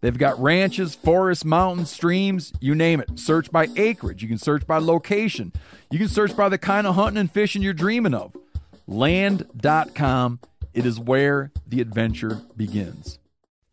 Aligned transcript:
They've 0.00 0.16
got 0.16 0.40
ranches, 0.40 0.94
forests, 0.94 1.44
mountains, 1.44 1.90
streams, 1.90 2.52
you 2.60 2.74
name 2.74 3.00
it. 3.00 3.18
Search 3.18 3.50
by 3.50 3.68
acreage. 3.76 4.22
You 4.22 4.28
can 4.28 4.38
search 4.38 4.66
by 4.66 4.78
location. 4.78 5.52
You 5.90 5.98
can 5.98 6.08
search 6.08 6.36
by 6.36 6.48
the 6.48 6.58
kind 6.58 6.86
of 6.86 6.94
hunting 6.94 7.18
and 7.18 7.30
fishing 7.30 7.62
you're 7.62 7.72
dreaming 7.72 8.14
of. 8.14 8.36
Land.com. 8.86 10.40
It 10.74 10.84
is 10.86 11.00
where 11.00 11.52
the 11.66 11.80
adventure 11.80 12.42
begins. 12.56 13.18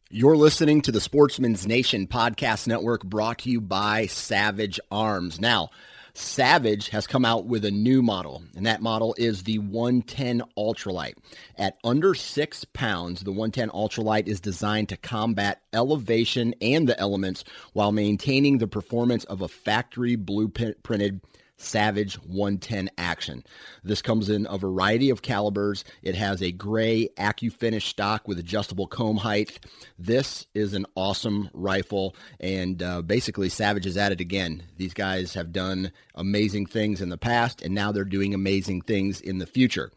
You're 0.09 0.37
listening 0.37 0.81
to 0.83 0.91
the 0.91 1.01
Sportsman's 1.01 1.65
Nation 1.67 2.07
Podcast 2.07 2.67
Network 2.67 3.03
brought 3.03 3.39
to 3.39 3.49
you 3.49 3.59
by 3.59 4.05
Savage 4.05 4.79
Arms. 4.91 5.41
Now, 5.41 5.71
Savage 6.15 6.89
has 6.89 7.07
come 7.07 7.25
out 7.25 7.45
with 7.45 7.65
a 7.65 7.71
new 7.71 8.03
model, 8.03 8.43
and 8.55 8.67
that 8.67 8.83
model 8.83 9.15
is 9.17 9.43
the 9.43 9.57
110 9.57 10.43
Ultralight. 10.55 11.15
At 11.57 11.79
under 11.83 12.13
six 12.13 12.65
pounds, 12.65 13.23
the 13.23 13.31
110 13.31 13.69
Ultralight 13.71 14.27
is 14.27 14.39
designed 14.39 14.89
to 14.89 14.97
combat 14.97 15.63
elevation 15.73 16.53
and 16.61 16.87
the 16.87 16.99
elements 16.99 17.43
while 17.73 17.91
maintaining 17.91 18.59
the 18.59 18.67
performance 18.67 19.23
of 19.23 19.41
a 19.41 19.47
factory 19.47 20.15
blueprinted 20.15 21.19
Savage 21.57 22.15
110 22.15 22.89
action. 22.97 23.43
This 23.83 24.01
comes 24.01 24.29
in 24.29 24.47
a 24.49 24.57
variety 24.57 25.09
of 25.09 25.21
calibers. 25.21 25.83
It 26.01 26.15
has 26.15 26.41
a 26.41 26.51
gray 26.51 27.09
AccuFinish 27.17 27.83
stock 27.83 28.27
with 28.27 28.39
adjustable 28.39 28.87
comb 28.87 29.17
height. 29.17 29.59
This 29.97 30.47
is 30.53 30.73
an 30.73 30.85
awesome 30.95 31.49
rifle, 31.53 32.15
and 32.39 32.81
uh, 32.81 33.01
basically 33.01 33.49
Savage 33.49 33.85
is 33.85 33.97
at 33.97 34.11
it 34.11 34.21
again. 34.21 34.63
These 34.77 34.93
guys 34.93 35.33
have 35.35 35.51
done 35.51 35.91
amazing 36.15 36.65
things 36.65 37.01
in 37.01 37.09
the 37.09 37.17
past, 37.17 37.61
and 37.61 37.73
now 37.73 37.91
they're 37.91 38.03
doing 38.03 38.33
amazing 38.33 38.81
things 38.81 39.21
in 39.21 39.37
the 39.37 39.47
future. 39.47 39.91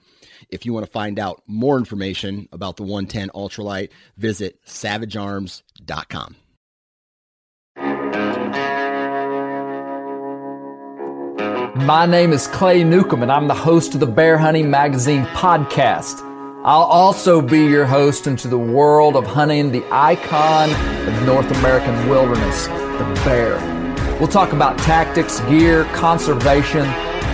If 0.48 0.66
you 0.66 0.72
want 0.72 0.86
to 0.86 0.92
find 0.92 1.18
out 1.18 1.42
more 1.46 1.78
information 1.78 2.48
about 2.52 2.76
the 2.76 2.82
110 2.82 3.30
Ultralight, 3.30 3.90
visit 4.16 4.60
savagearms.com. 4.66 6.36
My 11.84 12.06
name 12.06 12.32
is 12.32 12.46
Clay 12.46 12.82
Newcomb, 12.84 13.22
and 13.22 13.30
I'm 13.30 13.48
the 13.48 13.54
host 13.54 13.92
of 13.92 14.00
the 14.00 14.06
Bear 14.06 14.38
Hunting 14.38 14.70
Magazine 14.70 15.26
podcast. 15.26 16.22
I'll 16.64 16.80
also 16.80 17.42
be 17.42 17.66
your 17.66 17.84
host 17.84 18.26
into 18.26 18.48
the 18.48 18.56
world 18.58 19.14
of 19.14 19.26
hunting 19.26 19.70
the 19.70 19.84
icon 19.92 20.70
of 21.06 21.26
North 21.26 21.50
American 21.58 22.08
wilderness, 22.08 22.66
the 22.66 23.20
bear. 23.26 23.58
We'll 24.18 24.26
talk 24.26 24.54
about 24.54 24.78
tactics, 24.78 25.40
gear, 25.40 25.84
conservation, 25.92 26.86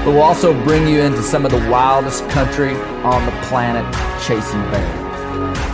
but 0.04 0.06
we'll 0.06 0.22
also 0.22 0.52
bring 0.64 0.88
you 0.88 1.02
into 1.02 1.22
some 1.22 1.44
of 1.46 1.52
the 1.52 1.70
wildest 1.70 2.28
country 2.30 2.74
on 3.04 3.24
the 3.24 3.32
planet 3.42 3.84
chasing 4.26 4.60
bear. 4.72 5.71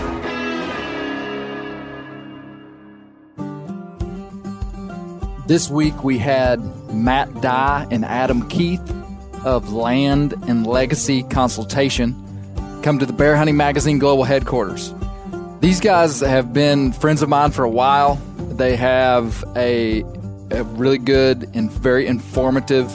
This 5.48 5.70
week 5.70 6.04
we 6.04 6.18
had 6.18 6.60
Matt 6.92 7.40
Dye 7.40 7.86
and 7.90 8.04
Adam 8.04 8.46
Keith 8.50 8.82
of 9.46 9.72
Land 9.72 10.34
and 10.46 10.66
Legacy 10.66 11.22
Consultation 11.22 12.14
come 12.82 12.98
to 12.98 13.06
the 13.06 13.14
Bear 13.14 13.34
Hunting 13.34 13.56
Magazine 13.56 13.98
Global 13.98 14.24
Headquarters. 14.24 14.92
These 15.60 15.80
guys 15.80 16.20
have 16.20 16.52
been 16.52 16.92
friends 16.92 17.22
of 17.22 17.30
mine 17.30 17.52
for 17.52 17.64
a 17.64 17.70
while. 17.70 18.16
They 18.36 18.76
have 18.76 19.42
a, 19.56 20.02
a 20.50 20.64
really 20.64 20.98
good 20.98 21.50
and 21.54 21.72
very 21.72 22.06
informative 22.06 22.92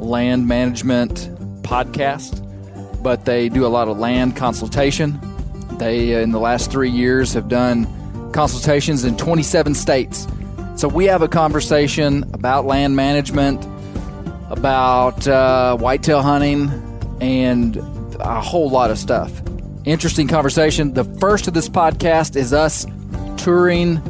land 0.00 0.48
management 0.48 1.28
podcast, 1.60 2.40
but 3.02 3.26
they 3.26 3.50
do 3.50 3.66
a 3.66 3.68
lot 3.68 3.88
of 3.88 3.98
land 3.98 4.34
consultation. 4.34 5.20
They, 5.72 6.14
uh, 6.14 6.20
in 6.20 6.30
the 6.30 6.40
last 6.40 6.70
three 6.70 6.90
years, 6.90 7.34
have 7.34 7.50
done 7.50 8.32
consultations 8.32 9.04
in 9.04 9.18
27 9.18 9.74
states. 9.74 10.26
So 10.76 10.88
we 10.88 11.06
have 11.06 11.22
a 11.22 11.28
conversation 11.28 12.24
about 12.34 12.66
land 12.66 12.96
management, 12.96 13.64
about 14.50 15.26
uh, 15.26 15.74
whitetail 15.78 16.20
hunting, 16.20 16.70
and 17.18 17.78
a 18.20 18.42
whole 18.42 18.68
lot 18.68 18.90
of 18.90 18.98
stuff. 18.98 19.32
Interesting 19.86 20.28
conversation. 20.28 20.92
The 20.92 21.04
first 21.18 21.48
of 21.48 21.54
this 21.54 21.70
podcast 21.70 22.36
is 22.36 22.52
us 22.52 22.84
touring 23.38 24.02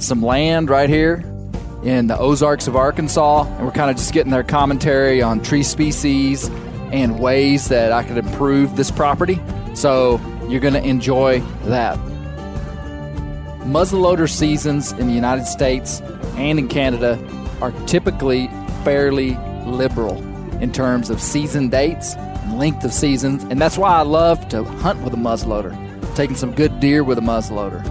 some 0.00 0.20
land 0.20 0.68
right 0.68 0.90
here 0.90 1.24
in 1.84 2.08
the 2.08 2.18
Ozarks 2.18 2.66
of 2.66 2.74
Arkansas, 2.74 3.44
and 3.44 3.64
we're 3.64 3.70
kind 3.70 3.88
of 3.88 3.96
just 3.96 4.12
getting 4.12 4.32
their 4.32 4.42
commentary 4.42 5.22
on 5.22 5.40
tree 5.40 5.62
species 5.62 6.48
and 6.90 7.20
ways 7.20 7.68
that 7.68 7.92
I 7.92 8.02
could 8.02 8.18
improve 8.18 8.74
this 8.74 8.90
property. 8.90 9.40
So 9.74 10.20
you're 10.48 10.58
going 10.58 10.74
to 10.74 10.84
enjoy 10.84 11.38
that 11.66 11.96
muzzleloader 13.60 14.28
seasons 14.28 14.92
in 14.92 15.06
the 15.06 15.14
United 15.14 15.44
States 15.46 16.00
and 16.36 16.58
in 16.58 16.68
Canada 16.68 17.18
are 17.60 17.72
typically 17.86 18.48
fairly 18.84 19.36
liberal 19.66 20.18
in 20.60 20.72
terms 20.72 21.10
of 21.10 21.20
season 21.20 21.68
dates 21.68 22.14
and 22.14 22.58
length 22.58 22.84
of 22.84 22.92
seasons, 22.92 23.44
and 23.44 23.60
that's 23.60 23.78
why 23.78 23.90
I 23.90 24.02
love 24.02 24.48
to 24.48 24.64
hunt 24.64 25.02
with 25.02 25.12
a 25.14 25.16
muzzleloader, 25.16 25.74
taking 26.16 26.36
some 26.36 26.52
good 26.54 26.80
deer 26.80 27.04
with 27.04 27.18
a 27.18 27.22
muzzleloader. 27.22 27.84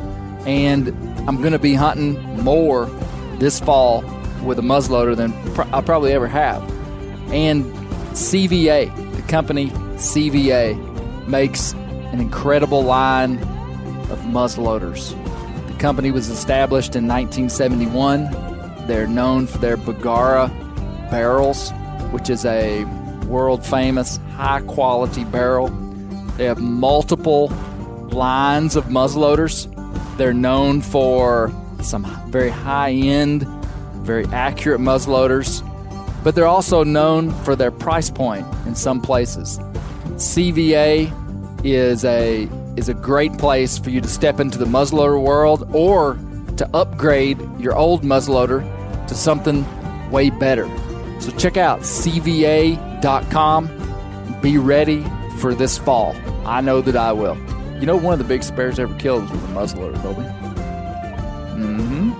And 0.46 0.88
I'm 1.28 1.38
going 1.38 1.54
to 1.54 1.60
be 1.60 1.74
hunting 1.74 2.22
more 2.44 2.86
this 3.38 3.60
fall 3.60 4.02
with 4.44 4.58
a 4.60 4.64
muzzleloader 4.64 5.16
than 5.16 5.34
I 5.74 5.82
probably 5.82 6.14
ever 6.14 6.28
have. 6.28 6.62
And 7.32 7.66
CVA, 8.14 9.16
the 9.16 9.22
company 9.24 9.70
CVA, 9.98 11.28
makes 11.28 11.74
an 11.74 12.20
incredible 12.20 12.82
line 12.82 13.38
of 14.10 14.20
muzzleloaders 14.22 15.14
company 15.80 16.12
was 16.12 16.30
established 16.30 16.96
in 16.96 17.08
1971. 17.08 18.86
They're 18.86 19.08
known 19.08 19.48
for 19.48 19.58
their 19.60 19.78
Bergara 19.78 20.50
barrels, 21.10 21.72
which 22.12 22.30
is 22.30 22.46
a 22.46 22.84
world 23.26 23.66
famous 23.66 24.18
high 24.36 24.62
quality 24.62 25.24
barrel. 25.24 25.70
They 26.38 26.46
have 26.46 26.60
multiple 26.60 27.48
lines 28.12 28.76
of 28.76 28.86
muzzleloaders. 28.86 29.68
They're 30.18 30.34
known 30.34 30.82
for 30.82 31.52
some 31.82 32.04
very 32.30 32.50
high 32.50 32.92
end, 32.92 33.48
very 34.04 34.26
accurate 34.28 34.82
muzzleloaders, 34.82 35.64
but 36.24 36.36
they're 36.36 36.46
also 36.46 36.84
known 36.84 37.32
for 37.44 37.56
their 37.56 37.72
price 37.72 38.10
point 38.10 38.46
in 38.66 38.76
some 38.76 39.00
places. 39.00 39.60
CVA 40.16 41.14
is 41.64 42.04
a 42.04 42.50
is 42.80 42.90
a 42.90 42.94
great 42.94 43.38
place 43.38 43.78
for 43.78 43.90
you 43.90 44.00
to 44.00 44.08
step 44.08 44.40
into 44.40 44.58
the 44.58 44.64
muzzleloader 44.64 45.22
world 45.22 45.70
or 45.76 46.18
to 46.56 46.68
upgrade 46.74 47.38
your 47.60 47.76
old 47.76 48.04
muzzleloader 48.04 48.64
to 49.08 49.14
something 49.14 49.66
way 50.10 50.30
better. 50.30 50.66
So 51.20 51.32
check 51.32 51.58
out 51.58 51.82
cva.com. 51.82 53.68
Be 54.42 54.58
ready 54.58 55.06
for 55.40 55.54
this 55.54 55.78
fall. 55.78 56.16
I 56.46 56.62
know 56.62 56.80
that 56.80 56.96
I 56.96 57.12
will. 57.12 57.38
You 57.80 57.86
know, 57.86 57.98
one 57.98 58.14
of 58.14 58.20
the 58.20 58.26
big 58.26 58.44
spares 58.44 58.80
ever 58.80 58.96
killed 58.96 59.24
was 59.24 59.32
with 59.32 59.44
a 59.44 59.48
muzzleloader, 59.48 60.02
Colby. 60.02 60.24
Mm-hmm. 61.60 62.12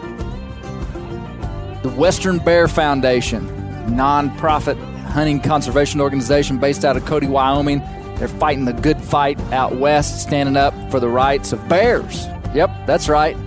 The 1.84 1.90
Western 1.90 2.40
Bear 2.40 2.68
Foundation, 2.68 3.48
nonprofit 3.88 4.78
hunting 5.06 5.40
conservation 5.40 6.02
organization 6.02 6.58
based 6.60 6.84
out 6.84 6.98
of 6.98 7.06
Cody, 7.06 7.28
Wyoming. 7.28 7.82
They're 8.20 8.28
fighting 8.28 8.66
the 8.66 8.74
good 8.74 9.02
fight 9.02 9.40
out 9.54 9.78
west, 9.78 10.22
standing 10.22 10.58
up 10.58 10.74
for 10.92 11.00
the 11.00 11.08
rights 11.10 11.54
of 11.54 11.68
bears. 11.70 12.28
Yep, 12.54 12.70
that's 12.86 13.08
right. 13.08 13.38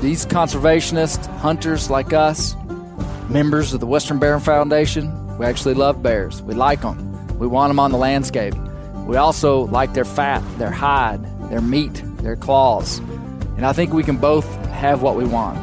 These 0.00 0.24
conservationists, 0.26 1.26
hunters 1.38 1.90
like 1.90 2.12
us, 2.12 2.54
members 3.28 3.74
of 3.74 3.80
the 3.80 3.86
Western 3.86 4.18
Bear 4.18 4.38
Foundation, 4.40 5.36
we 5.36 5.46
actually 5.46 5.74
love 5.74 6.02
bears. 6.02 6.42
We 6.42 6.54
like 6.54 6.82
them. 6.82 7.38
We 7.38 7.46
want 7.46 7.70
them 7.70 7.80
on 7.80 7.90
the 7.90 7.98
landscape. 7.98 8.54
We 9.06 9.16
also 9.16 9.66
like 9.66 9.94
their 9.94 10.04
fat, 10.04 10.42
their 10.58 10.70
hide, 10.70 11.20
their 11.50 11.60
meat, 11.60 12.02
their 12.18 12.36
claws. 12.36 12.98
And 13.56 13.66
I 13.66 13.72
think 13.72 13.92
we 13.92 14.04
can 14.04 14.16
both 14.16 14.46
have 14.66 15.02
what 15.02 15.16
we 15.16 15.24
want. 15.24 15.58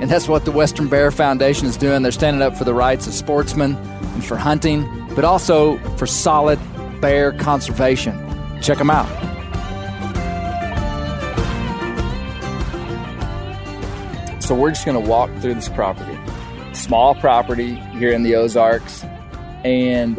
And 0.00 0.10
that's 0.10 0.26
what 0.26 0.44
the 0.44 0.50
Western 0.50 0.88
Bear 0.88 1.10
Foundation 1.10 1.66
is 1.66 1.76
doing. 1.76 2.02
They're 2.02 2.10
standing 2.10 2.42
up 2.42 2.56
for 2.56 2.64
the 2.64 2.74
rights 2.74 3.06
of 3.06 3.12
sportsmen 3.12 3.76
and 3.76 4.24
for 4.24 4.36
hunting, 4.36 4.88
but 5.14 5.24
also 5.24 5.78
for 5.96 6.06
solid 6.06 6.58
bear 7.00 7.32
conservation. 7.32 8.14
Check 8.60 8.78
them 8.78 8.90
out. 8.90 9.08
So 14.42 14.54
we're 14.56 14.70
just 14.70 14.84
going 14.84 15.00
to 15.00 15.08
walk 15.08 15.30
through 15.38 15.54
this 15.54 15.68
property. 15.68 16.18
Small 16.72 17.14
property 17.14 17.76
here 17.98 18.10
in 18.10 18.24
the 18.24 18.34
Ozarks. 18.34 19.04
And 19.64 20.18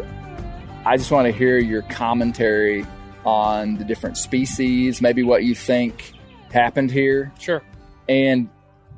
I 0.86 0.96
just 0.96 1.10
want 1.10 1.26
to 1.26 1.32
hear 1.32 1.58
your 1.58 1.82
commentary 1.82 2.86
on 3.26 3.76
the 3.76 3.84
different 3.84 4.16
species, 4.16 5.02
maybe 5.02 5.22
what 5.22 5.44
you 5.44 5.54
think 5.54 6.12
happened 6.50 6.90
here, 6.90 7.30
Sure. 7.38 7.62
and 8.08 8.48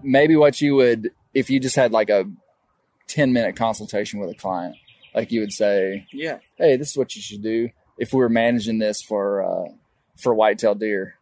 maybe 0.03 0.37
what 0.37 0.61
you 0.61 0.77
would, 0.77 1.11
if 1.35 1.51
you 1.51 1.59
just 1.59 1.77
had 1.77 1.91
like 1.93 2.11
a 2.11 2.25
10 3.09 3.33
minute 3.33 3.57
consultation 3.57 4.21
with 4.21 4.31
a 4.31 4.35
client, 4.35 4.77
like 5.15 5.31
you 5.33 5.41
would 5.41 5.53
say, 5.53 6.07
Yeah. 6.13 6.39
hey, 6.57 6.77
this 6.77 6.91
is 6.91 6.97
what 6.97 7.15
you 7.15 7.23
should 7.23 7.43
do 7.43 7.71
if 7.99 8.13
we 8.13 8.19
were 8.19 8.29
managing 8.29 8.79
this 8.79 9.03
for 9.03 9.43
uh, 9.43 9.69
for 10.21 10.35
whitetail 10.35 10.75
deer. 10.75 11.15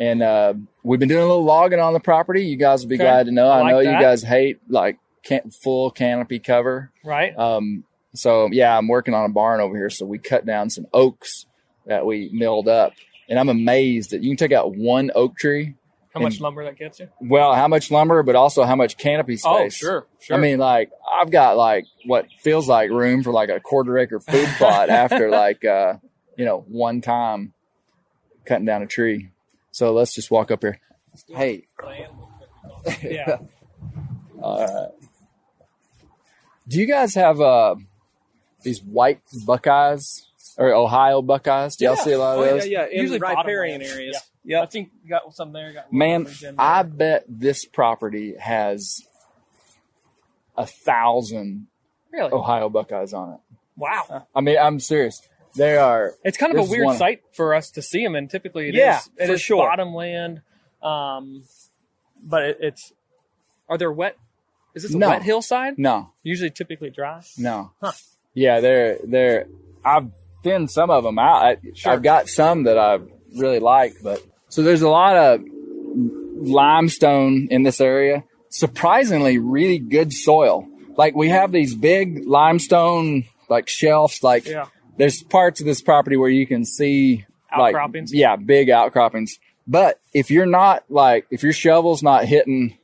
And 0.00 0.22
uh, 0.22 0.54
we've 0.84 1.00
been 1.00 1.08
doing 1.08 1.24
a 1.24 1.26
little 1.26 1.44
logging 1.44 1.80
on 1.80 1.92
the 1.92 2.00
property. 2.00 2.44
You 2.44 2.56
guys 2.56 2.82
will 2.82 2.88
be 2.90 2.94
Okay. 2.96 3.04
glad 3.04 3.26
to 3.26 3.32
know. 3.32 3.48
I 3.48 3.60
I, 3.62 3.70
know 3.72 3.82
that. 3.82 3.92
you 3.92 3.98
guys 4.00 4.22
hate 4.22 4.60
like 4.68 4.98
can- 5.24 5.50
full 5.50 5.90
canopy 5.90 6.38
cover. 6.38 6.92
Right. 7.04 7.36
Um, 7.36 7.84
so 8.14 8.48
yeah, 8.52 8.76
I'm 8.76 8.86
working 8.88 9.14
on 9.14 9.24
a 9.28 9.32
barn 9.32 9.60
over 9.60 9.76
here. 9.76 9.90
So 9.90 10.06
we 10.06 10.18
cut 10.18 10.46
down 10.46 10.70
some 10.70 10.86
oaks 10.92 11.46
that 11.86 12.06
we 12.06 12.30
milled 12.32 12.68
up, 12.68 12.92
and 13.28 13.38
I'm 13.38 13.48
amazed 13.48 14.10
that 14.10 14.22
you 14.22 14.30
can 14.30 14.36
take 14.36 14.52
out 14.52 14.76
one 14.76 15.10
oak 15.14 15.36
tree. 15.36 15.74
How 16.18 16.24
much 16.24 16.40
lumber 16.40 16.64
that 16.64 16.76
gets 16.76 17.00
you? 17.00 17.08
Well, 17.20 17.54
how 17.54 17.68
much 17.68 17.90
lumber, 17.90 18.22
but 18.22 18.36
also 18.36 18.64
how 18.64 18.76
much 18.76 18.96
canopy 18.98 19.36
space. 19.36 19.46
Oh, 19.46 19.68
sure. 19.68 20.06
Sure. 20.20 20.36
I 20.36 20.40
mean, 20.40 20.58
like 20.58 20.90
I've 21.20 21.30
got 21.30 21.56
like 21.56 21.84
what 22.06 22.26
feels 22.40 22.68
like 22.68 22.90
room 22.90 23.22
for 23.22 23.32
like 23.32 23.48
a 23.48 23.60
quarter 23.60 23.98
acre 23.98 24.20
food 24.20 24.48
plot 24.58 24.88
after 24.90 25.28
like 25.30 25.64
uh, 25.64 25.94
you 26.36 26.44
know 26.44 26.64
one 26.68 27.00
time 27.00 27.52
cutting 28.44 28.64
down 28.66 28.82
a 28.82 28.86
tree. 28.86 29.30
So 29.70 29.92
let's 29.92 30.14
just 30.14 30.30
walk 30.30 30.50
up 30.50 30.62
here. 30.62 30.80
Hey, 31.28 31.66
yeah. 33.02 33.38
do 36.68 36.78
you 36.80 36.86
guys 36.86 37.14
have 37.14 37.40
uh 37.40 37.76
these 38.62 38.82
white 38.82 39.20
Buckeyes 39.46 40.26
or 40.56 40.72
Ohio 40.74 41.22
Buckeyes? 41.22 41.76
Do 41.76 41.84
y'all 41.86 41.96
see 41.96 42.12
a 42.12 42.18
lot 42.18 42.38
of 42.38 42.44
Oh, 42.44 42.44
those? 42.44 42.66
yeah, 42.66 42.80
yeah. 42.86 42.86
In 42.92 43.00
Usually 43.02 43.18
riparian 43.18 43.82
areas. 43.82 44.14
Yeah. 44.16 44.20
I 44.56 44.66
think 44.66 44.90
you 45.04 45.10
got 45.10 45.34
some 45.34 45.52
there. 45.52 45.72
Got 45.72 45.92
Man, 45.92 46.26
in 46.42 46.54
I 46.58 46.82
bet 46.82 47.24
this 47.28 47.64
property 47.64 48.34
has 48.38 49.06
a 50.56 50.66
thousand 50.66 51.66
really. 52.12 52.32
Ohio 52.32 52.68
Buckeyes 52.68 53.12
on 53.12 53.34
it. 53.34 53.40
Wow. 53.76 54.26
I 54.34 54.40
mean, 54.40 54.56
I'm 54.58 54.80
serious. 54.80 55.20
They 55.56 55.76
are. 55.76 56.14
It's 56.24 56.36
kind 56.36 56.56
of 56.56 56.66
a 56.66 56.70
weird 56.70 56.96
sight 56.96 57.22
for 57.32 57.54
us 57.54 57.70
to 57.72 57.82
see 57.82 58.02
them, 58.04 58.14
and 58.14 58.30
typically 58.30 58.68
it 58.68 58.74
is 58.74 58.78
Yeah, 58.80 59.00
it 59.18 59.26
for 59.26 59.32
is 59.34 59.40
sure. 59.40 59.66
bottomland. 59.66 60.42
Um, 60.82 61.42
but 62.22 62.42
it, 62.44 62.58
it's 62.60 62.92
are 63.68 63.78
there 63.78 63.92
wet? 63.92 64.16
Is 64.74 64.82
this 64.82 64.94
a 64.94 64.98
No. 64.98 65.08
wet 65.08 65.22
hillside? 65.22 65.78
No, 65.78 66.10
Usually, 66.22 66.50
typically 66.50 66.90
dry. 66.90 67.22
no. 67.38 67.72
Huh. 67.80 67.92
Yeah, 68.34 68.60
they're 68.60 68.98
they're. 69.04 69.46
I've 69.84 70.10
thinned 70.44 70.70
some 70.70 70.90
of 70.90 71.02
them 71.04 71.18
out. 71.18 71.42
I, 71.44 71.56
Sure. 71.74 71.92
I've 71.92 72.02
got 72.02 72.28
some 72.28 72.64
that 72.64 72.78
I 72.78 72.98
really 73.36 73.58
like, 73.58 73.94
but 74.02 74.22
so 74.48 74.62
there's 74.62 74.82
a 74.82 74.88
lot 74.88 75.16
of 75.16 75.40
limestone 76.36 77.48
in 77.50 77.62
this 77.62 77.80
area. 77.80 78.24
Surprisingly, 78.50 79.38
really 79.38 79.78
good 79.78 80.12
soil. 80.12 80.66
Like 80.96 81.14
we 81.14 81.28
have 81.28 81.52
these 81.52 81.74
big 81.74 82.26
limestone 82.26 83.24
like 83.48 83.68
shelves. 83.68 84.22
Like 84.22 84.46
Yeah. 84.46 84.66
there's 84.96 85.22
parts 85.22 85.60
of 85.60 85.66
this 85.66 85.80
property 85.82 86.16
where 86.16 86.30
you 86.30 86.46
can 86.46 86.64
see 86.64 87.24
like 87.56 87.74
Outcroppings? 87.74 88.12
yeah, 88.12 88.36
big 88.36 88.68
outcroppings. 88.70 89.38
But 89.66 90.00
if 90.14 90.30
you're 90.30 90.46
not 90.46 90.84
like 90.88 91.26
if 91.30 91.42
your 91.42 91.52
shovel's 91.52 92.02
not 92.02 92.24
hitting, 92.24 92.78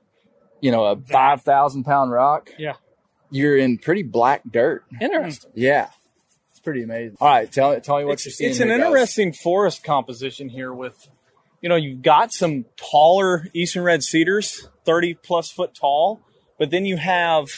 you 0.61 0.71
know, 0.71 0.85
a 0.85 0.97
five 0.97 1.43
thousand 1.43 1.85
pound 1.85 2.11
rock, 2.13 2.51
Yeah. 2.59 2.75
you're 3.31 3.57
in 3.57 3.79
pretty 3.79 4.03
black 4.03 4.43
dirt. 4.51 4.85
Interesting. 5.01 5.51
Yeah, 5.55 5.89
it's 6.51 6.61
pretty 6.61 6.83
amazing. 6.83 7.17
All 7.21 7.29
right, 7.29 7.51
tell 7.51 7.79
tell 7.81 7.99
me 7.99 8.05
what 8.05 8.15
it's, 8.15 8.27
you're 8.27 8.33
seeing. 8.33 8.51
it's 8.51 8.61
an 8.61 8.71
interesting 8.71 9.33
forest 9.33 9.83
composition 9.83 10.49
here 10.51 10.73
with 10.73 11.09
you 11.65 11.71
know 11.71 11.77
you've 11.77 12.03
got 12.03 12.31
some 12.31 12.67
taller 12.77 13.47
eastern 13.55 13.83
red 13.85 14.03
cedars 14.03 14.69
30 14.85 15.15
plus 15.15 15.51
foot 15.51 15.75
tall 15.75 16.21
but 16.59 16.71
then 16.71 16.85
you 16.85 16.99
have 16.99 17.49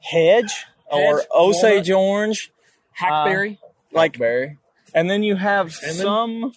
hedge, 0.00 0.66
or 0.90 1.18
Hedge, 1.18 1.26
osage 1.32 1.90
orange 1.90 2.50
Hackberry. 3.00 3.58
like 3.92 4.18
Blackberry. 4.18 4.58
and 4.92 5.08
then 5.08 5.22
you 5.22 5.36
have 5.36 5.72
some 5.72 6.52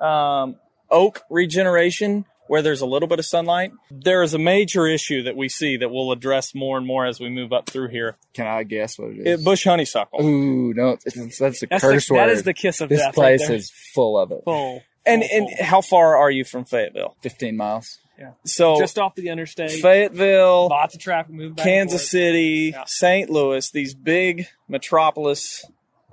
um, 0.00 0.54
oak 0.88 1.22
regeneration 1.30 2.24
where 2.46 2.62
there's 2.62 2.80
a 2.80 2.86
little 2.86 3.08
bit 3.08 3.18
of 3.18 3.24
sunlight 3.26 3.72
there 3.90 4.22
is 4.22 4.32
a 4.32 4.38
major 4.38 4.86
issue 4.86 5.22
that 5.24 5.36
we 5.36 5.48
see 5.48 5.76
that 5.78 5.90
we'll 5.90 6.12
address 6.12 6.54
more 6.54 6.78
and 6.78 6.86
more 6.86 7.06
as 7.06 7.18
we 7.18 7.28
move 7.28 7.52
up 7.52 7.68
through 7.68 7.88
here 7.88 8.16
Can 8.34 8.46
I 8.46 8.62
guess 8.62 8.98
what 9.00 9.10
it 9.10 9.26
is? 9.26 9.40
it, 9.40 9.44
bush 9.44 9.64
honeysuckle 9.64 10.24
Ooh, 10.24 10.72
no, 10.74 10.96
it's, 11.04 11.38
that's 11.40 11.62
a 11.62 11.66
That's 11.66 11.82
curse 11.82 12.06
the, 12.08 12.14
word. 12.14 12.20
that 12.20 12.28
is 12.30 12.44
the 12.44 12.54
kiss 12.54 12.80
of 12.80 12.88
this 12.88 13.00
death. 13.00 13.14
place 13.14 13.40
right 13.40 13.48
there. 13.48 13.56
is 13.56 13.70
full 13.94 14.16
of 14.16 14.30
it. 14.32 14.42
full. 14.44 14.82
And 15.06 15.22
and 15.22 15.48
how 15.60 15.80
far 15.80 16.16
are 16.16 16.30
you 16.30 16.44
from 16.44 16.64
fayetteville 16.64 17.16
15 17.22 17.56
miles. 17.56 17.98
Yeah. 18.18 18.32
So 18.44 18.78
just 18.78 18.98
off 18.98 19.14
the 19.14 19.28
interstate. 19.28 19.80
fayetteville 19.82 20.68
Lots 20.68 20.94
of 20.94 21.00
traffic 21.00 21.32
moving 21.32 21.54
back 21.54 21.64
and 21.66 21.72
Kansas 21.88 22.02
forth. 22.02 22.10
City, 22.10 22.70
Yeah. 22.74 22.84
St. 22.86 23.30
Louis, 23.30 23.70
these 23.70 23.94
big 23.94 24.46
metropolis 24.68 25.64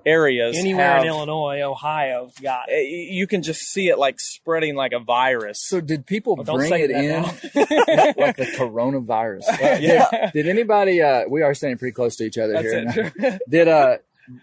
areas. 0.06 0.58
Anywhere 0.58 0.86
have- 0.86 1.02
in 1.02 1.08
Illinois, 1.10 1.62
Ohio, 1.64 2.32
got 2.42 2.70
eh, 2.70 2.76
it. 2.78 3.12
You 3.12 3.28
can 3.28 3.42
just 3.42 3.62
see 3.64 3.90
it 3.90 3.98
like 3.98 4.22
spreading 4.22 4.76
like 4.76 4.94
a 4.94 5.00
virus. 5.00 5.62
So 5.62 5.82
did 5.82 6.06
people 6.06 6.38
Well, 6.38 6.56
bring 6.58 6.72
it 6.74 6.92
in 6.92 7.08
now. 7.10 7.24
like 8.18 8.38
the 8.38 8.48
coronavirus? 8.58 9.44
Yeah. 9.82 10.32
Did 10.34 10.48
anybody? 10.48 11.02
Uh, 11.02 11.24
we 11.30 11.42
are 11.42 11.54
standing 11.54 11.78
pretty 11.78 11.92
close 11.94 12.16
to 12.18 12.24
each 12.24 12.38
other 12.38 12.54
That's 12.54 12.94
here. 12.96 13.12
it. 13.18 13.42
Did 13.50 13.68
uh, 13.68 13.98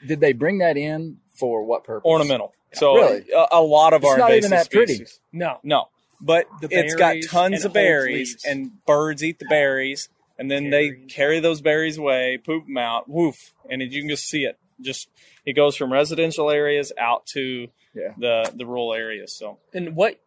did 0.07 0.21
they 0.21 0.33
bring 0.33 0.59
that 0.59 0.77
in 0.77 1.19
for 1.35 1.65
what 1.65 1.85
purpose? 1.85 2.07
Ornamental. 2.07 2.53
So 2.75 2.95
Really? 2.97 3.25
a, 3.35 3.47
a 3.53 3.63
lot 3.63 3.93
of 3.93 4.03
It's 4.03 4.11
our 4.13 4.19
not 4.19 4.31
invasive 4.33 4.45
even 4.45 4.51
that 4.59 4.71
pretty. 4.71 4.95
species. 4.95 5.21
No. 5.33 5.59
No, 5.63 5.89
but 6.21 6.47
The 6.61 6.69
it's 6.71 6.95
got 6.95 7.17
tons 7.29 7.65
of 7.65 7.73
berries, 7.73 8.31
leaves. 8.33 8.45
and 8.45 8.85
birds 8.87 9.23
eat 9.25 9.39
the 9.39 9.47
berries, 9.47 10.09
and 10.39 10.51
then 10.51 10.71
they 10.71 10.89
Carry. 10.91 11.07
carry 11.09 11.41
those 11.41 11.61
berries 11.61 11.99
away, 11.99 12.39
poop 12.45 12.67
them 12.67 12.77
out, 12.79 13.09
woof, 13.09 13.53
and 13.71 13.81
it, 13.83 13.93
you 13.93 14.01
can 14.03 14.09
just 14.11 14.29
see 14.29 14.45
it. 14.45 14.59
Just 14.81 15.09
it 15.47 15.53
goes 15.55 15.77
from 15.77 15.93
residential 15.93 16.51
areas 16.51 16.93
out 16.99 17.27
to 17.27 17.69
Yeah. 17.95 18.13
the 18.19 18.53
the 18.55 18.67
rural 18.67 18.93
areas. 18.95 19.33
So 19.33 19.59
and 19.73 19.95
what 19.95 20.19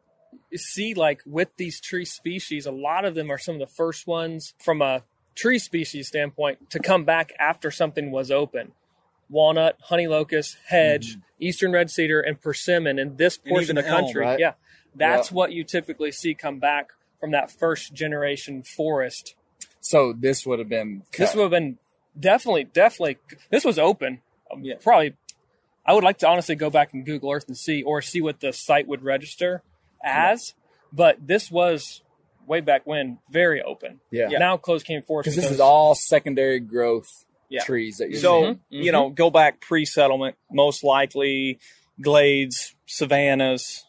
you 0.52 0.58
see 0.58 0.94
like 0.94 1.22
with 1.26 1.50
these 1.58 1.80
tree 1.82 2.06
species 2.06 2.66
a 2.66 2.72
lot 2.72 3.04
of 3.06 3.16
them 3.16 3.30
are 3.32 3.38
some 3.38 3.56
of 3.56 3.60
the 3.60 3.68
first 3.68 4.08
ones 4.08 4.54
from 4.60 4.82
a 4.82 5.04
tree 5.36 5.58
species 5.60 6.08
standpoint 6.08 6.70
to 6.70 6.80
come 6.80 7.04
back 7.06 7.32
after 7.40 7.72
something 7.72 8.12
was 8.12 8.30
open 8.32 8.72
walnut 9.30 9.78
honey 9.84 10.08
locust 10.08 10.58
hedge 10.68 11.18
eastern 11.40 11.72
red 11.72 11.90
cedar 11.92 12.20
and 12.22 12.40
persimmon 12.42 12.98
in 13.00 13.16
this 13.18 13.38
portion 13.38 13.78
of 13.78 13.84
the 13.84 13.90
elm, 13.90 14.06
country 14.06 14.22
right? 14.22 14.40
yeah 14.40 14.54
that's 14.96 15.30
Yeah. 15.32 15.36
what 15.36 15.52
you 15.52 15.64
typically 15.64 16.12
see 16.12 16.34
come 16.34 16.60
back 16.60 16.92
from 17.20 17.32
that 17.32 17.52
first 17.52 17.94
generation 17.94 18.64
forest 18.64 19.36
So 19.82 20.14
this 20.14 20.46
would 20.46 20.60
have 20.60 20.70
been. 20.70 21.04
this 21.18 21.34
would 21.36 21.42
have 21.44 21.52
been 21.52 21.78
definitely 22.20 22.64
definitely 22.66 23.18
this 23.50 23.64
was 23.66 23.78
open 23.78 24.22
Um, 24.52 24.64
Yeah. 24.64 24.76
probably 24.82 25.16
i 25.86 25.94
would 25.94 26.04
like 26.04 26.18
to 26.20 26.28
honestly 26.28 26.56
go 26.56 26.70
back 26.70 26.94
and 26.94 27.06
google 27.06 27.32
earth 27.32 27.48
and 27.48 27.58
see 27.58 27.84
or 27.84 28.02
see 28.02 28.22
what 28.22 28.40
the 28.40 28.54
site 28.54 28.88
would 28.88 29.04
register 29.04 29.62
as 30.04 30.54
but 30.94 31.18
this 31.28 31.52
was 31.52 32.02
way 32.48 32.62
back 32.62 32.88
when 32.88 33.20
very 33.30 33.62
open 33.62 34.00
Yeah. 34.10 34.30
now 34.40 34.56
closed 34.58 34.86
came 34.86 35.02
forest 35.02 35.26
because 35.26 35.36
this 35.36 35.52
is 35.52 35.60
all 35.60 35.94
secondary 35.96 36.60
growth 36.62 37.26
Yeah. 37.50 37.64
trees 37.64 37.98
that 37.98 38.10
you're 38.10 38.20
So, 38.20 38.42
seeing. 38.42 38.56
Mm-hmm. 38.56 38.82
you 38.82 38.92
know, 38.92 39.06
mm-hmm. 39.06 39.16
go 39.16 39.30
back 39.30 39.62
pre 39.62 39.86
settlement, 39.86 40.36
most 40.52 40.84
likely 40.84 41.60
glades, 42.02 42.76
savannas, 42.86 43.86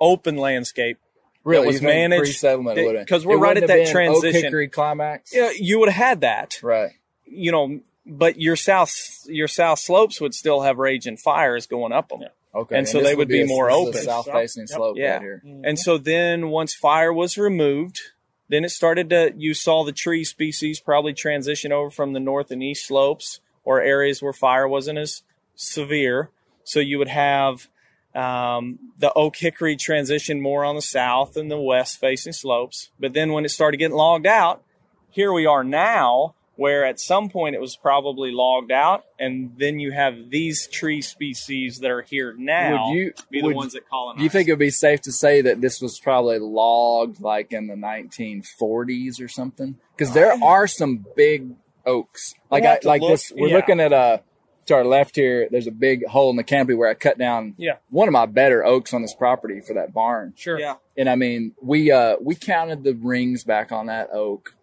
open 0.00 0.36
landscape. 0.36 0.98
really 1.44 1.66
was 1.68 1.80
managed- 1.80 2.20
pre-settlement 2.24 3.08
'cause 3.08 3.24
we're 3.24 3.36
it 3.36 3.38
right 3.38 3.56
at 3.56 3.66
that 3.68 3.74
been 3.74 3.86
Oak 3.86 3.92
transition. 3.92 4.68
Climax. 4.70 5.32
Yeah, 5.34 5.50
you 5.58 5.78
would 5.78 5.88
have 5.88 5.96
had 6.08 6.20
that, 6.20 6.58
Right. 6.62 6.90
you 7.24 7.50
know, 7.52 7.80
but 8.04 8.38
your 8.40 8.54
south 8.56 8.92
your 9.26 9.48
south 9.48 9.78
slopes 9.78 10.20
would 10.20 10.34
still 10.34 10.60
have 10.62 10.76
raging 10.78 11.16
fires 11.16 11.66
going 11.66 11.92
up 11.92 12.08
them. 12.10 12.20
Okay. 12.54 12.76
And 12.76 12.86
so 12.88 13.00
they 13.00 13.14
would 13.14 13.28
be 13.28 13.42
a- 13.42 13.46
more 13.46 13.68
this 13.68 13.76
is 13.76 13.84
a 13.84 13.88
open. 13.88 14.02
South 14.24 14.30
facing 14.32 14.66
slope 14.66 14.96
Yeah. 14.98 15.12
right 15.12 15.20
here. 15.22 15.42
Mm-hmm. 15.46 15.64
And 15.64 15.78
so 15.78 15.96
then 15.96 16.48
once 16.50 16.74
fire 16.74 17.12
was 17.12 17.38
removed, 17.38 18.00
then 18.48 18.64
it 18.64 18.70
started 18.70 19.10
to 19.10 19.32
you 19.36 19.54
saw 19.54 19.84
the 19.84 19.92
tree 19.92 20.24
species 20.24 20.80
probably 20.80 21.12
transition 21.12 21.72
over 21.72 21.90
from 21.90 22.12
the 22.12 22.20
north 22.20 22.50
and 22.50 22.62
east 22.62 22.86
slopes 22.86 23.40
or 23.64 23.80
areas 23.80 24.22
where 24.22 24.32
fire 24.32 24.66
wasn't 24.66 24.98
as 24.98 25.22
severe. 25.54 26.30
So 26.64 26.80
you 26.80 26.98
would 26.98 27.08
have 27.08 27.68
um, 28.14 28.78
the 28.98 29.12
oak 29.12 29.36
hickory 29.36 29.76
transition 29.76 30.40
more 30.40 30.64
on 30.64 30.74
the 30.74 30.82
south 30.82 31.36
and 31.36 31.50
the 31.50 31.60
west 31.60 32.00
facing 32.00 32.32
slopes. 32.32 32.90
But 32.98 33.12
then 33.12 33.32
when 33.32 33.44
it 33.44 33.50
started 33.50 33.76
getting 33.76 33.96
logged 33.96 34.26
out, 34.26 34.62
here 35.10 35.32
we 35.32 35.46
are 35.46 35.64
now, 35.64 36.34
where 36.58 36.84
at 36.84 36.98
some 36.98 37.28
point 37.28 37.54
it 37.54 37.60
was 37.60 37.76
probably 37.76 38.32
logged 38.32 38.72
out, 38.72 39.04
and 39.16 39.52
then 39.58 39.78
you 39.78 39.92
have 39.92 40.28
these 40.28 40.66
tree 40.66 41.00
species 41.00 41.78
that 41.78 41.88
are 41.90 42.02
here 42.02 42.34
now 42.36 42.88
Would 42.88 42.94
you- 42.96 43.12
be 43.30 43.40
the 43.40 43.46
would- 43.46 43.56
ones 43.56 43.72
that 43.74 43.88
colonize. 43.88 44.18
Do 44.18 44.24
you 44.24 44.28
think 44.28 44.48
it 44.48 44.52
would 44.52 44.58
be 44.58 44.70
safe 44.70 45.00
to 45.02 45.12
say 45.12 45.40
that 45.40 45.60
this 45.60 45.80
was 45.80 46.00
probably 46.00 46.40
logged 46.40 47.20
like 47.20 47.52
in 47.52 47.68
the 47.68 47.76
1940s 47.76 49.20
or 49.20 49.28
something? 49.28 49.76
Because 49.96 50.12
there 50.14 50.32
are 50.42 50.66
some 50.66 51.06
big 51.16 51.50
oaks. 51.86 52.34
Like 52.50 52.62
We'll 52.62 52.70
I, 52.70 52.72
have 52.74 52.80
to 52.80 52.88
like 52.88 53.00
look- 53.02 53.10
this. 53.12 53.32
We're 53.34 53.48
yeah. 53.48 53.54
looking 53.56 53.78
at 53.80 53.92
a 53.92 54.22
to 54.66 54.74
our 54.74 54.84
left 54.84 55.14
here. 55.16 55.48
There's 55.50 55.66
a 55.68 55.70
big 55.72 56.04
hole 56.06 56.28
in 56.30 56.36
the 56.36 56.42
canopy 56.44 56.74
where 56.74 56.90
I 56.90 56.94
cut 56.94 57.16
down 57.18 57.54
Yeah. 57.56 57.76
one 57.88 58.06
of 58.08 58.12
my 58.12 58.26
better 58.26 58.64
oaks 58.64 58.92
on 58.92 59.00
this 59.00 59.14
property 59.14 59.60
for 59.60 59.72
that 59.74 59.94
barn. 59.94 60.34
Sure. 60.36 60.58
Yeah. 60.58 60.74
And 60.96 61.08
I 61.08 61.14
mean, 61.14 61.54
we 61.62 61.90
uh 61.92 62.16
we 62.20 62.34
counted 62.34 62.82
the 62.84 62.94
rings 62.94 63.44
back 63.44 63.70
on 63.72 63.86
that 63.86 64.10
oak, 64.12 64.54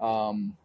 um, 0.00 0.56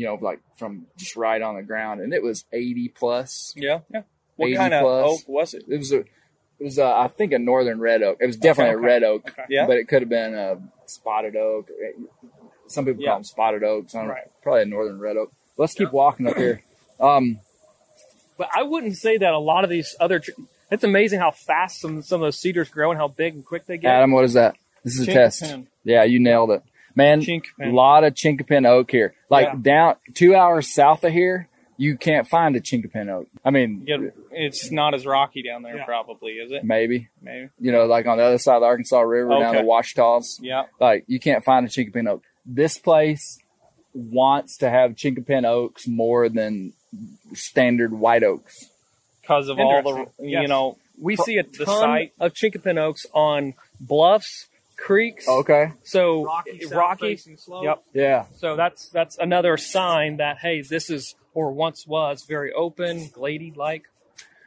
you 0.00 0.06
know, 0.06 0.14
like 0.14 0.40
from 0.56 0.86
just 0.96 1.14
right 1.14 1.42
on 1.42 1.56
the 1.56 1.62
ground, 1.62 2.00
and 2.00 2.14
it 2.14 2.22
was 2.22 2.44
80 2.54 2.88
plus. 2.88 3.52
Yeah, 3.54 3.80
yeah. 3.92 4.02
What 4.36 4.46
80 4.46 4.56
kind 4.56 4.74
of 4.74 4.80
plus. 4.82 5.04
oak 5.22 5.28
was 5.28 5.52
it? 5.54 5.64
It 5.68 5.76
was 5.76 5.92
a, 5.92 5.98
it 5.98 6.06
was 6.60 6.78
a, 6.78 6.84
I 6.86 7.08
think 7.08 7.32
a 7.32 7.38
northern 7.38 7.78
red 7.80 8.02
oak. 8.02 8.16
It 8.20 8.26
was 8.26 8.36
definitely 8.38 8.76
okay. 8.76 8.82
a 8.82 8.86
red 8.86 9.02
oak, 9.04 9.28
Okay. 9.28 9.42
Yeah. 9.50 9.66
but 9.66 9.76
it 9.76 9.88
could 9.88 10.00
have 10.00 10.08
been 10.08 10.34
a 10.34 10.56
spotted 10.86 11.36
oak. 11.36 11.68
Some 12.66 12.86
people 12.86 13.02
Yeah. 13.02 13.10
call 13.10 13.16
them 13.18 13.24
spotted 13.24 13.62
oaks. 13.62 13.94
I 13.94 13.98
don't 13.98 14.08
know. 14.08 14.14
Right. 14.14 14.42
Probably 14.42 14.62
a 14.62 14.66
northern 14.66 14.98
red 14.98 15.16
oak. 15.18 15.32
Let's 15.58 15.74
keep 15.74 15.92
walking 15.92 16.26
up 16.26 16.36
here. 16.36 16.62
Um, 17.00 17.40
But 18.36 18.48
I 18.54 18.62
wouldn't 18.62 18.96
say 18.96 19.16
that 19.18 19.32
a 19.32 19.38
lot 19.38 19.64
of 19.64 19.70
these 19.70 19.96
other. 20.00 20.18
Tr- 20.20 20.32
it's 20.70 20.84
amazing 20.84 21.18
how 21.18 21.30
fast 21.30 21.80
some 21.80 22.02
some 22.02 22.20
of 22.20 22.26
those 22.26 22.38
cedars 22.38 22.68
grow 22.68 22.90
and 22.90 22.98
how 23.00 23.08
big 23.08 23.34
and 23.34 23.44
quick 23.44 23.64
they 23.66 23.78
get. 23.78 23.90
Adam, 23.90 24.12
what 24.12 24.24
is 24.24 24.34
that? 24.34 24.54
This 24.84 24.98
is 25.00 25.08
a 25.08 25.12
test. 25.12 25.42
Yeah, 25.82 26.04
you 26.04 26.20
nailed 26.20 26.50
it, 26.50 26.62
man. 26.94 27.24
A 27.60 27.68
lot 27.70 28.04
of 28.04 28.14
chinkapin 28.14 28.66
oak 28.66 28.90
here. 28.90 29.14
Like 29.28 29.46
Yeah. 29.46 29.54
down 29.60 29.94
two 30.14 30.34
hours 30.34 30.72
south 30.72 31.04
of 31.04 31.12
here, 31.12 31.48
you 31.76 31.96
can't 31.96 32.26
find 32.28 32.56
a 32.56 32.60
chinkapin 32.60 33.08
oak. 33.08 33.26
I 33.44 33.50
mean, 33.50 33.84
Yeah, 33.86 33.98
it's 34.30 34.70
not 34.70 34.92
as 34.94 35.06
rocky 35.06 35.42
down 35.42 35.62
there, 35.62 35.76
Yeah. 35.78 35.84
probably, 35.84 36.32
is 36.32 36.52
it? 36.52 36.62
maybe 36.64 37.08
Maybe. 37.22 37.48
you 37.58 37.72
know, 37.72 37.86
like 37.86 38.06
on 38.06 38.18
the 38.18 38.24
other 38.24 38.38
side 38.38 38.56
of 38.56 38.60
the 38.62 38.66
Arkansas 38.66 39.00
River, 39.00 39.30
down 39.30 39.54
Okay. 39.56 39.58
the 39.62 39.64
Ouachita's. 39.68 40.38
Yeah. 40.42 40.64
Like 40.78 41.04
you 41.06 41.18
can't 41.20 41.42
find 41.44 41.64
a 41.64 41.68
chinkapin 41.70 42.08
oak. 42.08 42.22
This 42.44 42.76
place 42.78 43.38
wants 43.94 44.56
to 44.58 44.70
have 44.70 44.92
chinkapin 44.94 45.44
oaks 45.44 45.86
more 45.88 46.28
than 46.28 46.72
standard 47.32 47.92
white 47.92 48.22
oaks. 48.22 48.70
Because 49.22 49.48
of 49.48 49.58
all 49.58 49.82
the, 49.82 49.88
Interesting. 49.90 50.28
you 50.28 50.48
know, 50.48 50.76
we 51.00 51.16
see 51.16 51.38
a 51.38 51.42
the 51.44 51.64
ton 51.64 51.80
site- 51.80 52.12
of 52.20 52.32
chinkapin 52.34 52.78
oaks 52.78 53.06
on 53.14 53.54
bluffs, 53.80 54.48
creeks. 54.80 55.26
Oh, 55.28 55.40
okay. 55.40 55.72
So 55.84 56.24
rocky, 56.24 56.66
rocky. 56.70 57.16
slope. 57.16 57.64
Yep. 57.64 57.82
Yeah. 57.94 58.24
So 58.36 58.56
that's 58.56 58.88
that's 58.88 59.18
another 59.18 59.56
sign 59.56 60.16
that 60.16 60.38
hey, 60.38 60.62
this 60.62 60.90
is 60.90 61.14
or 61.34 61.52
once 61.52 61.86
was 61.86 62.24
very 62.24 62.52
open, 62.52 63.08
glady 63.12 63.52
like. 63.54 63.84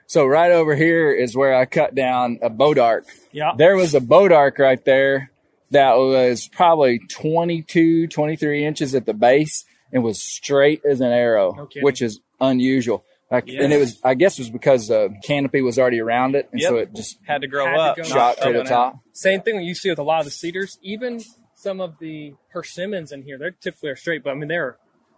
So 0.07 0.25
right 0.25 0.51
over 0.51 0.75
here 0.75 1.11
is 1.11 1.35
where 1.35 1.55
I 1.55 1.65
cut 1.65 1.95
down 1.95 2.39
a 2.41 2.49
bodark. 2.49 3.03
Yeah. 3.31 3.53
There 3.57 3.75
was 3.75 3.95
a 3.95 4.01
bodark 4.01 4.59
right 4.59 4.83
there 4.83 5.31
that 5.71 5.93
was 5.95 6.47
probably 6.49 6.99
22, 6.99 8.07
23 8.07 8.65
inches 8.65 8.93
at 8.93 9.05
the 9.05 9.13
base 9.13 9.65
and 9.91 10.03
was 10.03 10.21
straight 10.21 10.81
as 10.85 11.01
an 11.01 11.11
arrow, 11.11 11.53
No 11.55 11.67
which 11.81 12.01
is 12.01 12.19
unusual. 12.39 13.03
Like, 13.31 13.47
And 13.47 13.73
it 13.73 13.79
was, 13.79 13.99
I 14.03 14.13
guess, 14.13 14.37
it 14.37 14.43
was 14.43 14.49
because 14.51 14.89
the 14.89 15.11
canopy 15.23 15.63
was 15.63 15.79
already 15.79 15.99
around 15.99 16.35
it, 16.35 16.47
and 16.51 16.61
so 16.61 16.77
it 16.77 16.93
just 16.93 17.17
Had 17.25 17.41
to 17.41 17.47
grow 17.47 17.65
Had 17.65 17.79
up. 17.79 17.97
go 17.97 18.03
shot 18.03 18.37
up 18.37 18.43
to 18.43 18.53
the 18.53 18.59
and 18.59 18.67
top. 18.67 18.99
Same 19.13 19.41
thing 19.41 19.55
that 19.58 19.63
you 19.63 19.75
see 19.75 19.89
with 19.89 20.00
a 20.00 20.03
lot 20.03 20.20
of 20.20 20.25
the 20.25 20.32
cedars. 20.32 20.77
Even 20.82 21.22
some 21.55 21.79
of 21.79 21.98
the 22.00 22.34
persimmons 22.51 23.12
in 23.12 23.22
here, 23.24 23.38
they're 23.38 23.51
typically 23.51 23.89
are 23.89 23.96
straight, 23.96 24.24
but 24.24 24.32
I 24.32 24.34
mean 24.34 24.48
they're 24.50 24.77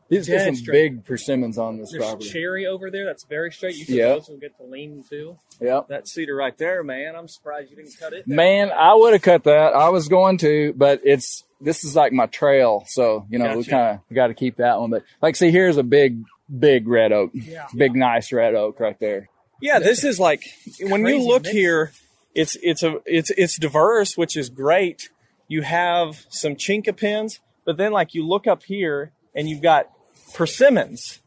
These 0.10 0.30
are 0.30 0.38
some 0.40 0.56
straight. 0.56 0.74
big 0.96 1.06
persimmons 1.06 1.58
on 1.58 1.78
this 1.80 1.92
there's 1.92 2.04
property. 2.04 2.30
cherry 2.30 2.68
over 2.68 2.92
there 2.92 3.06
that's 3.06 3.24
very 3.24 3.52
straight. 3.52 3.76
Usually 3.76 3.98
Yeah. 4.00 4.10
those 4.10 4.28
will 4.30 4.38
get 4.38 4.56
to 4.58 4.64
lean 4.64 5.04
too. 5.10 5.38
Yeah, 5.62 5.82
That 5.90 6.08
cedar 6.08 6.36
right 6.36 6.56
there, 6.58 6.84
man. 6.84 7.16
I'm 7.16 7.28
surprised 7.28 7.72
you 7.72 7.78
didn't 7.78 7.98
cut 8.00 8.14
it. 8.14 8.28
Man, 8.28 8.70
I 8.72 8.94
would 8.94 9.14
have 9.14 9.22
cut 9.22 9.46
that. 9.46 9.74
I 9.74 9.90
was 9.90 10.08
going 10.10 10.38
to, 10.40 10.74
but 10.76 11.02
it's 11.04 11.44
this 11.62 11.84
is 11.86 11.96
like 11.96 12.12
my 12.12 12.26
trail, 12.28 12.84
so 12.88 13.26
you 13.30 13.40
know 13.40 13.58
we 13.58 13.64
Gotcha. 13.64 13.70
kind 13.72 14.00
of 14.10 14.16
got 14.16 14.28
to 14.28 14.34
keep 14.34 14.58
that 14.58 14.80
one. 14.80 14.90
But 14.92 15.04
like, 15.22 15.36
see, 15.38 15.50
here's 15.52 15.78
a 15.78 15.84
big, 15.84 16.22
big 16.60 16.88
red 16.88 17.14
oak, 17.14 17.32
Yeah. 17.34 17.66
big 17.76 17.96
nice 17.96 18.32
red 18.34 18.54
oak 18.56 18.80
right 18.82 19.00
there. 19.00 19.30
Yeah, 19.62 19.80
this 19.80 20.04
is 20.04 20.20
like 20.20 20.44
when 20.82 21.06
you 21.06 21.26
look 21.26 21.44
mix. 21.44 21.56
here, 21.56 21.92
it's 22.36 22.58
it's 22.62 22.84
a 22.84 23.00
it's 23.06 23.32
it's 23.32 23.58
diverse, 23.58 24.16
which 24.18 24.36
is 24.38 24.50
great. 24.50 25.10
You 25.48 25.62
have 25.62 26.26
some 26.30 26.56
chinkapins, 26.56 27.40
but 27.66 27.78
then 27.78 27.92
like 27.92 28.14
you 28.14 28.28
look 28.28 28.46
up 28.46 28.64
here 28.64 29.12
and 29.34 29.50
you've 29.50 29.62
got 29.62 29.90
persimmons, 30.34 31.22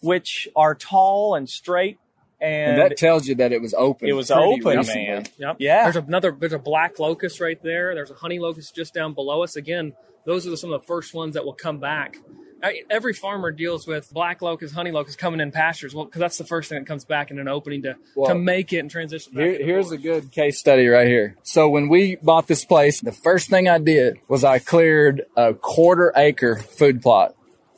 which 0.00 0.48
are 0.56 0.74
tall 0.74 1.34
and 1.34 1.48
straight, 1.48 1.98
and, 2.40 2.72
And, 2.72 2.80
that 2.80 2.96
tells 2.96 3.26
you 3.26 3.34
that 3.36 3.52
it 3.52 3.60
was 3.60 3.74
open. 3.74 4.08
it 4.08 4.12
was 4.12 4.30
open, 4.30 4.78
recently. 4.78 5.06
man. 5.06 5.26
Yep. 5.38 5.56
Yeah. 5.58 5.84
There's 5.84 5.96
another. 6.04 6.36
There's 6.38 6.52
a 6.52 6.58
black 6.58 6.98
locust 6.98 7.40
right 7.40 7.62
there. 7.62 7.94
There's 7.94 8.10
a 8.10 8.14
honey 8.14 8.38
locust 8.38 8.74
just 8.74 8.94
down 8.94 9.14
below 9.14 9.42
us. 9.42 9.56
Again, 9.56 9.92
those 10.24 10.46
are 10.46 10.56
some 10.56 10.72
of 10.72 10.80
the 10.80 10.86
first 10.86 11.14
ones 11.14 11.34
that 11.34 11.44
will 11.44 11.54
come 11.54 11.78
back. 11.78 12.16
I, 12.64 12.82
every 12.88 13.12
farmer 13.12 13.50
deals 13.50 13.86
with 13.86 14.10
black 14.10 14.40
locust, 14.40 14.74
honey 14.74 14.90
locust 14.90 15.18
coming 15.18 15.40
in 15.40 15.50
pastures. 15.52 15.94
Well, 15.94 16.06
because 16.06 16.20
that's 16.20 16.38
the 16.38 16.46
first 16.46 16.70
thing 16.70 16.78
that 16.78 16.86
comes 16.86 17.04
back 17.04 17.30
in 17.30 17.38
an 17.38 17.46
opening 17.46 17.82
to 17.82 17.96
Well, 18.16 18.28
to 18.28 18.34
make 18.34 18.72
it 18.72 18.78
and 18.78 18.90
transition. 18.90 19.34
Back 19.34 19.42
Here, 19.42 19.52
to 19.52 19.58
the 19.58 19.64
here's 19.64 19.92
a 19.92 19.98
good 19.98 20.32
case 20.32 20.58
study 20.58 20.88
right 20.88 21.06
here. 21.06 21.36
So 21.42 21.68
when 21.68 21.90
we 21.90 22.16
bought 22.16 22.46
this 22.46 22.64
place, 22.64 23.02
the 23.02 23.12
first 23.12 23.50
thing 23.50 23.68
I 23.68 23.78
did 23.78 24.18
was 24.28 24.44
I 24.44 24.60
cleared 24.60 25.26
a 25.36 25.52
quarter 25.52 26.10
acre 26.16 26.56
food 26.56 27.02
plot. 27.02 27.34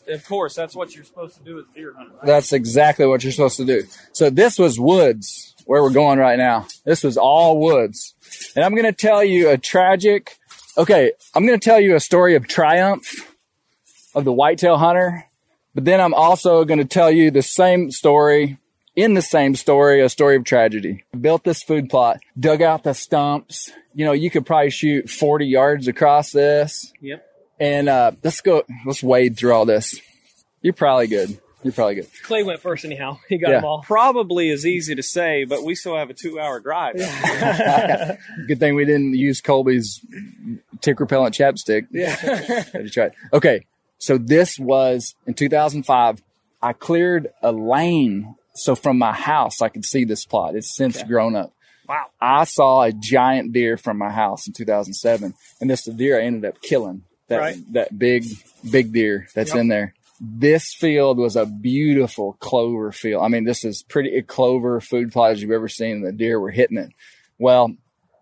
Of 0.07 0.25
course, 0.25 0.55
that's 0.55 0.77
what 0.77 0.95
you're 0.95 1.05
supposed 1.05 1.37
to 1.37 1.43
do 1.43 1.57
with 1.57 1.75
deer 1.75 1.93
hunting. 1.93 2.15
Right? 2.15 2.27
That's 2.27 2.53
exactly 2.53 3.07
what 3.07 3.25
you're 3.25 3.33
supposed 3.33 3.57
to 3.57 3.65
do. 3.65 3.83
So 4.13 4.31
this 4.31 4.57
was 4.57 4.79
woods 4.79 5.57
where 5.65 5.83
we're 5.83 5.91
going 5.91 6.21
right 6.21 6.39
now. 6.39 6.69
This 6.85 7.03
was 7.03 7.17
all 7.17 7.59
woods. 7.59 8.15
And 8.55 8.65
I'm 8.65 8.71
going 8.73 8.85
to 8.85 8.93
tell 8.93 9.25
you 9.25 9.51
a 9.51 9.59
tragic, 9.59 10.39
okay, 10.79 11.11
I'm 11.35 11.45
going 11.45 11.59
to 11.59 11.65
tell 11.65 11.81
you 11.81 11.97
a 11.97 12.01
story 12.01 12.37
of 12.37 12.47
triumph 12.47 13.36
of 14.17 14.25
the 14.25 14.33
whitetail 14.33 14.79
hunter, 14.79 15.27
but 15.75 15.85
then 15.85 16.01
I'm 16.01 16.15
also 16.15 16.65
going 16.65 16.79
to 16.79 16.85
tell 16.85 17.11
you 17.13 17.31
the 17.31 17.43
same 17.43 17.93
story 17.93 18.59
in 18.97 19.13
the 19.15 19.23
same 19.23 19.55
story, 19.55 20.01
a 20.01 20.09
story 20.09 20.37
of 20.37 20.45
tragedy. 20.45 21.05
Built 21.21 21.45
this 21.45 21.63
food 21.63 21.91
plot, 21.91 22.19
dug 22.41 22.63
out 22.63 22.83
the 22.83 22.95
stumps. 22.95 23.71
You 23.95 24.07
know, 24.07 24.13
you 24.13 24.31
could 24.31 24.47
probably 24.47 24.71
shoot 24.71 25.11
40 25.11 25.47
yards 25.47 25.87
across 25.87 26.33
this. 26.33 26.93
Yep. 27.03 27.23
And, 27.61 27.89
uh, 27.91 28.13
let's 28.25 28.41
go, 28.41 28.63
let's 28.87 29.03
wade 29.03 29.37
through 29.37 29.53
all 29.53 29.67
this. 29.67 30.01
You're 30.63 30.73
probably 30.73 31.07
good. 31.09 31.39
You're 31.63 31.73
probably 31.73 31.97
good. 31.97 32.07
Clay 32.23 32.43
went 32.43 32.61
first 32.61 32.85
anyhow. 32.87 33.19
He 33.29 33.37
got 33.39 33.51
Yeah. 33.51 33.57
them 33.57 33.65
all. 33.67 33.83
Probably 33.83 34.49
is 34.51 34.65
easy 34.65 34.95
to 34.95 35.03
say, 35.03 35.45
but 35.45 35.63
we 35.63 35.75
still 35.75 35.97
have 35.97 36.09
a 36.11 36.15
two-hour 36.15 36.61
drive. 36.61 36.95
Good 38.49 38.61
thing 38.61 38.75
we 38.77 38.85
didn't 38.85 39.15
use 39.15 39.41
Colby's 39.41 40.01
tick 40.81 41.01
repellent 41.01 41.35
chapstick. 41.35 41.87
Yeah. 41.91 42.15
Try 42.91 43.05
it. 43.07 43.15
Okay. 43.33 43.67
So 43.99 44.19
this 44.19 44.59
was 44.59 45.15
in 45.27 45.35
2005. 45.35 46.23
I 46.63 46.73
cleared 46.73 47.29
a 47.43 47.53
lane. 47.53 48.35
So 48.55 48.75
from 48.75 48.99
my 48.99 49.13
house, 49.13 49.61
I 49.61 49.69
could 49.69 49.85
see 49.85 50.05
this 50.05 50.25
plot. 50.25 50.55
It's 50.55 50.75
since 50.75 51.03
grown 51.03 51.37
up. 51.37 51.53
Wow. 51.89 52.07
I 52.21 52.45
saw 52.45 52.83
a 52.83 52.93
giant 52.93 53.53
deer 53.53 53.77
from 53.77 53.99
my 53.99 54.11
house 54.11 54.47
in 54.47 54.53
2007. 54.53 55.35
And 55.61 55.71
this 55.71 55.85
deer 55.85 56.19
I 56.21 56.25
ended 56.25 56.45
up 56.45 56.61
killing. 56.63 57.03
That, 57.29 57.39
Right. 57.39 57.73
that 57.73 57.99
big, 57.99 58.25
big 58.71 58.93
deer 58.93 59.27
that's 59.35 59.55
in 59.55 59.69
there. 59.69 59.95
This 60.21 60.73
field 60.73 61.19
was 61.19 61.37
a 61.37 61.45
beautiful 61.45 62.35
clover 62.41 62.93
field. 62.93 63.23
I 63.23 63.29
mean, 63.29 63.45
this 63.45 63.65
is 63.65 63.83
pretty 63.83 64.17
a 64.17 64.23
clover 64.23 64.81
food 64.81 65.13
plot 65.13 65.33
as 65.33 65.43
you've 65.43 65.51
ever 65.51 65.69
seen. 65.69 65.97
And 65.97 66.07
the 66.07 66.13
deer 66.13 66.39
were 66.41 66.51
hitting 66.53 66.79
it. 66.79 66.91
Well, 67.39 67.73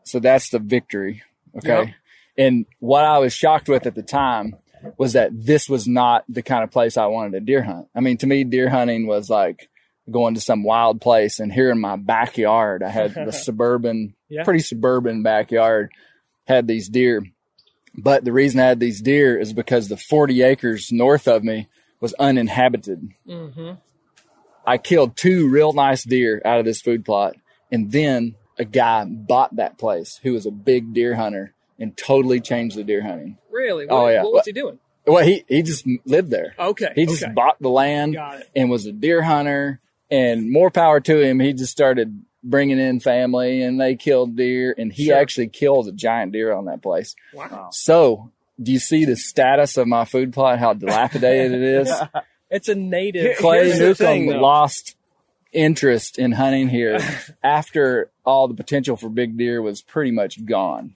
so 0.04 0.19
that's 0.19 0.50
the 0.50 0.59
victory. 0.59 1.23
Okay. 1.57 1.85
Yep. 1.85 1.95
And 2.37 2.66
what 2.81 3.04
I 3.04 3.19
was 3.19 3.33
shocked 3.33 3.69
with 3.69 3.87
at 3.87 3.95
the 3.95 4.02
time 4.02 4.57
was 4.97 5.12
that 5.14 5.31
this 5.33 5.69
was 5.69 5.87
not 5.88 6.25
the 6.29 6.43
kind 6.43 6.64
of 6.64 6.71
place 6.71 6.97
I 6.97 7.07
wanted 7.07 7.33
to 7.33 7.41
deer 7.41 7.62
hunt. 7.62 7.88
I 7.95 8.00
mean, 8.00 8.17
to 8.19 8.26
me, 8.26 8.45
deer 8.45 8.69
hunting 8.69 9.07
was 9.07 9.29
like 9.31 9.69
going 10.11 10.35
to 10.35 10.41
some 10.41 10.62
wild 10.64 11.00
place 11.00 11.38
and 11.41 11.53
here 11.53 11.71
in 11.71 11.81
my 11.81 11.97
backyard, 11.97 12.83
I 12.83 12.91
had 12.91 13.14
the 13.14 13.33
suburban, 13.33 14.14
Yeah. 14.29 14.45
pretty 14.45 14.61
suburban 14.61 15.23
backyard, 15.23 15.91
had 16.47 16.67
these 16.67 16.88
deer. 16.88 17.25
But 17.97 18.25
the 18.25 18.33
reason 18.33 18.61
I 18.61 18.64
had 18.67 18.81
these 18.81 19.00
deer 19.00 19.38
is 19.38 19.53
because 19.53 19.88
the 19.88 19.97
40 19.97 20.43
acres 20.43 20.91
north 20.93 21.26
of 21.29 21.45
me 21.45 21.69
was 22.00 22.12
uninhabited. 22.14 23.09
Mm-hmm. 23.26 23.73
I 24.67 24.79
killed 24.79 25.17
two 25.17 25.49
real 25.49 25.73
nice 25.73 26.05
deer 26.05 26.43
out 26.45 26.59
of 26.59 26.64
this 26.64 26.81
food 26.83 27.05
plot. 27.05 27.37
And 27.71 27.93
then 27.93 28.35
a 28.59 28.64
guy 28.64 29.05
bought 29.05 29.57
that 29.57 29.79
place 29.79 30.21
who 30.23 30.33
was 30.33 30.45
a 30.47 30.50
big 30.50 30.93
deer 30.93 31.14
hunter 31.14 31.55
and 31.79 31.97
totally 31.97 32.41
changed 32.41 32.76
the 32.76 32.85
deer 32.85 33.03
hunting. 33.03 33.38
Really? 33.54 33.87
Oh, 33.88 34.02
What, 34.02 34.08
yeah. 34.12 34.23
What 34.25 34.32
was 34.32 34.46
he 34.46 34.52
doing? 34.52 34.78
Well, 35.06 35.25
he, 35.25 35.44
he 35.49 35.62
just 35.62 35.87
lived 36.04 36.30
there. 36.30 36.54
Okay. 36.58 36.92
He 36.94 37.06
just 37.06 37.23
okay. 37.23 37.32
bought 37.32 37.56
the 37.61 37.68
land 37.68 38.16
and 38.56 38.68
was 38.70 38.87
a 38.87 38.92
deer 38.92 39.23
hunter 39.23 39.80
and 40.11 40.50
more 40.50 40.70
power 40.70 40.99
to 41.00 41.20
him. 41.20 41.40
He 41.40 41.52
just 41.52 41.73
started 41.73 42.25
bringing 42.42 42.78
in 42.78 43.00
family 43.00 43.62
and 43.62 43.80
they 43.80 43.96
killed 43.96 44.37
deer 44.37 44.75
and 44.76 44.92
he 44.92 45.06
Sure. 45.06 45.16
actually 45.16 45.49
killed 45.49 45.88
a 45.88 45.92
giant 45.92 46.32
deer 46.32 46.52
on 46.52 46.64
that 46.66 46.82
place. 46.82 47.14
Wow. 47.32 47.68
So 47.73 48.30
do 48.61 48.73
you 48.73 48.78
see 48.78 49.04
the 49.04 49.16
status 49.16 49.76
of 49.76 49.87
my 49.87 50.04
food 50.04 50.32
plot, 50.32 50.58
how 50.58 50.73
dilapidated 50.75 51.52
it 51.52 51.62
is? 51.62 51.92
It's 52.50 52.68
a 52.68 52.75
native. 52.76 53.38
Clay 53.38 53.76
Newcomb 53.76 54.26
lost 54.26 54.94
interest 55.52 56.18
in 56.20 56.30
hunting 56.32 56.68
here 56.68 57.00
after 57.42 58.11
all 58.25 58.46
the 58.46 58.54
potential 58.54 58.96
for 58.96 59.08
big 59.08 59.37
deer 59.37 59.61
was 59.61 59.82
pretty 59.82 60.12
much 60.12 60.44
gone. 60.44 60.94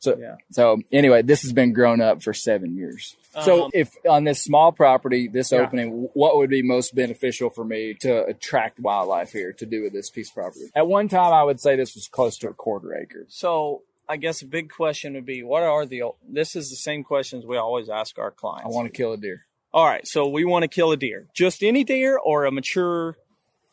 So, 0.00 0.16
Yeah. 0.16 0.36
so 0.50 0.80
anyway, 0.92 1.22
this 1.22 1.42
has 1.42 1.52
been 1.52 1.72
grown 1.72 2.00
up 2.00 2.22
for 2.22 2.32
seven 2.32 2.76
years. 2.76 3.16
So, 3.44 3.64
Um, 3.64 3.70
if 3.74 3.90
on 4.08 4.24
this 4.24 4.42
small 4.42 4.70
property, 4.72 5.28
this 5.28 5.50
Yeah. 5.52 5.58
opening, 5.58 6.08
what 6.14 6.36
would 6.36 6.50
be 6.50 6.62
most 6.62 6.94
beneficial 6.94 7.50
for 7.50 7.64
me 7.64 7.94
to 8.00 8.24
attract 8.26 8.78
wildlife 8.80 9.32
here 9.32 9.52
to 9.54 9.66
do 9.66 9.82
with 9.82 9.92
this 9.92 10.10
piece 10.10 10.30
of 10.30 10.34
property? 10.34 10.70
At 10.74 10.86
one 10.86 11.08
time, 11.08 11.32
I 11.32 11.42
would 11.42 11.60
say 11.60 11.76
this 11.76 11.94
was 11.94 12.06
close 12.08 12.38
to 12.38 12.48
a 12.48 12.54
quarter 12.54 12.94
acre. 12.96 13.26
So 13.28 13.82
I 14.08 14.16
guess 14.16 14.40
a 14.40 14.46
big 14.46 14.70
question 14.70 15.14
would 15.14 15.26
be, 15.26 15.42
what 15.42 15.62
are 15.62 15.84
the? 15.84 16.02
This 16.26 16.54
is 16.56 16.70
the 16.70 16.76
same 16.76 17.02
questions 17.04 17.44
we 17.44 17.56
always 17.56 17.88
ask 17.88 18.18
our 18.18 18.30
clients. 18.30 18.66
I 18.66 18.74
want 18.74 18.86
to 18.86 18.92
kill 18.92 19.12
a 19.12 19.16
deer. 19.16 19.44
All 19.74 19.84
right, 19.84 20.06
so 20.06 20.26
we 20.28 20.44
want 20.44 20.62
to 20.62 20.68
kill 20.68 20.92
a 20.92 20.96
deer. 20.96 21.26
Just 21.34 21.62
any 21.62 21.84
deer 21.84 22.16
or 22.16 22.46
a 22.46 22.50
mature 22.50 23.18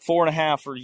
four 0.05 0.23
and 0.25 0.29
a 0.29 0.33
half 0.35 0.67
or 0.67 0.77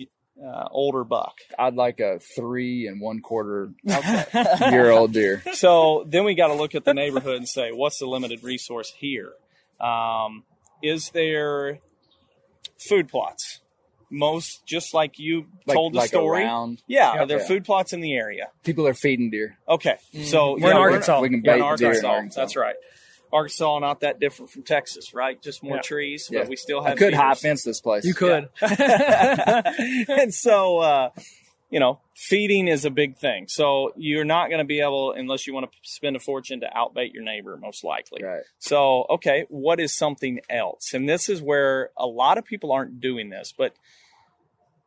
uh, 0.43 0.67
older 0.71 1.03
buck. 1.03 1.35
I'd 1.59 1.75
like 1.75 1.99
a 1.99 2.19
three 2.35 2.87
and 2.87 2.99
one 3.01 3.21
quarter 3.21 3.71
year 3.85 4.89
old 4.91 5.13
deer. 5.13 5.43
So 5.53 6.03
then 6.07 6.23
we 6.23 6.35
got 6.35 6.47
to 6.47 6.55
look 6.55 6.75
at 6.75 6.85
the 6.85 6.93
neighborhood 6.93 7.35
and 7.37 7.47
say, 7.47 7.71
what's 7.71 7.99
the 7.99 8.07
limited 8.07 8.43
resource 8.43 8.91
here? 8.97 9.33
Um, 9.79 10.43
is 10.83 11.09
there 11.11 11.79
food 12.89 13.07
plots? 13.09 13.59
Most, 14.13 14.65
just 14.65 14.93
like 14.93 15.17
you 15.19 15.45
Like, 15.65 15.75
told 15.75 15.93
the 15.93 15.99
like 15.99 16.09
story. 16.09 16.43
around. 16.43 16.81
Yeah, 16.85 17.13
Yeah. 17.13 17.19
are 17.21 17.25
there 17.25 17.39
Yeah. 17.39 17.47
food 17.47 17.63
plots 17.63 17.93
in 17.93 18.01
the 18.01 18.13
area? 18.13 18.47
People 18.63 18.85
are 18.87 18.93
feeding 18.93 19.29
deer. 19.29 19.57
Okay, 19.69 19.95
so 20.25 20.57
We're 20.59 20.71
in 20.71 20.77
Arkansas. 20.77 21.21
We 21.21 21.29
can 21.29 21.41
Yeah, 21.45 21.53
bait 21.53 21.61
in 21.61 21.75
deer 21.77 21.87
in 21.91 22.05
Arkansas. 22.05 22.07
Arkansas. 22.09 22.41
That's 22.41 22.55
right. 22.57 22.75
Arkansas 23.33 23.79
not 23.79 24.01
that 24.01 24.19
different 24.19 24.51
from 24.51 24.63
Texas, 24.63 25.13
right? 25.13 25.41
Just 25.41 25.63
more 25.63 25.77
Yeah. 25.77 25.81
trees, 25.81 26.29
Yeah. 26.31 26.39
but 26.41 26.49
we 26.49 26.55
still 26.55 26.81
have. 26.81 26.93
I 26.93 26.95
could 26.97 27.13
high 27.13 27.33
fence 27.35 27.63
this 27.63 27.79
place. 27.81 28.03
You 28.05 28.13
could. 28.13 28.49
and 28.61 30.33
so, 30.33 30.79
uh, 30.79 31.09
you 31.69 31.79
know, 31.79 31.99
feeding 32.15 32.67
is 32.67 32.83
a 32.83 32.89
big 32.89 33.17
thing. 33.17 33.47
So 33.47 33.93
you're 33.95 34.25
not 34.25 34.49
going 34.49 34.59
to 34.59 34.65
be 34.65 34.81
able, 34.81 35.13
unless 35.13 35.47
you 35.47 35.53
want 35.53 35.71
to 35.71 35.77
spend 35.83 36.15
a 36.15 36.19
fortune, 36.19 36.59
to 36.61 36.69
outbait 36.75 37.13
your 37.13 37.23
neighbor, 37.23 37.55
most 37.57 37.83
likely. 37.83 38.21
Right. 38.23 38.43
So, 38.59 39.05
okay, 39.09 39.45
what 39.49 39.79
is 39.79 39.95
something 39.95 40.41
else? 40.49 40.93
And 40.93 41.07
this 41.07 41.29
is 41.29 41.41
where 41.41 41.91
a 41.97 42.05
lot 42.05 42.37
of 42.37 42.43
people 42.45 42.71
aren't 42.73 42.99
doing 42.99 43.29
this, 43.29 43.53
but 43.57 43.73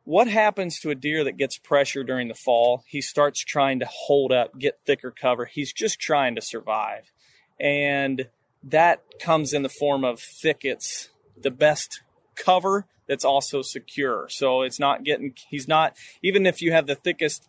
what 0.05 0.29
happens 0.29 0.79
to 0.81 0.91
a 0.91 0.95
deer 0.95 1.25
that 1.25 1.39
gets 1.39 1.57
pressure 1.57 2.05
during 2.05 2.29
the 2.29 2.35
fall? 2.35 2.85
He 2.87 3.01
starts 3.01 3.41
trying 3.43 3.79
to 3.81 3.87
hold 3.91 4.33
up, 4.33 4.59
get 4.59 4.79
thicker 4.85 5.11
cover. 5.11 5.47
He's 5.47 5.73
just 5.73 5.99
trying 5.99 6.35
to 6.35 6.43
survive. 6.43 7.11
And 7.61 8.29
that 8.65 9.03
comes 9.21 9.53
in 9.53 9.63
the 9.63 9.69
form 9.69 10.05
of 10.05 10.21
thickets, 10.21 11.11
the 11.41 11.51
best 11.51 12.03
cover 12.35 12.87
that's 13.07 13.25
also 13.25 13.63
secure. 13.63 14.27
So 14.31 14.63
it's 14.63 14.81
not 14.81 15.05
getting, 15.05 15.35
he's 15.49 15.69
not, 15.69 15.97
even 16.23 16.47
if 16.47 16.63
you 16.63 16.73
have 16.73 16.87
the 16.87 16.95
thickest 16.95 17.49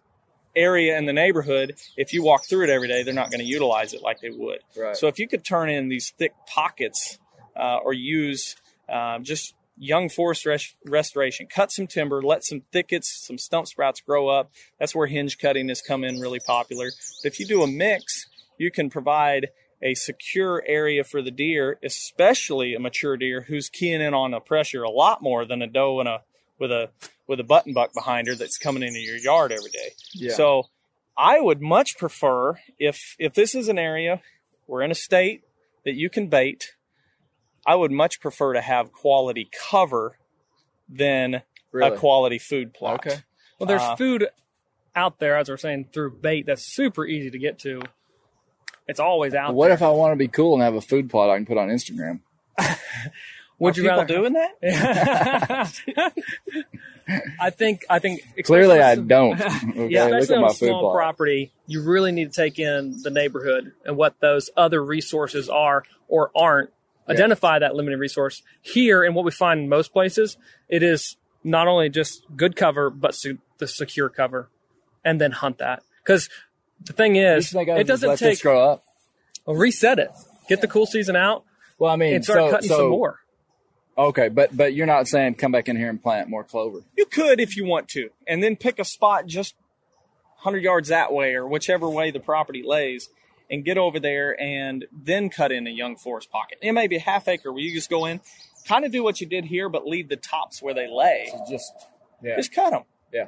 area 0.56 0.98
in 0.98 1.06
the 1.06 1.14
neighborhood, 1.14 1.76
if 1.98 2.14
you 2.14 2.24
walk 2.24 2.46
through 2.48 2.64
it 2.64 2.70
every 2.70 2.88
day, 2.88 3.04
they're 3.04 3.14
not 3.14 3.32
going 3.32 3.40
to 3.40 3.46
utilize 3.46 3.94
it 3.94 4.02
like 4.02 4.20
they 4.22 4.30
would. 4.30 4.60
Right. 4.78 4.96
So 4.96 5.08
if 5.08 5.20
you 5.20 5.28
could 5.28 5.44
turn 5.44 5.70
in 5.70 5.90
these 5.90 6.12
thick 6.18 6.34
pockets 6.48 7.20
uh, 7.58 7.78
or 7.78 7.94
use 7.94 8.56
um, 8.90 9.24
just 9.24 9.54
young 9.78 10.10
forest 10.10 10.46
res- 10.46 10.76
restoration, 10.86 11.48
cut 11.48 11.72
some 11.72 11.88
timber, 11.88 12.22
let 12.22 12.44
some 12.44 12.62
thickets, 12.72 13.26
some 13.26 13.38
stump 13.38 13.68
sprouts 13.68 14.02
grow 14.02 14.28
up. 14.28 14.52
That's 14.80 14.96
where 14.96 15.08
hinge 15.08 15.38
cutting 15.38 15.68
has 15.70 15.82
come 15.82 16.04
in 16.04 16.20
really 16.20 16.40
popular. 16.40 16.92
But 17.24 17.34
if 17.34 17.40
you 17.40 17.46
do 17.46 17.64
a 17.64 17.68
mix, 17.68 18.28
you 18.58 18.72
can 18.72 18.90
provide 18.90 19.48
a 19.82 19.94
secure 19.94 20.64
area 20.66 21.04
for 21.04 21.22
the 21.22 21.32
deer, 21.32 21.78
especially 21.84 22.74
a 22.76 22.80
mature 22.80 23.18
deer 23.18 23.42
who's 23.42 23.70
keying 23.70 24.02
in 24.02 24.14
on 24.14 24.34
a 24.34 24.40
pressure 24.40 24.84
a 24.84 24.90
lot 24.90 25.22
more 25.22 25.46
than 25.46 25.62
a 25.62 25.68
doe 25.68 26.00
and 26.00 26.10
a 26.10 26.22
with 26.58 26.72
a 26.72 26.90
with 27.28 27.40
a 27.40 27.44
button 27.44 27.74
buck 27.74 27.94
behind 27.94 28.28
her 28.28 28.36
that's 28.36 28.58
coming 28.58 28.84
into 28.84 29.00
your 29.00 29.18
yard 29.18 29.52
every 29.52 29.72
day. 29.72 29.90
Yeah. 30.14 30.34
So 30.34 30.64
I 31.18 31.40
would 31.42 31.62
much 31.62 31.98
prefer 31.98 32.60
if 32.80 33.16
if 33.20 33.34
this 33.34 33.54
is 33.56 33.68
an 33.68 33.78
area 33.80 34.22
we're 34.68 34.82
in 34.82 34.92
a 34.92 34.96
state 34.96 35.44
that 35.84 35.94
you 35.96 36.10
can 36.10 36.28
bait, 36.28 36.74
I 37.68 37.76
would 37.76 37.92
much 37.92 38.20
prefer 38.20 38.54
to 38.54 38.62
have 38.62 38.92
quality 38.92 39.50
cover 39.70 40.18
than 40.90 41.42
Really? 41.72 41.96
a 41.96 41.98
quality 42.00 42.40
food 42.40 42.74
plot. 42.74 43.06
Okay. 43.06 43.18
Well, 43.60 43.68
there's 43.68 43.82
Uh, 43.82 43.96
food 43.98 44.28
out 44.96 45.20
there, 45.20 45.36
as 45.36 45.50
we're 45.50 45.58
saying, 45.58 45.90
through 45.94 46.12
bait 46.22 46.46
that's 46.46 46.64
super 46.64 47.06
easy 47.06 47.30
to 47.30 47.38
get 47.38 47.60
to. 47.60 47.82
It's 48.88 49.00
always 49.00 49.34
out 49.34 49.54
What 49.56 49.68
there. 49.68 49.76
if 49.76 49.82
I 49.82 49.90
want 49.90 50.12
to 50.14 50.16
be 50.16 50.28
cool 50.28 50.54
and 50.56 50.64
have 50.64 50.76
a 50.76 50.82
food 50.82 51.10
plot 51.10 51.30
I 51.30 51.36
can 51.38 51.46
put 51.46 51.58
on 51.58 51.70
Instagram? 51.70 52.20
Would 53.60 53.78
Are 53.78 53.82
you 53.82 53.84
people 53.88 53.98
rather 54.00 54.14
doing 54.14 54.34
that? 54.34 55.82
I 57.40 57.50
think 57.52 57.86
I 57.90 58.00
think 58.00 58.22
Clearly, 58.44 58.80
I 58.82 58.92
especially- 58.94 59.08
don't. 59.08 59.42
Okay, 59.42 59.88
Yeah, 59.90 60.06
look 60.06 60.20
especially 60.22 60.36
at 60.36 60.38
on 60.38 60.42
my 60.42 60.48
a 60.48 60.54
food 60.54 60.68
small 60.70 60.82
plot. 60.82 60.96
property, 60.96 61.52
you 61.68 61.84
really 61.84 62.12
need 62.12 62.34
to 62.34 62.36
take 62.42 62.58
in 62.60 63.02
the 63.04 63.10
neighborhood 63.12 63.74
and 63.86 63.96
what 63.96 64.20
those 64.22 64.50
other 64.58 64.84
resources 64.84 65.50
are 65.50 65.84
or 66.08 66.32
aren't. 66.36 66.72
Identify 67.08 67.60
that 67.60 67.76
limited 67.76 68.00
resource. 68.00 68.42
Here, 68.64 69.04
and 69.04 69.14
what 69.14 69.24
we 69.26 69.30
find 69.32 69.60
in 69.60 69.70
most 69.70 69.94
places, 69.94 70.38
it 70.68 70.82
is 70.82 71.18
not 71.44 71.68
only 71.68 71.88
just 71.90 72.24
good 72.36 72.56
cover, 72.56 72.90
but 72.90 73.14
se- 73.14 73.38
the 73.60 73.68
secure 73.68 74.10
cover, 74.10 74.50
and 75.04 75.22
then 75.22 75.32
hunt 75.32 75.60
that. 75.60 75.84
Because 76.04 76.30
the 76.84 76.94
thing 76.94 77.16
is, 77.16 77.54
it 77.54 77.88
doesn't 77.88 78.10
let 78.10 78.20
take 78.20 78.32
this 78.34 78.42
grow 78.42 78.64
up. 78.72 78.84
well, 79.46 79.56
reset 79.56 80.00
it, 80.00 80.12
get 80.50 80.62
the 80.62 80.68
cool 80.68 80.86
season 80.86 81.16
out, 81.16 81.44
Well, 81.80 81.92
I 81.92 81.96
mean, 81.96 82.16
and 82.16 82.24
start 82.24 82.40
so, 82.40 82.52
cutting 82.52 82.70
so 82.70 82.78
some 82.78 82.90
more. 82.90 83.20
okay, 83.98 84.30
but 84.30 84.56
but 84.56 84.74
you're 84.74 84.86
not 84.86 85.08
saying 85.08 85.36
come 85.36 85.52
back 85.52 85.68
in 85.70 85.76
here 85.78 85.90
and 85.90 86.02
plant 86.02 86.30
more 86.30 86.44
clover. 86.44 86.82
You 86.98 87.06
could 87.06 87.40
if 87.40 87.56
you 87.58 87.66
want 87.66 87.88
to, 87.90 88.10
and 88.28 88.44
then 88.44 88.56
pick 88.56 88.80
a 88.80 88.86
spot 88.86 89.26
just 89.26 89.56
100 90.44 90.60
yards 90.64 90.90
that 90.90 91.12
way 91.12 91.34
or 91.34 91.48
whichever 91.48 91.90
way 91.90 92.12
the 92.12 92.20
property 92.20 92.62
lays 92.64 93.10
and 93.50 93.64
get 93.66 93.78
over 93.78 94.00
there 94.00 94.40
and 94.40 94.86
then 94.92 95.30
cut 95.30 95.52
in 95.52 95.66
a 95.68 95.72
young 95.72 95.96
forest 95.96 96.32
pocket. 96.32 96.58
It 96.62 96.72
may 96.74 96.88
be 96.88 96.96
a 96.98 97.00
half 97.00 97.28
acre 97.28 97.52
where 97.52 97.62
you 97.62 97.74
just 97.74 97.90
go 97.90 98.06
in, 98.06 98.20
kind 98.68 98.86
of 98.86 98.92
do 98.92 99.04
what 99.04 99.22
you 99.22 99.28
did 99.28 99.46
here, 99.46 99.70
but 99.70 99.88
leave 99.88 100.10
the 100.10 100.16
tops 100.18 100.62
where 100.62 100.74
they 100.74 100.88
lay. 100.88 101.32
Just 101.50 101.72
yeah, 102.24 102.36
Just 102.38 102.54
cut 102.54 102.72
them. 102.72 102.84
yeah. 103.14 103.28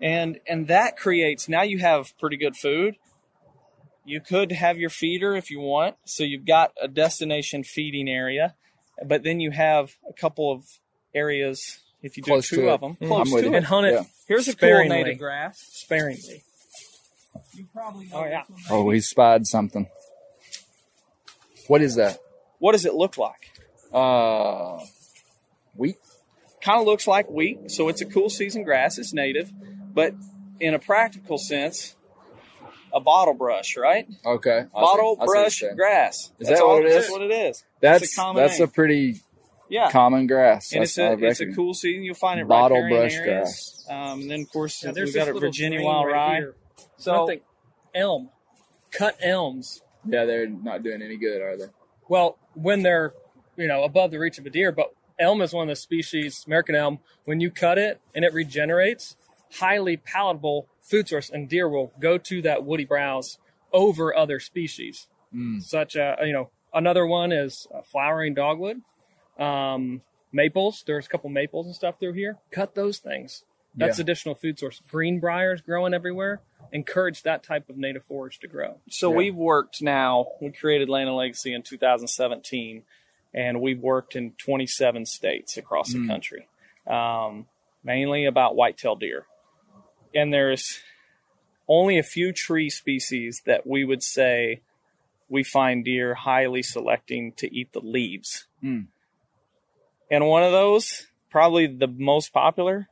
And, 0.00 0.40
and 0.46 0.68
that 0.68 0.96
creates, 0.96 1.48
now 1.48 1.62
you 1.62 1.78
have 1.78 2.16
pretty 2.18 2.36
good 2.36 2.56
food. 2.56 2.96
You 4.04 4.20
could 4.20 4.52
have 4.52 4.78
your 4.78 4.90
feeder 4.90 5.34
if 5.34 5.50
you 5.50 5.58
want. 5.60 5.96
So 6.04 6.22
you've 6.22 6.46
got 6.46 6.72
a 6.80 6.86
destination 6.88 7.64
feeding 7.64 8.08
area, 8.08 8.54
but 9.04 9.22
then 9.24 9.40
you 9.40 9.50
have 9.50 9.92
a 10.08 10.12
couple 10.12 10.52
of 10.52 10.64
areas, 11.14 11.80
if 12.02 12.16
you 12.16 12.22
do 12.22 12.40
two 12.40 12.56
to 12.56 12.68
of 12.68 12.74
it. 12.74 12.80
them, 12.82 12.96
I'm 13.00 13.08
close 13.08 13.30
to 13.30 13.38
it. 13.38 13.54
And 13.54 13.64
hunt 13.66 13.86
it 13.86 13.94
Yeah. 13.94 14.02
Here's 14.28 14.48
a 14.48 14.52
cool 14.52 14.58
sparingly. 14.58 15.02
native 15.04 15.18
grass. 15.18 15.58
sparingly. 15.72 16.42
You 17.54 17.66
probably 17.72 18.06
know 18.06 18.18
Oh 18.18 18.24
yeah, 18.26 18.42
Oh, 18.70 18.84
we 18.84 19.00
spied 19.00 19.46
something. 19.46 19.88
What 21.68 21.82
is 21.82 21.96
that? 21.96 22.18
What 22.58 22.72
does 22.72 22.84
it 22.86 22.94
look 22.94 23.18
like? 23.18 23.52
Uh, 23.92 24.78
wheat. 25.74 25.96
Kind 26.60 26.80
of 26.80 26.86
looks 26.86 27.06
like 27.06 27.28
wheat, 27.30 27.70
so 27.70 27.88
it's 27.88 28.00
a 28.00 28.04
cool 28.06 28.28
season 28.30 28.62
grass. 28.62 28.98
It's 28.98 29.12
native, 29.12 29.52
but 29.96 30.14
in 30.60 30.74
a 30.74 30.78
practical 30.78 31.38
sense, 31.38 31.96
a 32.92 33.00
bottle 33.00 33.34
brush, 33.34 33.76
right? 33.76 34.06
Okay, 34.24 34.58
I 34.74 34.80
bottle 34.80 35.16
see 35.16 35.26
brush 35.26 35.62
you're 35.62 35.74
grass. 35.74 36.30
Is 36.38 36.48
That's 36.48 36.60
that 36.60 36.66
what 36.66 36.84
it 36.84 36.88
is? 36.88 36.94
That's 36.94 37.10
what 37.10 37.22
it 37.22 37.30
is. 37.32 37.64
That's 37.80 38.04
it's 38.04 38.12
a 38.12 38.20
common 38.20 38.42
that's 38.42 38.58
name. 38.60 38.68
a 38.68 38.70
pretty 38.70 39.20
yeah. 39.68 39.90
common 39.90 40.26
grass. 40.26 40.70
and 40.72 40.82
That's- 40.82 40.90
it's 40.90 40.98
I 40.98 41.26
a 41.26 41.30
it's 41.30 41.40
a 41.40 41.52
cool 41.52 41.74
season. 41.74 42.04
You'll 42.04 42.14
find 42.14 42.38
it 42.38 42.46
Bottle 42.46 42.80
riparian 42.80 43.08
brush 43.08 43.26
areas. 43.26 43.86
Um, 43.90 44.20
and 44.20 44.30
then 44.30 44.40
of 44.42 44.50
course 44.52 44.84
yeah 44.84 44.92
there's 44.92 45.08
we've 45.08 45.16
got 45.16 45.28
a 45.28 45.38
Virginia 45.38 45.82
wild 45.82 46.06
right 46.06 46.12
rye. 46.12 46.36
here. 46.36 46.54
So 46.98 47.28
I 47.30 47.40
elm, 47.94 48.30
cut 48.92 49.16
elms. 49.22 49.82
Yeah, 50.08 50.24
they're 50.24 50.46
not 50.46 50.82
doing 50.82 51.02
any 51.02 51.16
good, 51.16 51.42
are 51.42 51.56
they? 51.56 51.64
Well, 52.08 52.38
when 52.54 52.82
they're, 52.82 53.12
you 53.56 53.66
know, 53.66 53.82
above 53.82 54.12
the 54.12 54.18
reach 54.18 54.38
of 54.38 54.46
a 54.46 54.50
deer, 54.50 54.70
but 54.70 54.94
elm 55.18 55.42
is 55.42 55.52
one 55.52 55.64
of 55.64 55.68
the 55.72 55.76
species, 55.76 56.44
American 56.46 56.74
elm, 56.74 57.00
when 57.24 57.40
you 57.40 57.50
cut 57.50 57.78
it 57.78 58.00
and 58.14 58.24
it 58.24 58.32
regenerates, 58.32 59.16
highly 59.54 59.96
palatable 59.96 60.68
food 60.82 61.08
source, 61.08 61.30
and 61.30 61.48
deer 61.48 61.68
will 61.68 61.92
go 62.00 62.18
to 62.18 62.42
that 62.42 62.64
woody 62.64 62.84
browse 62.84 63.38
over 63.72 64.16
other 64.16 64.38
species. 64.40 65.06
Such 65.60 65.96
a, 65.96 66.16
you 66.24 66.32
know, 66.32 66.50
another 66.72 67.06
one 67.06 67.30
is 67.30 67.66
uh, 67.74 67.82
flowering 67.82 68.32
dogwood, 68.32 68.80
um, 69.38 70.00
maples. 70.32 70.82
There's 70.86 71.04
a 71.06 71.08
couple 71.10 71.28
maples 71.30 71.66
and 71.66 71.74
stuff 71.74 71.98
through 72.00 72.14
here. 72.14 72.38
Cut 72.50 72.74
those 72.74 72.98
things. 72.98 73.44
That's 73.74 73.98
Yeah. 73.98 74.02
additional 74.02 74.34
food 74.34 74.58
source. 74.58 74.80
Greenbriers 74.90 75.60
growing 75.60 75.92
everywhere. 75.92 76.40
Encourage 76.72 77.22
that 77.24 77.42
type 77.42 77.68
of 77.68 77.76
native 77.76 78.04
forage 78.04 78.38
to 78.40 78.48
grow. 78.48 78.80
So 78.88 79.10
we've 79.10 79.34
worked 79.36 79.82
now. 79.82 80.26
We 80.40 80.50
created 80.52 80.88
Land 80.88 81.08
and 81.08 81.16
Legacy 81.16 81.52
in 81.52 81.62
2017, 81.62 82.84
and 83.34 83.60
we've 83.60 83.80
worked 83.80 84.16
in 84.16 84.32
27 84.32 85.04
states 85.04 85.56
across 85.58 85.92
the 85.92 86.06
country, 86.06 86.48
um, 86.86 87.46
mainly 87.84 88.24
about 88.24 88.56
whitetail 88.56 88.96
deer. 88.96 89.26
And 90.16 90.32
there's 90.32 90.80
only 91.68 91.98
a 91.98 92.02
few 92.02 92.32
tree 92.32 92.70
species 92.70 93.42
that 93.44 93.66
we 93.66 93.84
would 93.84 94.02
say 94.02 94.60
we 95.28 95.42
find 95.44 95.84
deer 95.84 96.14
highly 96.14 96.62
selecting 96.62 97.32
to 97.32 97.54
eat 97.54 97.72
the 97.72 97.80
leaves. 97.80 98.46
Mm. 98.64 98.86
And 100.10 100.26
one 100.26 100.42
of 100.44 100.52
those, 100.52 101.06
probably 101.30 101.66
the 101.66 101.88
most 101.88 102.32
popular, 102.32 102.88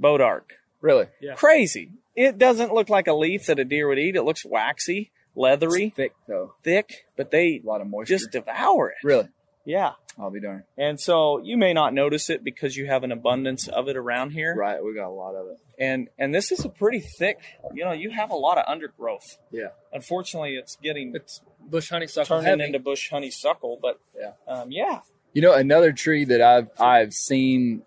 bodark 0.00 0.42
Really? 0.80 1.06
Yeah. 1.20 1.34
crazy. 1.34 1.92
It 2.14 2.36
doesn't 2.38 2.72
look 2.74 2.88
like 2.90 3.06
a 3.08 3.14
leaf 3.14 3.46
that 3.46 3.58
a 3.58 3.64
deer 3.64 3.88
would 3.88 3.98
eat. 3.98 4.14
It 4.16 4.22
looks 4.22 4.44
waxy, 4.44 5.10
leathery, 5.34 5.90
Thick 5.96 6.12
though. 6.28 6.54
thick, 6.62 7.06
but 7.16 7.30
they 7.30 7.60
A 7.64 7.66
lot 7.66 7.80
of 7.80 7.88
moisture. 7.88 8.14
just 8.14 8.30
devour 8.30 8.90
it. 8.90 8.96
really. 9.02 9.28
Yeah. 9.64 9.92
I'll 10.18 10.30
be 10.30 10.40
darned. 10.40 10.62
And 10.78 11.00
so 11.00 11.40
you 11.42 11.56
may 11.56 11.72
not 11.72 11.92
notice 11.94 12.30
it 12.30 12.44
because 12.44 12.76
you 12.76 12.86
have 12.86 13.02
an 13.02 13.10
abundance 13.10 13.66
of 13.66 13.88
it 13.88 13.96
around 13.96 14.30
here. 14.30 14.54
Right. 14.54 14.82
We 14.84 14.94
got 14.94 15.08
a 15.08 15.10
lot 15.10 15.34
of 15.34 15.48
it. 15.48 15.58
And 15.78 16.08
and 16.18 16.32
this 16.34 16.52
is 16.52 16.64
a 16.64 16.68
pretty 16.68 17.00
thick, 17.00 17.40
you 17.74 17.84
know, 17.84 17.92
you 17.92 18.10
have 18.10 18.30
a 18.30 18.36
lot 18.36 18.58
of 18.58 18.64
undergrowth. 18.68 19.38
Yeah. 19.50 19.68
Unfortunately, 19.92 20.54
it's 20.54 20.76
getting 20.76 21.12
It's 21.16 21.40
bush 21.60 21.88
honeysuckle 21.90 22.36
turning 22.42 22.46
heavy. 22.60 22.64
into 22.64 22.78
bush 22.78 23.10
honeysuckle, 23.10 23.78
but 23.82 23.98
Yeah. 24.16 24.32
um, 24.46 24.70
yeah. 24.70 25.00
You 25.32 25.42
know, 25.42 25.52
another 25.54 25.92
tree 25.92 26.24
that 26.26 26.40
I've 26.40 26.68
I've 26.78 27.12
seen 27.12 27.82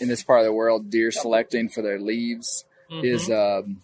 in 0.00 0.08
this 0.08 0.22
part 0.22 0.40
of 0.40 0.44
the 0.44 0.52
world, 0.52 0.90
deer 0.90 1.10
selecting 1.10 1.68
for 1.70 1.80
their 1.82 1.98
leaves 2.00 2.64
is 2.90 3.30
um 3.30 3.80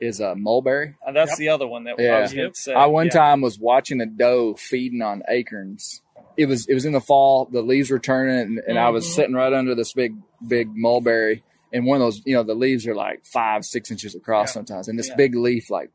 is 0.00 0.20
a 0.20 0.34
mulberry. 0.34 0.96
Uh, 1.06 1.12
that's 1.12 1.30
Yep. 1.32 1.38
the 1.38 1.48
other 1.48 1.66
one 1.66 1.84
that 1.84 1.94
I 1.98 2.02
Yeah. 2.02 2.20
was 2.20 2.34
going 2.34 2.52
to 2.52 2.60
say. 2.60 2.74
I 2.74 2.86
one 2.86 3.06
Yeah. 3.06 3.12
time 3.12 3.40
was 3.40 3.58
watching 3.58 4.02
a 4.02 4.06
doe 4.06 4.54
feeding 4.54 5.00
on 5.00 5.22
acorns. 5.28 6.02
It 6.36 6.46
was 6.46 6.66
it 6.66 6.74
was 6.74 6.84
in 6.84 6.92
the 6.92 7.00
fall. 7.00 7.46
The 7.46 7.62
leaves 7.62 7.90
were 7.90 7.98
turning, 7.98 8.38
and, 8.38 8.58
and 8.66 8.78
I 8.78 8.90
was 8.90 9.04
mm-hmm. 9.04 9.14
sitting 9.14 9.34
right 9.34 9.52
under 9.52 9.74
this 9.74 9.92
big 9.92 10.16
big 10.46 10.74
mulberry. 10.74 11.42
And 11.72 11.86
one 11.86 12.00
of 12.00 12.06
those, 12.06 12.22
you 12.24 12.34
know, 12.34 12.44
the 12.44 12.54
leaves 12.54 12.86
are 12.86 12.94
like 12.94 13.24
five 13.26 13.64
six 13.64 13.90
inches 13.90 14.14
across 14.14 14.48
Yeah. 14.48 14.52
sometimes, 14.52 14.88
and 14.88 14.98
this 14.98 15.08
Yeah. 15.08 15.16
big 15.16 15.34
leaf 15.34 15.70
like, 15.70 15.90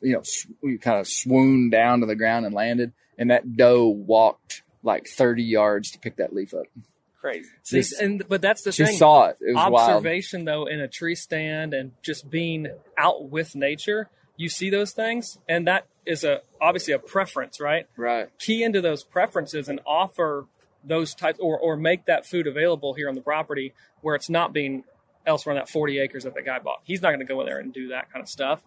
you 0.00 0.14
know, 0.14 0.22
sw- 0.22 0.46
kind 0.80 0.98
of 0.98 1.06
swooned 1.06 1.70
down 1.70 2.00
to 2.00 2.06
the 2.06 2.16
ground 2.16 2.46
and 2.46 2.54
landed. 2.54 2.92
And 3.18 3.30
that 3.30 3.56
doe 3.56 3.86
walked 3.88 4.62
like 4.82 5.06
thirty 5.06 5.42
yards 5.42 5.90
to 5.92 5.98
pick 5.98 6.16
that 6.16 6.32
leaf 6.32 6.54
up. 6.54 6.66
Crazy. 7.20 7.48
See, 7.62 7.76
Just- 7.78 8.00
and 8.00 8.24
but 8.28 8.40
that's 8.40 8.62
the 8.62 8.72
She 8.72 8.84
thing. 8.84 8.94
She 8.94 8.98
saw 8.98 9.26
it. 9.26 9.36
It 9.40 9.54
was 9.54 9.70
wild. 9.70 9.90
Observation 9.90 10.44
though 10.44 10.66
in 10.66 10.80
a 10.80 10.88
tree 10.88 11.14
stand 11.14 11.74
and 11.74 11.92
just 12.02 12.30
being 12.30 12.68
out 12.96 13.28
with 13.28 13.54
nature, 13.54 14.08
you 14.40 14.48
see 14.48 14.70
those 14.70 14.92
things, 14.92 15.38
and 15.46 15.66
that 15.66 15.86
is 16.06 16.24
a 16.24 16.40
obviously 16.62 16.94
a 16.94 16.98
preference, 16.98 17.60
right? 17.60 17.86
Right. 17.94 18.28
Key 18.38 18.62
into 18.62 18.80
those 18.80 19.04
preferences 19.04 19.68
and 19.68 19.80
offer 19.86 20.46
those 20.82 21.14
types, 21.14 21.38
or 21.40 21.58
or 21.58 21.76
make 21.76 22.06
that 22.06 22.24
food 22.24 22.46
available 22.46 22.94
here 22.94 23.10
on 23.10 23.14
the 23.14 23.20
property 23.20 23.74
where 24.00 24.14
it's 24.14 24.30
not 24.30 24.54
being 24.54 24.84
elsewhere 25.26 25.54
on 25.54 25.58
that 25.58 25.68
40 25.68 25.98
acres 25.98 26.24
that 26.24 26.32
the 26.32 26.40
guy 26.40 26.58
bought. 26.58 26.80
He's 26.84 27.02
not 27.02 27.10
going 27.10 27.20
to 27.20 27.26
go 27.26 27.40
in 27.40 27.46
there 27.46 27.58
and 27.58 27.70
do 27.70 27.88
that 27.88 28.10
kind 28.10 28.22
of 28.22 28.30
stuff. 28.30 28.62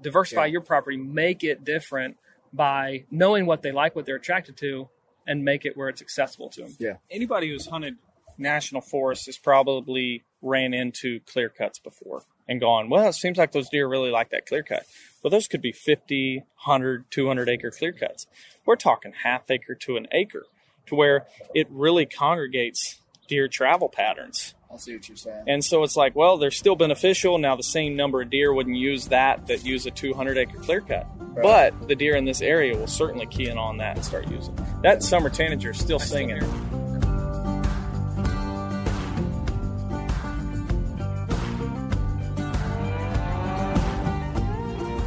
Diversify 0.00 0.46
your 0.46 0.62
property, 0.62 0.96
make 0.96 1.44
it 1.44 1.62
different 1.62 2.16
by 2.50 3.04
knowing 3.10 3.44
what 3.44 3.60
they 3.60 3.72
like, 3.72 3.94
what 3.94 4.06
they're 4.06 4.16
attracted 4.16 4.56
to, 4.56 4.88
and 5.26 5.44
make 5.44 5.66
it 5.66 5.76
where 5.76 5.90
it's 5.90 6.00
accessible 6.00 6.48
to 6.48 6.62
them. 6.62 6.76
Yeah. 6.78 6.94
Anybody 7.10 7.50
who's 7.50 7.66
hunted 7.66 7.96
national 8.38 8.80
forests 8.80 9.26
has 9.26 9.36
probably 9.36 10.24
ran 10.40 10.72
into 10.72 11.20
clear 11.26 11.50
cuts 11.50 11.78
before 11.78 12.22
and 12.50 12.60
gone, 12.60 12.90
well, 12.90 13.08
it 13.08 13.14
seems 13.14 13.38
like 13.38 13.52
those 13.52 13.68
deer 13.70 13.88
really 13.88 14.10
like 14.10 14.30
that 14.30 14.44
clear 14.44 14.64
cut. 14.64 14.84
Well, 15.22 15.30
those 15.30 15.46
could 15.46 15.62
be 15.62 15.72
50, 15.72 16.38
100, 16.38 17.10
200 17.10 17.48
acre 17.48 17.70
clear 17.70 17.92
cuts. 17.92 18.26
We're 18.66 18.76
talking 18.76 19.12
half 19.22 19.50
acre 19.50 19.76
to 19.76 19.96
an 19.96 20.08
acre 20.10 20.44
to 20.86 20.94
where 20.96 21.26
it 21.54 21.68
really 21.70 22.06
congregates 22.06 23.00
deer 23.28 23.46
travel 23.46 23.88
patterns. 23.88 24.54
I 24.72 24.76
see 24.76 24.94
what 24.94 25.08
you're 25.08 25.16
saying. 25.16 25.44
And 25.46 25.64
so 25.64 25.84
it's 25.84 25.96
like, 25.96 26.16
well, 26.16 26.38
they're 26.38 26.50
still 26.50 26.76
beneficial. 26.76 27.38
Now, 27.38 27.54
the 27.54 27.62
same 27.62 27.96
number 27.96 28.22
of 28.22 28.30
deer 28.30 28.52
wouldn't 28.52 28.76
use 28.76 29.06
that 29.08 29.46
that 29.46 29.64
use 29.64 29.86
a 29.86 29.90
200 29.90 30.36
acre 30.36 30.58
clear 30.58 30.80
cut. 30.80 31.06
But 31.40 31.88
the 31.88 31.94
deer 31.94 32.16
in 32.16 32.24
this 32.24 32.42
area 32.42 32.76
will 32.76 32.86
certainly 32.88 33.26
key 33.26 33.48
in 33.48 33.58
on 33.58 33.78
that 33.78 33.96
and 33.96 34.04
start 34.04 34.28
using 34.28 34.54
it. 34.54 34.82
That 34.82 35.02
summer 35.02 35.30
tanager 35.30 35.70
is 35.70 35.78
still 35.78 36.00
singing. 36.00 36.40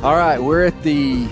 All 0.03 0.15
right, 0.17 0.37
we're 0.37 0.65
at 0.65 0.83
the 0.83 1.27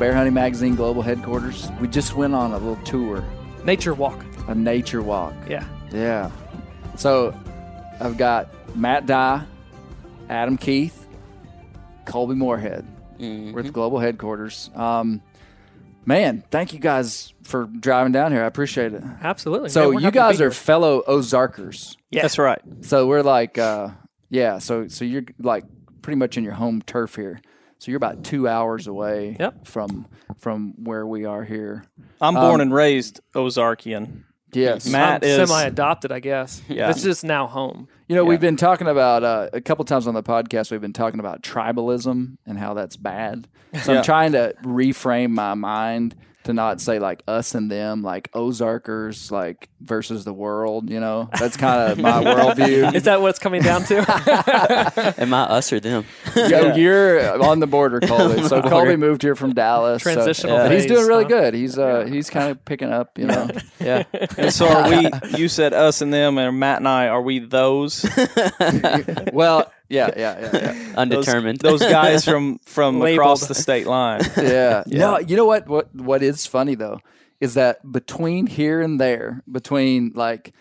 Bear 0.00 0.12
Hunting 0.12 0.34
Magazine 0.34 0.74
Global 0.74 1.00
Headquarters. 1.00 1.68
We 1.80 1.86
just 1.86 2.16
went 2.16 2.34
on 2.34 2.50
a 2.50 2.58
little 2.58 2.82
tour, 2.84 3.24
Nature 3.62 3.94
walk. 3.94 4.24
a 4.48 4.54
nature 4.54 5.00
walk. 5.00 5.32
Yeah. 5.48 5.64
Yeah. 5.92 6.32
So 6.96 7.32
I've 8.00 8.16
got 8.16 8.48
Matt 8.76 9.06
Dye, 9.06 9.44
Adam 10.28 10.56
Keith, 10.58 11.06
Colby 12.04 12.34
Moorhead. 12.34 12.84
We're 13.20 13.60
at 13.60 13.66
the 13.66 13.70
global 13.70 14.00
headquarters. 14.00 14.70
Um, 14.74 15.22
man, 16.04 16.42
thank 16.50 16.72
you 16.72 16.80
guys 16.80 17.32
for 17.44 17.66
driving 17.66 18.10
down 18.10 18.32
here. 18.32 18.42
I 18.42 18.46
appreciate 18.46 18.92
it. 18.92 19.04
Absolutely. 19.22 19.68
So 19.68 19.92
you 19.96 20.10
guys 20.10 20.40
are 20.40 20.50
fellow 20.50 21.04
Ozarkers. 21.06 21.96
Yeah. 22.10 22.22
That's 22.22 22.38
right. 22.38 22.60
So 22.80 23.06
we're 23.06 23.22
like, 23.22 23.56
uh, 23.56 23.90
yeah. 24.30 24.58
So 24.58 24.88
so 24.88 25.04
you're 25.04 25.24
like 25.38 25.62
pretty 26.02 26.16
much 26.16 26.36
in 26.36 26.42
your 26.42 26.54
home 26.54 26.82
turf 26.82 27.14
here. 27.14 27.40
So 27.78 27.90
you're 27.90 27.96
about 27.96 28.24
two 28.24 28.48
hours 28.48 28.86
away 28.86 29.36
Yep. 29.38 29.66
from 29.66 30.06
from 30.38 30.74
where 30.84 31.06
we 31.06 31.24
are 31.24 31.44
here. 31.44 31.84
I'm 32.20 32.34
born 32.34 32.60
and 32.60 32.72
raised 32.74 33.20
Ozarkian. 33.34 34.24
Yes, 34.52 34.88
Matt 34.88 35.22
I'm 35.24 35.28
is 35.28 35.48
semi-adopted, 35.48 36.10
I 36.10 36.20
guess. 36.20 36.62
Yeah. 36.68 36.88
It's 36.90 37.02
just 37.02 37.22
now 37.22 37.46
home. 37.46 37.86
You 38.08 38.16
know, 38.16 38.24
we've 38.24 38.40
been 38.40 38.56
talking 38.56 38.86
about 38.88 39.22
uh, 39.22 39.50
a 39.52 39.60
couple 39.60 39.84
times 39.84 40.06
on 40.06 40.14
the 40.14 40.22
podcast. 40.22 40.70
We've 40.70 40.80
been 40.80 40.94
talking 40.94 41.20
about 41.20 41.42
tribalism 41.42 42.38
and 42.46 42.58
how 42.58 42.72
that's 42.74 42.96
bad. 42.96 43.46
So 43.82 43.92
Yeah. 43.92 43.98
I'm 43.98 44.04
trying 44.04 44.32
to 44.32 44.54
reframe 44.62 45.30
my 45.32 45.52
mind 45.54 46.16
to 46.44 46.54
not 46.54 46.80
say 46.80 46.98
like 46.98 47.22
us 47.28 47.54
and 47.54 47.70
them, 47.70 48.02
like 48.02 48.30
Ozarkers, 48.32 49.30
like 49.30 49.68
versus 49.80 50.24
the 50.24 50.32
world. 50.32 50.90
You 50.90 51.00
know, 51.00 51.28
that's 51.38 51.56
kind 51.56 51.92
of 51.92 51.98
my 51.98 52.22
worldview. 52.22 52.94
Is 52.94 53.04
that 53.04 53.20
what 53.20 53.28
it's 53.30 53.38
coming 53.38 53.62
down 53.62 53.84
to? 53.84 53.98
Am 55.18 55.32
I 55.32 55.42
us 55.42 55.72
or 55.72 55.80
them? 55.80 56.04
Yo, 56.34 56.74
you're 56.74 57.42
on 57.42 57.60
the 57.60 57.66
border, 57.66 58.00
Colby. 58.00 58.42
So 58.48 58.62
Colby 58.62 58.96
moved 58.96 59.22
here 59.22 59.34
from 59.34 59.52
Dallas. 59.52 60.02
so- 60.02 60.12
Transitional 60.12 60.56
but 60.58 60.72
he's 60.72 60.86
doing 60.86 61.06
really 61.06 61.24
huh? 61.24 61.28
good. 61.28 61.54
He's 61.54 61.78
uh 61.78 62.06
he's 62.06 62.30
kind 62.30 62.50
of 62.50 62.64
picking 62.64 62.90
up. 62.90 63.18
You 63.18 63.26
know, 63.26 63.48
Yeah. 63.80 64.04
And 64.36 64.52
so 64.52 64.66
are 64.68 64.88
we? 64.88 65.10
You 65.36 65.48
said 65.48 65.72
us 65.74 66.00
and 66.00 66.12
them, 66.12 66.38
and 66.38 66.58
Matt 66.58 66.78
and 66.78 66.88
I. 66.88 67.08
Are 67.08 67.20
we 67.22 67.38
those? 67.40 68.04
well, 69.32 69.70
yeah, 69.88 70.10
yeah, 70.16 70.40
yeah, 70.40 70.50
yeah. 70.52 70.92
Undetermined. 70.96 71.60
those 71.60 71.80
guys 71.80 72.24
from 72.24 72.58
from 72.64 73.02
across 73.02 73.46
the 73.48 73.54
state 73.54 73.86
line. 73.86 74.20
yeah. 74.36 74.84
No, 74.86 75.18
you 75.18 75.36
know 75.36 75.44
what? 75.46 75.66
What 75.68 75.94
what 75.94 76.22
is 76.22 76.46
funny 76.46 76.74
though 76.74 77.00
is 77.40 77.54
that 77.54 77.90
between 77.90 78.46
here 78.46 78.80
and 78.80 79.00
there, 79.00 79.42
between 79.50 80.12
like, 80.14 80.52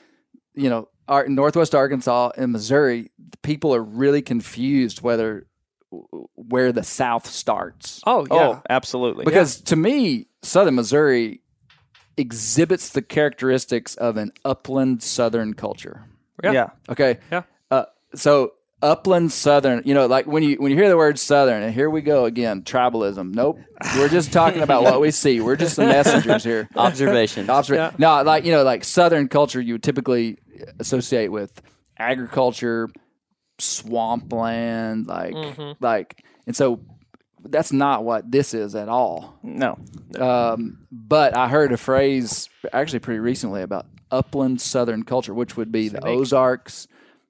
you 0.54 0.70
know, 0.70 0.90
our 1.08 1.28
Northwest 1.28 1.74
Arkansas 1.74 2.32
and 2.38 2.52
Missouri, 2.52 3.12
people 3.42 3.74
are 3.74 3.84
really 3.84 4.22
confused 4.22 5.02
whether 5.02 5.48
where 6.36 6.72
the 6.72 6.84
South 6.84 7.28
starts. 7.28 8.02
oh, 8.06 8.28
yeah. 8.30 8.38
Oh, 8.38 8.62
absolutely. 8.70 9.26
Because 9.26 9.62
to 9.62 9.76
me, 9.76 10.28
Southern 10.42 10.76
Missouri 10.76 11.42
exhibits 12.18 12.90
the 12.90 13.02
characteristics 13.02 13.96
of 13.96 14.18
an 14.18 14.32
upland 14.44 15.02
Southern 15.02 15.54
culture. 15.54 16.06
yeah. 16.44 16.52
yeah. 16.52 16.70
Okay. 16.90 17.20
Yeah. 17.32 17.44
Uh, 17.72 17.86
so 18.16 18.54
upland 18.82 19.32
Southern, 19.32 19.82
you 19.86 19.94
know, 19.94 20.06
like 20.06 20.28
when 20.28 20.44
you 20.44 20.56
when 20.58 20.72
you 20.72 20.78
hear 20.78 20.90
the 20.90 20.98
word 20.98 21.18
Southern, 21.20 21.64
and 21.64 21.74
here 21.74 21.90
we 21.90 22.02
go 22.02 22.26
again, 22.26 22.62
tribalism. 22.64 23.34
Nope, 23.34 23.60
we're 23.96 24.10
just 24.10 24.32
talking 24.32 24.62
about 24.62 24.84
what 24.84 25.02
we 25.02 25.12
see. 25.12 25.42
We're 25.42 25.56
just 25.56 25.76
the 25.78 25.86
messengers 25.86 26.44
here. 26.44 26.68
Observation. 26.76 27.48
Observa- 27.48 27.98
No, 28.00 28.22
like 28.24 28.46
you 28.46 28.52
know, 28.52 28.64
like 28.64 28.84
Southern 28.84 29.28
culture, 29.28 29.60
you 29.62 29.74
would 29.76 29.84
typically 29.84 30.38
associate 30.80 31.30
with 31.32 31.62
agriculture, 31.98 32.90
swampland, 33.60 35.08
like 35.08 35.34
like, 35.80 36.24
and 36.46 36.56
so 36.56 36.82
that's 37.44 37.72
not 37.72 38.04
what 38.04 38.30
this 38.30 38.54
is 38.54 38.76
at 38.76 38.90
all. 38.90 39.40
No. 39.44 39.78
Um, 40.20 40.80
but 40.92 41.36
I 41.38 41.48
heard 41.48 41.72
a 41.72 41.78
phrase 41.78 42.50
actually 42.74 43.00
pretty 43.00 43.20
recently 43.20 43.62
about 43.62 43.86
upland 44.12 44.60
southern 44.62 45.04
culture, 45.04 45.34
which 45.34 45.56
would 45.58 45.72
be 45.72 45.90
the 45.90 46.04
Ozarks 46.06 46.88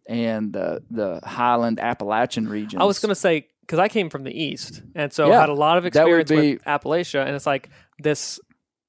and 0.08 0.54
the 0.54 0.84
the 0.90 1.20
Highland 1.24 1.80
Appalachian 1.80 2.48
region. 2.48 2.82
I 2.82 2.86
was 2.86 3.00
going 3.00 3.10
to 3.10 3.16
say 3.16 3.48
because 3.62 3.80
I 3.80 3.90
came 3.90 4.10
from 4.10 4.24
the 4.24 4.32
east, 4.32 4.82
and 4.96 5.12
so 5.12 5.30
Yeah, 5.30 5.38
I 5.38 5.40
had 5.42 5.50
a 5.50 5.54
lot 5.54 5.78
of 5.78 5.92
that 5.92 6.08
would 6.08 6.22
experience 6.22 6.62
with 6.62 6.66
Appalachia, 6.66 7.26
and 7.26 7.36
it's 7.36 7.46
like 7.46 7.70
this 8.00 8.40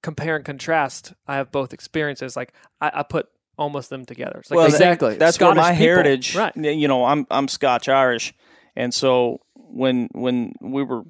compare 0.03 0.37
and 0.37 0.45
contrast. 0.45 1.15
I 1.27 1.37
have 1.37 1.51
both 1.51 1.73
experiences. 1.73 2.37
Like 2.37 2.53
I, 2.81 2.91
I 2.95 3.03
put 3.03 3.29
almost 3.57 3.91
them 3.91 4.05
together. 4.05 4.39
It's 4.39 4.51
like 4.51 4.57
well, 4.57 4.67
exactly. 4.67 5.17
That's 5.17 5.39
where 5.41 5.49
Scottish 5.49 5.63
my 5.63 5.71
people. 5.73 5.85
heritage. 5.85 6.37
right? 6.37 6.57
You 6.57 6.89
know, 6.89 7.05
I'm 7.05 7.27
I'm 7.31 7.49
Scotch 7.49 7.89
Irish, 7.89 8.35
and 8.77 8.95
so 8.95 9.41
when 9.55 10.09
when 10.13 10.55
we 10.61 10.83
were, 10.85 11.03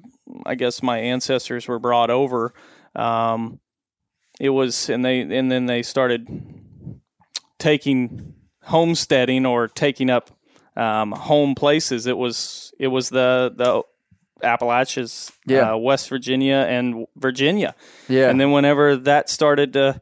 I 0.45 0.55
guess 0.55 0.81
my 0.83 0.97
ancestors 0.97 1.67
were 1.67 1.79
brought 1.79 2.09
over. 2.09 2.53
Um, 2.95 3.59
it 4.39 4.49
was, 4.49 4.89
and 4.89 5.03
they 5.05 5.21
and 5.21 5.51
then 5.51 5.65
they 5.67 5.83
started 5.83 6.27
taking 7.59 8.33
homesteading 8.63 9.45
or 9.45 9.67
taking 9.67 10.09
up 10.09 10.31
um, 10.75 11.11
home 11.11 11.55
places. 11.55 12.07
It 12.07 12.17
was 12.17 12.73
it 12.79 12.87
was 12.87 13.09
the 13.09 13.51
the 13.55 13.83
Appalachians, 14.45 15.31
Yeah. 15.45 15.73
uh, 15.73 15.77
West 15.77 16.07
Virginia, 16.09 16.65
and 16.69 17.05
Virginia. 17.17 17.75
yeah, 18.07 18.29
And 18.29 18.39
then 18.39 18.51
whenever 18.51 18.95
that 18.95 19.29
started 19.29 19.73
to, 19.73 19.99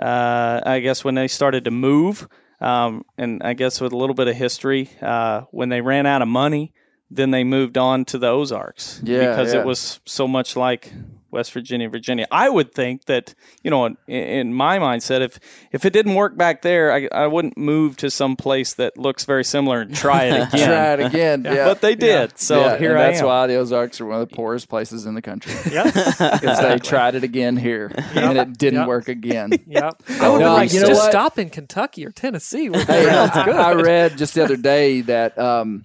uh, 0.00 0.60
I 0.66 0.80
guess 0.80 1.04
when 1.04 1.14
they 1.14 1.28
started 1.28 1.64
to 1.64 1.70
move, 1.70 2.26
um, 2.60 3.04
and 3.16 3.40
I 3.42 3.52
guess 3.54 3.80
with 3.80 3.92
a 3.92 3.96
little 3.96 4.14
bit 4.14 4.26
of 4.26 4.34
history, 4.34 4.90
uh, 5.00 5.42
when 5.52 5.68
they 5.68 5.80
ran 5.80 6.06
out 6.06 6.22
of 6.22 6.28
money, 6.28 6.72
then 7.10 7.30
they 7.30 7.44
moved 7.44 7.78
on 7.78 8.04
to 8.06 8.18
the 8.18 8.26
Ozarks. 8.26 9.00
Yeah, 9.04 9.30
because 9.30 9.54
yeah. 9.54 9.60
it 9.60 9.66
was 9.66 10.00
so 10.04 10.26
much 10.26 10.56
like 10.56 10.92
West 11.30 11.52
Virginia, 11.52 11.88
Virginia. 11.88 12.26
I 12.30 12.48
would 12.48 12.72
think 12.72 13.04
that 13.04 13.34
you 13.62 13.70
know, 13.70 13.84
in, 13.86 13.96
in 14.06 14.54
my 14.54 14.78
mindset, 14.78 15.20
if 15.20 15.38
if 15.72 15.84
it 15.84 15.92
didn't 15.92 16.14
work 16.14 16.36
back 16.36 16.62
there, 16.62 16.92
I, 16.92 17.08
I 17.12 17.26
wouldn't 17.26 17.58
move 17.58 17.96
to 17.98 18.10
some 18.10 18.34
place 18.36 18.74
that 18.74 18.96
looks 18.96 19.24
very 19.24 19.44
similar 19.44 19.80
and 19.82 19.94
try 19.94 20.24
it 20.24 20.48
again. 20.54 20.68
try 20.68 20.92
it 20.94 21.00
again. 21.00 21.44
yeah. 21.44 21.64
But 21.66 21.80
they 21.82 21.94
did, 21.94 22.38
so 22.38 22.60
Yeah, 22.60 22.78
here 22.78 22.90
and 22.92 22.98
I 23.00 23.06
that's 23.08 23.20
am. 23.20 23.26
why 23.26 23.46
the 23.46 23.56
Ozarks 23.56 24.00
are 24.00 24.06
one 24.06 24.20
of 24.22 24.28
the 24.28 24.34
poorest 24.34 24.68
places 24.68 25.04
in 25.06 25.14
the 25.14 25.22
country 25.22 25.52
Yeah, 25.72 25.84
because 25.84 26.60
they 26.60 26.78
tried 26.78 27.14
it 27.14 27.24
again 27.24 27.56
here 27.56 27.92
and 28.14 28.38
it 28.38 28.56
didn't 28.58 28.80
Yep. 28.80 28.88
work 28.88 29.08
again. 29.08 29.50
yep. 29.66 30.02
I 30.20 30.28
would 30.28 30.40
No, 30.40 30.54
like, 30.54 30.72
you 30.72 30.80
know 30.80 30.86
just 30.88 31.02
what? 31.02 31.10
stop 31.10 31.38
in 31.38 31.50
Kentucky 31.50 32.06
or 32.06 32.10
Tennessee. 32.10 32.70
Where 32.70 32.84
Hey, 32.84 33.04
sounds 33.04 33.32
good. 33.44 33.54
I 33.56 33.72
read 33.74 34.16
just 34.18 34.34
the 34.34 34.44
other 34.44 34.56
day 34.56 35.02
that 35.02 35.38
um, 35.38 35.84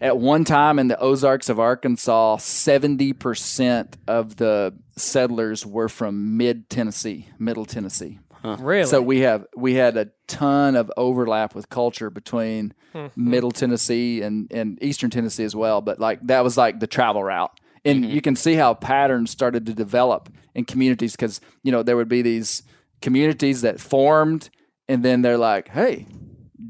at 0.00 0.18
one 0.18 0.44
time 0.44 0.78
in 0.78 0.88
the 0.88 0.98
Ozarks 0.98 1.48
of 1.48 1.58
Arkansas, 1.58 2.36
seventy 2.38 3.12
percent 3.12 3.96
of 4.06 4.36
the 4.36 4.74
settlers 4.96 5.64
were 5.64 5.88
from 5.88 6.36
mid 6.36 6.68
Tennessee, 6.68 7.28
Middle 7.38 7.64
Tennessee. 7.64 8.18
really? 8.58 8.86
So 8.86 9.00
we 9.00 9.20
have 9.20 9.46
we 9.56 9.74
had 9.74 9.96
a 9.96 10.10
ton 10.26 10.76
of 10.76 10.90
overlap 10.96 11.54
with 11.54 11.68
culture 11.68 12.10
between 12.10 12.74
hmm. 12.92 13.06
Middle 13.16 13.50
Tennessee 13.50 14.22
and, 14.22 14.50
and 14.52 14.82
Eastern 14.82 15.10
Tennessee 15.10 15.44
as 15.44 15.56
well. 15.56 15.80
But 15.80 15.98
like 15.98 16.20
that 16.26 16.44
was 16.44 16.56
like 16.56 16.80
the 16.80 16.86
travel 16.86 17.22
route, 17.24 17.52
and 17.84 18.04
mm-hmm. 18.04 18.12
you 18.12 18.20
can 18.20 18.36
see 18.36 18.54
how 18.54 18.74
patterns 18.74 19.30
started 19.30 19.66
to 19.66 19.74
develop 19.74 20.28
in 20.54 20.64
communities 20.64 21.16
because 21.16 21.40
you 21.62 21.72
know 21.72 21.82
there 21.82 21.96
would 21.96 22.08
be 22.08 22.22
these 22.22 22.62
communities 23.00 23.62
that 23.62 23.80
formed, 23.80 24.50
and 24.88 25.04
then 25.04 25.22
they're 25.22 25.38
like, 25.38 25.68
hey. 25.68 26.06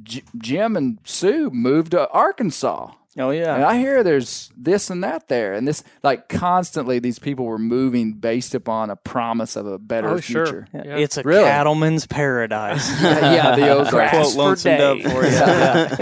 J- 0.03 0.23
Jim 0.39 0.77
and 0.77 0.99
Sue 1.05 1.51
moved 1.51 1.93
to 1.93 2.09
Arkansas. 2.11 2.93
Oh 3.19 3.31
yeah, 3.31 3.55
And 3.55 3.65
I 3.65 3.79
hear 3.79 4.03
there's 4.03 4.51
this 4.57 4.91
and 4.91 5.03
that 5.03 5.29
there. 5.29 5.55
And 5.55 5.67
this, 5.67 5.83
like, 6.03 6.29
constantly, 6.29 6.99
these 6.99 7.19
people 7.19 7.47
were 7.47 7.59
moving 7.59 8.13
based 8.13 8.55
upon 8.55 8.91
a 8.91 8.97
promise 8.97 9.57
of 9.57 9.67
a 9.67 9.79
better 9.79 10.09
oh 10.11 10.21
sure. 10.21 10.45
future. 10.47 10.69
Yeah. 10.75 10.97
it's 10.97 11.17
a 11.17 11.23
Really? 11.23 11.45
cattleman's 11.45 12.07
paradise. 12.07 12.89
yeah, 13.03 13.57
the 13.57 13.71
Ozarks. 13.71 14.11
Quote 14.11 14.35
Lonesome 14.37 14.77
Dove 14.79 15.03
for 15.03 15.25
you. 15.25 15.31
Yeah. 15.31 15.97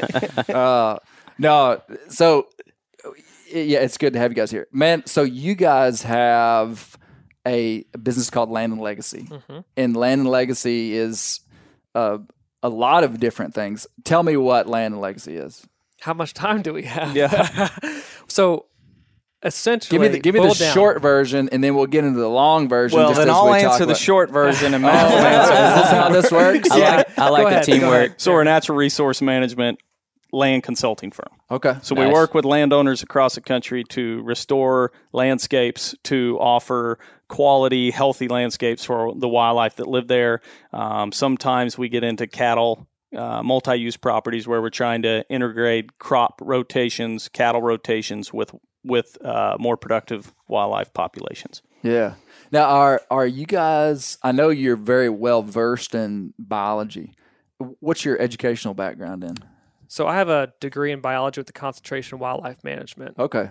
Uh, 0.55 0.99
no, 1.39 1.81
so 2.09 2.49
yeah, 3.53 3.79
it's 3.81 3.99
good 3.99 4.13
to 4.15 4.19
have 4.19 4.31
you 4.31 4.37
guys 4.37 4.51
here, 4.51 4.67
man. 4.73 5.07
So 5.07 5.23
you 5.23 5.55
guys 5.55 6.03
have 6.03 6.97
a 7.47 7.85
business 8.03 8.31
called 8.31 8.51
Land 8.51 8.73
and 8.73 8.81
Legacy, 8.83 9.29
and 9.77 9.97
Land 9.97 10.23
and 10.23 10.31
Legacy 10.31 10.95
is 10.95 11.41
uh, 11.95 12.19
a 12.63 12.69
lot 12.69 13.05
of 13.05 13.21
different 13.21 13.55
things. 13.55 13.87
Tell 14.05 14.23
me 14.23 14.37
what 14.37 14.67
Land 14.69 14.95
and 14.95 15.01
Legacy 15.01 15.37
is. 15.37 15.67
How 16.05 16.13
much 16.13 16.35
time 16.35 16.61
do 16.61 16.75
we 16.75 16.83
have? 16.83 17.17
Yeah. 17.17 17.71
so 18.29 18.67
essentially, 19.43 19.99
Give 19.99 20.03
me 20.03 20.09
the, 20.17 20.21
give 20.21 20.35
me 20.35 20.41
the 20.47 20.55
down- 20.55 20.75
short 20.75 21.01
version, 21.01 21.49
and 21.51 21.65
then 21.65 21.75
we'll 21.75 21.87
get 21.87 22.05
into 22.05 22.21
the 22.21 22.29
long 22.29 22.69
version. 22.69 22.99
Well, 22.99 23.09
just 23.09 23.21
then 23.21 23.29
as 23.31 23.35
I'll 23.35 23.47
we 23.51 23.63
talk 23.63 23.73
answer 23.73 23.87
the 23.87 23.93
about- 23.93 23.97
short 23.97 24.31
version 24.31 24.75
and 24.75 24.85
Oh, 24.85 24.89
Matt 24.89 25.11
will 25.11 25.19
answer 25.19 25.53
is 25.55 25.83
this 25.83 25.91
how 25.91 26.09
this 26.11 26.31
works? 26.67 26.71
I 26.71 26.79
like, 26.97 27.19
I 27.19 27.29
like 27.31 27.43
Go 27.45 27.49
the 27.49 27.55
ahead, 27.57 27.65
teamwork. 27.65 28.15
So 28.19 28.33
we're 28.33 28.43
a 28.43 28.45
natural 28.45 28.77
resource 28.77 29.23
management 29.23 29.79
land 30.31 30.63
consulting 30.65 31.11
firm. 31.13 31.29
Okay. 31.51 31.77
So 31.83 31.95
we 31.95 32.07
work 32.07 32.35
with 32.35 32.45
landowners 32.45 33.03
across 33.03 33.37
the 33.37 33.41
country 33.41 33.85
to 33.91 34.21
restore 34.25 34.91
landscapes, 35.13 35.95
to 36.05 36.37
offer 36.41 36.99
quality, 37.29 37.91
healthy 37.93 38.29
landscapes 38.29 38.85
for 38.85 39.15
the 39.17 39.29
wildlife 39.29 39.77
that 39.77 39.87
live 39.87 40.09
there. 40.09 40.41
Um, 40.73 41.13
sometimes 41.13 41.79
we 41.79 41.89
get 41.89 42.03
into 42.05 42.27
cattle. 42.27 42.89
Uh, 43.15 43.43
multi-use 43.43 43.97
properties 43.97 44.49
where 44.49 44.61
we're 44.61 44.71
trying 44.71 45.03
to 45.03 45.25
integrate 45.29 45.99
crop 45.99 46.41
rotations, 46.43 47.29
cattle 47.29 47.63
rotations 47.63 48.33
with 48.33 48.53
with 48.83 49.17
uh, 49.25 49.57
more 49.59 49.77
productive 49.77 50.35
wildlife 50.49 50.93
populations. 50.93 51.63
Yeah. 51.83 52.15
Now, 52.51 52.65
are 52.65 53.03
are 53.11 53.27
you 53.27 53.47
guys? 53.47 54.19
I 54.23 54.33
know 54.33 54.49
you're 54.49 54.77
very 54.77 55.09
well 55.09 55.43
versed 55.43 55.95
in 55.95 56.35
biology. 56.39 57.15
What's 57.81 58.05
your 58.05 58.21
educational 58.21 58.75
background 58.75 59.23
in? 59.23 59.37
So 59.87 60.07
I 60.09 60.17
have 60.17 60.29
a 60.29 60.53
degree 60.61 60.91
in 60.93 61.01
biology 61.01 61.39
with 61.41 61.47
the 61.47 61.53
concentration 61.53 62.17
in 62.17 62.21
wildlife 62.21 62.65
management. 62.65 63.19
Okay. 63.19 63.51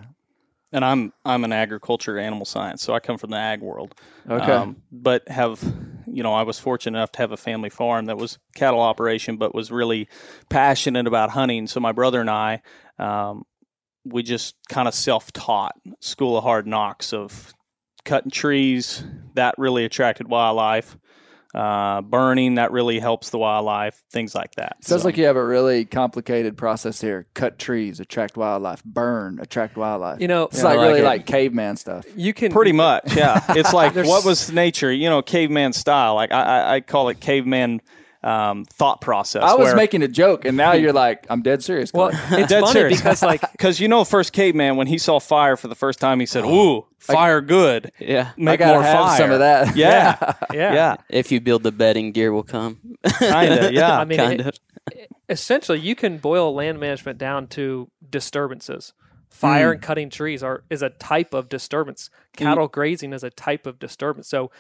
and 0.74 0.84
I'm 0.84 1.14
I'm 1.24 1.44
an 1.46 1.54
agriculture 1.54 2.18
animal 2.20 2.46
science, 2.46 2.82
so 2.82 2.94
I 2.94 3.00
come 3.00 3.18
from 3.18 3.30
the 3.30 3.38
ag 3.38 3.62
world. 3.62 3.96
Okay. 4.30 4.52
Um, 4.52 4.82
but 4.92 5.28
have 5.30 5.64
you 6.14 6.24
know 6.24 6.34
I 6.34 6.44
was 6.44 6.60
fortunate 6.60 6.98
enough 6.98 7.12
to 7.14 7.20
have 7.20 7.32
a 7.32 7.38
family 7.38 7.70
farm 7.70 8.06
that 8.06 8.18
was 8.18 8.40
cattle 8.56 8.82
operation, 8.82 9.38
but 9.38 9.54
was 9.56 9.72
really 9.72 10.08
passionate 10.50 11.08
about 11.08 11.32
hunting. 11.32 11.68
So 11.68 11.80
my 11.80 11.92
brother 11.92 12.22
and 12.22 12.30
I, 12.30 12.62
um, 13.00 13.44
we 14.06 14.24
just 14.24 14.56
kind 14.70 14.88
of 14.88 14.94
self 14.94 15.32
taught 15.32 15.76
school 16.00 16.38
of 16.38 16.44
hard 16.44 16.68
knocks 16.68 17.14
of 17.14 17.54
cutting 18.06 18.32
trees. 18.32 19.04
That 19.36 19.56
really 19.58 19.86
attracted 19.86 20.28
wildlife. 20.28 20.98
Uh, 21.54 22.02
burning 22.02 22.56
that 22.56 22.72
really 22.72 22.98
helps 23.00 23.30
the 23.30 23.38
wildlife. 23.38 24.02
Things 24.12 24.34
like 24.34 24.56
that. 24.56 24.78
Sounds 24.84 25.04
So- 25.04 25.08
like 25.08 25.18
you 25.18 25.26
have 25.26 25.36
a 25.36 25.46
really 25.46 25.86
complicated 25.86 26.58
process 26.58 27.00
here. 27.00 27.28
Cut 27.36 27.60
trees, 27.60 28.00
attract 28.00 28.38
wildlife. 28.38 28.84
Burn, 28.84 29.38
attract 29.40 29.78
wildlife. 29.78 30.20
You 30.20 30.28
know, 30.28 30.46
it's 30.46 30.64
I 30.64 30.70
like 30.70 30.78
like 30.78 30.88
really 30.88 31.00
it. 31.02 31.06
like 31.06 31.26
caveman 31.28 31.76
stuff. 31.78 32.06
you 32.16 32.34
can 32.34 32.52
Pretty 32.52 32.72
much, 32.72 33.16
yeah. 33.16 33.40
It's 33.50 33.72
like 33.72 33.94
what 33.96 34.26
was 34.26 34.52
nature? 34.52 34.92
You 34.92 35.10
know, 35.12 35.22
caveman 35.22 35.74
style. 35.74 36.16
Like 36.16 36.32
I, 36.32 36.42
I, 36.42 36.74
I 36.76 36.82
call 36.82 37.10
it 37.10 37.20
caveman 37.20 37.82
um, 38.24 38.66
thought 38.66 39.02
process. 39.02 39.44
I 39.44 39.54
was 39.56 39.66
where- 39.68 39.76
making 39.76 40.02
a 40.04 40.08
joke, 40.08 40.46
and 40.46 40.56
now 40.56 40.74
you're 40.74 40.94
like, 40.94 41.26
I'm 41.30 41.42
dead 41.42 41.64
serious. 41.64 41.92
Well, 41.94 42.10
it's 42.14 42.48
Dead 42.50 42.62
funny 42.62 42.72
serious. 42.72 43.02
because 43.02 43.22
like 43.22 43.42
Because 43.52 43.80
you 43.80 43.88
know, 43.88 44.04
first 44.06 44.32
caveman 44.34 44.78
when 44.78 44.88
he 44.88 44.98
saw 44.98 45.20
fire 45.20 45.58
for 45.58 45.68
the 45.68 45.76
first 45.76 46.00
time, 46.00 46.20
he 46.20 46.26
said, 46.26 46.46
"Ooh, 46.46 46.86
fire 47.00 47.42
good. 47.42 47.92
Yeah. 48.00 48.32
Make 48.38 48.60
gotta 48.60 48.74
more 48.74 48.84
have 48.84 49.06
fire." 49.08 49.18
some 49.18 49.32
of 49.32 49.40
that. 49.40 49.76
Yeah, 49.76 50.18
yeah, 50.54 50.74
yeah, 50.74 50.96
If 51.10 51.32
you 51.32 51.42
build 51.42 51.64
the 51.64 51.72
bedding, 51.72 52.12
deer 52.14 52.32
will 52.32 52.44
come. 52.44 52.80
kind 53.04 53.54
of. 53.54 53.72
Yeah, 53.74 54.00
I 54.00 54.06
mean, 54.06 54.18
kind 54.20 54.40
it- 54.42 54.48
of. 54.48 54.54
essentially 55.30 55.80
you 55.80 55.96
can 55.96 56.18
boil 56.18 56.54
land 56.54 56.80
management 56.80 57.18
down 57.18 57.48
to 57.48 57.90
disturbances. 58.10 58.94
Fire 59.30 59.70
Hmm. 59.70 59.74
and 59.74 59.82
cutting 59.82 60.10
trees 60.12 60.44
are 60.44 60.64
is 60.70 60.82
a 60.84 60.90
type 60.92 61.34
of 61.34 61.50
disturbance. 61.50 62.10
Cattle 62.38 62.68
grazing 62.68 63.14
is 63.14 63.24
a 63.24 63.30
type 63.32 63.66
of 63.66 63.80
disturbance. 63.80 64.28
So 64.30 64.52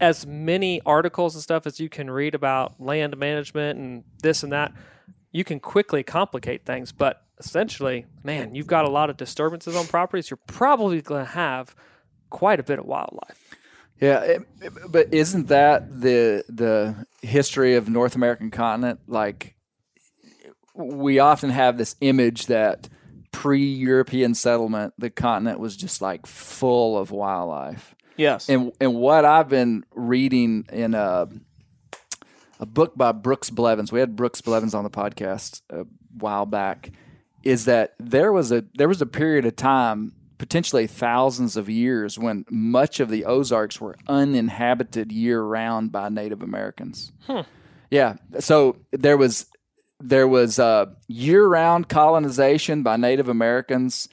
as 0.00 0.26
many 0.26 0.80
articles 0.84 1.34
and 1.34 1.42
stuff 1.42 1.66
as 1.66 1.80
you 1.80 1.88
can 1.88 2.10
read 2.10 2.34
about 2.34 2.80
land 2.80 3.16
management 3.16 3.78
and 3.78 4.04
this 4.22 4.42
and 4.42 4.52
that, 4.52 4.72
you 5.32 5.44
can 5.44 5.58
quickly 5.60 6.02
complicate 6.02 6.64
things. 6.64 6.92
But 6.92 7.22
essentially, 7.38 8.06
man, 8.22 8.54
you've 8.54 8.66
got 8.66 8.84
a 8.84 8.90
lot 8.90 9.10
of 9.10 9.16
disturbances 9.16 9.74
on 9.76 9.86
properties. 9.86 10.30
You're 10.30 10.38
probably 10.46 11.00
going 11.02 11.24
to 11.24 11.30
have 11.32 11.74
quite 12.30 12.60
a 12.60 12.62
bit 12.62 12.78
of 12.78 12.84
wildlife. 12.86 13.42
Yeah, 14.00 14.20
it, 14.20 14.42
it- 14.60 14.72
but 14.90 15.12
isn't 15.12 15.48
that 15.48 16.00
the 16.02 16.44
the 16.48 17.06
history 17.22 17.74
of 17.76 17.88
North 17.88 18.14
American 18.14 18.50
continent? 18.50 19.00
Like, 19.06 19.56
we 20.74 21.18
often 21.18 21.48
have 21.50 21.78
this 21.78 21.96
image 22.02 22.46
that 22.46 22.90
pre-European 23.32 24.34
settlement, 24.34 24.92
the 24.98 25.10
continent 25.10 25.60
was 25.60 25.76
just 25.76 26.02
like 26.02 26.26
full 26.26 26.98
of 26.98 27.10
wildlife. 27.10 27.94
Yes. 28.16 28.48
And 28.48 28.72
and 28.80 28.94
what 28.94 29.24
I've 29.24 29.48
been 29.48 29.84
reading 29.94 30.66
in 30.72 30.94
a 30.94 31.28
a 32.58 32.66
book 32.66 32.96
by 32.96 33.12
Brooks 33.12 33.50
Blevins, 33.50 33.92
we 33.92 34.00
had 34.00 34.16
Brooks 34.16 34.40
Blevins 34.40 34.74
on 34.74 34.84
the 34.84 34.90
podcast 34.90 35.62
a 35.70 35.86
while 36.18 36.46
back, 36.46 36.90
is 37.42 37.66
that 37.66 37.94
there 37.98 38.32
was 38.32 38.52
a 38.52 38.64
there 38.74 38.88
was 38.88 39.02
a 39.02 39.06
period 39.06 39.44
of 39.44 39.56
time 39.56 40.12
potentially 40.38 40.86
thousands 40.86 41.56
of 41.56 41.68
years 41.68 42.18
when 42.18 42.44
much 42.50 43.00
of 43.00 43.08
the 43.08 43.24
Ozarks 43.24 43.80
were 43.80 43.96
uninhabited 44.06 45.10
year 45.10 45.42
round 45.42 45.92
by 45.92 46.08
Native 46.08 46.42
Americans. 46.42 47.12
Yeah, 47.90 48.16
so 48.40 48.76
there 48.92 49.16
was 49.16 49.46
there 50.00 50.28
was 50.28 50.58
uh, 50.58 50.86
year 51.08 51.46
round 51.46 51.88
colonization 51.88 52.82
by 52.82 52.96
Native 52.96 53.28
Americans. 53.28 54.08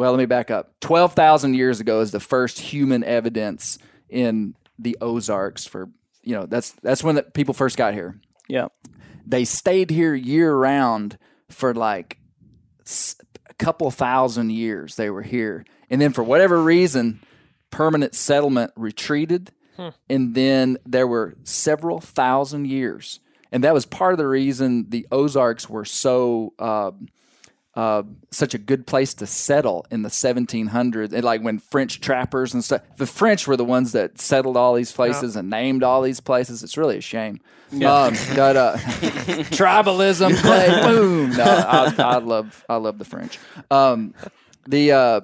Well, 0.00 0.12
let 0.12 0.18
me 0.18 0.24
back 0.24 0.50
up. 0.50 0.72
Twelve 0.80 1.12
thousand 1.12 1.52
years 1.52 1.78
ago 1.78 2.00
is 2.00 2.10
the 2.10 2.20
first 2.20 2.58
human 2.58 3.04
evidence 3.04 3.76
in 4.08 4.54
the 4.78 4.96
Ozarks 5.02 5.66
for 5.66 5.90
you 6.22 6.34
know 6.34 6.46
that's 6.46 6.70
that's 6.82 7.04
when 7.04 7.16
the 7.16 7.22
people 7.22 7.52
first 7.52 7.76
got 7.76 7.92
here. 7.92 8.18
Yeah. 8.48 8.68
they 9.26 9.44
stayed 9.44 9.90
here 9.90 10.14
year 10.14 10.54
round 10.54 11.18
for 11.50 11.74
like 11.74 12.16
a 13.50 13.54
couple 13.58 13.90
thousand 13.90 14.52
years 14.52 14.96
they 14.96 15.10
were 15.10 15.20
here. 15.20 15.66
And 15.90 16.00
then 16.00 16.14
for 16.14 16.24
whatever 16.24 16.62
reason 16.62 17.20
permanent 17.70 18.14
settlement 18.14 18.72
retreated. 18.76 19.52
And 20.08 20.34
then 20.34 20.78
there 20.86 21.06
were 21.06 21.34
several 21.44 22.00
thousand 22.00 22.68
years. 22.68 23.20
And 23.52 23.64
that 23.64 23.74
was 23.74 23.84
part 23.84 24.14
of 24.14 24.18
the 24.18 24.26
reason 24.26 24.88
the 24.88 25.06
ozarks 25.12 25.68
were 25.68 25.84
so 25.84 26.54
uh, 26.58 26.92
uh, 27.74 28.02
such 28.30 28.54
a 28.54 28.58
good 28.58 28.86
place 28.86 29.14
to 29.14 29.26
settle 29.26 29.86
in 29.90 30.02
the 30.02 30.08
1700s. 30.08 31.12
And 31.12 31.24
like 31.24 31.42
when 31.42 31.58
French 31.58 32.00
trappers 32.00 32.52
and 32.52 32.64
stuff, 32.64 32.82
the 32.96 33.06
French 33.06 33.46
were 33.46 33.56
the 33.56 33.64
ones 33.64 33.92
that 33.92 34.20
settled 34.20 34.56
all 34.56 34.74
these 34.74 34.92
places 34.92 35.36
and 35.36 35.48
named 35.48 35.82
all 35.82 36.02
these 36.02 36.20
places. 36.20 36.62
It's 36.62 36.76
really 36.76 36.98
a 36.98 37.00
shame. 37.00 37.40
Um, 37.72 38.14
but 38.34 38.56
uh, 38.56 38.76
tribalism, 38.76 40.34
play, 40.40 40.82
boom. 40.82 41.30
No, 41.30 41.44
I, 41.44 41.94
I 41.96 42.18
love, 42.18 42.64
I 42.68 42.76
love 42.76 42.98
the 42.98 43.04
French. 43.04 43.38
Um, 43.70 44.14
the 44.66 44.92
uh, 44.92 45.20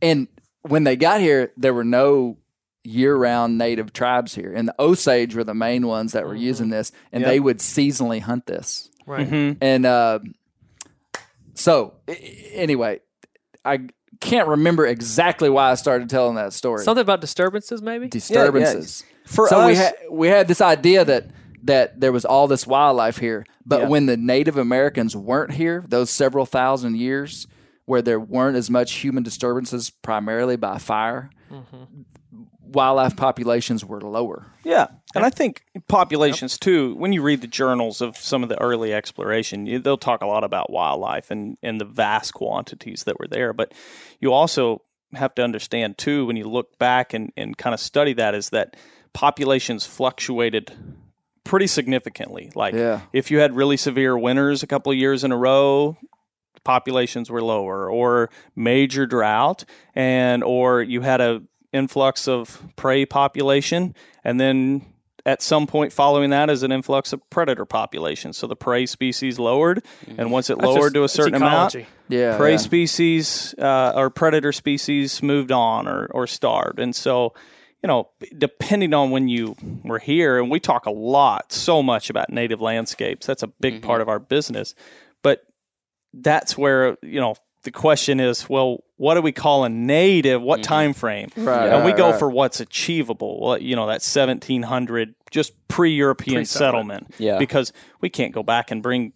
and 0.00 0.28
when 0.62 0.84
they 0.84 0.96
got 0.96 1.20
here, 1.20 1.52
there 1.56 1.74
were 1.74 1.84
no 1.84 2.38
year-round 2.84 3.58
native 3.58 3.92
tribes 3.92 4.34
here, 4.36 4.52
and 4.54 4.68
the 4.68 4.74
Osage 4.78 5.34
were 5.34 5.42
the 5.44 5.54
main 5.54 5.88
ones 5.88 6.12
that 6.12 6.24
were 6.26 6.36
using 6.36 6.70
this, 6.70 6.92
and 7.10 7.24
they 7.24 7.40
would 7.40 7.58
seasonally 7.58 8.20
hunt 8.20 8.46
this. 8.46 8.88
Right. 9.06 9.56
And 9.60 9.86
uh, 9.86 10.20
so, 11.56 11.94
i- 12.08 12.12
i- 12.12 12.50
anyway, 12.54 13.00
I 13.64 13.80
can't 14.20 14.48
remember 14.48 14.86
exactly 14.86 15.50
why 15.50 15.70
I 15.72 15.74
started 15.74 16.08
telling 16.08 16.36
that 16.36 16.52
story. 16.52 16.84
Something 16.84 17.02
about 17.02 17.20
disturbances, 17.20 17.82
maybe. 17.82 18.08
Disturbances. 18.08 19.04
For 19.26 19.48
so 19.48 19.66
we 19.66 19.72
us- 19.72 19.78
had 19.78 19.94
we 20.10 20.28
had 20.28 20.46
this 20.48 20.60
idea 20.60 21.04
that 21.04 21.26
that 21.64 21.98
there 22.00 22.12
was 22.12 22.24
all 22.24 22.46
this 22.46 22.64
wildlife 22.66 23.18
here, 23.18 23.44
but 23.64 23.80
Yeah. 23.82 23.88
when 23.88 24.06
the 24.06 24.16
Native 24.16 24.56
Americans 24.56 25.16
weren't 25.16 25.52
here, 25.54 25.84
those 25.88 26.10
several 26.10 26.46
thousand 26.46 26.96
years 26.96 27.48
where 27.86 28.00
there 28.02 28.20
weren't 28.20 28.56
as 28.56 28.70
much 28.70 28.92
human 28.94 29.22
disturbances, 29.24 29.90
primarily 29.90 30.54
by 30.56 30.78
fire, 30.78 31.30
mm-hmm. 31.50 31.84
wildlife 32.60 33.16
populations 33.16 33.84
were 33.84 34.00
lower. 34.00 34.46
Yeah, 34.64 34.86
and 35.16 35.24
I 35.26 35.30
think 35.30 35.62
populations 35.88 36.58
too. 36.58 36.94
When 36.96 37.12
you 37.12 37.22
read 37.22 37.40
the 37.40 37.46
journals 37.46 38.00
of 38.00 38.16
some 38.16 38.42
of 38.42 38.48
the 38.48 38.60
early 38.60 38.92
exploration, 38.92 39.66
you, 39.66 39.78
they'll 39.78 39.96
talk 39.98 40.22
a 40.22 40.26
lot 40.26 40.44
about 40.44 40.70
wildlife 40.70 41.30
and 41.30 41.56
and 41.62 41.80
the 41.80 41.84
vast 41.84 42.34
quantities 42.34 43.04
that 43.04 43.18
were 43.18 43.28
there. 43.28 43.52
But 43.52 43.72
you 44.20 44.32
also 44.32 44.82
have 45.14 45.34
to 45.36 45.42
understand 45.44 45.98
too 45.98 46.26
when 46.26 46.36
you 46.36 46.48
look 46.48 46.78
back 46.78 47.14
and 47.14 47.32
and 47.36 47.56
kind 47.56 47.74
of 47.74 47.80
study 47.80 48.12
that 48.14 48.34
is 48.34 48.50
that 48.50 48.76
populations 49.12 49.86
fluctuated 49.86 50.72
pretty 51.44 51.66
significantly. 51.66 52.50
Like 52.54 52.74
Yeah. 52.74 53.00
if 53.12 53.30
you 53.30 53.38
had 53.38 53.54
really 53.56 53.76
severe 53.76 54.16
winters 54.18 54.62
a 54.62 54.66
couple 54.66 54.92
of 54.92 54.98
years 54.98 55.24
in 55.24 55.32
a 55.32 55.36
row, 55.36 55.96
populations 56.64 57.30
were 57.30 57.40
lower 57.42 57.88
or 57.90 58.28
major 58.56 59.06
drought 59.06 59.64
and 59.94 60.42
or 60.42 60.82
you 60.82 61.00
had 61.00 61.20
a 61.20 61.42
influx 61.72 62.26
of 62.26 62.60
prey 62.74 63.06
population 63.06 63.94
and 64.24 64.40
then 64.40 64.84
at 65.26 65.42
some 65.42 65.66
point 65.66 65.92
following 65.92 66.30
that 66.30 66.48
is 66.48 66.62
an 66.62 66.72
influx 66.72 67.12
of 67.12 67.20
predator 67.28 67.66
population 67.66 68.32
so 68.32 68.46
the 68.46 68.56
prey 68.56 68.86
species 68.86 69.38
lowered 69.38 69.84
and 70.16 70.30
once 70.30 70.48
it 70.48 70.56
That's 70.58 70.66
lowered 70.68 70.94
just- 70.94 70.94
to 70.94 71.04
a 71.04 71.08
certain 71.08 71.34
amount. 71.34 71.76
Yeah, 72.08 72.36
prey 72.38 72.52
yeah. 72.52 72.56
species 72.58 73.54
uh, 73.58 73.92
or 73.96 74.08
predator 74.08 74.52
species 74.52 75.22
moved 75.22 75.50
on 75.50 75.88
or, 75.88 76.06
or 76.12 76.28
starved. 76.28 76.78
And 76.78 76.94
so, 76.94 77.34
you 77.82 77.88
know, 77.88 78.08
depending 78.38 78.94
on 78.94 79.10
when 79.10 79.26
you 79.28 79.56
were 79.84 79.98
here, 79.98 80.38
and 80.38 80.48
we 80.50 80.60
talk 80.60 80.86
a 80.86 80.90
lot, 80.92 81.52
so 81.52 81.82
much 81.82 82.08
about 82.08 82.30
native 82.30 82.60
landscapes, 82.60 83.26
that's 83.26 83.42
a 83.42 83.48
big 83.48 83.82
part 83.82 84.00
of 84.00 84.08
our 84.08 84.20
business. 84.20 84.74
But 85.22 85.40
that's 86.14 86.56
where, 86.56 86.96
you 87.02 87.20
know, 87.20 87.34
the 87.66 87.72
question 87.72 88.20
is, 88.20 88.48
well, 88.48 88.84
what 88.96 89.14
do 89.14 89.20
we 89.22 89.32
call 89.32 89.64
a 89.64 89.68
native? 89.68 90.40
What 90.40 90.62
time 90.62 90.94
frame? 90.94 91.30
Right, 91.36 91.68
and 91.68 91.84
we 91.84 91.92
go 91.92 92.10
right. 92.10 92.18
for 92.18 92.30
what's 92.30 92.60
achievable. 92.60 93.40
Well, 93.40 93.58
you 93.58 93.74
know, 93.74 93.86
that 93.88 94.02
1700 94.02 95.14
just 95.32 95.52
pre-European 95.66 96.44
settlement. 96.44 97.12
Yeah. 97.18 97.38
Because 97.38 97.72
we 98.00 98.08
can't 98.08 98.32
go 98.32 98.44
back 98.44 98.70
and 98.70 98.84
bring 98.84 99.12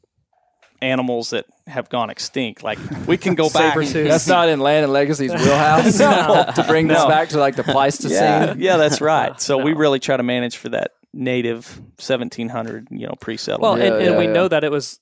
animals 0.83 1.31
that 1.31 1.47
have 1.69 1.89
gone 1.91 2.11
extinct. 2.11 2.65
Like 2.65 2.81
we 3.07 3.17
can 3.17 3.37
go 3.37 3.49
back. 3.51 3.75
Saber-tooth. 3.75 4.09
That's 4.09 4.27
not 4.27 4.49
in 4.49 4.59
Land 4.59 4.83
and 4.83 4.93
Legacy's 4.93 5.33
wheelhouse 5.33 5.97
to 6.57 6.65
bring 6.67 6.89
this 6.89 6.99
No. 6.99 7.07
back 7.09 7.29
to 7.29 7.39
like 7.39 7.55
the 7.55 7.63
Pleistocene. 7.63 8.13
Yeah, 8.21 8.55
yeah, 8.59 8.77
that's 8.79 9.01
right. 9.01 9.41
So 9.41 9.59
we 9.59 9.75
really 9.75 10.01
try 10.01 10.17
to 10.17 10.25
manage 10.25 10.57
for 10.57 10.71
that 10.71 10.91
native 11.15 11.79
1700, 11.99 12.89
you 12.91 13.07
know, 13.07 13.15
pre-settlement. 13.21 13.81
and, 13.81 13.95
Yeah, 13.95 14.01
and 14.01 14.11
yeah, 14.15 14.19
we 14.19 14.25
yeah. 14.25 14.33
know 14.33 14.49
that 14.49 14.65
it 14.65 14.73
was 14.73 14.99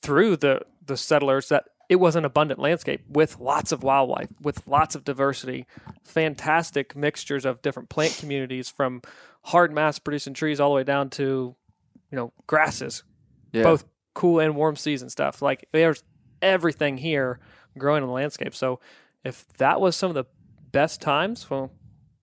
through 0.00 0.36
the 0.36 0.60
the 0.86 0.96
settlers 0.96 1.48
that 1.48 1.64
it 1.88 1.96
was 1.96 2.16
an 2.16 2.24
abundant 2.24 2.60
landscape 2.60 3.02
with 3.08 3.38
lots 3.38 3.72
of 3.72 3.82
wildlife, 3.82 4.28
with 4.40 4.66
lots 4.66 4.94
of 4.94 5.04
diversity, 5.04 5.66
fantastic 6.04 6.96
mixtures 6.96 7.44
of 7.44 7.62
different 7.62 7.88
plant 7.88 8.16
communities 8.18 8.68
from 8.68 9.02
hard 9.44 9.72
mass 9.72 9.98
producing 9.98 10.34
trees 10.34 10.60
all 10.60 10.70
the 10.70 10.76
way 10.76 10.84
down 10.84 11.08
to, 11.10 11.54
you 12.10 12.16
know, 12.16 12.32
grasses, 12.46 13.04
Yeah. 13.52 13.62
both 13.62 13.84
cool 14.14 14.40
and 14.40 14.56
warm 14.56 14.76
season 14.76 15.08
stuff. 15.10 15.40
Like 15.42 15.68
there's 15.72 16.02
everything 16.42 16.98
here 16.98 17.38
growing 17.78 18.02
in 18.02 18.08
the 18.08 18.12
landscape. 18.14 18.54
So 18.54 18.80
if 19.24 19.46
that 19.58 19.80
was 19.80 19.96
some 19.96 20.10
of 20.10 20.14
the 20.14 20.24
best 20.72 21.00
times, 21.00 21.48
well, 21.48 21.70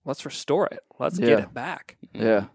let's 0.04 0.24
restore 0.24 0.66
it. 0.66 0.80
Let's 0.98 1.18
Yeah. 1.18 1.26
get 1.26 1.38
it 1.40 1.54
back. 1.54 1.96
Yeah. 2.12 2.46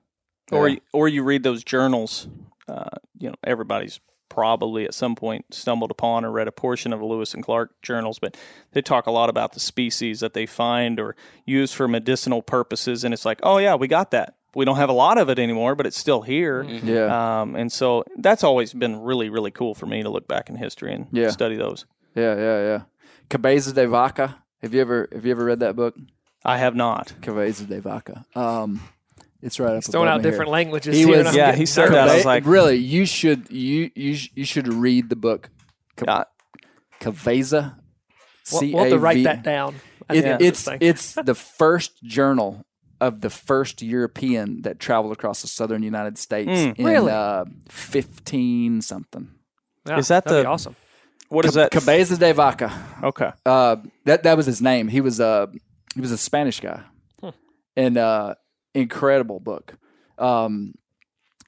or 0.52 0.68
Yeah. 0.68 0.76
you- 0.76 0.82
or 0.92 1.08
you 1.08 1.24
read 1.24 1.44
those 1.44 1.64
journals. 1.64 2.28
Uh, 2.68 2.90
you 3.18 3.30
know, 3.30 3.36
everybody's 3.44 4.02
probably 4.32 4.86
at 4.86 4.94
some 4.94 5.14
point 5.16 5.46
stumbled 5.52 5.92
upon 5.92 6.24
or 6.26 6.32
read 6.32 6.48
a 6.48 6.52
portion 6.52 6.94
of 6.94 7.00
the 7.00 7.06
Lewis 7.06 7.34
and 7.34 7.44
Clark 7.44 7.82
journals, 7.82 8.18
but 8.18 8.38
they 8.72 8.82
talk 8.82 9.06
a 9.08 9.12
lot 9.12 9.30
about 9.30 9.52
the 9.54 9.60
species 9.60 10.22
that 10.22 10.34
they 10.34 10.46
find 10.46 11.00
or 11.00 11.16
use 11.46 11.74
for 11.74 11.88
medicinal 11.88 12.42
purposes, 12.42 13.04
and 13.04 13.14
it's 13.14 13.26
like, 13.26 13.40
oh 13.44 13.58
yeah, 13.58 13.76
we 13.76 13.88
got 13.88 14.12
that. 14.12 14.36
We 14.56 14.66
don't 14.66 14.78
have 14.78 14.90
a 14.90 14.94
lot 14.94 15.18
of 15.18 15.30
it 15.30 15.38
anymore, 15.40 15.76
but 15.76 15.86
it's 15.86 15.98
still 15.98 16.22
here. 16.22 16.64
Yeah. 16.64 17.42
Um, 17.42 17.56
and 17.56 17.72
so 17.72 18.04
that's 18.18 18.44
always 18.44 18.74
been 18.74 19.02
really, 19.02 19.30
really 19.30 19.52
cool 19.52 19.76
for 19.76 19.86
me 19.86 20.04
to 20.04 20.10
look 20.10 20.28
back 20.28 20.50
in 20.50 20.56
history 20.56 20.94
and 20.94 21.08
Yeah. 21.12 21.30
study 21.30 21.56
those. 21.58 21.86
Yeah, 22.16 22.36
yeah, 22.36 22.60
yeah. 22.64 22.82
Cabeza 23.30 23.74
de 23.74 23.88
Vaca. 23.88 24.38
Have 24.62 24.74
you 24.74 24.82
ever 24.82 25.08
have 25.14 25.26
you 25.26 25.32
ever 25.32 25.46
read 25.46 25.60
that 25.62 25.76
book? 25.76 25.96
I 26.44 26.58
have 26.58 26.76
not. 26.76 27.14
Cabeza 27.22 27.66
de 27.66 27.80
Vaca. 27.82 28.26
Um, 28.36 28.82
it's 29.42 29.60
right 29.60 29.76
up. 29.76 29.84
Throwing 29.84 30.08
out 30.10 30.18
me 30.18 30.24
here. 30.24 30.32
different 30.32 30.52
languages. 30.52 30.96
He 30.96 31.04
here, 31.06 31.24
was- 31.24 31.36
yeah, 31.42 31.54
he 31.54 31.66
said 31.66 31.90
that. 31.92 32.10
I 32.10 32.16
was 32.16 32.26
like- 32.26 32.46
really, 32.46 32.78
you 32.78 33.06
should 33.06 33.50
you 33.52 33.92
you 33.96 34.16
sh- 34.16 34.30
you 34.36 34.46
should 34.46 34.68
read 34.72 35.10
the 35.10 35.16
book. 35.16 35.50
Ca- 35.98 36.06
Yeah. 36.08 36.24
Cabeza. 37.00 37.78
We'll, 38.52 38.62
we'll 38.72 38.84
have 38.84 38.90
to 38.94 39.00
write 39.00 39.24
that 39.24 39.44
down. 39.44 39.76
It, 40.10 40.22
the 40.22 40.28
end 40.28 40.42
of 40.42 40.42
it's 40.42 40.68
it's 40.82 41.14
the 41.26 41.36
first 41.36 42.04
journal 42.04 42.66
of 43.00 43.22
the 43.22 43.30
first 43.30 43.82
European 43.82 44.62
that 44.64 44.80
traveled 44.80 45.14
across 45.14 45.42
the 45.42 45.48
southern 45.48 45.82
United 45.84 46.18
States 46.18 46.50
Mm. 46.52 46.78
in 46.80 46.86
Really? 46.86 47.12
uh, 47.12 47.46
fifteen 47.70 48.82
something. 48.82 49.30
Yeah, 49.88 49.98
Is 49.98 50.10
that 50.10 50.26
that'd 50.26 50.40
be 50.40 50.44
the- 50.44 50.50
awesome? 50.50 50.76
What 51.30 51.46
is 51.46 51.54
Ca- 51.54 51.62
that? 51.62 51.72
Cabeza 51.72 52.18
de 52.18 52.34
Vaca. 52.34 52.72
okay. 53.04 53.32
Uh, 53.46 53.78
that 54.06 54.24
that 54.24 54.36
was 54.38 54.46
his 54.46 54.62
name. 54.62 54.90
He 54.90 55.00
was 55.02 55.20
a 55.20 55.50
he 55.96 56.02
was 56.02 56.12
a 56.12 56.18
Spanish 56.18 56.60
guy, 56.60 56.82
and 57.78 57.98
uh, 57.98 58.36
incredible 58.74 59.40
book. 59.40 59.76
Um, 60.18 60.74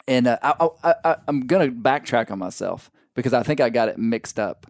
and 0.08 0.28
uh, 0.28 0.38
I, 0.42 0.68
I, 0.84 0.96
I, 1.06 1.16
I'm 1.28 1.42
gonna 1.48 1.70
backtrack 1.72 2.32
on 2.32 2.40
myself 2.40 2.92
because 3.16 3.34
I 3.34 3.44
think 3.44 3.62
I 3.62 3.70
got 3.70 3.90
it 3.90 3.98
mixed 3.98 4.40
up. 4.40 4.68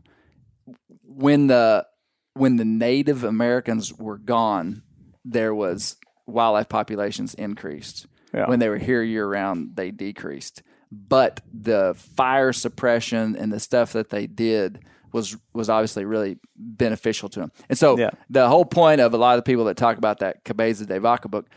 When 1.04 1.48
the 1.48 1.86
when 2.34 2.58
the 2.58 2.66
Native 2.66 3.24
Americans 3.24 3.94
were 3.94 4.18
gone, 4.18 4.84
there 5.24 5.54
was 5.54 5.96
wildlife 6.26 6.70
populations 6.70 7.34
increased. 7.36 8.08
Yeah. 8.34 8.48
When 8.48 8.60
they 8.60 8.70
were 8.70 8.80
here 8.80 9.04
year 9.04 9.28
round, 9.28 9.76
they 9.76 9.92
decreased. 9.92 10.64
But 10.92 11.42
the 11.54 11.94
fire 11.98 12.54
suppression 12.54 13.36
and 13.36 13.52
the 13.52 13.60
stuff 13.60 13.94
that 13.94 14.10
they 14.10 14.26
did 14.28 14.80
was 15.12 15.38
was 15.54 15.70
obviously 15.70 16.06
really 16.06 16.38
beneficial 16.56 17.30
to 17.30 17.40
them. 17.40 17.52
And 17.70 17.78
so 17.78 17.98
Yeah. 17.98 18.12
the 18.30 18.48
whole 18.50 18.66
point 18.66 19.02
of 19.02 19.14
a 19.14 19.18
lot 19.18 19.38
of 19.38 19.44
the 19.44 19.52
people 19.52 19.66
that 19.66 19.78
talk 19.78 19.98
about 19.98 20.20
that 20.20 20.44
Cabeza 20.44 20.86
de 20.88 21.00
Vaca 21.00 21.28
book, 21.28 21.48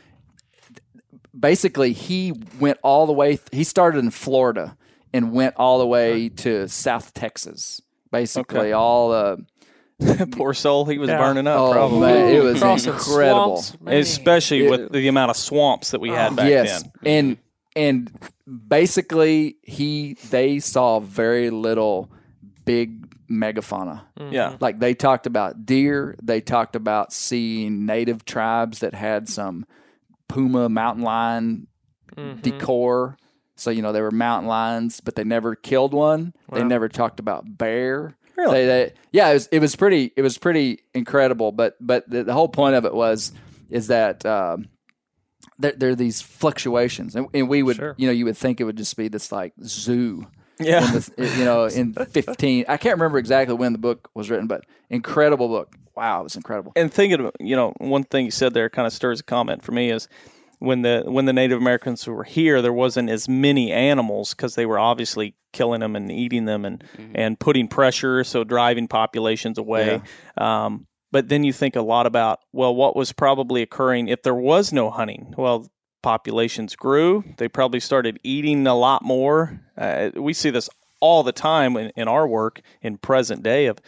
basically 1.39 1.93
he 1.93 2.33
went 2.61 2.79
all 2.83 3.07
the 3.07 3.13
way. 3.13 3.39
He 3.53 3.65
started 3.65 3.99
in 3.99 4.11
Florida 4.11 4.77
and 5.13 5.33
went 5.33 5.55
all 5.57 5.79
the 5.79 5.87
way 5.87 6.29
to 6.29 6.69
South 6.69 7.13
Texas. 7.15 7.81
Basically, 8.13 8.59
Okay. 8.61 8.73
all 8.73 9.11
the 9.11 9.45
uh, 9.99 10.27
Poor 10.33 10.53
soul, 10.53 10.85
he 10.85 10.99
was 10.99 11.09
Yeah. 11.09 11.19
burning 11.19 11.47
up. 11.47 11.59
Oh 11.59 11.73
probably, 11.73 12.01
man, 12.01 12.35
it 12.35 12.43
was 12.43 12.61
Crossing 12.61 12.93
incredible. 12.93 13.57
swamps, 13.63 13.95
especially 14.11 14.65
Yeah. 14.65 14.71
with 14.71 14.93
the 14.93 15.09
amount 15.09 15.31
of 15.31 15.37
swamps 15.37 15.91
that 15.93 16.01
we 16.01 16.11
had 16.11 16.37
back 16.37 16.49
yes, 16.51 16.83
then. 16.83 16.93
and 17.05 17.39
and 17.75 18.11
basically 18.69 19.57
he 19.63 20.15
they 20.31 20.59
saw 20.59 21.01
very 21.01 21.51
little 21.51 22.11
big 22.65 23.03
megafauna. 23.31 24.03
Yeah, 24.31 24.57
Like 24.61 24.79
they 24.79 24.95
talked 24.95 25.27
about 25.27 25.67
deer, 25.67 26.17
they 26.23 26.41
talked 26.41 26.77
about 26.77 27.13
seeing 27.13 27.85
native 27.87 28.25
tribes 28.25 28.81
that 28.81 28.95
had 28.95 29.29
some 29.29 29.67
puma 30.29 30.69
mountain 30.69 31.05
lion 31.05 31.67
Mm-hmm. 32.17 32.41
decor. 32.41 33.17
So 33.57 33.71
you 33.71 33.83
know 33.83 33.93
they 33.93 34.01
were 34.01 34.11
mountain 34.11 34.49
lions, 34.49 35.01
but 35.01 35.17
they 35.17 35.25
never 35.25 35.55
killed 35.55 35.93
one. 35.93 36.33
They 36.51 36.63
never 36.65 36.89
talked 36.89 37.21
about 37.21 37.59
bear. 37.59 38.17
Really? 38.37 38.53
They, 38.55 38.67
they, 38.67 38.93
yeah, 39.13 39.29
it 39.31 39.35
was 39.35 39.47
it 39.49 39.59
was 39.59 39.77
pretty 39.77 40.13
it 40.17 40.23
was 40.23 40.39
pretty 40.39 40.81
incredible. 40.95 41.53
But 41.53 41.77
but 41.81 42.09
the, 42.09 42.25
the 42.25 42.33
whole 42.33 42.49
point 42.49 42.75
of 42.77 42.85
it 42.87 42.95
was 42.95 43.33
is 43.69 43.89
that 43.89 44.25
um, 44.25 44.69
there, 45.59 45.73
there 45.73 45.91
are 45.91 45.95
these 45.95 46.23
fluctuations, 46.23 47.17
and, 47.17 47.27
and 47.35 47.49
we 47.51 47.63
would 47.63 47.77
Sure. 47.77 47.95
you 47.99 48.07
know 48.07 48.13
you 48.13 48.25
would 48.25 48.37
think 48.37 48.61
it 48.61 48.65
would 48.65 48.77
just 48.77 48.97
be 48.97 49.09
this 49.09 49.31
like 49.33 49.53
zoo. 49.63 50.27
Yeah. 50.59 50.87
In 50.87 50.95
this, 50.95 51.11
you 51.19 51.45
know, 51.45 51.65
in 51.67 51.93
fifteen, 51.93 52.65
I 52.69 52.77
can't 52.77 52.97
remember 52.97 53.19
exactly 53.19 53.55
when 53.55 53.73
the 53.73 53.79
book 53.79 54.11
was 54.15 54.31
written, 54.31 54.47
but 54.47 54.65
incredible 54.91 55.49
book. 55.49 55.75
Wow, 55.97 56.21
it 56.21 56.25
was 56.25 56.37
incredible. 56.37 56.73
and 56.77 56.93
thinking, 56.93 57.21
of, 57.21 57.33
you 57.41 57.57
know, 57.57 57.73
one 57.79 58.05
thing 58.05 58.27
you 58.27 58.31
said 58.31 58.53
there 58.53 58.69
kind 58.69 58.87
of 58.87 58.93
stirs 58.93 59.21
a 59.21 59.23
comment 59.23 59.65
for 59.65 59.73
me 59.73 59.91
is 59.91 60.09
when 60.59 60.83
the 60.83 61.03
when 61.07 61.25
the 61.25 61.33
Native 61.33 61.59
Americans 61.59 62.07
were 62.07 62.25
here, 62.25 62.63
there 62.63 62.73
wasn't 62.73 63.11
as 63.11 63.29
many 63.29 63.73
animals 63.73 64.35
because 64.35 64.55
they 64.55 64.67
were 64.67 64.79
obviously 64.79 65.35
killing 65.53 65.81
them 65.81 65.97
and 65.97 66.11
eating 66.11 66.45
them 66.45 66.65
and 66.65 66.85
and 67.15 67.39
putting 67.39 67.69
pressure, 67.69 68.25
so 68.25 68.45
driving 68.45 68.89
populations 68.89 69.59
away. 69.59 70.03
Um, 70.39 70.87
but 71.13 71.29
then 71.29 71.45
you 71.45 71.53
think 71.53 71.77
a 71.77 71.83
lot 71.83 72.07
about 72.07 72.41
well, 72.53 72.75
what 72.75 72.97
was 72.97 73.13
probably 73.13 73.63
occurring 73.63 74.09
if 74.09 74.23
there 74.23 74.35
was 74.35 74.73
no 74.73 74.91
hunting? 74.91 75.35
Well. 75.37 75.71
Populations 76.03 76.77
grew. 76.77 77.25
They 77.39 77.49
probably 77.49 77.81
started 77.81 78.21
eating 78.23 78.67
a 78.67 78.75
lot 78.75 79.03
more. 79.03 79.61
Uh, 79.77 80.11
we 80.15 80.33
see 80.33 80.51
this 80.51 80.69
all 81.01 81.23
the 81.23 81.33
time 81.33 81.77
in, 81.77 81.91
in 81.97 82.09
our 82.09 82.27
work 82.27 82.61
in 82.81 82.97
present 82.99 83.43
day 83.43 83.67
of 83.67 83.79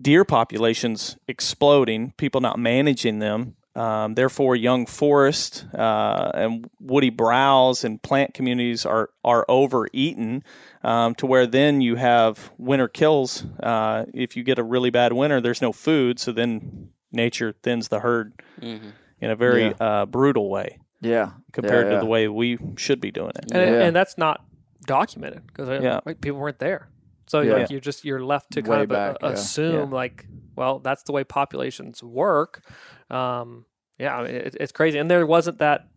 deer 0.00 0.24
populations 0.24 1.16
exploding, 1.28 2.12
people 2.16 2.40
not 2.40 2.58
managing 2.58 3.18
them. 3.18 3.56
Um, 3.74 4.14
therefore, 4.14 4.54
young 4.54 4.84
forest 4.84 5.64
uh, 5.74 6.30
and 6.34 6.68
woody 6.78 7.08
browse 7.10 7.84
and 7.84 8.02
plant 8.02 8.34
communities 8.34 8.84
are 8.84 9.08
are 9.24 9.46
overeaten 9.48 10.44
um, 10.84 11.14
to 11.16 11.26
where 11.26 11.46
then 11.46 11.80
you 11.80 11.96
have 11.96 12.52
winter 12.58 12.86
kills. 12.86 13.44
Uh, 13.62 14.04
if 14.12 14.36
you 14.36 14.42
get 14.44 14.58
a 14.58 14.62
really 14.62 14.90
bad 14.90 15.14
winter, 15.14 15.40
there's 15.40 15.62
no 15.62 15.72
food, 15.72 16.18
so 16.20 16.32
then 16.32 16.90
nature 17.12 17.54
thins 17.62 17.88
the 17.88 18.00
herd 18.00 18.34
in 18.60 19.30
a 19.30 19.36
very 19.36 19.68
Yeah. 19.68 19.72
uh, 19.80 20.06
brutal 20.06 20.50
way 20.50 20.78
Yeah, 21.02 21.32
compared 21.52 21.86
Yeah, 21.86 21.94
to 21.94 21.98
the 21.98 22.06
way 22.06 22.28
we 22.28 22.58
should 22.76 23.00
be 23.00 23.10
doing 23.10 23.32
it. 23.36 23.52
and, 23.52 23.74
Yeah. 23.74 23.82
and 23.84 23.94
that's 23.96 24.16
not 24.16 24.44
documented 24.86 25.46
because 25.46 25.68
Yeah. 25.82 26.00
people 26.20 26.38
weren't 26.38 26.58
there. 26.58 26.88
So 27.26 27.40
Yeah. 27.40 27.54
like 27.54 27.70
you're 27.70 27.80
just 27.80 28.04
you're 28.04 28.24
left 28.24 28.52
to 28.52 28.60
Way 28.62 28.68
kind 28.68 28.82
of 28.82 28.88
back, 28.88 29.10
uh, 29.16 29.16
yeah. 29.22 29.28
assume 29.34 29.90
like, 29.90 30.26
well, 30.56 30.78
that's 30.78 31.02
the 31.02 31.12
way 31.12 31.24
populations 31.24 32.02
work. 32.02 32.62
Um, 33.10 33.66
yeah, 33.98 34.16
I 34.16 34.22
mean, 34.24 34.34
it, 34.34 34.56
it's 34.60 34.72
crazy, 34.72 34.98
and 34.98 35.10
there 35.10 35.26
wasn't 35.26 35.58
that 35.58 35.88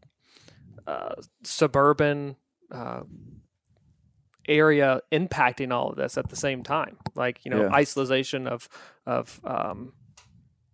uh, 0.88 1.16
suburban 1.44 2.36
uh, 2.72 3.02
area 4.48 5.02
impacting 5.12 5.72
all 5.74 5.90
of 5.90 5.96
this 5.96 6.18
at 6.18 6.30
the 6.30 6.36
same 6.36 6.62
time. 6.64 6.98
Like 7.16 7.44
you 7.46 7.52
know, 7.52 7.62
Yeah. 7.64 7.70
isolation 7.74 8.48
of 8.48 8.70
of 9.06 9.40
um, 9.44 9.94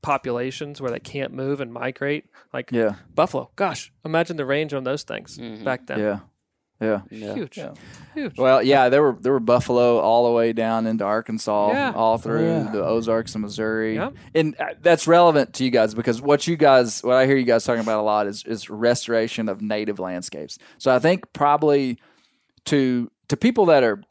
populations 0.01 0.81
where 0.81 0.91
they 0.91 0.99
can't 0.99 1.33
move 1.33 1.61
and 1.61 1.71
migrate. 1.71 2.25
Like 2.53 2.71
yeah, 2.71 2.95
buffalo. 3.15 3.51
Gosh, 3.55 3.91
imagine 4.03 4.37
the 4.37 4.45
range 4.45 4.73
on 4.73 4.83
those 4.83 5.03
things 5.03 5.37
back 5.63 5.87
then. 5.87 5.99
yeah, 5.99 6.19
yeah. 6.81 7.01
Yeah. 7.11 7.35
Huge, 7.35 7.57
Yeah. 7.57 7.73
huge. 8.15 8.37
Well, 8.37 8.63
yeah, 8.63 8.89
there 8.89 9.01
were 9.03 9.15
there 9.21 9.31
were 9.31 9.39
buffalo 9.39 9.99
all 9.99 10.25
the 10.25 10.31
way 10.31 10.51
down 10.53 10.87
into 10.87 11.03
Arkansas, 11.03 11.71
Yeah. 11.71 11.91
all 11.95 12.17
through 12.17 12.45
Yeah. 12.47 12.71
the 12.71 12.83
Ozarks 12.83 13.35
and 13.35 13.43
Missouri, 13.43 13.95
Yep. 13.95 14.13
and 14.33 14.55
uh, 14.59 14.65
that's 14.81 15.07
relevant 15.07 15.53
to 15.53 15.63
you 15.63 15.69
guys 15.69 15.93
because 15.93 16.21
what 16.21 16.47
you 16.47 16.57
guys, 16.57 17.01
what 17.03 17.15
I 17.15 17.25
hear 17.27 17.37
you 17.37 17.45
guys 17.45 17.63
talking 17.63 17.81
about 17.83 17.99
a 17.99 18.03
lot 18.03 18.25
is 18.27 18.43
is 18.45 18.69
restoration 18.69 19.47
of 19.47 19.61
native 19.61 19.99
landscapes. 19.99 20.57
So 20.79 20.93
I 20.93 20.97
think 20.99 21.31
probably 21.33 21.99
to 22.65 23.11
to 23.29 23.37
people 23.37 23.67
that 23.67 23.83
are 23.83 24.01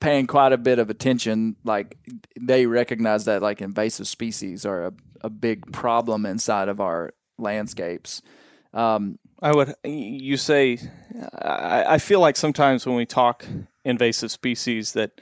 paying 0.00 0.26
quite 0.26 0.52
a 0.52 0.58
bit 0.58 0.78
of 0.78 0.90
attention, 0.90 1.56
like 1.64 1.96
they 2.38 2.66
recognize 2.66 3.24
that 3.24 3.40
like 3.40 3.62
invasive 3.62 4.06
species 4.06 4.66
are 4.66 4.86
a, 4.86 4.92
a 5.22 5.30
big 5.30 5.72
problem 5.72 6.26
inside 6.26 6.68
of 6.68 6.80
our 6.80 7.12
landscapes. 7.38 8.22
Um, 8.72 9.18
I 9.42 9.52
would. 9.54 9.74
You 9.84 10.36
say. 10.36 10.78
I, 11.40 11.84
I 11.94 11.98
feel 11.98 12.20
like 12.20 12.36
sometimes 12.36 12.86
when 12.86 12.96
we 12.96 13.06
talk 13.06 13.44
invasive 13.84 14.30
species, 14.30 14.92
that 14.92 15.20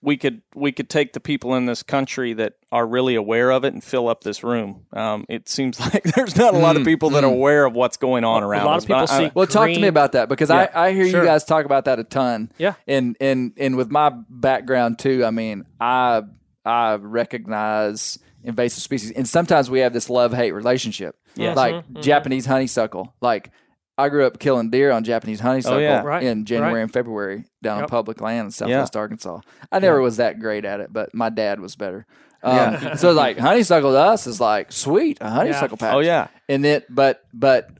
we 0.00 0.16
could 0.16 0.42
we 0.54 0.70
could 0.70 0.88
take 0.88 1.12
the 1.12 1.20
people 1.20 1.54
in 1.56 1.66
this 1.66 1.82
country 1.82 2.32
that 2.34 2.54
are 2.70 2.86
really 2.86 3.16
aware 3.16 3.50
of 3.50 3.64
it 3.64 3.72
and 3.72 3.82
fill 3.82 4.08
up 4.08 4.22
this 4.22 4.44
room. 4.44 4.86
Um, 4.92 5.24
it 5.28 5.48
seems 5.48 5.80
like 5.94 6.04
there's 6.04 6.36
not 6.36 6.54
a 6.54 6.58
lot 6.58 6.76
of 6.76 6.84
people 6.84 7.10
that 7.10 7.24
are 7.24 7.30
aware 7.30 7.64
of 7.64 7.74
what's 7.74 7.96
going 7.96 8.22
on 8.24 8.44
around. 8.44 8.62
A 8.62 8.66
lot 8.66 8.76
us, 8.76 8.84
of 8.84 8.88
people 8.88 9.02
I- 9.02 9.06
see- 9.06 9.30
Well, 9.34 9.46
talk 9.48 9.68
to 9.68 9.80
me 9.80 9.88
about 9.88 10.12
that 10.12 10.28
because 10.28 10.50
Yeah, 10.50 10.70
I, 10.72 10.86
I 10.88 10.92
hear 10.92 11.08
sure. 11.08 11.20
you 11.20 11.26
guys 11.26 11.44
talk 11.44 11.64
about 11.64 11.86
that 11.86 11.98
a 11.98 12.04
ton. 12.04 12.52
Yeah. 12.58 12.74
and 12.86 13.16
and 13.20 13.52
and 13.56 13.76
with 13.76 13.90
my 13.90 14.10
background 14.30 15.00
too, 15.00 15.24
I 15.24 15.30
mean, 15.30 15.64
I 15.80 16.22
I 16.64 16.94
recognize 16.94 18.18
invasive 18.42 18.82
species, 18.82 19.10
and 19.12 19.28
sometimes 19.28 19.70
we 19.70 19.80
have 19.80 19.92
this 19.92 20.08
love 20.10 20.32
hate 20.32 20.52
relationship. 20.52 21.16
Yes. 21.34 21.56
like 21.56 21.74
Mm-hmm, 21.74 22.00
Japanese 22.00 22.46
honeysuckle. 22.46 23.14
Like 23.20 23.50
I 23.96 24.08
grew 24.08 24.26
up 24.26 24.38
killing 24.38 24.70
deer 24.70 24.90
on 24.90 25.04
Japanese 25.04 25.40
honeysuckle 25.40 25.80
yeah. 25.80 26.02
Right, 26.02 26.22
in 26.22 26.44
January 26.44 26.74
right. 26.74 26.82
and 26.82 26.92
February 26.92 27.44
down 27.62 27.82
on 27.82 27.88
public 27.88 28.20
land 28.20 28.46
in 28.46 28.50
Southwest 28.50 28.96
Arkansas. 28.96 29.40
I 29.72 29.80
never 29.80 30.00
was 30.00 30.18
that 30.18 30.38
great 30.38 30.64
at 30.64 30.80
it, 30.80 30.92
but 30.92 31.14
my 31.14 31.30
dad 31.30 31.60
was 31.60 31.76
better. 31.76 32.06
Um, 32.42 32.96
so 32.96 33.12
like 33.12 33.38
honeysuckle 33.38 33.90
to 33.90 33.98
us 33.98 34.26
is 34.26 34.40
like 34.40 34.70
sweet 34.70 35.18
a 35.20 35.30
honeysuckle 35.30 35.76
patch. 35.76 35.94
Oh 35.94 36.00
yeah, 36.00 36.28
and 36.48 36.64
then 36.64 36.82
but 36.88 37.24
but 37.34 37.70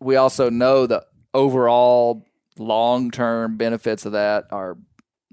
we 0.00 0.16
also 0.16 0.50
know 0.50 0.86
the 0.86 1.04
overall 1.32 2.26
long 2.58 3.10
term 3.10 3.56
benefits 3.56 4.04
of 4.04 4.12
that 4.12 4.46
are 4.50 4.76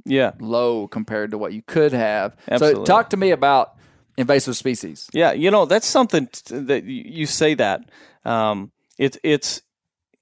yeah, 0.05 0.33
low 0.39 0.87
compared 0.87 1.31
to 1.31 1.37
what 1.37 1.53
you 1.53 1.61
could 1.63 1.93
have. 1.93 2.35
So 2.57 2.83
talk 2.83 3.09
to 3.09 3.17
me 3.17 3.31
about 3.31 3.76
invasive 4.17 4.57
species. 4.57 5.09
yeah. 5.13 5.31
You 5.31 5.51
know 5.51 5.65
that's 5.65 5.87
something 5.87 6.27
t- 6.27 6.57
that 6.57 6.83
you 6.85 7.25
say 7.25 7.53
that. 7.53 7.81
Um, 8.25 8.71
it's 8.97 9.17
it's 9.23 9.61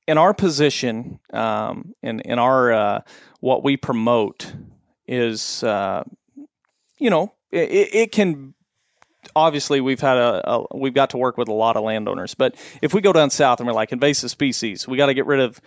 in 0.07 0.17
our 0.17 0.33
position, 0.33 1.19
um, 1.33 1.93
in 2.03 2.19
in 2.21 2.39
our 2.39 2.71
uh, 2.71 3.01
what 3.39 3.63
we 3.63 3.77
promote 3.77 4.53
is, 5.07 5.63
uh, 5.63 6.03
you 6.97 7.09
know, 7.09 7.33
it, 7.51 7.89
it 7.93 8.11
can. 8.11 8.53
Obviously, 9.35 9.81
we've 9.81 10.01
had 10.01 10.17
a, 10.17 10.49
a 10.49 10.77
we've 10.77 10.93
got 10.93 11.09
to 11.11 11.17
work 11.17 11.37
with 11.37 11.47
a 11.47 11.53
lot 11.53 11.77
of 11.77 11.83
landowners, 11.83 12.35
but 12.35 12.55
if 12.81 12.93
we 12.93 13.01
go 13.01 13.11
down 13.11 13.31
south 13.31 13.59
and 13.59 13.67
we're 13.67 13.73
like 13.73 13.91
invasive 13.91 14.29
species, 14.29 14.87
we 14.87 14.97
got 14.97 15.07
to 15.07 15.15
get 15.15 15.25
rid 15.25 15.39
of 15.39 15.59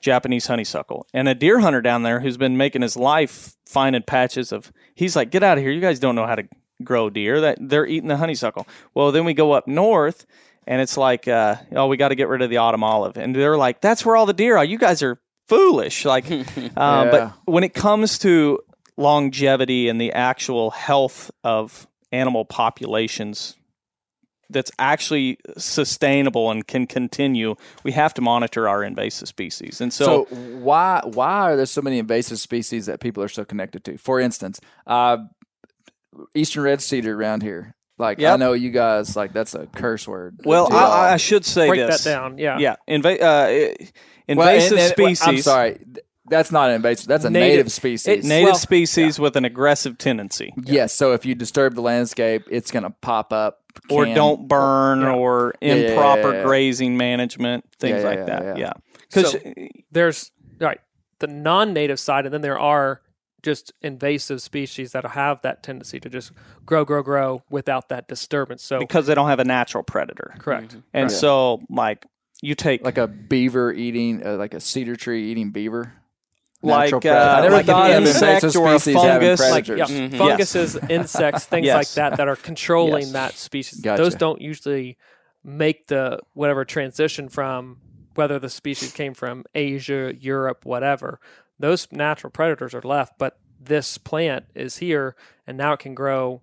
Japanese 0.00 0.46
honeysuckle. 0.46 1.06
And 1.12 1.28
a 1.28 1.34
deer 1.34 1.60
hunter 1.60 1.82
down 1.82 2.04
there 2.04 2.20
who's 2.20 2.38
been 2.38 2.56
making 2.56 2.82
his 2.82 2.96
life 2.96 3.54
finding 3.66 4.02
patches 4.02 4.50
of 4.50 4.72
he's 4.94 5.14
like, 5.14 5.30
Get 5.30 5.42
out 5.42 5.58
of 5.58 5.64
here, 5.64 5.72
you 5.72 5.80
guys 5.80 5.98
don't 5.98 6.14
know 6.14 6.26
how 6.26 6.36
to 6.36 6.44
grow 6.84 7.10
deer. 7.10 7.40
That 7.40 7.58
they're 7.60 7.86
eating 7.86 8.08
the 8.08 8.16
honeysuckle. 8.16 8.66
Well 8.94 9.12
then 9.12 9.24
we 9.24 9.34
go 9.34 9.52
up 9.52 9.66
north 9.66 10.26
and 10.66 10.80
it's 10.80 10.96
like, 10.96 11.28
uh, 11.28 11.56
oh, 11.72 11.86
we 11.86 11.96
got 11.96 12.08
to 12.08 12.14
get 12.16 12.28
rid 12.28 12.42
of 12.42 12.50
the 12.50 12.56
autumn 12.56 12.82
olive. 12.82 13.16
And 13.16 13.34
they're 13.34 13.56
like, 13.56 13.80
That's 13.80 14.04
where 14.04 14.16
all 14.16 14.26
the 14.26 14.32
deer 14.34 14.56
are. 14.56 14.64
You 14.64 14.78
guys 14.78 15.02
are 15.02 15.20
foolish. 15.48 16.04
Like 16.04 16.30
um, 16.30 16.46
Yeah. 16.76 17.10
but 17.10 17.32
when 17.44 17.64
it 17.64 17.74
comes 17.74 18.18
to 18.20 18.60
longevity 18.96 19.88
and 19.88 20.00
the 20.00 20.12
actual 20.12 20.70
health 20.70 21.30
of 21.44 21.86
animal 22.12 22.44
populations 22.44 23.56
that's 24.48 24.70
actually 24.78 25.38
sustainable 25.58 26.50
and 26.52 26.66
can 26.66 26.86
continue, 26.86 27.56
we 27.82 27.90
have 27.92 28.14
to 28.14 28.22
monitor 28.22 28.68
our 28.68 28.84
invasive 28.84 29.26
species. 29.28 29.80
And 29.80 29.92
so, 29.92 30.04
So, 30.30 30.36
why 30.58 31.02
why 31.04 31.40
are 31.50 31.56
there 31.56 31.66
so 31.66 31.82
many 31.82 31.98
invasive 31.98 32.38
species 32.38 32.86
that 32.86 33.00
people 33.00 33.22
are 33.24 33.28
so 33.28 33.44
connected 33.44 33.84
to? 33.84 33.98
For 33.98 34.20
instance, 34.20 34.60
uh, 34.86 35.18
eastern 36.34 36.62
red 36.64 36.80
cedar 36.82 37.18
around 37.18 37.42
here. 37.42 37.74
Like 37.98 38.22
I 38.22 38.36
know 38.36 38.52
you 38.52 38.70
guys 38.70 39.16
like 39.16 39.32
that's 39.32 39.54
a 39.54 39.66
curse 39.66 40.06
word. 40.06 40.40
well, 40.44 40.68
to 40.68 40.74
I. 40.74 41.14
I 41.14 41.16
should 41.16 41.44
say 41.46 41.68
Break 41.68 41.86
this. 41.86 42.04
that 42.04 42.10
down. 42.10 42.36
Yeah. 42.38 42.58
Yeah, 42.58 42.76
inva- 42.88 43.14
uh, 43.22 43.74
Well, 43.76 43.76
invasive 44.28 44.72
and- 44.72 44.80
and- 44.80 44.92
species. 44.92 45.22
I'm 45.26 45.38
sorry, 45.38 45.78
that's 46.28 46.52
not 46.52 46.68
an 46.68 46.76
invasive. 46.76 47.06
That's 47.06 47.24
a 47.24 47.30
native, 47.30 47.48
Native- 47.56 47.72
species. 47.72 48.24
Native 48.24 48.44
Well, 48.48 48.54
species 48.56 49.18
with 49.18 49.34
an 49.36 49.44
aggressive 49.46 49.96
tendency, 49.96 50.52
Yes. 50.64 50.92
So 50.92 51.12
if 51.14 51.24
you 51.24 51.34
disturb 51.34 51.74
the 51.74 51.80
landscape, 51.80 52.42
it's 52.50 52.70
going 52.70 52.82
to 52.82 52.90
pop 52.90 53.32
up. 53.32 53.60
or 53.90 54.04
don't 54.06 54.48
burn, 54.48 55.04
or 55.04 55.54
Yeah, 55.60 55.68
yeah, 55.68 55.80
yeah, 55.82 55.88
improper 55.90 56.30
yeah, 56.32 56.36
yeah. 56.38 56.42
grazing 56.44 56.96
management, 56.96 57.64
things 57.78 57.92
Yeah, 57.96 57.98
yeah, 58.00 58.08
like 58.08 58.18
yeah, 58.18 58.24
that. 58.24 58.44
yeah. 58.44 58.54
Yeah, 58.58 58.72
because 59.08 59.32
So- 59.32 59.38
There's 59.92 60.30
right 60.60 60.80
the 61.20 61.26
non-native 61.28 61.98
side, 62.00 62.24
and 62.26 62.32
then 62.34 62.40
there 62.42 62.58
are 62.58 63.00
just 63.42 63.72
invasive 63.82 64.40
species 64.42 64.92
that 64.92 65.04
have 65.04 65.40
that 65.42 65.62
tendency 65.62 66.00
to 66.00 66.08
just 66.08 66.32
grow, 66.64 66.84
grow, 66.84 67.02
grow 67.02 67.42
without 67.50 67.88
that 67.90 68.08
disturbance. 68.08 68.62
So 68.62 68.78
because 68.78 69.06
they 69.06 69.14
don't 69.14 69.28
have 69.28 69.38
a 69.40 69.44
natural 69.44 69.82
predator. 69.84 70.34
correct. 70.38 70.76
And 70.92 71.10
so, 71.12 71.62
like, 71.70 72.06
you 72.42 72.54
take 72.54 72.82
like 72.84 72.98
a 72.98 73.06
beaver 73.06 73.72
eating, 73.72 74.26
uh, 74.26 74.36
like 74.36 74.54
a 74.54 74.60
cedar 74.60 74.96
tree 74.96 75.30
eating 75.30 75.50
beaver. 75.50 75.92
Like, 76.62 76.86
Natural 76.86 77.00
predator. 77.02 77.20
uh, 77.20 77.36
I 77.36 77.40
never 77.42 77.54
like 77.56 77.66
thought 77.66 77.90
an 77.90 78.02
of 78.02 78.08
invasive 78.08 78.44
insect 78.44 78.56
or 78.56 78.74
a 78.74 78.78
species 78.80 79.02
having 79.02 79.36
fungus. 79.36 79.50
like 79.50 79.68
yeah, 79.68 79.74
predators. 79.84 79.90
Mhm. 80.12 80.18
funguses, 80.18 80.78
insects, 80.88 81.44
things 81.44 81.66
like 81.68 81.88
that 81.90 82.16
that 82.16 82.28
are 82.28 82.36
controlling 82.36 83.02
Yes. 83.02 83.12
that 83.12 83.34
species. 83.34 83.80
Gotcha. 83.80 84.02
Those 84.02 84.14
don't 84.16 84.40
usually 84.40 84.96
make 85.44 85.86
the 85.86 86.18
whatever 86.32 86.64
transition 86.64 87.28
from 87.28 87.78
whether 88.16 88.38
the 88.38 88.48
species 88.48 88.92
came 88.92 89.12
from 89.14 89.44
Asia, 89.54 90.12
Europe, 90.18 90.64
whatever. 90.64 91.20
Those 91.58 91.88
natural 91.90 92.30
predators 92.30 92.74
are 92.74 92.82
left, 92.82 93.14
but 93.18 93.38
this 93.60 93.98
plant 93.98 94.44
is 94.54 94.78
here 94.78 95.16
and 95.46 95.56
now 95.56 95.72
it 95.72 95.78
can 95.80 95.94
grow 95.94 96.42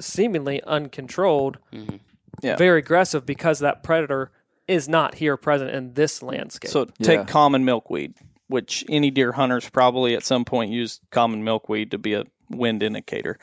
seemingly 0.00 0.62
uncontrolled, 0.64 1.58
Mhm. 1.72 2.00
Yeah. 2.42 2.56
very 2.56 2.78
aggressive 2.78 3.26
because 3.26 3.58
that 3.58 3.82
predator 3.82 4.30
is 4.68 4.88
not 4.88 5.16
here 5.16 5.36
present 5.36 5.70
in 5.70 5.94
this 5.94 6.22
landscape. 6.22 6.70
So 6.70 6.84
take 7.02 7.20
Yeah. 7.20 7.24
common 7.24 7.64
milkweed, 7.64 8.14
which 8.48 8.84
any 8.88 9.10
deer 9.10 9.32
hunters 9.32 9.68
probably 9.68 10.14
at 10.14 10.22
some 10.24 10.44
point 10.44 10.70
used 10.70 11.00
common 11.10 11.42
milkweed 11.42 11.90
to 11.90 11.98
be 11.98 12.14
a 12.14 12.24
wind 12.50 12.82
indicator. 12.82 13.38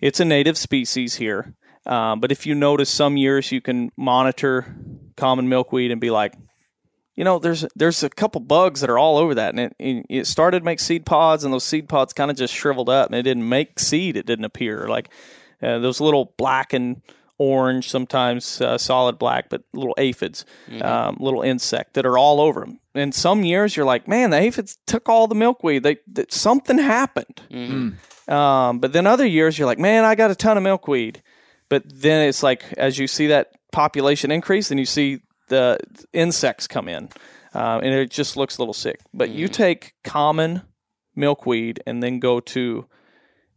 It's 0.00 0.20
a 0.20 0.24
native 0.24 0.58
species 0.58 1.14
here, 1.16 1.54
um, 1.86 2.20
but 2.20 2.30
if 2.30 2.46
you 2.46 2.54
notice, 2.54 2.90
some 2.90 3.16
years 3.16 3.50
you 3.52 3.60
can 3.60 3.90
monitor 3.96 4.76
common 5.16 5.48
milkweed 5.48 5.90
and 5.90 6.00
be 6.00 6.10
like, 6.10 6.34
you 7.16 7.24
know, 7.24 7.38
there's 7.38 7.64
there's 7.74 8.02
a 8.02 8.10
couple 8.10 8.40
bugs 8.40 8.80
that 8.82 8.90
are 8.90 8.98
all 8.98 9.16
over 9.18 9.34
that, 9.34 9.50
and 9.54 9.60
it, 9.60 9.76
it- 9.78 10.06
it 10.08 10.26
started 10.26 10.60
to 10.60 10.64
make 10.64 10.80
seed 10.80 11.04
pods, 11.06 11.44
and 11.44 11.52
those 11.52 11.64
seed 11.64 11.88
pods 11.88 12.12
kind 12.12 12.30
of 12.30 12.36
just 12.36 12.54
shriveled 12.54 12.88
up, 12.88 13.06
and 13.06 13.14
it 13.16 13.22
didn't 13.22 13.48
make 13.48 13.78
seed. 13.80 14.16
It 14.16 14.26
didn't 14.26 14.44
appear 14.44 14.88
like 14.88 15.08
uh, 15.62 15.78
those 15.78 16.00
little 16.00 16.34
black 16.36 16.72
and 16.72 17.00
orange, 17.38 17.88
sometimes 17.90 18.60
uh, 18.62 18.78
solid 18.78 19.18
black, 19.18 19.48
but 19.50 19.62
little 19.74 19.94
aphids, 19.98 20.44
um, 20.80 21.16
little 21.20 21.42
insect 21.42 21.94
that 21.94 22.06
are 22.06 22.16
all 22.16 22.40
over 22.40 22.60
them. 22.60 22.80
And 22.94 23.14
some 23.14 23.44
years 23.44 23.76
you're 23.76 23.84
like, 23.84 24.08
man, 24.08 24.30
the 24.30 24.38
aphids 24.38 24.78
took 24.86 25.06
all 25.08 25.26
the 25.26 25.34
milkweed. 25.34 25.82
They, 25.82 25.98
that 26.14 26.32
something 26.32 26.78
happened. 26.78 27.42
Um, 28.28 28.78
but 28.80 28.92
then 28.92 29.06
other 29.06 29.26
years 29.26 29.58
you're 29.58 29.66
like, 29.66 29.78
man, 29.78 30.04
I 30.04 30.14
got 30.14 30.30
a 30.30 30.34
ton 30.34 30.56
of 30.56 30.62
milkweed. 30.62 31.22
But 31.68 31.82
then 31.86 32.26
it's 32.28 32.42
like 32.42 32.64
as 32.78 32.98
you 32.98 33.06
see 33.06 33.26
that 33.28 33.52
population 33.70 34.30
increase, 34.30 34.68
then 34.70 34.78
you 34.78 34.86
see 34.86 35.20
the 35.48 35.78
insects 36.12 36.66
come 36.66 36.88
in, 36.88 37.08
uh, 37.54 37.80
and 37.82 37.94
it 37.94 38.10
just 38.10 38.36
looks 38.36 38.58
a 38.58 38.60
little 38.60 38.74
sick. 38.74 39.00
But 39.14 39.30
you 39.30 39.48
mm. 39.48 39.52
take 39.52 39.94
common 40.04 40.62
milkweed 41.14 41.82
and 41.86 42.02
then 42.02 42.20
go 42.20 42.40
to 42.40 42.86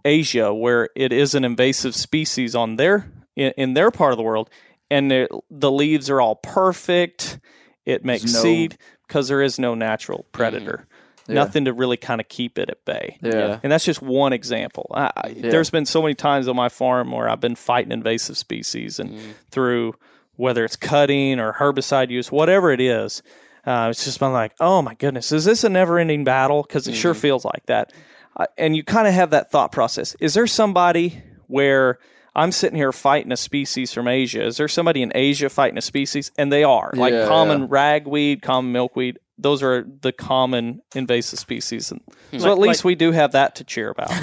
Asia, 0.06 0.54
where 0.54 0.90
it 0.96 1.12
is 1.12 1.36
an 1.36 1.44
invasive 1.44 1.96
species 1.96 2.56
on 2.56 2.78
their 2.78 3.12
in, 3.36 3.54
in 3.58 3.74
their 3.74 3.92
part 3.92 4.12
of 4.12 4.18
the 4.18 4.24
world, 4.24 4.50
and 4.90 5.12
the, 5.12 5.28
the 5.50 5.72
leaves 5.72 6.10
are 6.10 6.22
all 6.22 6.36
perfect. 6.36 7.40
It 7.86 8.06
makes 8.06 8.34
no- 8.34 8.42
seed 8.42 8.78
because 9.08 9.28
there 9.28 9.42
is 9.42 9.60
no 9.60 9.76
natural 9.76 10.20
mm-hmm. 10.20 10.32
predator, 10.32 10.88
Yeah. 11.28 11.36
nothing 11.36 11.66
to 11.66 11.74
really 11.74 11.98
kind 11.98 12.22
of 12.22 12.30
keep 12.30 12.58
it 12.60 12.70
at 12.70 12.86
bay. 12.86 13.18
Yeah. 13.22 13.60
And 13.64 13.72
that's 13.72 13.86
just 13.86 14.02
one 14.02 14.34
example. 14.34 14.92
I, 14.94 15.12
I, 15.16 15.34
There's 15.34 15.70
been 15.70 15.86
so 15.86 16.02
many 16.02 16.16
times 16.16 16.48
on 16.48 16.56
my 16.56 16.70
farm 16.70 17.12
where 17.12 17.28
I've 17.28 17.42
been 17.42 17.56
fighting 17.56 17.92
invasive 17.92 18.38
species 18.38 19.00
and 19.00 19.12
mm. 19.12 19.34
through 19.52 19.96
whether 20.40 20.64
it's 20.64 20.78
cutting 20.78 21.38
or 21.38 21.52
herbicide 21.52 22.10
use, 22.10 22.32
whatever 22.32 22.72
it 22.72 22.80
is. 22.80 23.22
Uh, 23.66 23.88
it's 23.92 24.06
just 24.06 24.22
been 24.22 24.32
like, 24.32 24.54
oh 24.62 24.82
my 24.82 24.94
goodness, 24.94 25.34
is 25.34 25.44
this 25.44 25.66
a 25.66 25.70
never 25.70 26.00
ending 26.00 26.24
battle? 26.24 26.64
Because 26.64 26.88
it 26.88 26.96
sure 26.96 27.14
feels 27.14 27.44
like 27.44 27.66
that. 27.66 27.92
Uh, 28.38 28.46
and 28.58 28.74
you 28.74 28.82
kind 28.82 29.06
of 29.06 29.14
have 29.14 29.32
that 29.32 29.52
thought 29.52 29.74
process. 29.74 30.16
Is 30.22 30.34
there 30.34 30.48
somebody 30.48 31.22
where 31.48 32.00
I'm 32.34 32.54
sitting 32.54 32.78
here 32.78 32.94
fighting 32.94 33.34
a 33.34 33.38
species 33.38 33.92
from 33.92 34.08
Asia? 34.08 34.46
Is 34.46 34.56
there 34.56 34.70
somebody 34.70 35.02
in 35.02 35.12
Asia 35.14 35.50
fighting 35.50 35.78
a 35.78 35.82
species? 35.82 36.32
And 36.38 36.54
they 36.54 36.64
are. 36.64 36.92
Like 36.96 37.12
Yeah, 37.12 37.28
common 37.28 37.62
yeah. 37.62 37.68
ragweed, 37.70 38.42
common 38.42 38.72
milkweed. 38.72 39.20
Those 39.42 39.64
are 39.64 39.86
the 40.02 40.12
common 40.12 40.82
invasive 40.94 41.40
species. 41.40 41.92
And 41.92 42.02
so 42.32 42.38
Like- 42.40 42.52
at 42.52 42.58
least 42.60 42.80
like- 42.82 42.86
we 42.86 42.96
do 42.96 43.12
have 43.14 43.32
that 43.32 43.56
to 43.56 43.64
cheer 43.64 43.90
about. 43.90 44.10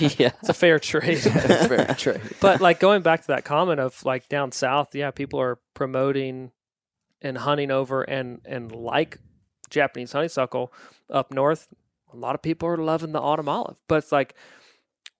yeah. 0.00 0.30
it's 0.40 0.48
a 0.48 0.54
fair 0.54 0.78
trade. 0.78 1.18
Fair 1.68 1.94
trade. 1.98 2.20
but 2.40 2.60
like 2.60 2.80
going 2.80 3.02
back 3.02 3.20
to 3.22 3.26
that 3.28 3.44
comment 3.44 3.80
of 3.80 4.04
like 4.04 4.28
down 4.28 4.52
south, 4.52 4.94
yeah, 4.94 5.10
people 5.10 5.40
are 5.40 5.58
promoting 5.74 6.52
and 7.20 7.36
hunting 7.38 7.70
over 7.70 8.02
and 8.02 8.40
and 8.44 8.72
like 8.72 9.18
Japanese 9.70 10.12
honeysuckle 10.12 10.72
up 11.10 11.32
north. 11.32 11.68
A 12.12 12.16
lot 12.16 12.34
of 12.34 12.42
people 12.42 12.68
are 12.68 12.76
loving 12.78 13.12
the 13.12 13.20
autumn 13.20 13.48
olive, 13.48 13.76
but 13.86 13.96
it's 13.96 14.12
like, 14.12 14.34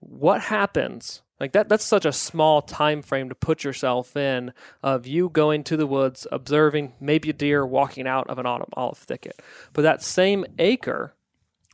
what 0.01 0.41
happens? 0.43 1.23
Like 1.41 1.53
that 1.53 1.69
that's 1.69 1.85
such 1.85 2.05
a 2.05 2.13
small 2.13 2.63
time 2.63 3.03
frame 3.03 3.29
to 3.29 3.35
put 3.35 3.65
yourself 3.65 4.17
in 4.17 4.53
of 4.83 5.07
you 5.07 5.29
going 5.29 5.65
to 5.65 5.77
the 5.77 5.87
woods, 5.87 6.27
observing 6.33 6.95
maybe 7.01 7.31
a 7.31 7.33
deer 7.33 7.65
walking 7.65 8.07
out 8.07 8.29
of 8.29 8.39
an 8.39 8.47
autumn 8.47 8.71
olive 8.73 8.99
thicket. 8.99 9.41
But 9.73 9.83
that 9.83 10.03
same 10.03 10.45
acre, 10.59 11.15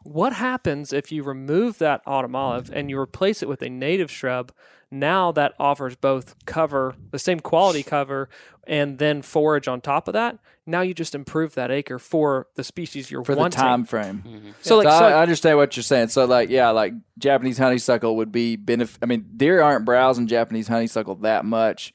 what 0.02 0.34
happens 0.34 0.92
if 0.92 1.10
you 1.10 1.22
remove 1.22 1.78
that 1.78 2.02
autumn 2.06 2.36
olive 2.36 2.70
and 2.72 2.90
you 2.90 2.98
replace 2.98 3.42
it 3.42 3.48
with 3.48 3.62
a 3.62 3.70
native 3.70 4.10
shrub? 4.10 4.52
Now 4.95 5.32
that 5.32 5.55
offers 5.59 5.97
both 5.97 6.34
cover, 6.47 6.95
the 7.11 7.18
same 7.18 7.40
quality 7.40 7.82
cover, 7.82 8.28
and 8.66 8.99
then 8.99 9.22
forage 9.22 9.68
on 9.68 9.80
top 9.80 10.09
of 10.09 10.14
that. 10.14 10.38
Now 10.66 10.80
you 10.80 10.95
just 10.95 11.14
improve 11.14 11.55
that 11.57 11.70
acre 11.70 11.99
for 11.99 12.47
the 12.55 12.64
species 12.64 13.11
you're 13.11 13.24
for 13.24 13.34
the 13.34 13.49
time 13.51 13.84
frame. 13.84 14.22
Mm-hmm. 14.26 14.51
So 14.62 14.76
like, 14.78 14.84
So 14.84 14.90
so 14.90 14.97
I, 14.97 15.01
like- 15.01 15.14
I 15.14 15.22
understand 15.22 15.59
what 15.59 15.76
you're 15.76 15.82
saying. 15.82 16.09
So 16.09 16.24
like, 16.24 16.49
yeah, 16.49 16.70
like 16.70 16.95
Japanese 17.18 17.59
honeysuckle 17.59 18.16
would 18.16 18.32
be 18.32 18.57
benefit. 18.57 18.99
I 19.03 19.07
mean, 19.07 19.26
deer 19.36 19.61
aren't 19.61 19.84
browsing 19.84 20.26
Japanese 20.26 20.68
honeysuckle 20.68 21.16
that 21.16 21.45
much 21.45 21.92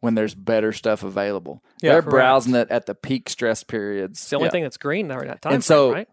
when 0.00 0.14
there's 0.14 0.34
better 0.34 0.72
stuff 0.72 1.02
available. 1.02 1.62
Yeah, 1.80 1.92
They're 1.92 2.02
correct. 2.02 2.10
browsing 2.10 2.54
it 2.54 2.70
at 2.70 2.86
the 2.86 2.94
peak 2.94 3.28
stress 3.28 3.64
periods. 3.64 4.20
it's 4.20 4.30
the 4.30 4.36
only 4.36 4.46
yeah. 4.46 4.50
thing 4.52 4.62
that's 4.64 4.76
green 4.76 5.08
during 5.08 5.28
that 5.28 5.42
time 5.42 5.54
And 5.54 5.64
so- 5.64 5.92
right? 5.92 6.08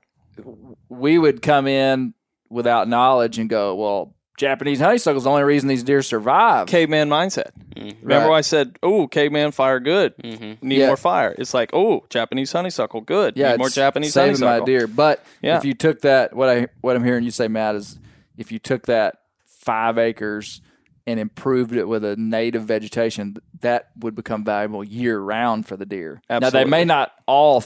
we 0.87 1.17
would 1.17 1.41
come 1.41 1.67
in 1.67 2.13
without 2.49 2.87
knowledge 2.87 3.37
and 3.37 3.49
go, 3.49 3.75
well, 3.75 4.15
Japanese 4.39 4.79
honeysuckle 4.79 5.17
is 5.17 5.25
the 5.25 5.29
only 5.29 5.43
reason 5.43 5.67
these 5.67 5.83
deer 5.83 6.01
survive. 6.01 6.67
caveman 6.67 7.09
mindset. 7.09 7.51
Mm-hmm. 7.75 8.01
Remember 8.01 8.29
Right. 8.29 8.37
I 8.37 8.41
said, 8.41 8.77
"Oh, 8.81 9.05
caveman 9.05 9.51
fire 9.51 9.81
good. 9.81 10.15
Mhm. 10.17 10.63
Need 10.63 10.79
Yeah. 10.79 10.87
more 10.87 10.95
fire." 10.97 11.35
It's 11.37 11.53
like, 11.53 11.71
"Oh, 11.73 12.05
Japanese 12.09 12.51
honeysuckle 12.53 13.01
good. 13.01 13.33
yeah, 13.35 13.51
Need 13.51 13.59
more 13.59 13.69
Japanese 13.69 14.13
saving 14.13 14.35
honeysuckle." 14.41 14.59
my 14.61 14.65
deer. 14.65 14.87
But 14.87 15.23
Yeah. 15.41 15.57
if 15.57 15.65
you 15.65 15.73
took 15.73 16.01
that, 16.01 16.33
what 16.35 16.47
I 16.49 16.67
what 16.79 16.95
I'm 16.95 17.03
hearing 17.03 17.25
you 17.25 17.31
say, 17.31 17.49
Matt, 17.49 17.75
is 17.75 17.99
if 18.37 18.51
you 18.51 18.59
took 18.59 18.85
that 18.85 19.15
five 19.45 19.97
acres 19.97 20.61
and 21.05 21.19
improved 21.19 21.75
it 21.75 21.85
with 21.85 22.05
a 22.05 22.15
native 22.15 22.63
vegetation, 22.63 23.35
that 23.59 23.89
would 23.99 24.15
become 24.15 24.45
valuable 24.45 24.83
year 24.85 25.19
round 25.19 25.65
for 25.67 25.75
the 25.75 25.85
deer. 25.85 26.21
Now 26.29 26.49
they 26.49 26.63
may 26.63 26.85
not 26.85 27.11
all 27.27 27.63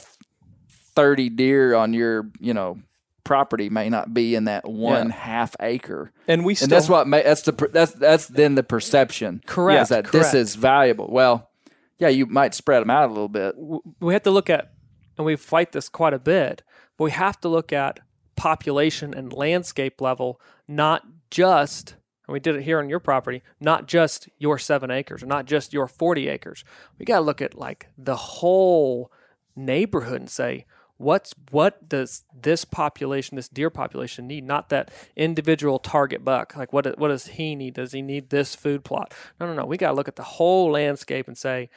thirty 0.96 1.28
deer 1.28 1.74
on 1.74 1.92
your 1.92 2.26
you 2.40 2.52
know 2.54 2.78
property 3.24 3.68
may 3.70 3.88
not 3.88 4.12
be 4.14 4.34
in 4.34 4.44
that 4.44 4.68
one 4.68 5.08
Yeah. 5.08 5.14
half 5.14 5.56
acre. 5.60 6.12
And 6.28 6.44
we 6.44 6.54
still 6.54 6.66
and 6.66 6.72
that's 6.72 6.88
what 6.88 7.06
ma- 7.08 7.22
that's 7.22 7.42
the 7.42 7.52
that's 7.72 7.92
that's 7.92 8.26
then 8.28 8.54
the 8.54 8.62
perception. 8.62 9.42
Correct, 9.46 9.82
Is 9.82 9.88
that 9.88 10.04
correct. 10.04 10.32
this 10.32 10.34
is 10.34 10.54
valuable. 10.54 11.08
Well, 11.10 11.50
yeah, 11.98 12.08
you 12.08 12.26
might 12.26 12.54
spread 12.54 12.82
them 12.82 12.90
out 12.90 13.06
a 13.08 13.12
little 13.12 13.28
bit. 13.28 13.54
we 14.00 14.12
have 14.12 14.22
to 14.24 14.30
look 14.30 14.50
at, 14.50 14.72
and 15.16 15.24
we 15.24 15.36
fight 15.36 15.72
this 15.72 15.88
quite 15.88 16.12
a 16.12 16.18
bit, 16.18 16.62
but 16.96 17.04
we 17.04 17.10
have 17.12 17.40
to 17.40 17.48
look 17.48 17.72
at 17.72 18.00
population 18.36 19.14
and 19.14 19.32
landscape 19.32 20.00
level, 20.00 20.40
not 20.68 21.02
just, 21.30 21.94
and 22.26 22.32
we 22.32 22.40
did 22.40 22.56
it 22.56 22.62
here 22.62 22.78
on 22.80 22.88
your 22.88 22.98
property, 22.98 23.42
not 23.60 23.86
just 23.86 24.28
your 24.38 24.58
seven 24.58 24.90
acres 24.90 25.22
or 25.22 25.26
not 25.26 25.46
just 25.46 25.72
your 25.72 25.86
40 25.86 26.28
acres. 26.28 26.64
We 26.98 27.04
got 27.06 27.18
to 27.20 27.24
look 27.24 27.40
at 27.40 27.56
like 27.56 27.88
the 27.96 28.16
whole 28.16 29.10
neighborhood 29.54 30.20
and 30.20 30.28
say, 30.30 30.66
what's 30.96 31.34
what 31.50 31.88
does 31.88 32.24
this 32.34 32.64
population, 32.64 33.36
this 33.36 33.48
deer 33.48 33.70
population 33.70 34.26
need? 34.26 34.44
Not 34.44 34.68
that 34.68 34.90
individual 35.16 35.78
target 35.78 36.24
buck. 36.24 36.56
Like 36.56 36.72
what 36.72 36.98
what 36.98 37.08
does 37.08 37.26
he 37.26 37.54
need? 37.54 37.74
Does 37.74 37.92
he 37.92 38.02
need 38.02 38.30
this 38.30 38.54
food 38.54 38.84
plot? 38.84 39.12
No, 39.40 39.46
no, 39.46 39.54
no. 39.54 39.66
We 39.66 39.76
got 39.76 39.90
to 39.90 39.94
look 39.94 40.08
at 40.08 40.16
the 40.16 40.22
whole 40.22 40.70
landscape 40.70 41.28
and 41.28 41.36
say, 41.36 41.70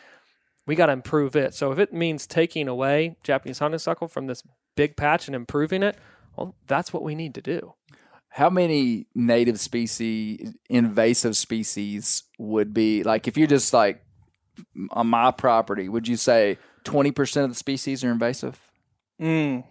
we 0.66 0.76
got 0.76 0.88
to 0.88 0.94
improve 0.94 1.36
it. 1.36 1.54
So 1.54 1.72
if 1.72 1.80
it 1.80 1.94
means 1.94 2.28
taking 2.28 2.68
away 2.68 3.16
Japanese 3.24 3.60
honeysuckle 3.60 4.08
from 4.08 4.28
this 4.28 4.44
big 4.76 4.96
patch 4.96 5.28
and 5.28 5.36
improving 5.36 5.82
it, 5.82 5.98
well, 6.36 6.56
that's 6.68 6.94
what 6.94 7.04
we 7.04 7.16
need 7.16 7.34
to 7.36 7.42
do. 7.42 7.74
How 8.30 8.50
many 8.50 9.08
native 9.16 9.60
species, 9.60 10.54
invasive 10.70 11.36
species 11.36 12.24
would 12.38 12.74
be 12.74 13.02
like 13.04 13.28
if 13.28 13.38
you're 13.38 13.48
just 13.48 13.74
like 13.74 14.04
on 14.92 15.08
my 15.08 15.32
property, 15.32 15.90
would 15.90 16.08
you 16.08 16.18
say 16.18 16.60
20% 16.84 17.44
of 17.44 17.50
the 17.50 17.56
species 17.56 18.04
are 18.04 18.12
invasive? 18.12 18.67
Mm. 19.22 19.64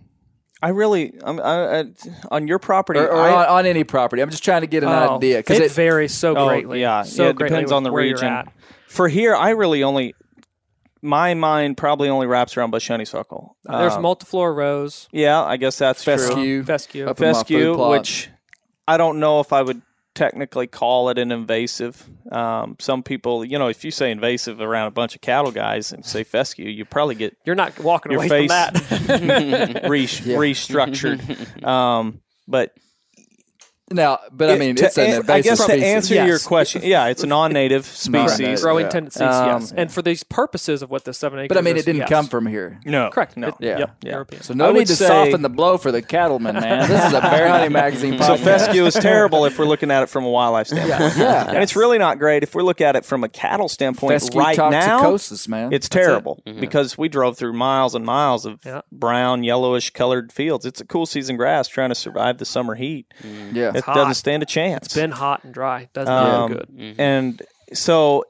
I 0.63 0.69
really, 0.71 1.15
I'm, 1.23 1.39
I, 1.39 1.81
I, 1.81 1.85
on 2.31 2.49
your 2.49 2.59
property, 2.59 2.99
Or, 2.99 3.09
or 3.11 3.21
I, 3.21 3.33
on, 3.33 3.47
on 3.47 3.67
any 3.67 3.85
property? 3.85 4.23
I'm 4.23 4.31
just 4.31 4.43
trying 4.43 4.63
to 4.63 4.67
get 4.67 4.83
an 4.83 4.89
Oh, 4.89 5.17
idea 5.17 5.39
because 5.39 5.59
it, 5.61 5.71
varies 5.73 6.15
so 6.15 6.35
Oh, 6.35 6.49
greatly. 6.49 6.81
yeah, 6.81 7.03
so 7.03 7.25
yeah, 7.25 7.29
it 7.31 7.39
depends 7.39 7.71
on 7.71 7.83
the 7.83 7.91
where 7.93 8.03
you're 8.05 8.15
region. 8.15 8.29
at. 8.29 8.49
for 8.89 9.07
here, 9.09 9.35
I 9.35 9.51
really 9.51 9.83
only 9.83 10.15
my 11.03 11.35
mind 11.35 11.77
probably 11.77 12.09
only 12.09 12.27
wraps 12.27 12.57
around 12.57 12.71
bush 12.71 12.89
honeysuckle. 12.89 13.57
There's 13.65 13.93
Um, 13.97 14.03
multiflora 14.03 14.57
rose, 14.57 15.09
yeah, 15.13 15.43
I 15.43 15.57
guess 15.59 15.79
that's 15.79 16.03
true. 16.03 16.17
Fescue. 16.17 16.65
fescue. 16.65 17.07
Up 17.07 17.21
in 17.21 17.27
my 17.29 17.33
food 17.35 17.45
fescue, 17.45 17.91
which 17.91 18.31
I 18.89 18.97
don't 18.97 19.21
know 19.21 19.41
if 19.41 19.53
I 19.53 19.61
would 19.63 19.83
technically 20.17 20.67
call 20.67 21.09
it 21.11 21.19
an 21.19 21.31
invasive. 21.31 22.05
Um, 22.33 22.77
some 22.81 23.05
people, 23.05 23.45
you 23.45 23.59
know, 23.59 23.69
if 23.69 23.85
you 23.85 23.93
say 23.93 24.11
invasive 24.11 24.61
around 24.61 24.89
a 24.89 24.91
bunch 24.91 25.15
of 25.15 25.21
cattle 25.21 25.53
guys 25.53 25.93
and 25.93 26.05
say 26.05 26.25
fescue, 26.25 26.69
you 26.69 26.85
probably 26.85 27.15
get 27.15 27.37
You're 27.45 27.55
not 27.55 27.79
walking 27.79 28.11
your 28.11 28.23
away 28.23 28.29
face 28.29 28.51
from 28.51 29.07
that. 29.07 29.83
re- 29.89 30.07
restructured. 30.07 31.65
Um, 31.65 32.21
but 32.49 32.77
Now, 33.89 34.19
but 34.33 34.51
I 34.51 34.57
mean, 34.59 34.75
to 34.77 34.87
it's 34.87 34.99
an 34.99 35.05
an- 35.05 35.11
invasive 35.21 35.31
I 35.31 35.41
guess 35.43 35.67
to 35.67 35.73
answer 35.75 36.15
Yes. 36.15 36.27
your 36.29 36.39
question, 36.41 36.83
yeah, 36.85 37.07
it's 37.07 37.23
a 37.23 37.27
non-native 37.29 37.85
Non-native. 38.11 38.31
species. 38.35 38.63
Growing 38.63 38.87
Yeah. 38.87 38.91
tendencies, 38.91 39.23
Um, 39.23 39.61
yes. 39.61 39.73
And 39.77 39.93
for 39.93 40.03
these 40.03 40.25
purposes 40.25 40.83
of 40.83 40.91
what 40.91 41.05
the 41.05 41.15
seven 41.15 41.39
acres 41.39 41.49
But 41.49 41.59
I 41.59 41.61
mean, 41.61 41.77
it 41.77 41.85
didn't 41.85 42.01
yes. 42.01 42.09
come 42.09 42.27
from 42.27 42.47
here. 42.47 42.81
No, 42.85 43.11
Correct. 43.11 43.37
No, 43.37 43.49
It- 43.49 43.55
Yeah. 43.61 43.79
Yep. 43.79 43.91
Yeah. 44.03 44.11
European. 44.11 44.43
So 44.43 44.55
no 44.55 44.73
would 44.73 44.79
need 44.81 44.87
to 44.89 44.97
say- 44.97 45.07
soften 45.07 45.43
the 45.43 45.49
blow 45.49 45.79
for 45.79 45.93
the 45.93 46.03
cattlemen, 46.03 46.57
man. 46.57 46.89
This 46.89 47.05
is 47.05 47.13
a 47.13 47.21
Bear 47.31 47.49
Hunting 47.49 47.73
Magazine 47.73 48.21
So 48.21 48.37
fescue 48.37 48.85
is 48.87 48.95
terrible 49.11 49.45
if 49.45 49.57
we're 49.57 49.67
looking 49.67 49.93
at 49.93 50.03
it 50.03 50.09
from 50.09 50.25
a 50.25 50.31
wildlife 50.31 50.67
standpoint. 50.67 51.17
yeah. 51.17 51.47
And 51.49 51.59
it's 51.63 51.77
really 51.77 51.99
not 51.99 52.19
great 52.19 52.43
if 52.43 52.57
we 52.57 52.65
look 52.65 52.81
at 52.81 52.97
it 52.97 53.05
from 53.05 53.23
a 53.23 53.29
cattle 53.29 53.69
standpoint 53.69 54.11
Fescue 54.21 54.41
right 54.41 54.59
now. 54.59 54.99
toxicosis, 55.01 55.47
man. 55.49 55.73
It's 55.73 55.89
terrible 55.89 56.43
because 56.59 56.99
we 56.99 57.09
drove 57.09 57.39
through 57.39 57.53
miles 57.53 57.95
and 57.95 58.05
miles 58.05 58.47
of 58.47 58.59
brown, 58.91 59.45
yellowish 59.45 59.91
colored 59.91 60.33
fields. 60.33 60.67
It's 60.67 60.81
a 60.81 60.85
cool 60.85 61.07
season 61.07 61.37
grass 61.37 61.69
trying 61.69 61.91
to 61.91 61.95
survive 61.95 62.39
the 62.39 62.45
summer 62.45 62.75
heat. 62.75 63.07
yeah. 63.53 63.75
It 63.77 63.85
hot. 63.85 63.95
doesn't 63.95 64.15
stand 64.15 64.43
a 64.43 64.47
chance. 64.47 64.87
It's 64.87 64.95
been 64.95 65.11
hot 65.11 65.45
and 65.45 65.53
dry. 65.55 65.89
Doesn't 65.93 66.13
Um, 66.13 66.53
do 66.53 66.59
good. 66.59 66.95
And 66.99 67.43
so, 67.73 68.25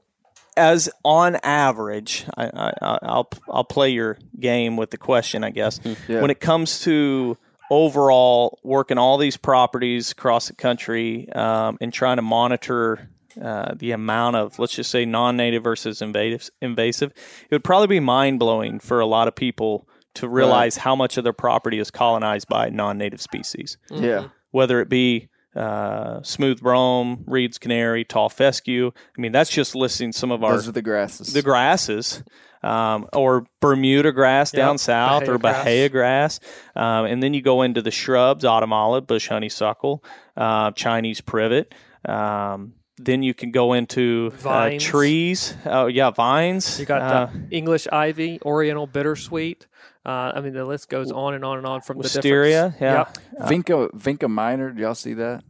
as 0.57 0.89
on 1.05 1.37
average, 1.43 2.25
I, 2.37 2.47
I, 2.47 2.99
I'll 3.03 3.29
I'll 3.51 3.65
play 3.65 3.91
your 3.91 4.19
game 4.39 4.77
with 4.77 4.91
the 4.91 4.99
question, 4.99 5.45
I 5.45 5.51
guess. 5.51 5.81
Yeah. 6.09 6.21
When 6.21 6.31
it 6.31 6.41
comes 6.41 6.81
to 6.81 7.37
overall 7.71 8.59
working 8.63 8.97
all 8.99 9.19
these 9.19 9.37
properties 9.37 10.13
across 10.13 10.49
the 10.49 10.55
country 10.55 11.29
um, 11.33 11.77
and 11.81 11.93
trying 11.93 12.17
to 12.17 12.23
monitor 12.23 13.11
uh, 13.43 13.75
the 13.75 13.91
amount 13.91 14.37
of, 14.37 14.59
let's 14.59 14.73
just 14.75 14.91
say, 14.91 15.05
non-native 15.05 15.63
versus 15.65 16.01
invasive, 16.01 16.49
invasive, 16.63 17.11
it 17.51 17.55
would 17.55 17.65
probably 17.65 17.89
be 17.89 18.01
mind 18.01 18.39
blowing 18.39 18.79
for 18.79 19.01
a 19.01 19.07
lot 19.07 19.29
of 19.29 19.35
people 19.35 19.89
to 20.15 20.29
realize 20.29 20.77
how 20.79 20.97
much 20.97 21.19
of 21.19 21.25
their 21.25 21.33
property 21.35 21.79
is 21.79 21.91
colonized 21.91 22.49
by 22.49 22.71
non-native 22.71 23.21
species 23.21 23.77
yeah. 23.91 24.29
whether 24.53 24.81
it 24.81 24.89
be 24.89 25.29
uh, 25.57 26.23
smooth 26.23 26.61
brome, 26.61 27.25
reed's 27.27 27.59
canary, 27.59 28.05
tall 28.05 28.29
fescue. 28.29 28.93
I 29.17 29.21
mean, 29.21 29.33
that's 29.33 29.51
just 29.51 29.75
listing 29.75 30.13
some 30.13 30.31
of 30.31 30.45
our 30.45 30.53
Those 30.53 30.69
are 30.69 30.73
the 30.73 30.83
grasses. 30.83 31.33
the 31.33 31.43
grasses, 31.43 32.23
um, 32.63 33.09
or 33.13 33.47
Bermuda 33.61 34.13
grass 34.13 34.53
Yep, 34.53 34.59
down 34.61 34.79
south, 34.79 35.21
Bahia 35.23 35.35
or. 35.35 35.39
Bahia 35.39 35.89
grass, 35.89 36.41
um, 36.75 37.07
and 37.07 37.23
then 37.23 37.33
you 37.35 37.43
go 37.43 37.63
into 37.63 37.81
the 37.83 37.91
shrubs: 37.91 38.45
autumn 38.45 38.73
olive, 38.73 39.07
bush 39.07 39.29
honeysuckle, 39.29 40.05
uh, 40.37 40.71
Chinese 40.73 41.21
privet. 41.21 41.75
Um, 42.05 42.75
then 42.99 43.23
you 43.23 43.35
can 43.35 43.51
go 43.51 43.73
into 43.75 44.31
uh, 44.33 44.37
Vines. 44.39 44.83
trees. 44.85 45.55
Oh 45.67 45.87
yeah, 45.87 46.11
vines. 46.11 46.81
You 46.81 46.87
got 46.87 47.03
uh, 47.03 47.27
the 47.33 47.57
English 47.57 47.87
ivy, 47.93 48.41
Oriental 48.43 48.87
bittersweet. 48.87 49.67
Uh, 50.07 50.33
I 50.37 50.41
mean, 50.41 50.53
the 50.55 50.65
list 50.65 50.89
goes 50.89 51.11
on 51.11 51.35
and 51.35 51.45
on 51.45 51.59
and 51.59 51.67
on 51.67 51.81
from 51.81 51.97
the 51.99 52.03
wisteria. 52.05 52.71
different. 52.71 52.81
Yeah. 52.81 53.13
Yep. 53.41 53.49
Vinca 53.51 53.91
Vinca 53.93 54.31
minor. 54.31 54.71
Do 54.71 54.81
y'all 54.83 54.95
see 54.95 55.15
that? 55.15 55.43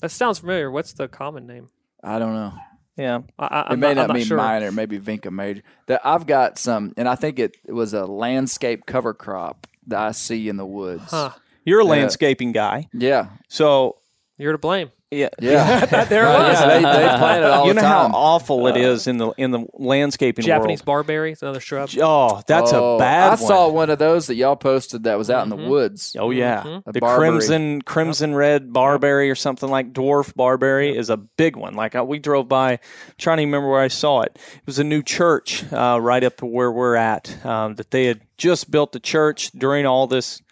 That 0.00 0.10
sounds 0.10 0.40
familiar. 0.40 0.70
What's 0.70 0.92
the 0.94 1.06
common 1.06 1.46
name? 1.46 1.68
I 2.02 2.18
don't 2.18 2.34
know. 2.34 2.52
Yeah. 2.96 3.20
I, 3.38 3.46
I, 3.68 3.72
It 3.72 3.76
may 3.76 3.94
not, 3.94 4.08
not, 4.08 4.10
I'm 4.10 4.16
be 4.16 4.24
sure. 4.24 4.36
minor, 4.36 4.72
maybe 4.72 4.98
Vinca 4.98 5.30
major. 5.30 5.62
That 5.86 6.00
I've 6.04 6.26
got 6.26 6.58
some, 6.58 6.92
and 6.96 7.08
I 7.08 7.14
think 7.14 7.38
it, 7.38 7.56
it 7.64 7.72
was 7.72 7.94
a 7.94 8.04
landscape 8.04 8.84
cover 8.86 9.14
crop 9.14 9.66
that 9.86 10.00
I 10.00 10.10
see 10.12 10.48
in 10.48 10.56
the 10.56 10.66
woods. 10.66 11.10
Huh. 11.10 11.30
You're 11.64 11.80
a 11.80 11.84
Yeah. 11.84 11.90
landscaping 11.90 12.52
guy, 12.52 12.88
Yeah, 12.92 13.28
so 13.48 13.96
You're 14.38 14.52
to 14.52 14.58
blame. 14.58 14.90
Yeah. 15.10 15.28
yeah. 15.40 16.04
There 16.06 16.24
it 16.24 16.26
Right, 16.28 16.48
was. 16.50 16.60
yeah, 16.60 16.66
they, 16.68 16.74
they 16.82 17.08
plant 17.18 17.44
it 17.44 17.50
all 17.50 17.66
you 17.66 17.74
the 17.74 17.80
know 17.82 17.86
how 17.86 18.06
awful 18.12 18.66
it 18.66 18.76
is 18.76 19.06
in 19.06 19.18
the 19.18 19.30
in 19.38 19.50
the 19.52 19.66
landscaping 19.74 20.44
Japanese 20.44 20.80
world. 20.80 20.86
barberry 21.06 21.32
is 21.32 21.42
another 21.42 21.60
shrub. 21.60 21.90
Oh, 22.00 22.42
that's 22.46 22.72
Oh, 22.72 22.96
a 22.96 22.98
bad 22.98 23.20
one. 23.20 23.26
I 23.26 23.30
one. 23.30 23.38
saw 23.38 23.68
one 23.68 23.90
of 23.90 23.98
those 23.98 24.26
that 24.26 24.34
y'all 24.34 24.56
posted 24.56 25.04
that 25.04 25.16
was 25.18 25.30
out 25.30 25.44
in 25.44 25.50
the 25.50 25.56
woods. 25.68 26.16
Oh 26.18 26.30
yeah, 26.30 26.80
A 26.86 26.92
the 26.92 27.00
barberry. 27.00 27.30
crimson 27.30 27.82
crimson 27.82 28.34
red 28.34 28.72
barberry 28.72 29.30
or 29.30 29.34
something 29.34 29.68
like 29.70 29.92
dwarf 29.92 30.34
barberry 30.34 30.96
is 30.96 31.10
a 31.10 31.16
big 31.16 31.56
one. 31.56 31.74
Like 31.74 31.94
uh, 31.94 32.04
we 32.04 32.18
drove 32.18 32.48
by, 32.48 32.80
trying 33.18 33.38
to 33.38 33.44
remember 33.44 33.70
where 33.70 33.82
I 33.82 33.88
saw 33.88 34.22
it. 34.22 34.32
It 34.56 34.66
was 34.66 34.78
a 34.78 34.84
new 34.84 35.02
church 35.02 35.64
uh, 35.72 35.98
right 36.00 36.24
up 36.24 36.36
to 36.38 36.46
where 36.46 36.72
we're 36.72 36.96
at. 36.96 37.44
Um, 37.46 37.74
that 37.76 37.90
they 37.90 38.06
had 38.06 38.20
just 38.36 38.70
built 38.70 38.92
the 38.92 39.00
church 39.00 39.52
during 39.52 39.86
all 39.86 40.06
this 40.06 40.42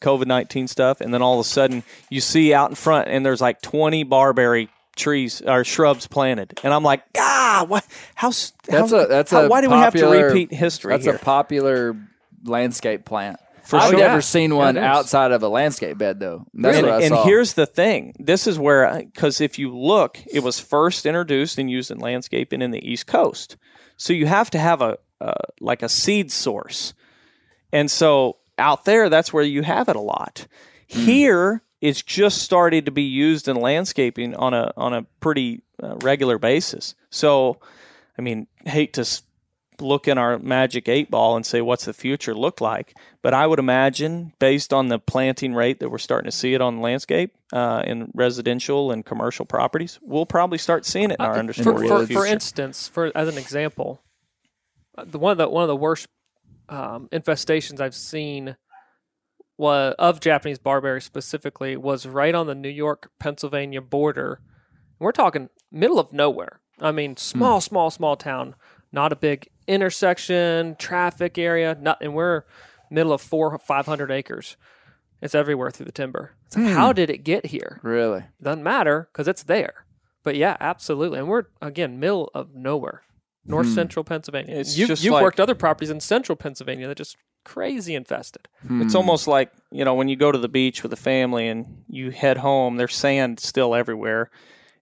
COVID 0.00 0.26
nineteen 0.26 0.68
stuff, 0.68 1.00
and 1.00 1.12
then 1.12 1.22
all 1.22 1.40
of 1.40 1.46
a 1.46 1.48
sudden 1.48 1.82
you 2.10 2.20
see 2.20 2.52
out 2.52 2.70
in 2.70 2.76
front, 2.76 3.08
and 3.08 3.24
there's 3.24 3.40
like 3.40 3.62
twenty 3.62 4.02
barberry 4.02 4.68
trees 4.96 5.42
or 5.42 5.62
shrubs 5.64 6.06
planted, 6.06 6.58
and 6.62 6.72
I'm 6.72 6.82
like, 6.82 7.02
ah, 7.18 7.64
what? 7.68 7.86
How? 8.14 8.28
That's 8.28 8.52
how, 8.90 8.96
a 8.98 9.06
that's 9.06 9.30
how- 9.30 9.42
a 9.42 9.48
why 9.48 9.60
do 9.60 9.68
we 9.68 9.76
have 9.76 9.94
to 9.94 10.06
repeat 10.06 10.52
history 10.52 10.92
That's 10.92 11.04
here? 11.04 11.14
a 11.14 11.18
popular 11.18 11.96
landscape 12.44 13.04
plant. 13.04 13.38
For 13.64 13.78
I've 13.78 13.90
sure. 13.90 13.98
never 13.98 14.22
seen 14.22 14.54
one 14.54 14.78
outside 14.78 15.32
of 15.32 15.42
a 15.42 15.48
landscape 15.48 15.98
bed 15.98 16.20
though. 16.20 16.46
That's 16.54 16.78
and, 16.78 16.86
and 16.86 17.14
here's 17.24 17.54
the 17.54 17.66
thing 17.66 18.14
this 18.20 18.46
is 18.46 18.60
where 18.60 19.02
because 19.02 19.40
if 19.40 19.58
you 19.58 19.76
look 19.76 20.20
it 20.32 20.44
was 20.44 20.60
first 20.60 21.04
introduced 21.04 21.58
and 21.58 21.68
used 21.68 21.90
in 21.90 21.98
landscaping 21.98 22.62
in 22.62 22.70
the 22.70 22.88
east 22.88 23.08
coast 23.08 23.56
so 23.96 24.12
you 24.12 24.26
have 24.26 24.50
to 24.50 24.58
have 24.58 24.82
a 24.82 24.98
uh, 25.20 25.32
like 25.60 25.82
a 25.82 25.88
seed 25.88 26.30
source 26.30 26.94
and 27.72 27.90
so 27.90 28.36
out 28.58 28.84
there 28.84 29.08
that's 29.08 29.32
where 29.32 29.44
you 29.44 29.62
have 29.62 29.88
it 29.88 29.96
a 29.96 30.00
lot. 30.00 30.46
Here 30.86 31.62
it's 31.80 32.02
just 32.02 32.38
started 32.38 32.86
to 32.86 32.90
be 32.90 33.02
used 33.02 33.48
in 33.48 33.56
landscaping 33.56 34.34
on 34.34 34.54
a 34.54 34.72
on 34.76 34.94
a 34.94 35.02
pretty 35.20 35.62
uh, 35.82 35.96
regular 35.96 36.38
basis. 36.38 36.94
So 37.10 37.58
i 38.18 38.22
mean 38.22 38.46
hate 38.64 38.94
to 38.94 39.02
s- 39.02 39.22
look 39.78 40.08
in 40.08 40.16
our 40.16 40.38
magic 40.38 40.88
eight 40.88 41.10
ball 41.10 41.36
and 41.36 41.44
say 41.44 41.60
what's 41.60 41.84
the 41.84 41.92
future 41.92 42.34
look 42.34 42.60
like? 42.62 42.96
But 43.20 43.34
i 43.34 43.46
would 43.46 43.58
imagine 43.58 44.32
based 44.38 44.72
on 44.72 44.88
the 44.88 44.98
planting 44.98 45.54
rate 45.54 45.80
that 45.80 45.90
we're 45.90 45.98
starting 45.98 46.30
to 46.30 46.36
see 46.36 46.54
it 46.54 46.62
on 46.62 46.80
landscape 46.80 47.34
uh, 47.52 47.82
in 47.86 48.10
residential 48.14 48.90
and 48.90 49.04
commercial 49.04 49.44
properties 49.44 49.98
we'll 50.02 50.24
probably 50.26 50.58
start 50.58 50.86
seeing 50.86 51.10
it 51.10 51.16
in 51.20 51.26
our 51.26 51.34
for, 51.34 51.42
understory 51.42 51.82
in 51.82 51.88
for, 51.88 52.06
for 52.06 52.26
instance, 52.26 52.88
for 52.88 53.12
as 53.14 53.28
an 53.28 53.36
example, 53.36 54.00
uh, 54.96 55.04
the 55.04 55.18
one 55.18 55.32
of 55.32 55.38
the 55.38 55.48
one 55.48 55.62
of 55.62 55.68
the 55.68 55.76
worst 55.76 56.08
um, 56.68 57.08
infestations 57.12 57.80
I've 57.80 57.94
seen 57.94 58.56
was 59.58 59.94
of 59.98 60.20
Japanese 60.20 60.58
barberry 60.58 61.00
specifically 61.00 61.76
was 61.76 62.06
right 62.06 62.34
on 62.34 62.46
the 62.46 62.54
New 62.54 62.68
York 62.68 63.10
Pennsylvania 63.18 63.80
border. 63.80 64.40
We're 64.98 65.12
talking 65.12 65.48
middle 65.70 65.98
of 65.98 66.12
nowhere. 66.12 66.60
I 66.80 66.92
mean, 66.92 67.16
small, 67.16 67.60
small, 67.60 67.90
small 67.90 68.16
town, 68.16 68.54
not 68.92 69.12
a 69.12 69.16
big 69.16 69.48
intersection, 69.66 70.76
traffic 70.76 71.38
area, 71.38 71.76
not, 71.80 71.98
and 72.02 72.14
we're 72.14 72.42
middle 72.90 73.12
of 73.12 73.20
four, 73.22 73.58
five 73.58 73.86
hundred 73.86 74.10
acres. 74.10 74.56
It's 75.22 75.34
everywhere 75.34 75.70
through 75.70 75.86
the 75.86 75.92
timber. 75.92 76.32
It's 76.46 76.56
like, 76.56 76.66
how 76.66 76.92
did 76.92 77.08
it 77.08 77.24
get 77.24 77.46
here? 77.46 77.80
really. 77.82 78.24
Doesn't 78.42 78.62
matter 78.62 79.08
because 79.10 79.26
it's 79.26 79.42
there. 79.44 79.86
But 80.22 80.36
yeah, 80.36 80.56
absolutely. 80.60 81.18
And 81.18 81.28
we're 81.28 81.44
again 81.62 81.98
middle 81.98 82.30
of 82.34 82.54
nowhere, 82.54 83.02
north 83.46 83.66
hmm. 83.66 83.74
central 83.74 84.04
Pennsylvania. 84.04 84.56
It's 84.56 84.76
you've 84.76 84.88
just 84.88 85.04
you've 85.04 85.12
like- 85.12 85.22
worked 85.22 85.40
other 85.40 85.54
properties 85.54 85.90
in 85.90 86.00
central 86.00 86.36
Pennsylvania 86.36 86.88
that 86.88 86.96
just 86.96 87.16
crazy 87.44 87.94
infested. 87.94 88.48
It's 88.68 88.92
hmm. 88.92 88.96
almost 88.96 89.28
like 89.28 89.52
you 89.70 89.84
know 89.84 89.94
when 89.94 90.08
you 90.08 90.16
go 90.16 90.32
to 90.32 90.38
the 90.38 90.48
beach 90.48 90.82
with 90.82 90.92
a 90.92 90.96
family 90.96 91.48
and 91.48 91.84
you 91.88 92.10
head 92.10 92.38
home. 92.38 92.76
There's 92.76 92.94
sand 92.94 93.40
still 93.40 93.74
everywhere, 93.74 94.30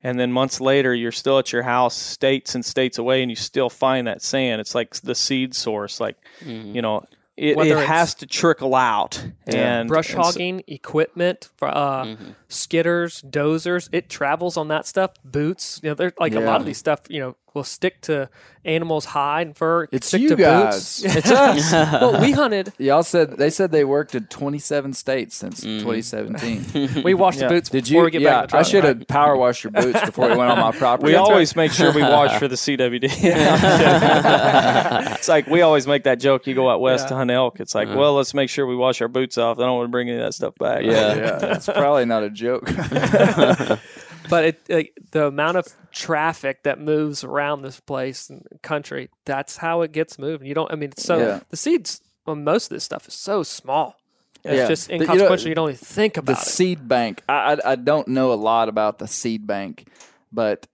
and 0.02 0.18
then 0.18 0.32
months 0.32 0.60
later 0.60 0.94
you're 0.94 1.12
still 1.12 1.38
at 1.38 1.52
your 1.52 1.62
house, 1.62 1.96
states 1.96 2.54
and 2.54 2.64
states 2.64 2.98
away, 2.98 3.22
and 3.22 3.30
you 3.30 3.36
still 3.36 3.70
find 3.70 4.06
that 4.06 4.22
sand. 4.22 4.60
It's 4.60 4.74
like 4.74 4.94
the 4.96 5.14
seed 5.14 5.54
source. 5.54 6.00
Like 6.00 6.16
hmm. 6.42 6.74
you 6.74 6.82
know, 6.82 7.04
it, 7.36 7.58
it 7.58 7.86
has 7.86 8.14
to 8.16 8.26
trickle 8.26 8.74
out. 8.74 9.24
And 9.46 9.88
Brush 9.88 10.14
and 10.14 10.24
so- 10.24 10.30
hogging 10.30 10.62
equipment, 10.66 11.50
for, 11.56 11.68
uh, 11.68 12.04
mm-hmm. 12.04 12.30
Skidders, 12.54 13.24
dozers, 13.28 13.88
it 13.92 14.08
travels 14.08 14.56
on 14.56 14.68
that 14.68 14.86
stuff. 14.86 15.12
Boots, 15.24 15.80
you 15.82 15.90
know, 15.90 15.94
there's 15.94 16.12
like 16.18 16.34
a 16.34 16.40
lot 16.40 16.60
of 16.60 16.66
these 16.66 16.78
stuff. 16.78 17.00
You 17.08 17.20
know, 17.20 17.36
will 17.54 17.64
stick 17.64 18.00
to 18.02 18.28
animals' 18.64 19.04
hide 19.04 19.46
and 19.46 19.56
fur. 19.56 19.86
It's 19.92 20.08
stick 20.08 20.22
you 20.22 20.30
to 20.30 20.36
guys. 20.36 21.00
Boots. 21.02 21.16
It's 21.16 21.30
us. 21.30 21.72
well, 21.72 22.20
we 22.20 22.32
hunted. 22.32 22.72
Y'all 22.78 23.02
said 23.02 23.36
they 23.38 23.50
said 23.50 23.70
they 23.70 23.84
worked 23.84 24.14
in 24.14 24.26
27 24.26 24.92
states 24.92 25.36
since 25.36 25.62
mm. 25.62 25.78
2017. 25.80 27.04
We 27.04 27.14
washed 27.14 27.40
Yeah. 27.40 27.48
the 27.48 27.54
boots 27.54 27.68
Did 27.70 27.84
before 27.84 28.00
you? 28.00 28.04
we 28.04 28.10
get 28.10 28.22
Yeah, 28.22 28.42
back 28.42 28.52
in 28.54 28.58
I 28.58 28.62
should 28.62 28.84
have 28.84 29.06
power 29.06 29.36
washed 29.36 29.64
your 29.64 29.70
boots 29.70 30.00
before 30.04 30.28
we 30.28 30.36
went 30.36 30.50
on 30.50 30.58
my 30.58 30.72
property. 30.78 31.06
We 31.06 31.12
That's 31.12 31.28
always 31.28 31.54
make 31.56 31.72
sure 31.72 31.92
we 31.92 32.02
wash 32.02 32.38
for 32.38 32.48
the 32.48 32.56
CWD. 32.56 33.04
it's 35.16 35.28
like 35.28 35.46
we 35.46 35.62
always 35.62 35.86
make 35.86 36.04
that 36.04 36.20
joke. 36.20 36.46
You 36.46 36.54
go 36.54 36.68
out 36.70 36.80
west 36.80 37.08
to 37.08 37.14
hunt 37.14 37.30
elk. 37.30 37.60
It's 37.60 37.74
like, 37.74 37.88
uh-huh. 37.88 37.98
well, 37.98 38.14
let's 38.14 38.34
make 38.34 38.48
sure 38.50 38.66
we 38.66 38.76
wash 38.76 39.00
our 39.00 39.08
boots 39.08 39.38
off. 39.38 39.58
I 39.58 39.62
don't 39.62 39.76
want 39.76 39.86
to 39.86 39.90
bring 39.90 40.08
any 40.08 40.18
of 40.18 40.24
that 40.24 40.32
stuff 40.32 40.54
back. 40.56 40.78
right. 40.78 40.86
yeah, 40.86 41.54
it's 41.54 41.66
probably 41.66 42.04
not 42.06 42.22
a 42.22 42.30
joke. 42.30 42.43
but 44.30 44.44
it 44.44 44.60
like, 44.68 44.92
the 45.12 45.26
amount 45.26 45.56
of 45.56 45.66
traffic 45.92 46.62
that 46.64 46.80
moves 46.80 47.24
around 47.24 47.62
this 47.62 47.80
place 47.80 48.28
and 48.30 48.42
country, 48.62 49.10
that's 49.24 49.56
how 49.58 49.82
it 49.82 49.92
gets 49.92 50.18
moved. 50.18 50.44
You 50.44 50.54
don't. 50.54 50.70
I 50.72 50.76
mean, 50.76 50.90
it's 50.90 51.04
so 51.04 51.18
Yeah. 51.18 51.40
the 51.50 51.56
seeds. 51.56 52.00
Well, 52.26 52.36
most 52.36 52.64
of 52.70 52.70
this 52.76 52.84
stuff 52.84 53.06
is 53.08 53.14
so 53.14 53.42
small. 53.42 53.96
It's 54.44 54.56
Yeah. 54.58 54.68
just 54.68 54.88
The- 54.88 54.94
you 54.94 54.98
know, 55.00 55.04
inconsequential. 55.04 55.48
You, 55.48 55.54
don't 55.54 55.68
even 55.70 55.78
think 55.84 56.14
the 56.14 56.20
about 56.20 56.38
it. 56.38 56.44
seed 56.46 56.88
bank. 56.88 57.22
I, 57.28 57.54
I 57.64 57.72
I 57.72 57.74
don't 57.76 58.08
know 58.08 58.32
a 58.32 58.34
lot 58.34 58.68
about 58.68 58.98
the 58.98 59.06
seed 59.06 59.46
bank, 59.46 59.88
but 60.32 60.66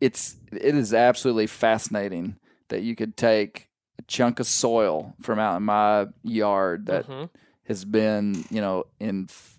it's 0.00 0.36
it 0.52 0.74
is 0.74 0.92
absolutely 0.94 1.46
fascinating 1.46 2.36
that 2.68 2.82
you 2.82 2.94
could 2.96 3.16
take 3.16 3.68
a 3.98 4.02
chunk 4.02 4.40
of 4.40 4.46
soil 4.46 5.14
from 5.20 5.38
out 5.38 5.56
in 5.56 5.62
my 5.64 6.06
yard 6.22 6.86
that 6.86 7.06
Mhm. 7.06 7.28
has 7.66 7.84
been 7.84 8.44
you 8.50 8.60
know 8.60 8.84
in 9.00 9.26
f- 9.28 9.56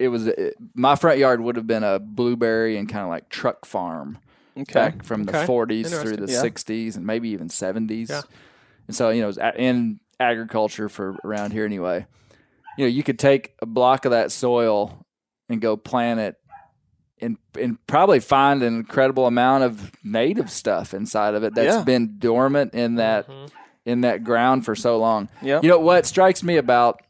it 0.00 0.08
was 0.08 0.26
it, 0.26 0.54
my 0.74 0.96
front 0.96 1.18
yard 1.18 1.40
would 1.40 1.56
have 1.56 1.66
been 1.66 1.84
a 1.84 1.98
blueberry 2.00 2.76
and 2.76 2.88
kind 2.88 3.04
of 3.04 3.10
like 3.10 3.28
truck 3.28 3.64
farm 3.66 4.18
Okay. 4.58 4.72
back 4.72 5.04
from 5.04 5.24
the 5.24 5.36
Okay. 5.36 5.46
40s 5.46 6.00
through 6.02 6.16
the 6.16 6.32
Yeah. 6.32 6.42
60s 6.42 6.96
and 6.96 7.06
maybe 7.06 7.28
even 7.28 7.48
70s. 7.48 8.08
Yeah. 8.10 8.22
And 8.88 8.96
so, 8.96 9.10
you 9.10 9.20
know, 9.20 9.26
it 9.28 9.36
was 9.36 9.38
in 9.56 10.00
agriculture 10.18 10.88
for 10.88 11.16
around 11.24 11.52
here 11.52 11.64
anyway. 11.64 12.06
You 12.76 12.84
know, 12.86 12.88
you 12.90 13.02
could 13.02 13.18
take 13.18 13.54
a 13.62 13.66
block 13.66 14.04
of 14.06 14.10
that 14.10 14.32
soil 14.32 15.06
and 15.48 15.60
go 15.60 15.76
plant 15.76 16.18
it 16.20 16.36
and 17.20 17.36
and 17.58 17.76
probably 17.86 18.18
find 18.20 18.62
an 18.62 18.74
incredible 18.74 19.26
amount 19.26 19.64
of 19.64 19.92
native 20.02 20.50
stuff 20.50 20.94
inside 20.94 21.34
of 21.34 21.44
it 21.44 21.54
that's 21.54 21.76
Yeah. 21.76 21.84
been 21.84 22.16
dormant 22.18 22.72
in 22.74 22.94
that 22.96 23.28
mm-hmm. 23.28 23.46
in 23.84 24.00
that 24.02 24.24
ground 24.24 24.64
for 24.64 24.74
so 24.74 24.98
long. 24.98 25.28
Yep. 25.42 25.62
You 25.62 25.68
know 25.70 25.78
what 25.78 26.06
strikes 26.06 26.42
me 26.42 26.56
about 26.56 27.02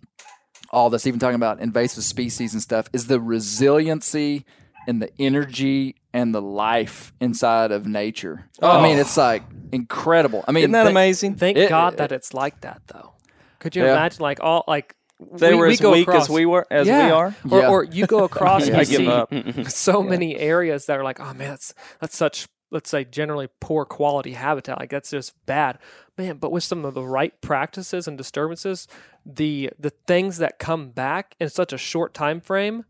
all 0.70 0.90
this, 0.90 1.06
even 1.06 1.18
talking 1.20 1.34
about 1.36 1.60
invasive 1.60 2.04
species 2.04 2.52
and 2.52 2.62
stuff, 2.62 2.88
is 2.92 3.06
the 3.06 3.20
resiliency 3.20 4.44
and 4.86 5.00
the 5.02 5.10
energy 5.18 5.96
and 6.12 6.34
the 6.34 6.40
life 6.42 7.12
inside 7.20 7.70
of 7.70 7.86
nature. 7.86 8.46
I 8.62 8.82
mean, 8.82 8.98
oh. 8.98 9.00
it's 9.02 9.16
like 9.16 9.42
incredible. 9.72 10.44
I 10.48 10.52
mean, 10.52 10.62
Isn't 10.62 10.72
that 10.72 10.84
thi- 10.84 10.90
amazing? 10.90 11.34
Thank 11.36 11.56
It- 11.58 11.68
God 11.68 11.94
it- 11.94 11.96
that 11.98 12.12
it's 12.12 12.32
like 12.34 12.60
that, 12.62 12.82
though. 12.88 13.12
Could 13.58 13.76
you 13.76 13.84
Yeah. 13.84 13.92
imagine, 13.92 14.22
like 14.22 14.40
all 14.42 14.64
like 14.66 14.94
They 15.34 15.50
we, 15.52 15.60
were 15.60 15.66
we 15.66 15.72
as 15.74 15.80
go 15.80 15.92
weak 15.92 16.08
across, 16.08 16.24
as 16.24 16.30
we 16.30 16.46
were, 16.46 16.66
as 16.70 16.86
yeah. 16.86 17.04
we 17.06 17.12
are. 17.12 17.34
or, 17.50 17.58
Yeah. 17.60 17.68
or 17.68 17.84
you 17.84 18.06
go 18.06 18.24
across 18.30 18.66
and 18.66 18.76
I 18.76 18.80
you 18.80 18.86
give 18.86 18.96
see 18.96 19.06
up. 19.08 19.68
so 19.68 20.02
many 20.02 20.36
areas 20.36 20.86
that 20.86 20.98
are 20.98 21.04
like, 21.04 21.20
oh 21.20 21.34
man, 21.34 21.50
that's 21.50 21.74
that's 22.00 22.16
such 22.16 22.48
let's 22.72 22.88
say 22.88 23.04
generally 23.04 23.48
poor 23.60 23.84
quality 23.84 24.32
habitat. 24.32 24.78
Like 24.78 24.90
that's 24.90 25.10
just 25.10 25.34
bad, 25.44 25.78
man. 26.20 26.36
But 26.36 26.52
with 26.52 26.62
some 26.64 26.84
of 26.84 26.94
the 26.94 27.02
right 27.04 27.38
practices 27.40 28.06
and 28.08 28.16
disturbances, 28.18 28.86
the 29.26 29.70
the 29.78 29.90
things 30.06 30.38
that 30.38 30.58
come 30.58 30.90
back 30.90 31.34
in 31.40 31.48
such 31.48 31.72
a 31.72 31.78
short 31.78 32.14
time 32.14 32.40
frame. 32.40 32.84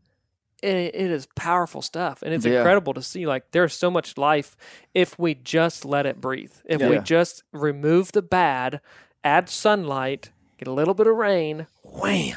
It, 0.62 0.94
it 0.94 1.10
is 1.10 1.26
powerful 1.36 1.80
stuff, 1.80 2.20
and 2.22 2.34
it's 2.34 2.44
Yeah. 2.44 2.58
incredible 2.58 2.92
to 2.92 3.00
see. 3.00 3.26
Like 3.26 3.50
there's 3.52 3.72
so 3.72 3.90
much 3.90 4.18
life 4.18 4.58
if 4.92 5.18
we 5.18 5.34
just 5.34 5.86
let 5.86 6.04
it 6.04 6.20
breathe. 6.20 6.52
If 6.66 6.82
we 6.82 6.98
just 6.98 7.42
remove 7.52 8.12
the 8.12 8.20
bad, 8.20 8.82
add 9.24 9.48
sunlight, 9.48 10.32
get 10.58 10.68
a 10.68 10.72
little 10.72 10.92
bit 10.92 11.06
of 11.06 11.16
rain, 11.16 11.66
wham. 11.82 12.36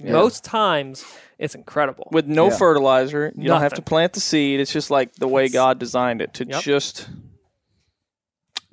Most 0.00 0.44
times, 0.44 1.04
it's 1.38 1.54
incredible. 1.54 2.08
With 2.10 2.26
no 2.26 2.48
Yeah. 2.48 2.56
fertilizer, 2.56 3.32
you 3.36 3.48
don't 3.48 3.60
have 3.60 3.74
to 3.74 3.82
plant 3.82 4.14
the 4.14 4.20
seed. 4.20 4.60
It's 4.60 4.72
just 4.72 4.90
like 4.90 5.12
the 5.16 5.28
way 5.28 5.48
God 5.50 5.78
designed 5.78 6.22
it 6.22 6.32
to 6.34 6.46
Yep. 6.46 6.62
just 6.62 7.08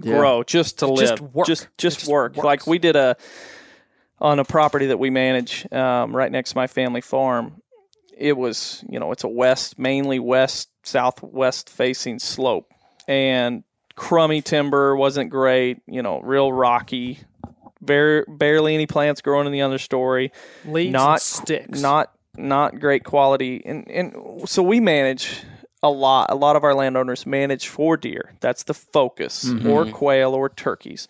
Yeah. 0.02 0.16
grow, 0.18 0.44
just 0.44 0.80
to 0.80 0.88
live, 0.88 1.10
Just 1.10 1.22
work. 1.22 1.48
just 1.48 1.68
just, 1.78 2.00
just 2.00 2.12
work. 2.12 2.36
works. 2.36 2.46
Like 2.46 2.68
we 2.68 2.80
did 2.80 2.96
a 2.96 3.16
on 4.20 4.40
a 4.40 4.44
property 4.46 4.88
that 4.88 4.98
we 5.00 5.10
manage 5.10 5.72
um, 5.72 6.16
right 6.16 6.32
next 6.32 6.52
to 6.52 6.58
my 6.58 6.68
family 6.68 7.02
farm. 7.02 7.62
It 8.18 8.38
was, 8.38 8.84
you 8.90 9.00
know, 9.00 9.12
it's 9.12 9.24
a 9.24 9.28
west, 9.30 9.78
mainly 9.80 10.20
west 10.20 10.70
southwest 10.84 11.70
facing 11.70 12.20
slope, 12.20 12.72
and 13.08 13.64
crummy 13.96 14.42
timber 14.42 14.96
wasn't 14.96 15.30
great. 15.30 15.80
You 15.88 16.02
know, 16.02 16.20
real 16.22 16.52
rocky. 16.52 17.20
Bare, 17.82 18.26
barely 18.28 18.74
any 18.74 18.88
plants 18.88 19.22
growing 19.22 19.46
in 19.46 19.52
the 19.52 19.60
understory 19.60 20.32
Leaves 20.66 20.92
not 20.92 21.22
sticks. 21.22 21.80
not 21.82 22.12
not 22.36 22.80
great 22.80 23.04
quality 23.04 23.62
and 23.64 23.88
and 23.92 24.50
so 24.50 24.64
we 24.64 24.80
manage 24.80 25.44
a 25.86 25.90
lot 25.90 26.32
a 26.32 26.36
lot 26.36 26.56
of 26.56 26.64
our 26.64 26.74
landowners 26.74 27.26
manage 27.26 27.68
for 27.68 27.96
deer 27.96 28.34
that's 28.40 28.64
the 28.64 28.74
focus 28.74 29.50
or 29.66 29.86
quail 29.86 30.34
or 30.34 30.50
turkeys 30.50 31.08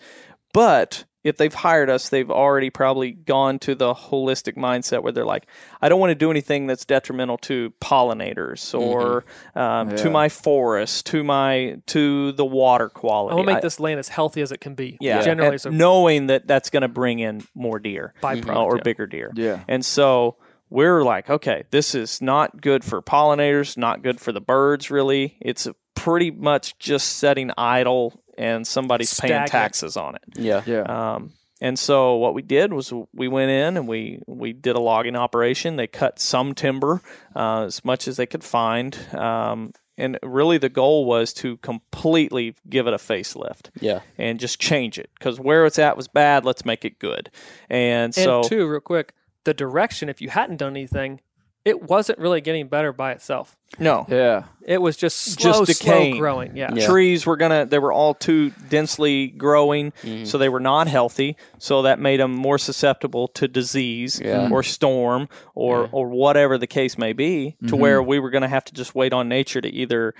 but 0.53 1.05
if 1.23 1.38
they've 1.38 1.53
hired 1.53 1.89
us 1.89 2.09
they've 2.09 2.30
already 2.30 2.69
probably 2.69 3.11
gone 3.11 3.57
to 3.57 3.73
the 3.73 3.93
holistic 3.93 4.55
mindset 4.57 5.01
where 5.01 5.13
they're 5.13 5.26
like 5.26 5.47
i 5.82 5.88
don't 5.88 5.99
want 5.99 6.11
to 6.11 6.15
do 6.15 6.30
anything 6.30 6.67
that's 6.67 6.84
detrimental 6.84 7.38
to 7.38 7.73
pollinators 7.82 8.78
or 8.78 9.23
um, 9.55 9.95
to 9.95 10.09
my 10.09 10.28
forest 10.30 11.05
to 11.05 11.23
my 11.23 11.78
to 11.86 12.34
the 12.34 12.45
water 12.45 12.89
quality 12.89 13.32
I 13.32 13.36
want 13.36 13.47
to 13.47 13.53
make 13.53 13.57
I- 13.59 13.61
this 13.61 13.80
land 13.80 13.99
as 13.99 14.09
healthy 14.09 14.41
as 14.41 14.51
it 14.51 14.59
can 14.59 14.76
be. 14.76 14.97
yeah, 14.99 15.21
generally, 15.21 15.53
and 15.53 15.61
so 15.61 15.69
knowing 15.69 16.28
that 16.28 16.47
that's 16.47 16.69
going 16.69 16.82
to 16.82 16.89
bring 16.89 17.19
in 17.19 17.43
more 17.55 17.80
deer 17.80 18.13
Byproduct, 18.21 18.55
uh, 18.55 18.63
or 18.63 18.76
yeah. 18.78 18.84
bigger 18.84 19.07
deer. 19.07 19.32
Yeah. 19.36 19.63
and 19.67 19.86
so 19.86 20.36
we're 20.70 21.03
like, 21.03 21.30
okay, 21.30 21.63
this 21.72 21.95
is 21.95 22.22
not 22.22 22.61
good 22.61 22.84
for 22.84 23.01
pollinators, 23.01 23.78
not 23.78 24.01
good 24.03 24.20
for 24.20 24.32
the 24.32 24.41
birds. 24.41 24.89
Really, 24.91 25.38
it's 25.41 25.68
pretty 25.95 26.32
much 26.32 26.78
just 26.80 27.18
setting 27.18 27.51
idle, 27.57 28.22
and 28.38 28.66
somebody's 28.68 29.18
paying 29.20 29.45
taxes 29.47 29.95
on 29.97 30.16
it. 30.16 30.24
Yeah. 30.36 30.61
Yeah. 30.66 30.82
Um, 31.16 31.34
and 31.61 31.80
so 31.80 32.16
what 32.18 32.34
we 32.34 32.41
did 32.41 32.74
was 32.74 32.91
we 33.13 33.28
went 33.30 33.49
in 33.49 33.78
and 33.78 33.88
we 33.88 34.22
we 34.28 34.51
did 34.51 34.76
a 34.76 34.80
logging 34.82 35.16
operation. 35.16 35.78
They 35.78 35.88
cut 35.88 36.20
some 36.20 36.53
timber 36.53 37.01
uh, 37.36 37.63
as 37.63 37.84
much 37.86 38.07
as 38.09 38.18
they 38.18 38.26
could 38.26 38.43
find. 38.43 38.97
Um, 39.16 39.72
and 39.97 40.20
really, 40.22 40.57
the 40.57 40.68
goal 40.68 41.05
was 41.05 41.32
to 41.36 41.55
completely 41.57 42.55
give 42.68 42.86
it 42.88 42.93
a 42.93 42.97
facelift 42.97 43.70
Yeah. 43.80 44.01
and 44.18 44.38
just 44.41 44.59
change 44.59 44.99
it 44.99 45.09
because 45.18 45.39
where 45.39 45.66
it's 45.66 45.80
at 45.80 45.95
was 45.95 46.09
bad. 46.09 46.43
Let's 46.43 46.66
make 46.66 46.84
it 46.84 46.99
good. 46.99 47.32
And 47.70 48.13
so, 48.13 48.41
and 48.41 48.49
two, 48.49 48.68
real 48.68 48.82
quick, 48.82 49.13
the 49.45 49.53
direction. 49.53 50.09
If 50.09 50.21
you 50.21 50.29
hadn't 50.29 50.57
done 50.57 50.73
anything, 50.73 51.21
it 51.63 51.81
wasn't 51.81 52.19
really 52.19 52.41
getting 52.41 52.67
better 52.67 52.93
by 52.93 53.11
itself. 53.13 53.55
no, 53.79 54.05
yeah. 54.07 54.43
It 54.61 54.79
was 54.81 54.95
just 54.97 55.17
slow, 55.17 55.65
Just 55.65 55.81
slow 55.81 56.15
growing. 56.17 56.55
Yeah. 56.55 56.71
Yeah. 56.73 56.85
trees 56.87 57.25
were 57.25 57.37
gonna 57.37 57.65
they 57.65 57.79
were 57.79 57.91
all 57.91 58.13
too 58.13 58.51
densely 58.69 59.27
growing 59.27 59.91
so 60.25 60.37
they 60.37 60.49
were 60.49 60.59
not 60.59 60.87
healthy 60.87 61.37
so 61.57 61.81
that 61.83 61.99
made 61.99 62.19
them 62.19 62.31
more 62.31 62.57
susceptible 62.59 63.27
to 63.29 63.47
disease 63.47 64.21
Yeah. 64.23 64.49
or 64.51 64.61
storm 64.63 65.27
or 65.55 65.89
or 65.91 66.07
whatever 66.09 66.57
the 66.59 66.67
case 66.67 66.97
may 66.97 67.13
be 67.13 67.55
to 67.67 67.75
where 67.75 68.01
we 68.01 68.19
were 68.19 68.29
gonna 68.29 68.47
have 68.47 68.65
to 68.65 68.73
just 68.73 68.93
wait 68.95 69.11
on 69.13 69.27
nature 69.27 69.61
to 69.61 69.69
either 69.69 70.13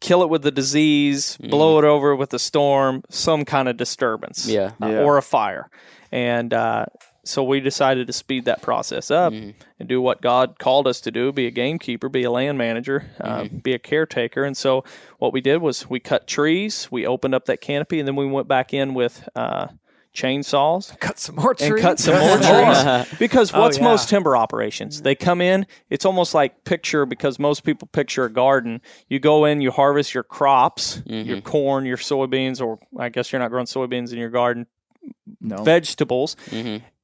kill 0.00 0.22
it 0.22 0.28
with 0.30 0.42
the 0.42 0.50
disease 0.50 1.36
blow 1.38 1.78
it 1.78 1.84
over 1.84 2.14
with 2.16 2.30
the 2.30 2.38
storm 2.38 3.02
some 3.10 3.44
kind 3.44 3.68
of 3.68 3.76
disturbance 3.76 4.48
Yeah. 4.48 4.72
uh, 4.82 4.86
Yeah. 4.86 5.02
or 5.02 5.18
a 5.18 5.22
fire 5.22 5.68
and 6.10 6.52
uh, 6.54 6.86
so 7.28 7.44
we 7.44 7.60
decided 7.60 8.06
to 8.06 8.12
speed 8.12 8.44
that 8.46 8.62
process 8.62 9.10
up 9.10 9.32
and 9.32 9.54
do 9.86 10.00
what 10.00 10.20
God 10.22 10.58
called 10.58 10.86
us 10.86 11.00
to 11.02 11.10
do: 11.10 11.30
be 11.32 11.46
a 11.46 11.50
gamekeeper, 11.50 12.08
be 12.08 12.24
a 12.24 12.30
land 12.30 12.58
manager, 12.58 13.06
uh, 13.20 13.44
be 13.62 13.74
a 13.74 13.78
caretaker. 13.78 14.44
And 14.44 14.56
so 14.56 14.84
what 15.18 15.32
we 15.32 15.40
did 15.40 15.58
was 15.58 15.88
we 15.90 16.00
cut 16.00 16.26
trees, 16.26 16.88
we 16.90 17.06
opened 17.06 17.34
up 17.34 17.44
that 17.46 17.60
canopy, 17.60 17.98
and 17.98 18.08
then 18.08 18.16
we 18.16 18.26
went 18.26 18.48
back 18.48 18.72
in 18.74 18.94
with 18.94 19.28
uh, 19.36 19.68
chainsaws 20.14 20.98
Cut 21.00 21.18
some 21.18 21.36
more 21.36 21.54
trees. 21.54 21.70
and 21.70 21.80
cut 21.80 21.98
some 22.00 22.18
more 22.18 22.38
trees. 22.38 23.06
Because 23.18 23.52
Oh, 23.54 23.60
what's 23.60 23.78
yeah. 23.78 23.84
most 23.84 24.08
timber 24.08 24.36
operations? 24.36 25.02
They 25.02 25.14
come 25.14 25.40
in, 25.40 25.66
it's 25.90 26.04
almost 26.04 26.34
like 26.34 26.64
picture 26.64 27.06
because 27.06 27.38
most 27.38 27.62
people 27.62 27.88
picture 27.88 28.24
a 28.24 28.32
garden. 28.32 28.80
You 29.08 29.20
go 29.20 29.44
in, 29.44 29.60
you 29.60 29.70
harvest 29.70 30.14
your 30.14 30.24
crops, 30.24 31.02
your 31.06 31.40
corn, 31.40 31.84
your 31.84 31.98
soybeans, 31.98 32.60
or 32.64 32.78
I 32.98 33.10
guess 33.10 33.30
you're 33.32 33.38
not 33.40 33.50
growing 33.50 33.66
soybeans 33.66 34.12
in 34.12 34.18
your 34.18 34.30
garden, 34.30 34.66
No. 35.40 35.62
vegetables, 35.62 36.36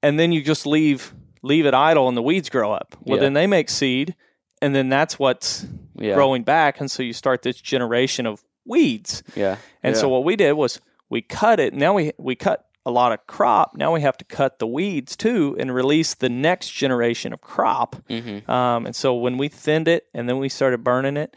and 0.05 0.19
then 0.19 0.31
you 0.33 0.43
just 0.43 0.67
leave 0.67 1.15
leave 1.43 1.67
it 1.67 1.75
idle 1.75 2.09
and 2.09 2.17
the 2.17 2.23
weeds 2.23 2.49
grow 2.49 2.73
up. 2.73 2.97
Well, 3.03 3.17
Yeah. 3.19 3.23
then 3.25 3.33
they 3.35 3.47
make 3.47 3.69
seed, 3.69 4.15
and 4.63 4.75
then 4.75 4.89
that's 4.89 5.19
what's 5.19 5.67
Yeah. 5.99 6.15
growing 6.15 6.43
back, 6.43 6.81
and 6.81 6.91
so 6.91 7.03
you 7.03 7.13
start 7.13 7.43
this 7.43 7.61
generation 7.61 8.27
of 8.27 8.43
weeds. 8.65 9.23
Yeah. 9.37 9.57
And 9.83 9.95
so 9.97 10.09
what 10.09 10.25
we 10.25 10.37
did 10.37 10.53
was 10.53 10.81
we 11.11 11.21
cut 11.21 11.61
it. 11.61 11.75
Now 11.75 11.93
we 11.95 12.13
we 12.19 12.35
cut 12.35 12.65
a 12.87 12.91
lot 12.91 13.13
of 13.13 13.27
crop. 13.27 13.75
Now 13.77 13.93
we 13.95 14.01
have 14.03 14.17
to 14.19 14.25
cut 14.27 14.59
the 14.59 14.67
weeds 14.67 15.17
too 15.17 15.57
and 15.59 15.75
release 15.75 16.13
the 16.15 16.29
next 16.29 16.71
generation 16.71 17.33
of 17.33 17.41
crop. 17.41 17.97
Um, 18.11 18.87
and 18.87 18.95
so 18.97 19.15
when 19.15 19.39
we 19.39 19.49
thinned 19.49 19.89
it 19.89 20.07
and 20.15 20.29
then 20.29 20.39
we 20.39 20.49
started 20.51 20.85
burning 20.85 21.17
it, 21.17 21.35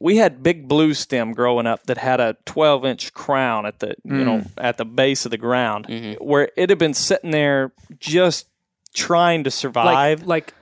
we 0.00 0.16
had 0.16 0.42
big 0.42 0.66
blue 0.66 0.94
stem 0.94 1.32
growing 1.32 1.66
up 1.66 1.84
that 1.84 1.98
had 1.98 2.18
a 2.18 2.36
12 2.46 2.84
inch 2.84 3.12
crown 3.12 3.66
at 3.66 3.78
the 3.78 3.94
you 4.02 4.24
know 4.24 4.38
mm. 4.38 4.50
at 4.58 4.78
the 4.78 4.84
base 4.84 5.24
of 5.24 5.30
the 5.30 5.38
ground 5.38 5.86
mm-hmm. 5.86 6.24
where 6.24 6.50
it 6.56 6.70
had 6.70 6.78
been 6.78 6.94
sitting 6.94 7.30
there 7.30 7.72
just 7.98 8.48
trying 8.94 9.44
to 9.44 9.50
survive. 9.50 10.20
like 10.20 10.26
like 10.26 10.54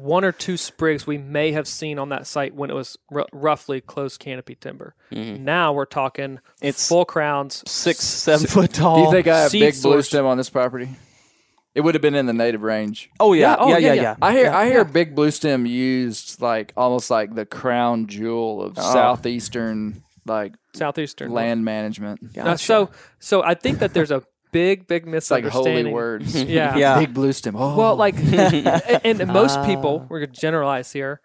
one 0.00 0.24
or 0.24 0.32
two 0.32 0.56
sprigs 0.56 1.06
we 1.06 1.18
may 1.18 1.52
have 1.52 1.68
seen 1.68 1.98
on 1.98 2.08
that 2.08 2.26
site 2.26 2.54
when 2.54 2.70
it 2.70 2.74
was 2.74 2.96
r- 3.14 3.26
roughly 3.30 3.80
closed 3.80 4.18
canopy 4.18 4.54
timber. 4.54 4.94
Mm-hmm. 5.12 5.44
Now 5.44 5.74
we're 5.74 5.84
talking 5.84 6.40
It's 6.62 6.88
full 6.88 7.04
crowns. 7.04 7.62
six, 7.66 8.02
seven 8.02 8.46
foot 8.46 8.72
tall. 8.72 8.96
Do 8.96 9.02
you 9.02 9.10
think 9.10 9.26
I 9.26 9.40
have 9.40 9.52
big 9.52 9.80
blue 9.82 10.00
stem 10.00 10.24
on 10.24 10.38
this 10.38 10.48
property? 10.48 10.88
It 11.74 11.80
would 11.80 11.94
have 11.94 12.02
been 12.02 12.14
in 12.14 12.26
the 12.26 12.32
native 12.34 12.62
range. 12.62 13.10
Oh 13.18 13.32
yeah, 13.32 13.56
oh, 13.58 13.68
yeah, 13.68 13.78
yeah, 13.78 13.86
yeah, 13.86 13.92
yeah. 13.94 14.02
yeah. 14.02 14.16
I 14.20 14.32
hear 14.32 14.50
I 14.50 14.66
hear 14.66 14.84
big 14.84 15.14
blue 15.14 15.30
stem 15.30 15.64
used 15.64 16.40
like 16.40 16.72
almost 16.76 17.10
like 17.10 17.34
the 17.34 17.46
crown 17.46 18.06
jewel 18.06 18.62
of 18.62 18.76
southeastern 18.76 20.02
like 20.26 20.54
Southeastern 20.74 21.32
land 21.32 21.64
management. 21.64 22.36
Uh, 22.38 22.56
so, 22.56 22.90
so 23.18 23.42
I 23.42 23.54
think 23.54 23.80
that 23.80 23.92
there's 23.94 24.10
a 24.10 24.22
big, 24.52 24.86
big 24.86 25.06
It's 25.08 25.30
like 25.30 25.44
misunderstanding. 25.44 25.86
holy 25.86 25.94
words. 25.94 26.42
Yeah. 26.44 26.76
Yeah. 26.76 26.98
Big 26.98 27.14
blue 27.14 27.32
stem. 27.32 27.56
Oh. 27.56 27.76
Well, 27.76 27.96
like, 27.96 28.16
and, 28.18 29.20
and 29.20 29.32
most 29.32 29.62
people, 29.64 30.06
we're 30.08 30.20
going 30.20 30.32
to 30.32 30.40
generalize 30.40 30.92
here, 30.92 31.20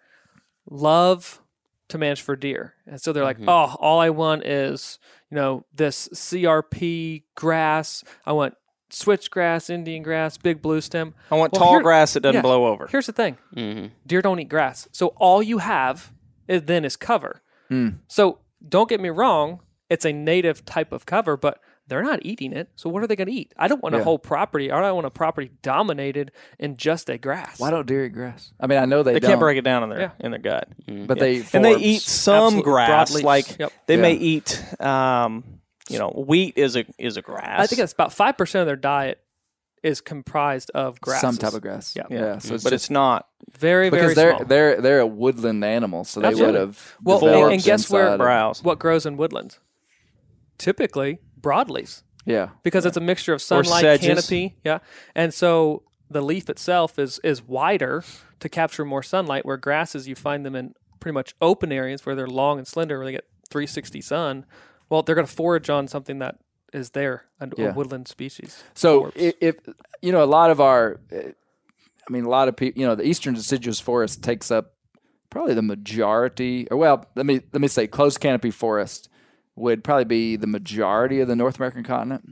love 0.68 1.40
to 1.88 1.98
manage 1.98 2.20
for 2.20 2.36
deer. 2.36 2.74
And 2.86 3.00
so 3.00 3.12
they're 3.12 3.24
like, 3.24 3.38
oh, 3.46 3.76
all 3.78 4.00
I 4.00 4.10
want 4.10 4.44
is, 4.44 4.98
you 5.30 5.36
know, 5.36 5.64
this 5.74 6.08
CRP 6.08 7.24
grass. 7.34 8.04
I 8.26 8.32
want 8.32 8.54
switchgrass, 8.90 9.70
Indian 9.70 10.02
grass, 10.02 10.36
big 10.38 10.62
blue 10.62 10.80
stem. 10.80 11.14
I 11.30 11.34
want 11.36 11.52
Well, 11.52 11.60
tall 11.60 11.70
here- 11.72 11.82
grass 11.82 12.14
that 12.14 12.20
doesn't 12.20 12.36
yeah. 12.36 12.42
blow 12.42 12.66
over. 12.66 12.86
Here's 12.90 13.06
the 13.06 13.12
thing 13.12 13.36
hmm 13.54 13.86
deer 14.06 14.22
don't 14.22 14.38
eat 14.40 14.48
grass. 14.48 14.88
So 14.92 15.08
all 15.16 15.42
you 15.42 15.58
have 15.58 16.12
is 16.46 16.62
then 16.62 16.84
is 16.84 16.96
cover. 16.96 17.42
Hmm. 17.68 17.88
So 18.08 18.38
don't 18.66 18.88
get 18.88 19.00
me 19.00 19.10
wrong, 19.10 19.60
it's 19.90 20.04
a 20.04 20.12
native 20.12 20.64
type 20.64 20.92
of 20.92 21.04
cover, 21.06 21.36
but 21.36 21.60
they're 21.86 22.02
not 22.02 22.20
eating 22.22 22.52
it. 22.52 22.68
So 22.76 22.90
what 22.90 23.02
are 23.02 23.06
they 23.06 23.16
going 23.16 23.28
to 23.28 23.32
eat? 23.32 23.54
I 23.56 23.66
don't 23.66 23.82
want 23.82 23.94
a 23.94 24.04
whole 24.04 24.18
property. 24.18 24.70
I 24.70 24.78
don't 24.82 24.94
want 24.94 25.06
a 25.06 25.10
property 25.10 25.50
dominated 25.62 26.32
in 26.58 26.76
just 26.76 27.08
a 27.08 27.16
grass. 27.16 27.58
why 27.58 27.70
don't 27.70 27.86
deer 27.86 28.04
eat 28.04 28.12
grass? 28.12 28.52
I 28.60 28.66
mean, 28.66 28.78
I 28.78 28.84
know 28.84 29.02
they, 29.02 29.14
They 29.14 29.20
don't, 29.20 29.28
can't 29.30 29.40
break 29.40 29.56
it 29.56 29.62
down 29.62 29.82
in 29.84 29.88
their 29.88 30.00
Yeah. 30.00 30.10
in 30.20 30.30
their 30.32 30.40
gut. 30.40 30.68
but 30.86 31.16
Yeah. 31.16 31.22
they 31.22 31.44
and 31.54 31.64
they 31.64 31.76
eat 31.76 32.02
some 32.02 32.44
Absolute 32.58 32.64
grass. 32.64 33.22
Like 33.22 33.58
Yep. 33.58 33.72
they 33.86 33.96
may 33.96 34.12
eat, 34.14 34.62
um, 34.82 35.57
you 35.90 35.98
know, 35.98 36.08
wheat 36.10 36.54
is 36.56 36.76
a 36.76 36.84
is 36.98 37.16
a 37.16 37.22
grass. 37.22 37.60
I 37.60 37.66
think 37.66 37.80
it's 37.80 37.92
about 37.92 38.12
five 38.12 38.36
percent 38.36 38.60
of 38.62 38.66
their 38.66 38.76
diet 38.76 39.20
is 39.82 40.00
comprised 40.00 40.70
of 40.74 41.00
grass. 41.00 41.20
some 41.20 41.36
type 41.36 41.54
of 41.54 41.62
grass. 41.62 41.94
Yeah. 41.94 42.02
yeah. 42.10 42.38
So 42.38 42.54
it's 42.54 42.64
but 42.64 42.70
just 42.70 42.84
it's 42.86 42.90
not. 42.90 43.28
very, 43.56 43.90
very 43.90 44.02
because 44.02 44.16
they're 44.16 44.34
small. 44.36 44.44
they're 44.44 44.80
they're 44.80 45.00
a 45.00 45.06
woodland 45.06 45.64
animal, 45.64 46.04
so 46.04 46.20
they 46.20 46.28
Absolutely. 46.28 46.52
would 46.52 46.60
have 46.60 46.96
Well, 47.02 47.24
and- 47.44 47.52
and 47.54 47.62
guess 47.62 47.88
where- 47.88 48.06
inside 48.06 48.16
Browse. 48.18 48.62
what 48.62 48.78
grows 48.80 49.06
in 49.06 49.16
woodlands? 49.16 49.60
Typically 50.58 51.20
broadleaves. 51.40 52.02
Yeah, 52.26 52.50
because 52.62 52.84
it's 52.84 52.96
a 52.96 53.00
mixture 53.00 53.32
of 53.32 53.40
sunlight 53.40 54.00
canopy 54.02 54.56
yeah 54.62 54.80
and 55.14 55.32
so 55.32 55.84
the 56.10 56.20
leaf 56.20 56.50
itself 56.50 56.98
is 56.98 57.18
is 57.24 57.40
wider 57.42 58.04
to 58.40 58.48
capture 58.50 58.84
more 58.84 59.02
sunlight 59.02 59.46
where 59.46 59.56
grasses 59.56 60.06
you 60.06 60.14
find 60.14 60.44
them 60.44 60.54
in 60.54 60.74
pretty 61.00 61.14
much 61.14 61.34
open 61.40 61.72
areas 61.72 62.04
where 62.04 62.14
they're 62.14 62.26
long 62.26 62.58
and 62.58 62.66
slender 62.66 62.98
where 62.98 63.06
they 63.06 63.12
get 63.12 63.24
360 63.48 64.02
sun 64.02 64.44
well 64.90 65.02
they're 65.02 65.14
going 65.14 65.26
to 65.26 65.32
forage 65.32 65.70
on 65.70 65.88
something 65.88 66.18
that 66.18 66.38
is 66.72 66.90
there 66.90 67.24
a, 67.40 67.46
a 67.46 67.50
Yeah. 67.56 67.72
woodland 67.72 68.08
species 68.08 68.62
So 68.74 69.10
if, 69.14 69.34
if 69.40 69.56
you 70.02 70.12
know 70.12 70.22
a 70.22 70.26
lot 70.26 70.50
of 70.50 70.60
our, 70.60 71.00
uh, 71.12 71.16
I 72.08 72.10
mean, 72.12 72.24
a 72.24 72.28
lot 72.30 72.48
of 72.48 72.56
people, 72.56 72.80
you 72.80 72.86
know, 72.86 72.94
the 72.94 73.04
eastern 73.06 73.34
deciduous 73.34 73.80
forest 73.80 74.22
takes 74.22 74.50
up 74.50 74.72
probably 75.30 75.52
the 75.54 75.62
majority, 75.62 76.66
or 76.70 76.76
well, 76.78 77.04
let 77.16 77.26
me 77.26 77.40
let 77.52 77.60
me 77.60 77.68
say, 77.68 77.86
closed 77.86 78.18
canopy 78.20 78.50
forest 78.50 79.08
would 79.56 79.82
probably 79.84 80.04
be 80.04 80.36
the 80.36 80.46
majority 80.46 81.20
of 81.20 81.28
the 81.28 81.36
North 81.36 81.56
American 81.56 81.82
continent. 81.84 82.24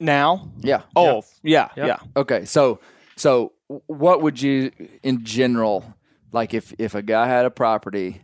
Now, 0.00 0.50
Yeah. 0.60 0.82
oh 0.96 1.24
yeah, 1.42 1.68
Yeah. 1.76 1.86
yeah. 1.86 1.98
Okay. 2.16 2.44
So 2.46 2.80
so 3.16 3.52
what 3.86 4.22
would 4.22 4.40
you, 4.40 4.70
in 5.02 5.24
general, 5.24 5.94
like 6.32 6.54
if 6.54 6.72
if 6.78 6.94
a 6.94 7.02
guy 7.02 7.26
had 7.26 7.44
a 7.44 7.50
property, 7.50 8.22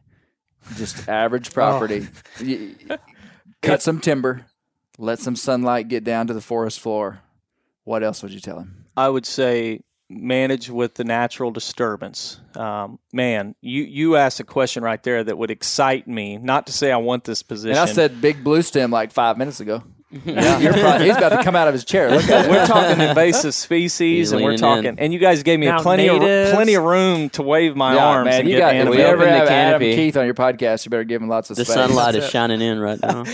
just 0.76 1.06
average 1.08 1.52
property, 1.52 2.06
y- 2.40 2.74
cut 3.66 3.82
some 3.82 4.00
timber, 4.00 4.46
let 4.98 5.18
some 5.18 5.36
sunlight 5.36 5.88
get 5.88 6.04
down 6.04 6.26
to 6.28 6.34
the 6.34 6.40
forest 6.40 6.80
floor. 6.80 7.20
What 7.84 8.02
else 8.02 8.22
would 8.22 8.32
you 8.32 8.40
tell 8.40 8.58
him? 8.58 8.86
I 8.96 9.08
would 9.08 9.26
say 9.26 9.80
manage 10.08 10.70
with 10.70 10.94
the 10.94 11.04
natural 11.04 11.50
disturbance. 11.50 12.40
Um, 12.54 12.98
man, 13.12 13.54
you 13.60 13.82
you 13.82 14.16
asked 14.16 14.40
a 14.40 14.44
question 14.44 14.82
right 14.82 15.02
there 15.02 15.24
that 15.24 15.36
would 15.36 15.50
excite 15.50 16.06
me. 16.06 16.36
Not 16.36 16.66
to 16.66 16.72
say 16.72 16.92
I 16.92 16.96
want 16.96 17.24
this 17.24 17.42
position. 17.42 17.76
And 17.76 17.90
I 17.90 17.92
said 17.92 18.20
big 18.20 18.44
blue 18.44 18.62
stem 18.62 18.90
like 18.90 19.12
five 19.12 19.36
minutes 19.38 19.60
ago. 19.60 19.82
Yeah, 20.24 20.58
You're 20.58 20.72
probably, 20.74 21.06
he's 21.06 21.16
about 21.16 21.30
to 21.30 21.42
come 21.42 21.56
out 21.56 21.66
of 21.68 21.74
his 21.74 21.84
chair. 21.84 22.10
Look 22.10 22.28
at 22.28 22.48
we're 22.48 22.66
talking 22.66 23.00
invasive 23.08 23.54
species, 23.54 23.98
He's 24.28 24.32
and 24.32 24.40
we're 24.42 24.50
leaning 24.50 24.60
talking. 24.60 24.84
in. 24.86 24.98
And 24.98 25.12
you 25.12 25.18
guys 25.18 25.42
gave 25.42 25.58
me 25.58 25.66
Now 25.66 25.82
plenty 25.82 26.08
of 26.08 26.18
plenty 26.20 26.74
of 26.74 26.84
room 26.84 27.30
to 27.30 27.42
wave 27.42 27.74
my 27.76 27.94
yeah, 27.94 28.06
arms 28.06 28.26
man. 28.26 28.40
and 28.40 28.48
You 28.48 28.56
get 28.56 28.60
got, 28.60 28.74
if 28.76 28.80
animated. 28.82 29.00
you 29.00 29.06
ever 29.06 29.22
Open 29.22 29.32
the 29.32 29.38
have 29.40 29.48
Adam 29.48 29.80
canopy. 29.80 29.96
Keith 29.96 30.16
on 30.16 30.24
your 30.26 30.34
podcast, 30.34 30.84
you 30.84 30.90
better 30.90 31.04
give 31.04 31.20
him 31.22 31.28
lots 31.28 31.50
of 31.50 31.56
The 31.56 31.64
space. 31.64 31.74
sunlight 31.74 32.12
That's 32.14 32.18
is 32.18 32.24
it. 32.26 32.30
shining 32.32 32.60
in 32.60 32.78
right 32.78 33.00
now. 33.02 33.24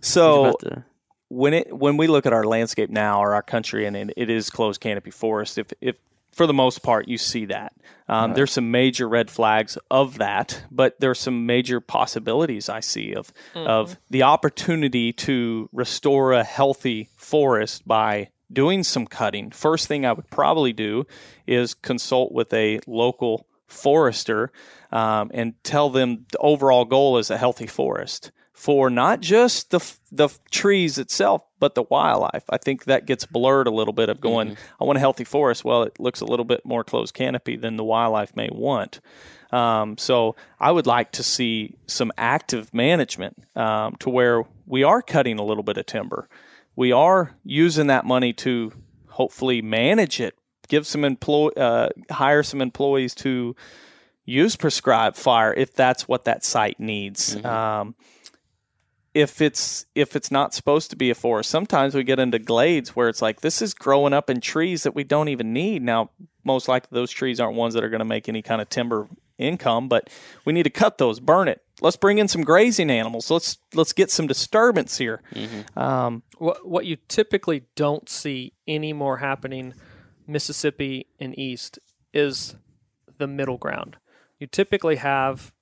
So 0.00 0.44
About 0.46 0.60
to- 0.60 0.84
when 1.28 1.54
it 1.54 1.72
when 1.76 1.96
we 1.96 2.06
look 2.06 2.26
at 2.26 2.32
our 2.32 2.44
landscape 2.44 2.90
now 2.90 3.20
or 3.20 3.34
our 3.34 3.42
country 3.42 3.86
and 3.86 3.96
it, 3.96 4.12
it 4.16 4.28
is 4.30 4.50
closed 4.50 4.80
canopy 4.80 5.10
forest 5.10 5.56
if 5.58 5.72
if 5.80 5.96
for 6.32 6.46
the 6.46 6.54
most 6.54 6.82
part 6.82 7.08
you 7.08 7.18
see 7.18 7.46
that. 7.46 7.72
Um, 8.08 8.34
there's 8.34 8.52
some 8.52 8.70
major 8.70 9.08
red 9.08 9.30
flags 9.30 9.78
of 9.90 10.18
that 10.18 10.64
but 10.70 10.98
there's 11.00 11.20
some 11.20 11.46
major 11.46 11.80
possibilities 11.80 12.68
i 12.68 12.80
see 12.80 13.14
of 13.14 13.32
of 13.54 13.96
the 14.10 14.22
opportunity 14.24 15.12
to 15.12 15.68
restore 15.72 16.32
a 16.32 16.44
healthy 16.44 17.08
forest 17.16 17.86
by 17.86 18.28
doing 18.52 18.82
some 18.82 19.06
cutting. 19.06 19.50
First 19.50 19.86
thing 19.88 20.04
i 20.04 20.12
would 20.12 20.28
probably 20.30 20.72
do 20.72 21.06
is 21.46 21.74
consult 21.74 22.32
with 22.32 22.52
a 22.52 22.80
local 22.86 23.46
forester 23.66 24.52
um, 24.90 25.30
and 25.32 25.54
tell 25.64 25.88
them 25.88 26.26
the 26.32 26.38
overall 26.38 26.84
goal 26.84 27.16
is 27.16 27.30
a 27.30 27.38
healthy 27.38 27.66
forest 27.66 28.30
for 28.62 28.90
not 28.90 29.20
just 29.20 29.72
the 29.72 29.80
the 30.12 30.28
trees 30.52 30.96
itself, 30.96 31.42
but 31.58 31.74
the 31.74 31.82
wildlife. 31.82 32.44
I 32.48 32.58
think 32.58 32.84
that 32.84 33.06
gets 33.06 33.26
blurred 33.26 33.66
a 33.66 33.72
little 33.72 33.92
bit 33.92 34.08
of 34.08 34.20
going. 34.20 34.50
I 34.80 34.84
want 34.84 34.98
a 34.98 35.00
healthy 35.00 35.24
forest. 35.24 35.64
Well, 35.64 35.82
it 35.82 35.98
looks 35.98 36.20
a 36.20 36.24
little 36.24 36.44
bit 36.44 36.64
more 36.64 36.84
closed 36.84 37.12
canopy 37.12 37.56
than 37.56 37.74
the 37.76 37.82
wildlife 37.82 38.36
may 38.36 38.48
want. 38.52 39.00
Um, 39.50 39.98
so 39.98 40.36
I 40.60 40.70
would 40.70 40.86
like 40.86 41.10
to 41.12 41.24
see 41.24 41.74
some 41.88 42.12
active 42.16 42.72
management 42.72 43.42
um, 43.56 43.96
to 43.96 44.08
where 44.08 44.44
we 44.64 44.84
are 44.84 45.02
cutting 45.02 45.40
a 45.40 45.44
little 45.44 45.64
bit 45.64 45.76
of 45.76 45.86
timber. 45.86 46.28
We 46.76 46.92
are 46.92 47.34
using 47.42 47.88
that 47.88 48.04
money 48.04 48.32
to 48.34 48.72
hopefully 49.08 49.60
manage 49.60 50.20
it, 50.20 50.36
give 50.68 50.86
some 50.86 51.04
employ, 51.04 51.48
uh, 51.48 51.88
hire 52.12 52.44
some 52.44 52.62
employees 52.62 53.16
to 53.16 53.56
use 54.24 54.54
prescribed 54.54 55.16
fire 55.16 55.52
if 55.52 55.74
that's 55.74 56.06
what 56.06 56.26
that 56.26 56.44
site 56.44 56.78
needs. 56.78 57.34
Um, 57.44 57.96
if 59.14 59.40
it's 59.40 59.86
if 59.94 60.16
it's 60.16 60.30
not 60.30 60.54
supposed 60.54 60.90
to 60.90 60.96
be 60.96 61.10
a 61.10 61.14
forest, 61.14 61.50
sometimes 61.50 61.94
we 61.94 62.02
get 62.02 62.18
into 62.18 62.38
glades 62.38 62.96
where 62.96 63.08
it's 63.08 63.20
like 63.20 63.40
this 63.40 63.60
is 63.60 63.74
growing 63.74 64.12
up 64.12 64.30
in 64.30 64.40
trees 64.40 64.84
that 64.84 64.94
we 64.94 65.04
don't 65.04 65.28
even 65.28 65.52
need. 65.52 65.82
Now, 65.82 66.10
most 66.44 66.68
likely 66.68 66.88
those 66.92 67.10
trees 67.10 67.38
aren't 67.40 67.56
ones 67.56 67.74
that 67.74 67.84
are 67.84 67.90
going 67.90 68.00
to 68.00 68.04
make 68.06 68.28
any 68.28 68.42
kind 68.42 68.62
of 68.62 68.68
timber 68.68 69.08
income, 69.38 69.88
but 69.88 70.08
we 70.44 70.52
need 70.52 70.62
to 70.62 70.70
cut 70.70 70.98
those, 70.98 71.20
burn 71.20 71.48
it. 71.48 71.62
Let's 71.80 71.96
bring 71.96 72.18
in 72.18 72.28
some 72.28 72.42
grazing 72.42 72.90
animals. 72.90 73.30
Let's 73.30 73.58
let's 73.74 73.92
get 73.92 74.10
some 74.10 74.26
disturbance 74.26 74.96
here. 74.98 75.20
Um, 75.76 76.22
what 76.38 76.66
what 76.66 76.86
you 76.86 76.96
typically 77.08 77.64
don't 77.76 78.08
see 78.08 78.54
any 78.66 78.92
more 78.92 79.18
happening 79.18 79.74
Mississippi 80.26 81.06
and 81.18 81.38
east 81.38 81.78
is 82.14 82.56
the 83.18 83.26
middle 83.26 83.58
ground. 83.58 83.96
You 84.38 84.46
typically 84.46 84.96
have 84.96 85.52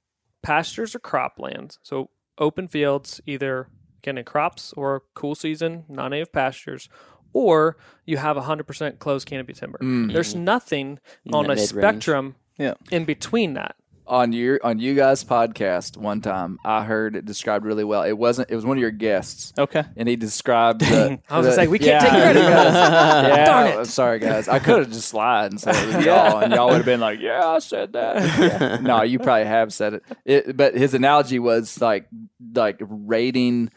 pastures 0.42 0.94
or 0.94 1.00
croplands, 1.00 1.78
so 1.82 2.10
open 2.40 2.66
fields, 2.66 3.20
either 3.26 3.68
again 4.02 4.18
in 4.18 4.24
crops 4.24 4.72
or 4.76 5.04
cool 5.14 5.34
season 5.34 5.84
non-native 5.88 6.32
pastures, 6.32 6.88
or 7.32 7.76
you 8.06 8.16
have 8.16 8.36
100% 8.36 8.98
closed 8.98 9.28
canopy 9.28 9.52
timber. 9.52 9.78
Mm. 9.80 10.12
There's 10.12 10.34
mm. 10.34 10.40
nothing 10.40 10.98
on 11.32 11.44
that 11.44 11.52
a 11.52 11.54
mid-range. 11.54 11.68
spectrum 11.68 12.34
Yeah. 12.58 12.74
in 12.90 13.04
between 13.04 13.54
that. 13.54 13.76
On 14.10 14.32
your 14.32 14.58
on 14.64 14.78
you 14.80 14.94
guys 14.94 15.22
podcast 15.24 15.96
one 15.96 16.20
time 16.20 16.58
I 16.64 16.82
heard 16.84 17.14
it 17.16 17.24
described 17.24 17.64
really 17.64 17.84
well. 17.84 18.02
It 18.02 18.12
wasn't 18.18 18.50
it 18.50 18.56
was 18.56 18.66
one 18.66 18.76
of 18.76 18.80
your 18.82 18.90
guests. 18.90 19.52
okay. 19.56 19.84
And 19.96 20.08
he 20.08 20.16
described 20.16 20.80
the, 20.82 21.20
I 21.30 21.38
was 21.38 21.46
the- 21.46 21.50
gonna 21.50 21.52
say, 21.52 21.68
we 21.68 21.78
can't 21.78 22.02
take 22.02 22.10
credit. 22.10 22.40
yeah, 22.42 23.44
Darn 23.46 23.66
it. 23.68 23.76
I'm 23.78 23.84
sorry 23.84 24.18
guys. 24.18 24.48
I 24.48 24.58
could 24.58 24.80
have 24.80 24.90
just 24.90 25.14
lied 25.14 25.52
and 25.52 25.60
said 25.60 25.76
it 25.76 25.96
was 25.96 26.04
y'all 26.04 26.38
and 26.40 26.52
y'all 26.52 26.66
would 26.68 26.76
have 26.78 26.84
been 26.84 27.00
like, 27.00 27.20
Yeah, 27.20 27.46
I 27.46 27.60
said 27.60 27.92
that. 27.94 28.82
No, 28.82 29.02
you 29.02 29.18
probably 29.20 29.44
have 29.46 29.72
said 29.72 29.94
it. 29.94 30.02
it. 30.24 30.56
But 30.56 30.74
his 30.74 30.92
analogy 30.92 31.38
was 31.38 31.80
like 31.80 32.06
like 32.54 32.76
rating 32.80 33.70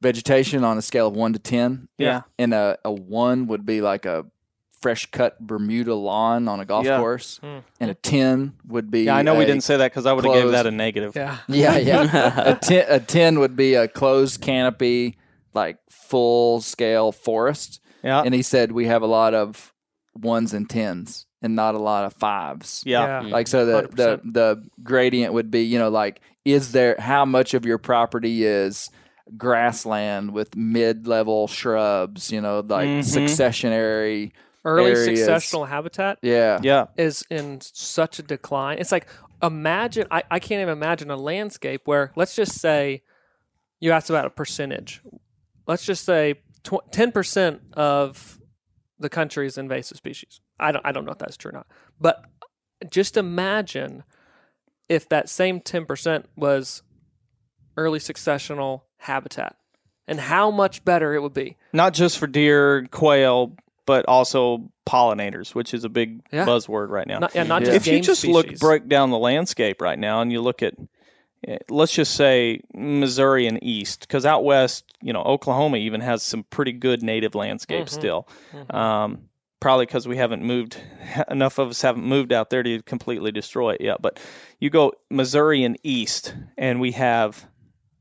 vegetation 0.00 0.62
on 0.62 0.78
a 0.78 0.82
scale 0.82 1.08
of 1.08 1.14
one 1.16 1.32
to 1.32 1.38
ten. 1.38 1.88
Yeah. 1.98 2.22
And 2.38 2.54
a, 2.54 2.78
a 2.84 2.92
one 2.92 3.46
would 3.48 3.66
be 3.66 3.80
like 3.80 4.06
a 4.06 4.26
fresh 4.86 5.06
cut 5.10 5.40
Bermuda 5.40 5.94
lawn 5.96 6.46
on 6.46 6.60
a 6.60 6.64
golf 6.64 6.86
Yeah. 6.86 6.98
course. 6.98 7.40
And 7.80 7.90
a 7.90 7.94
ten 7.94 8.52
would 8.68 8.88
be 8.90 9.02
Yeah, 9.02 9.16
I 9.16 9.22
know 9.22 9.34
we 9.34 9.42
a- 9.42 9.46
didn't 9.46 9.64
say 9.64 9.76
that 9.78 9.90
because 9.90 10.06
I 10.06 10.12
would 10.12 10.24
have 10.24 10.32
gave 10.34 10.42
closed- 10.42 10.54
that 10.54 10.66
a 10.66 10.70
negative. 10.70 11.16
Yeah. 11.16 11.38
yeah, 11.48 11.76
yeah. 11.76 12.50
a, 12.50 12.54
ten, 12.62 12.84
a 12.88 13.00
10 13.00 13.40
would 13.40 13.56
be 13.56 13.74
a 13.74 13.88
closed 13.88 14.40
canopy, 14.40 15.16
like 15.54 15.78
full 15.90 16.60
scale 16.60 17.10
forest. 17.10 17.80
Yeah. 18.04 18.22
And 18.24 18.32
he 18.32 18.42
said 18.42 18.70
we 18.70 18.86
have 18.86 19.02
a 19.02 19.06
lot 19.06 19.34
of 19.34 19.72
ones 20.14 20.54
and 20.54 20.70
tens 20.70 21.26
and 21.42 21.56
not 21.56 21.74
a 21.74 21.78
lot 21.78 22.04
of 22.04 22.12
fives. 22.14 22.82
yeah. 22.86 23.20
Like 23.22 23.48
so 23.48 23.66
the, 23.66 23.88
the 23.92 24.18
100%. 24.18 24.32
the 24.32 24.68
gradient 24.84 25.32
would 25.32 25.50
be, 25.50 25.62
you 25.62 25.78
know, 25.80 25.88
like 25.88 26.20
is 26.44 26.70
there 26.72 26.94
how 27.00 27.24
much 27.24 27.54
of 27.54 27.66
your 27.66 27.78
property 27.78 28.44
is 28.44 28.88
grassland 29.36 30.30
with 30.32 30.54
mid 30.56 31.06
level 31.08 31.48
shrubs, 31.48 32.30
you 32.30 32.40
know, 32.40 32.60
like 32.60 32.86
Mhm. 32.88 33.00
successionary 33.00 34.30
Early 34.66 34.90
areas. 34.90 35.20
successional 35.20 35.68
habitat 35.68 36.18
Yeah. 36.22 36.58
Yeah. 36.62 36.86
is 36.96 37.24
in 37.30 37.60
such 37.60 38.18
a 38.18 38.22
decline. 38.22 38.78
It's 38.78 38.92
like 38.92 39.06
imagine 39.42 40.06
I, 40.10 40.22
I 40.30 40.38
can't 40.38 40.60
even 40.62 40.72
imagine 40.72 41.10
a 41.10 41.16
landscape 41.16 41.82
where 41.84 42.12
let's 42.16 42.34
just 42.34 42.52
say 42.60 43.02
you 43.80 43.92
asked 43.92 44.10
about 44.10 44.26
a 44.26 44.30
percentage. 44.30 45.02
Let's 45.66 45.84
just 45.84 46.04
say 46.04 46.36
ten 46.90 47.12
percent 47.12 47.60
of 47.74 48.38
the 48.98 49.08
country's 49.08 49.58
invasive 49.58 49.98
species. 49.98 50.40
I 50.58 50.72
don't 50.72 50.84
I 50.84 50.92
don't 50.92 51.04
know 51.04 51.12
if 51.12 51.18
that's 51.18 51.36
true 51.36 51.50
or 51.50 51.52
not. 51.52 51.66
But 52.00 52.24
just 52.90 53.16
imagine 53.16 54.02
if 54.88 55.08
that 55.10 55.28
same 55.28 55.60
ten 55.60 55.84
percent 55.86 56.26
was 56.36 56.82
early 57.76 57.98
successional 57.98 58.82
habitat 58.98 59.56
and 60.08 60.18
how 60.18 60.50
much 60.50 60.84
better 60.84 61.12
it 61.14 61.20
would 61.20 61.34
be. 61.34 61.56
Not 61.72 61.92
just 61.92 62.16
for 62.18 62.26
deer, 62.26 62.86
quail, 62.90 63.54
but 63.86 64.04
also 64.06 64.68
pollinators, 64.86 65.54
which 65.54 65.72
is 65.72 65.84
a 65.84 65.88
big 65.88 66.20
Yeah. 66.32 66.44
buzzword 66.44 66.88
right 66.90 67.06
now. 67.06 67.20
Not, 67.20 67.34
yeah, 67.34 67.44
not 67.44 67.62
Yeah. 67.62 67.72
if 67.72 67.86
you 67.86 68.00
just 68.00 68.26
look 68.26 68.58
break 68.58 68.88
down 68.88 69.10
the 69.10 69.18
landscape 69.18 69.80
right 69.80 69.98
now 69.98 70.20
and 70.20 70.30
you 70.32 70.40
look 70.40 70.62
at 70.62 70.74
eh, 71.46 71.58
let's 71.70 71.92
just 71.92 72.14
say 72.14 72.60
Missouri 72.74 73.46
and 73.46 73.58
east 73.62 74.00
because 74.00 74.26
out 74.26 74.44
west 74.44 74.84
you 75.02 75.12
know 75.12 75.22
Oklahoma 75.22 75.76
even 75.78 76.00
has 76.00 76.22
some 76.22 76.44
pretty 76.44 76.72
good 76.72 77.02
native 77.02 77.34
landscape 77.34 77.86
Mm-hmm. 77.86 77.94
still 77.94 78.28
um, 78.70 79.28
probably 79.60 79.86
because 79.86 80.06
we 80.08 80.16
haven't 80.16 80.42
moved 80.42 80.76
enough 81.30 81.58
of 81.58 81.68
us 81.70 81.82
haven't 81.82 82.04
moved 82.04 82.32
out 82.32 82.50
there 82.50 82.62
to 82.62 82.82
completely 82.82 83.30
destroy 83.32 83.74
it 83.74 83.80
yet 83.80 84.00
but 84.02 84.18
you 84.60 84.70
go 84.70 84.92
Missouri 85.10 85.62
and 85.62 85.76
east 85.82 86.34
and 86.56 86.80
we 86.80 86.92
have 86.92 87.46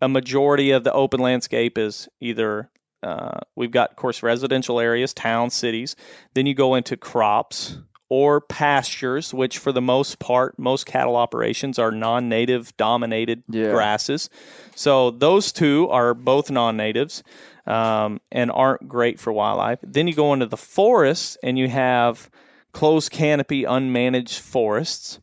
a 0.02 0.08
majority 0.10 0.72
of 0.72 0.84
the 0.84 0.94
open 0.94 1.20
landscape 1.20 1.78
is 1.78 2.08
either 2.22 2.70
uh, 3.06 3.40
we've 3.56 3.72
got 3.72 3.92
of 3.92 3.96
course 3.96 4.24
residential 4.24 4.80
areas 4.80 5.14
towns 5.14 5.54
cities. 5.54 5.96
Then 6.34 6.46
you 6.48 6.54
go 6.56 6.76
into 6.76 6.98
crops 6.98 7.78
or 8.10 8.40
pastures 8.42 9.34
which 9.34 9.58
for 9.58 9.72
the 9.72 9.82
most 9.82 10.20
part 10.20 10.58
most 10.60 10.86
cattle 10.86 11.16
operations 11.16 11.80
are 11.80 11.92
non-native 11.92 12.76
dominated 12.78 13.44
Yeah. 13.50 13.72
grasses. 13.72 14.30
So 14.76 15.12
those 15.12 15.52
two 15.52 15.88
are 15.90 16.14
both 16.14 16.52
non-natives 16.52 17.24
um, 17.66 18.22
and 18.32 18.52
aren't 18.52 18.88
great 18.88 19.20
for 19.20 19.34
wildlife. 19.34 19.80
Then 19.82 20.08
you 20.08 20.14
go 20.14 20.34
into 20.34 20.46
the 20.46 20.58
forests 20.58 21.38
and 21.42 21.58
you 21.58 21.68
have 21.70 22.30
closed 22.74 23.12
canopy 23.12 23.64
unmanaged 23.64 24.40
forests 24.40 25.20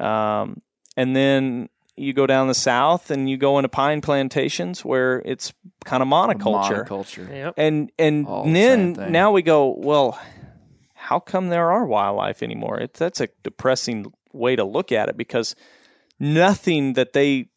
um, 0.00 0.60
and 0.96 1.14
then 1.14 1.68
you 1.96 2.12
go 2.12 2.26
down 2.26 2.48
the 2.48 2.54
south 2.54 3.10
and 3.10 3.28
you 3.30 3.36
go 3.36 3.58
into 3.58 3.68
pine 3.68 4.00
plantations 4.00 4.84
where 4.84 5.22
it's 5.24 5.52
kind 5.84 6.02
of 6.02 6.08
monoculture. 6.08 6.86
Monoculture. 6.86 7.28
Yep. 7.28 7.54
And 7.56 7.92
and 7.98 8.26
All 8.26 8.44
then 8.44 8.94
thing. 8.94 9.12
now 9.12 9.30
we 9.32 9.42
go, 9.42 9.74
well, 9.78 10.18
how 10.94 11.20
come 11.20 11.48
there 11.48 11.70
are 11.70 11.84
wildlife 11.86 12.42
anymore? 12.42 12.80
It, 12.80 12.94
that's 12.94 13.20
a 13.20 13.28
depressing 13.42 14.12
way 14.32 14.56
to 14.56 14.64
look 14.64 14.90
at 14.90 15.08
it 15.08 15.16
because 15.16 15.54
nothing 16.18 16.94
that 16.94 17.12
they 17.12 17.48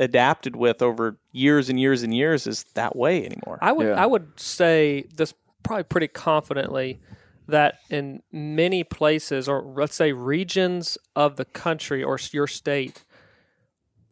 adapted 0.00 0.56
with 0.56 0.82
over 0.82 1.18
years 1.30 1.68
and 1.68 1.78
years 1.78 2.02
and 2.02 2.14
years 2.14 2.46
is 2.46 2.64
that 2.74 2.96
way 2.96 3.24
anymore. 3.24 3.58
I 3.60 3.72
would 3.72 3.86
Yeah. 3.86 4.02
I 4.02 4.06
would 4.06 4.40
say 4.40 5.04
this 5.14 5.34
probably 5.62 5.84
pretty 5.84 6.08
confidently 6.08 7.00
that 7.46 7.76
in 7.90 8.22
many 8.32 8.82
places 8.82 9.48
or 9.48 9.62
let's 9.62 9.94
say 9.94 10.12
regions 10.12 10.98
of 11.14 11.36
the 11.36 11.44
country 11.44 12.02
or 12.02 12.18
your 12.32 12.46
state 12.48 13.04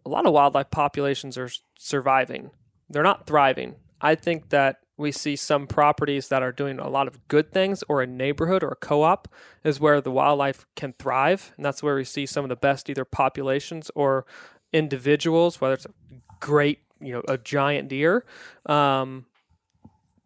a 0.04 0.08
lot 0.08 0.26
of 0.26 0.32
wildlife 0.32 0.70
populations 0.70 1.36
are 1.38 1.50
surviving. 1.78 2.50
They're 2.88 3.02
not 3.02 3.26
thriving. 3.26 3.76
I 4.00 4.14
think 4.14 4.50
that 4.50 4.80
we 4.96 5.12
see 5.12 5.36
some 5.36 5.66
properties 5.66 6.28
that 6.28 6.42
are 6.42 6.52
doing 6.52 6.78
a 6.78 6.88
lot 6.88 7.06
of 7.06 7.26
good 7.28 7.52
things 7.52 7.82
or 7.88 8.02
a 8.02 8.06
neighborhood 8.06 8.62
or 8.62 8.68
a 8.68 8.76
co-op 8.76 9.28
is 9.64 9.80
where 9.80 10.00
the 10.00 10.10
wildlife 10.10 10.66
can 10.76 10.92
thrive 10.98 11.52
and 11.56 11.64
that's 11.64 11.82
where 11.82 11.94
we 11.94 12.04
see 12.04 12.26
some 12.26 12.44
of 12.44 12.50
the 12.50 12.56
best 12.56 12.90
either 12.90 13.06
populations 13.06 13.90
or 13.94 14.26
individuals 14.74 15.58
whether 15.58 15.72
it's 15.72 15.86
a 15.86 15.90
great 16.38 16.80
you 17.00 17.14
know 17.14 17.22
a 17.28 17.38
giant 17.38 17.88
deer 17.88 18.26
um, 18.66 19.24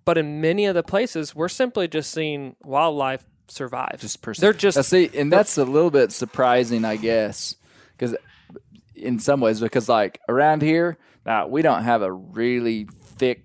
but 0.05 0.19
in 0.19 0.41
many 0.41 0.67
of 0.67 0.75
the 0.75 0.83
places, 0.83 1.35
we're 1.35 1.49
simply 1.49 1.89
just 1.89 2.11
seeing 2.11 2.57
wildlife 2.63 3.25
survive. 3.49 3.99
Just 4.01 4.23
person. 4.23 4.43
They're 4.43 4.53
just 4.53 4.83
see, 4.85 5.11
and 5.15 5.33
that's 5.33 5.57
a 5.57 5.65
little 5.65 5.91
bit 5.91 6.13
surprising, 6.13 6.85
I 6.85 6.97
guess, 6.97 7.57
because 7.97 8.15
in 9.05 9.19
some 9.19 9.41
ways, 9.41 9.61
because 9.61 9.89
like 9.89 10.21
around 10.29 10.63
here, 10.63 10.99
now 11.27 11.47
we 11.47 11.63
don't 11.63 11.85
have 11.85 12.03
a 12.03 12.13
really 12.13 12.89
thick 13.03 13.45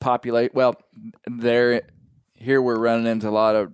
population. 0.00 0.50
Well, 0.54 0.74
there, 1.26 1.82
here 2.34 2.60
we're 2.60 2.78
running 2.78 3.06
into 3.06 3.28
a 3.28 3.30
lot 3.30 3.56
of 3.56 3.72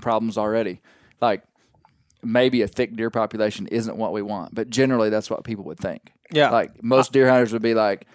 problems 0.00 0.36
already. 0.38 0.80
Like 1.20 1.42
maybe 2.22 2.62
a 2.62 2.68
thick 2.68 2.94
deer 2.96 3.10
population 3.10 3.66
isn't 3.68 3.96
what 3.96 4.12
we 4.12 4.22
want, 4.22 4.54
but 4.54 4.70
generally 4.70 5.10
that's 5.10 5.30
what 5.30 5.44
people 5.44 5.64
would 5.64 5.78
think. 5.78 6.12
Yeah. 6.32 6.50
like 6.50 6.82
most 6.82 7.12
deer 7.12 7.28
hunters 7.28 7.52
would 7.52 7.60
be 7.62 7.74
like 7.74 8.06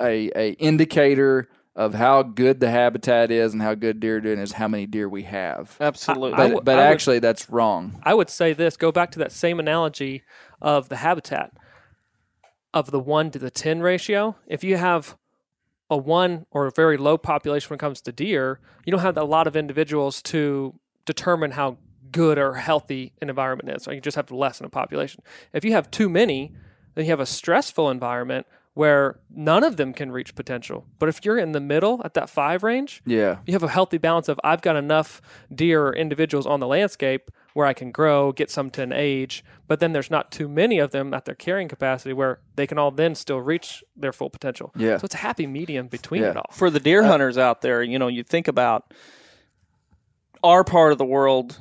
a 0.00 0.30
a 0.34 0.50
indicator 0.54 1.48
of 1.76 1.94
how 1.94 2.22
good 2.24 2.58
the 2.58 2.68
habitat 2.70 3.30
is 3.30 3.52
and 3.52 3.62
how 3.62 3.74
good 3.74 4.00
deer 4.00 4.16
are 4.16 4.20
doing 4.20 4.40
is 4.40 4.52
how 4.52 4.66
many 4.66 4.84
deer 4.86 5.08
we 5.08 5.22
have. 5.22 5.76
Absolutely. 5.80 6.32
But, 6.32 6.42
w- 6.48 6.60
but 6.62 6.78
I 6.78 6.88
would- 6.88 6.92
actually, 6.92 7.18
that's 7.20 7.48
wrong. 7.48 8.00
I 8.02 8.14
would 8.14 8.28
say 8.28 8.52
this 8.52 8.76
go 8.76 8.90
back 8.90 9.12
to 9.12 9.20
that 9.20 9.30
same 9.32 9.60
analogy 9.60 10.24
of 10.60 10.88
the 10.88 10.96
habitat 10.96 11.52
of 12.72 12.90
the 12.90 13.00
1 13.00 13.30
to 13.32 13.38
the 13.38 13.50
10 13.50 13.80
ratio. 13.80 14.36
If 14.46 14.62
you 14.62 14.76
have 14.76 15.16
a 15.88 15.96
1 15.96 16.46
or 16.50 16.66
a 16.66 16.70
very 16.70 16.96
low 16.96 17.18
population 17.18 17.68
when 17.70 17.76
it 17.76 17.80
comes 17.80 18.00
to 18.02 18.12
deer, 18.12 18.60
you 18.84 18.90
don't 18.92 19.00
have 19.00 19.16
a 19.16 19.24
lot 19.24 19.46
of 19.46 19.56
individuals 19.56 20.22
to 20.22 20.74
determine 21.04 21.52
how 21.52 21.78
good 22.12 22.38
or 22.38 22.54
healthy 22.54 23.12
an 23.20 23.28
environment 23.28 23.68
is. 23.76 23.82
So 23.84 23.90
you 23.92 24.00
just 24.00 24.16
have 24.16 24.30
less 24.30 24.60
in 24.60 24.66
a 24.66 24.70
population. 24.70 25.22
If 25.52 25.64
you 25.64 25.72
have 25.72 25.90
too 25.90 26.08
many, 26.08 26.52
then 26.94 27.04
you 27.06 27.10
have 27.10 27.20
a 27.20 27.26
stressful 27.26 27.90
environment 27.90 28.46
where 28.74 29.18
none 29.28 29.64
of 29.64 29.76
them 29.76 29.92
can 29.92 30.12
reach 30.12 30.34
potential. 30.36 30.86
But 31.00 31.08
if 31.08 31.24
you're 31.24 31.38
in 31.38 31.52
the 31.52 31.60
middle 31.60 32.00
at 32.04 32.14
that 32.14 32.30
5 32.30 32.62
range, 32.62 33.02
Yeah. 33.04 33.38
you 33.46 33.52
have 33.52 33.64
a 33.64 33.68
healthy 33.68 33.98
balance 33.98 34.28
of 34.28 34.38
I've 34.44 34.62
got 34.62 34.76
enough 34.76 35.20
deer 35.52 35.88
or 35.88 35.92
individuals 35.94 36.46
on 36.46 36.60
the 36.60 36.68
landscape 36.68 37.30
where 37.54 37.66
I 37.66 37.72
can 37.72 37.90
grow, 37.90 38.32
get 38.32 38.50
some 38.50 38.70
to 38.72 38.82
an 38.82 38.92
age, 38.92 39.44
but 39.66 39.80
then 39.80 39.92
there's 39.92 40.10
not 40.10 40.30
too 40.30 40.48
many 40.48 40.78
of 40.78 40.90
them 40.92 41.12
at 41.12 41.24
their 41.24 41.34
carrying 41.34 41.68
capacity 41.68 42.12
where 42.12 42.40
they 42.56 42.66
can 42.66 42.78
all 42.78 42.90
then 42.90 43.14
still 43.14 43.40
reach 43.40 43.82
their 43.96 44.12
full 44.12 44.30
potential. 44.30 44.72
Yeah. 44.76 44.98
So 44.98 45.04
it's 45.04 45.14
a 45.14 45.18
happy 45.18 45.46
medium 45.46 45.88
between 45.88 46.22
Yeah. 46.22 46.30
it 46.30 46.36
all. 46.36 46.50
for 46.52 46.70
the 46.70 46.80
deer 46.80 47.02
uh, 47.02 47.06
hunters 47.08 47.36
out 47.38 47.60
there, 47.60 47.82
you 47.82 47.98
know, 47.98 48.08
you 48.08 48.22
think 48.22 48.46
about 48.48 48.92
our 50.42 50.64
part 50.64 50.92
of 50.92 50.98
the 50.98 51.04
world 51.04 51.60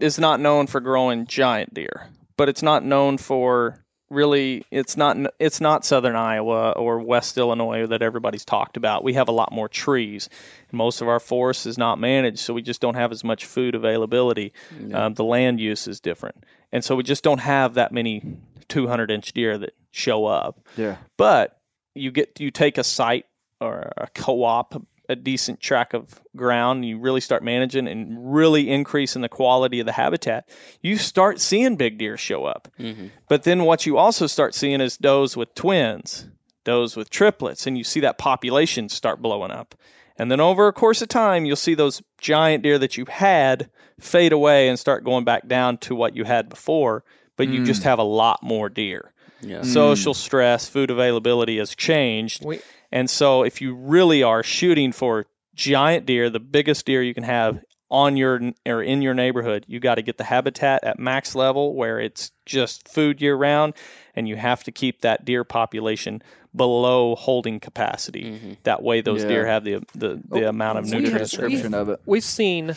is 0.00 0.18
not 0.18 0.40
known 0.40 0.66
for 0.66 0.80
growing 0.80 1.26
giant 1.26 1.74
deer, 1.74 2.08
but 2.36 2.48
it's 2.48 2.62
not 2.62 2.84
known 2.84 3.18
for 3.18 3.84
really 4.10 4.64
it's 4.70 4.96
not 4.96 5.16
it's 5.38 5.60
not 5.60 5.84
southern 5.84 6.16
Iowa 6.16 6.72
or 6.72 6.98
west 7.00 7.36
Illinois 7.36 7.86
that 7.86 8.02
everybody's 8.02 8.44
talked 8.44 8.76
about. 8.76 9.04
We 9.04 9.14
have 9.14 9.28
a 9.28 9.32
lot 9.32 9.52
more 9.52 9.68
trees. 9.68 10.28
Most 10.72 11.00
of 11.00 11.08
our 11.08 11.20
forest 11.20 11.66
is 11.66 11.78
not 11.78 11.98
managed, 11.98 12.38
so 12.38 12.54
we 12.54 12.62
just 12.62 12.80
don't 12.80 12.94
have 12.94 13.12
as 13.12 13.24
much 13.24 13.44
food 13.44 13.74
availability. 13.74 14.52
Um, 14.92 15.14
the 15.14 15.24
land 15.24 15.60
use 15.60 15.86
is 15.86 16.00
different, 16.00 16.44
and 16.72 16.84
so 16.84 16.96
we 16.96 17.02
just 17.02 17.24
don't 17.24 17.40
have 17.40 17.74
that 17.74 17.92
many 17.92 18.38
200 18.68 19.10
inch 19.10 19.32
deer 19.32 19.58
that 19.58 19.74
show 19.90 20.26
up. 20.26 20.66
Yeah. 20.76 20.96
But 21.16 21.58
you 21.94 22.10
get 22.10 22.40
you 22.40 22.50
take 22.50 22.78
a 22.78 22.84
site 22.84 23.26
or 23.60 23.92
a 23.96 24.06
co-op, 24.14 24.80
a 25.08 25.16
decent 25.16 25.60
track 25.60 25.94
of 25.94 26.20
ground, 26.36 26.84
you 26.84 26.98
really 26.98 27.20
start 27.20 27.42
managing 27.42 27.88
and 27.88 28.32
really 28.32 28.68
increasing 28.68 29.22
the 29.22 29.28
quality 29.28 29.80
of 29.80 29.86
the 29.86 29.92
habitat. 29.92 30.48
You 30.82 30.96
start 30.96 31.40
seeing 31.40 31.76
big 31.76 31.98
deer 31.98 32.16
show 32.16 32.44
up. 32.44 32.68
Mm-hmm. 32.78 33.06
But 33.28 33.44
then 33.44 33.64
what 33.64 33.86
you 33.86 33.96
also 33.96 34.26
start 34.26 34.54
seeing 34.54 34.80
is 34.80 34.98
does 34.98 35.36
with 35.36 35.54
twins, 35.54 36.28
does 36.64 36.94
with 36.94 37.08
triplets, 37.08 37.66
and 37.66 37.78
you 37.78 37.84
see 37.84 38.00
that 38.00 38.18
population 38.18 38.88
start 38.88 39.22
blowing 39.22 39.50
up. 39.50 39.74
And 40.18 40.30
then 40.30 40.40
over 40.40 40.66
a 40.66 40.72
course 40.72 41.00
of 41.00 41.08
time, 41.08 41.46
you'll 41.46 41.56
see 41.56 41.74
those 41.74 42.02
giant 42.18 42.62
deer 42.64 42.78
that 42.78 42.96
you 42.96 43.06
had 43.06 43.70
fade 44.00 44.32
away 44.32 44.68
and 44.68 44.78
start 44.78 45.04
going 45.04 45.24
back 45.24 45.46
down 45.48 45.78
to 45.78 45.94
what 45.94 46.14
you 46.14 46.24
had 46.24 46.48
before, 46.48 47.04
but 47.36 47.48
you 47.48 47.64
just 47.64 47.82
mm. 47.82 47.84
have 47.84 47.98
a 47.98 48.04
lot 48.04 48.42
more 48.42 48.68
deer 48.68 49.12
Yeah. 49.40 49.62
social 49.62 50.12
mm. 50.12 50.16
stress, 50.16 50.68
food 50.68 50.90
availability 50.90 51.58
has 51.58 51.74
changed. 51.74 52.44
We- 52.44 52.60
and 52.92 53.08
so 53.10 53.42
if 53.42 53.60
you 53.60 53.74
really 53.74 54.22
are 54.22 54.42
shooting 54.42 54.92
for 54.92 55.26
giant 55.54 56.06
deer, 56.06 56.30
the 56.30 56.40
biggest 56.40 56.86
deer 56.86 57.02
you 57.02 57.14
can 57.14 57.24
have 57.24 57.60
on 57.90 58.16
your 58.16 58.40
or 58.66 58.82
in 58.82 59.00
your 59.02 59.14
neighborhood, 59.14 59.64
you 59.66 59.80
got 59.80 59.94
to 59.96 60.02
get 60.02 60.18
the 60.18 60.24
habitat 60.24 60.84
at 60.84 60.98
max 60.98 61.34
level 61.34 61.74
where 61.74 61.98
it's 61.98 62.30
just 62.46 62.86
food 62.88 63.20
year 63.22 63.34
round 63.34 63.74
and 64.14 64.28
you 64.28 64.36
have 64.36 64.62
to 64.64 64.70
keep 64.72 65.00
that 65.00 65.24
deer 65.24 65.44
population 65.44 66.22
below 66.54 67.14
holding 67.14 67.60
capacity. 67.60 68.24
Mm-hmm. 68.24 68.52
That 68.64 68.82
way 68.82 69.00
those 69.00 69.22
Yeah. 69.22 69.28
deer 69.28 69.46
have 69.46 69.64
the 69.64 69.74
the, 69.94 70.20
the 70.28 70.44
oh, 70.44 70.48
amount 70.48 70.78
of 70.78 70.84
we 70.84 70.90
have- 70.92 71.02
nutrients. 71.02 71.30
Description 71.30 71.74
of 71.74 71.88
it. 71.88 72.00
We've 72.06 72.22
seen 72.24 72.74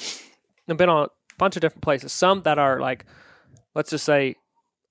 and 0.67 0.77
been 0.77 0.89
on 0.89 1.05
a 1.05 1.09
bunch 1.37 1.55
of 1.57 1.61
different 1.61 1.83
places. 1.83 2.13
Some 2.13 2.43
that 2.43 2.57
are 2.57 2.79
like, 2.79 3.05
let's 3.75 3.89
just 3.89 4.05
say 4.05 4.35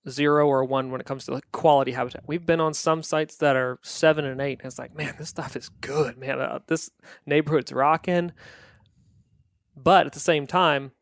zero 0.09 0.47
or 0.49 0.65
one 0.65 0.91
when 0.91 1.01
it 1.01 1.07
comes 1.07 1.25
to 1.27 1.33
like 1.35 1.51
quality 1.53 1.93
habitat. 1.93 2.23
We've 2.27 2.45
been 2.47 2.61
on 2.61 2.73
some 2.75 3.03
sites 3.03 3.37
that 3.37 3.57
are 3.57 3.79
seven 3.83 4.25
and 4.25 4.41
eight. 4.41 4.59
And 4.61 4.67
it's 4.67 4.79
like, 4.79 4.95
man, 4.97 5.15
this 5.19 5.29
stuff 5.29 5.57
is 5.57 5.69
good, 5.81 6.17
man. 6.19 6.41
Uh, 6.41 6.61
this 6.67 6.91
neighborhood's 7.27 7.73
rocking. 7.73 8.33
but 9.77 10.07
at 10.07 10.13
the 10.13 10.21
same 10.21 10.47
time, 10.47 10.93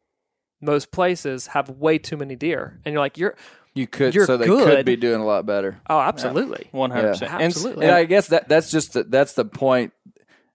most 0.60 0.90
places 0.90 1.48
have 1.48 1.70
way 1.70 1.98
too 1.98 2.16
many 2.16 2.34
deer, 2.34 2.80
and 2.84 2.92
you're 2.92 3.00
like, 3.00 3.16
you're 3.16 3.36
You 3.74 3.86
could, 3.86 4.12
You're 4.14 4.26
so 4.26 4.36
they 4.36 4.46
good. 4.46 4.64
could 4.66 4.84
be 4.86 4.96
doing 4.96 5.20
a 5.20 5.24
lot 5.26 5.46
better. 5.46 5.80
oh, 5.88 6.00
absolutely, 6.00 6.68
One 6.72 6.90
hundred 6.90 7.10
percent. 7.10 7.30
Absolutely. 7.32 7.86
And 7.86 7.94
I 7.94 8.04
guess 8.04 8.26
that 8.28 8.48
that's 8.48 8.70
just 8.70 8.94
the, 8.94 9.04
that's 9.04 9.34
the 9.34 9.44
point 9.44 9.92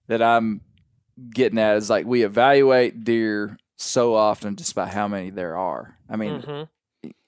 that 0.08 0.20
I'm 0.20 0.60
getting 1.30 1.58
at 1.58 1.76
is 1.78 1.88
like 1.88 2.04
we 2.04 2.22
evaluate 2.22 3.04
deer 3.04 3.56
so 3.76 4.14
often 4.14 4.56
just 4.56 4.74
by 4.74 4.86
how 4.88 5.08
many 5.08 5.30
there 5.30 5.56
are. 5.56 5.96
I 6.10 6.16
mean, 6.16 6.42
Mhm. 6.42 6.68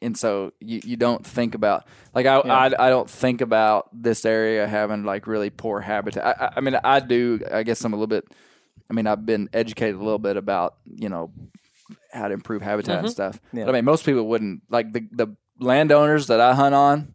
And 0.02 0.16
so 0.16 0.52
you, 0.60 0.80
you 0.84 0.96
don't 0.96 1.24
think 1.26 1.54
about 1.54 1.86
like 2.14 2.26
I, 2.26 2.36
I 2.38 2.86
I 2.86 2.90
don't 2.90 3.08
think 3.10 3.40
about 3.40 3.88
this 3.92 4.24
area 4.24 4.66
having 4.66 5.04
like 5.04 5.26
really 5.26 5.50
poor 5.50 5.80
habitat. 5.80 6.24
I, 6.24 6.52
I- 6.56 6.60
mean, 6.60 6.78
I 6.82 7.00
do. 7.00 7.40
I 7.52 7.62
guess 7.62 7.84
I'm 7.84 7.92
a 7.92 7.96
little 7.96 8.06
bit. 8.06 8.24
I 8.90 8.94
mean, 8.94 9.06
I've 9.06 9.26
been 9.26 9.48
educated 9.52 9.96
a 9.96 10.04
little 10.04 10.18
bit 10.18 10.36
about 10.36 10.76
you 10.84 11.08
know 11.08 11.30
how 12.12 12.28
to 12.28 12.34
improve 12.34 12.62
habitat 12.62 13.00
and 13.00 13.10
stuff. 13.10 13.40
But 13.52 13.68
I 13.68 13.72
mean, 13.72 13.84
most 13.84 14.04
people 14.04 14.26
wouldn't 14.26 14.62
like 14.70 14.92
the 14.92 15.06
the 15.12 15.36
landowners 15.58 16.28
that 16.28 16.40
I 16.40 16.54
hunt 16.54 16.74
on. 16.74 17.14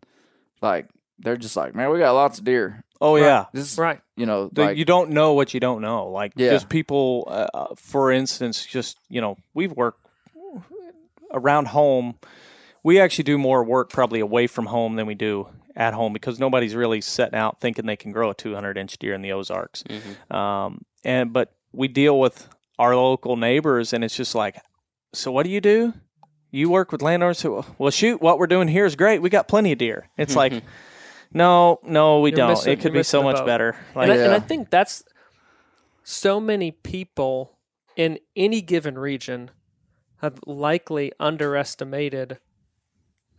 Like 0.61 0.87
they're 1.19 1.37
just 1.37 1.55
like, 1.55 1.75
man, 1.75 1.89
we 1.91 1.99
got 1.99 2.13
lots 2.13 2.39
of 2.39 2.45
deer. 2.45 2.83
oh 2.99 3.15
yeah, 3.15 3.45
This 3.53 3.71
is, 3.73 3.77
right. 3.79 3.99
you 4.15 4.25
know, 4.25 4.49
The- 4.51 4.61
like 4.65 4.77
you 4.77 4.85
don't 4.85 5.11
know 5.11 5.33
what 5.33 5.53
you 5.53 5.59
don't 5.59 5.81
know. 5.81 6.07
Like 6.09 6.33
Yeah. 6.35 6.49
just 6.51 6.67
people, 6.69 7.27
uh, 7.27 7.47
uh, 7.53 7.67
for 7.77 8.11
instance, 8.11 8.65
just 8.65 8.97
you 9.09 9.21
know, 9.21 9.37
we've 9.53 9.71
worked 9.71 10.05
around 11.33 11.67
home. 11.67 12.15
We 12.83 12.99
actually 12.99 13.25
do 13.25 13.37
more 13.37 13.63
work 13.63 13.89
probably 13.91 14.19
away 14.19 14.47
from 14.47 14.65
home 14.67 14.95
than 14.95 15.05
we 15.05 15.15
do 15.15 15.47
at 15.75 15.93
home 15.93 16.13
because 16.13 16.39
nobody's 16.39 16.75
really 16.75 16.99
setting 17.01 17.37
out 17.37 17.59
thinking 17.61 17.85
they 17.85 17.95
can 17.95 18.11
grow 18.11 18.31
a 18.31 18.33
200 18.35 18.77
inch 18.77 18.97
deer 18.97 19.13
in 19.13 19.21
the 19.21 19.31
Ozarks. 19.31 19.83
Um, 20.29 20.83
and 21.03 21.31
but 21.31 21.53
we 21.71 21.87
deal 21.87 22.19
with 22.19 22.47
our 22.79 22.95
local 22.95 23.35
neighbors, 23.37 23.93
and 23.93 24.03
it's 24.03 24.15
just 24.15 24.33
like, 24.35 24.57
so 25.13 25.31
what 25.31 25.43
do 25.43 25.49
you 25.49 25.61
do? 25.61 25.93
You 26.49 26.69
work 26.69 26.91
with 26.91 27.01
landowners 27.01 27.41
who, 27.41 27.63
well, 27.77 27.91
shoot, 27.91 28.21
what 28.21 28.37
we're 28.39 28.47
doing 28.47 28.67
here 28.67 28.85
is 28.85 28.95
great. 28.95 29.21
We 29.21 29.29
got 29.29 29.47
plenty 29.47 29.71
of 29.71 29.77
deer. 29.77 30.09
It's 30.17 30.35
like, 30.35 30.63
no, 31.33 31.79
no, 31.83 32.19
we 32.19 32.31
You're 32.31 32.37
don't. 32.37 32.49
missing- 32.49 32.73
it 32.73 32.81
could 32.81 32.91
be 32.91 33.03
so 33.03 33.23
much 33.23 33.37
boat. 33.37 33.45
better. 33.45 33.75
Like, 33.95 34.09
and, 34.09 34.19
I, 34.19 34.23
and 34.25 34.33
I 34.33 34.39
think 34.39 34.69
that's 34.69 35.03
so 36.03 36.39
many 36.41 36.71
people 36.71 37.57
in 37.95 38.19
any 38.35 38.61
given 38.61 38.97
region 38.97 39.51
have 40.17 40.39
likely 40.45 41.11
underestimated 41.19 42.39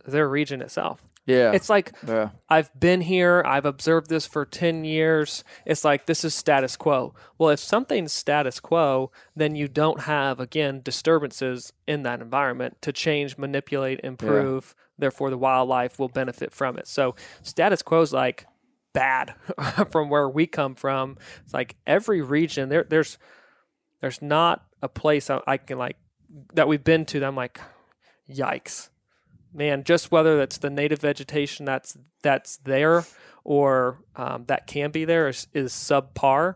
their 0.05 0.27
region 0.27 0.61
itself. 0.61 1.01
yeah, 1.25 1.51
It's 1.53 1.69
like 1.69 1.93
yeah, 2.07 2.29
I've 2.49 2.77
been 2.79 3.01
here, 3.01 3.43
I've 3.45 3.65
observed 3.65 4.09
this 4.09 4.25
for 4.25 4.45
10 4.45 4.83
years. 4.83 5.43
It's 5.65 5.85
like 5.85 6.05
this 6.05 6.23
is 6.23 6.35
status 6.35 6.75
quo. 6.75 7.13
Well, 7.37 7.49
if 7.49 7.59
something's 7.59 8.11
status 8.11 8.59
quo, 8.59 9.11
then 9.35 9.55
you 9.55 9.67
don't 9.67 10.01
have, 10.01 10.39
again, 10.39 10.81
disturbances 10.83 11.73
in 11.87 12.03
that 12.03 12.21
environment 12.21 12.77
to 12.81 12.91
change, 12.91 13.37
manipulate, 13.37 14.01
improve. 14.03 14.75
Therefore, 14.97 15.29
the 15.29 15.37
wildlife 15.37 15.97
will 15.97 16.09
benefit 16.09 16.53
from 16.53 16.77
it. 16.77 16.87
So, 16.87 17.15
status 17.41 17.81
quo 17.81 18.01
is 18.01 18.13
like 18.13 18.45
bad 18.93 19.33
from 19.91 20.09
where 20.09 20.29
we 20.29 20.45
come 20.45 20.75
from. 20.75 21.17
It's 21.43 21.53
like 21.53 21.75
every 21.87 22.21
region, 22.21 22.69
there, 22.69 22.83
there's 22.83 23.17
there's 24.01 24.21
not 24.21 24.65
a 24.81 24.89
place 24.89 25.29
I, 25.29 25.39
I 25.47 25.57
can 25.57 25.77
like 25.77 25.95
that 26.53 26.67
we've 26.67 26.83
been 26.83 27.05
to 27.05 27.19
that 27.21 27.25
I'm 27.25 27.35
like, 27.35 27.59
yikes 28.29 28.89
man, 29.53 29.83
just 29.83 30.11
whether 30.11 30.37
that's 30.37 30.57
the 30.57 30.69
native 30.69 30.99
vegetation 30.99 31.65
that's 31.65 31.97
that's 32.21 32.57
there 32.57 33.05
or 33.43 33.99
um, 34.15 34.45
that 34.45 34.67
can 34.67 34.91
be 34.91 35.05
there 35.05 35.27
is, 35.27 35.47
is 35.53 35.73
subpar. 35.73 36.55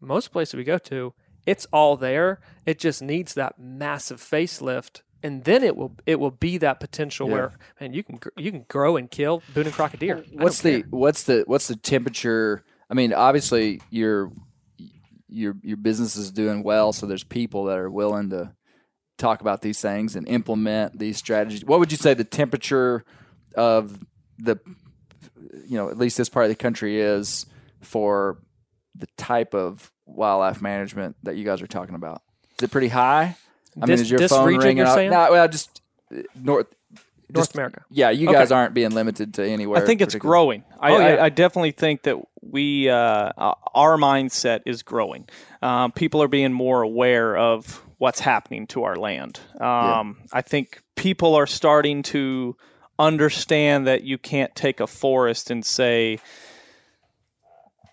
Most 0.00 0.32
places 0.32 0.54
we 0.54 0.64
go 0.64 0.78
to, 0.78 1.14
it's 1.46 1.66
all 1.72 1.96
there. 1.96 2.40
It 2.64 2.78
just 2.78 3.02
needs 3.02 3.34
that 3.34 3.58
massive 3.58 4.20
facelift, 4.20 5.02
and 5.22 5.44
then 5.44 5.62
it 5.62 5.76
will 5.76 5.96
it 6.04 6.20
will 6.20 6.30
be 6.30 6.58
that 6.58 6.80
potential 6.80 7.28
where 7.28 7.52
man 7.80 7.92
you 7.92 8.02
can 8.02 8.18
you 8.36 8.50
can 8.50 8.64
grow 8.68 8.96
and 8.96 9.10
kill 9.10 9.42
Boone 9.54 9.66
and 9.66 9.74
Crockett 9.74 10.00
deer. 10.00 10.24
What's 10.32 10.60
the 10.60 10.82
care. 10.82 10.90
what's 10.90 11.22
the 11.24 11.44
what's 11.46 11.68
the 11.68 11.76
temperature? 11.76 12.64
I 12.90 12.94
mean, 12.94 13.12
obviously 13.12 13.80
your 13.90 14.32
your 15.28 15.56
your 15.62 15.76
business 15.76 16.16
is 16.16 16.30
doing 16.30 16.62
well, 16.62 16.92
so 16.92 17.06
there's 17.06 17.24
people 17.24 17.64
that 17.64 17.78
are 17.78 17.90
willing 17.90 18.30
to 18.30 18.52
talk 19.18 19.40
about 19.40 19.62
these 19.62 19.80
things 19.80 20.14
and 20.16 20.28
implement 20.28 20.98
these 20.98 21.16
strategies. 21.16 21.64
What 21.64 21.78
would 21.80 21.90
you 21.90 21.98
say 21.98 22.14
the 22.14 22.24
temperature 22.24 23.04
of 23.54 23.98
the 24.38 24.58
you 25.66 25.76
know 25.78 25.88
at 25.88 25.98
least 25.98 26.16
this 26.18 26.28
part 26.28 26.44
of 26.44 26.50
the 26.50 26.54
country 26.56 27.00
is 27.00 27.46
for 27.80 28.38
the 28.94 29.06
type 29.16 29.54
of 29.54 29.90
wildlife 30.06 30.60
management 30.62 31.16
that 31.22 31.36
you 31.36 31.44
guys 31.44 31.62
are 31.62 31.66
talking 31.66 31.94
about? 31.94 32.22
Is 32.58 32.64
it 32.64 32.70
pretty 32.70 32.88
high? 32.88 33.36
I 33.80 33.86
This- 33.86 33.88
mean, 33.88 33.98
is 34.00 34.10
your 34.10 34.28
phone 34.28 34.46
region 34.46 34.60
ringing? 34.62 34.76
you're 34.78 34.86
out- 34.86 34.94
saying? 34.94 35.10
No, 35.10 35.28
well, 35.30 35.48
just 35.48 35.82
uh, 36.14 36.22
north. 36.34 36.66
North 37.28 37.46
just- 37.48 37.54
America. 37.56 37.84
Yeah, 37.90 38.10
you 38.10 38.28
Okay. 38.28 38.38
guys 38.38 38.52
aren't 38.52 38.72
being 38.72 38.90
limited 38.92 39.34
to 39.34 39.44
anywhere. 39.44 39.82
I 39.82 39.84
think 39.86 40.00
it's 40.00 40.14
growing. 40.14 40.62
I, 40.78 40.92
Oh, 40.92 40.98
yeah. 40.98 41.04
I, 41.06 41.24
I 41.24 41.28
definitely 41.28 41.72
think 41.72 42.02
that 42.02 42.16
we, 42.40 42.88
uh, 42.88 42.94
uh, 42.96 43.54
our 43.74 43.96
mindset 43.96 44.60
is 44.64 44.84
growing. 44.84 45.28
Um, 45.60 45.90
people 45.90 46.22
are 46.22 46.28
being 46.28 46.52
more 46.52 46.82
aware 46.82 47.36
of 47.36 47.82
what's 47.98 48.20
happening 48.20 48.66
to 48.68 48.84
our 48.84 48.96
land. 48.96 49.40
Um, 49.60 50.18
I 50.32 50.42
think 50.42 50.82
people 50.96 51.34
are 51.34 51.46
starting 51.46 52.02
to 52.04 52.56
understand 52.98 53.86
that 53.86 54.02
you 54.02 54.18
can't 54.18 54.54
take 54.54 54.80
a 54.80 54.86
forest 54.86 55.50
and 55.50 55.64
say, 55.64 56.18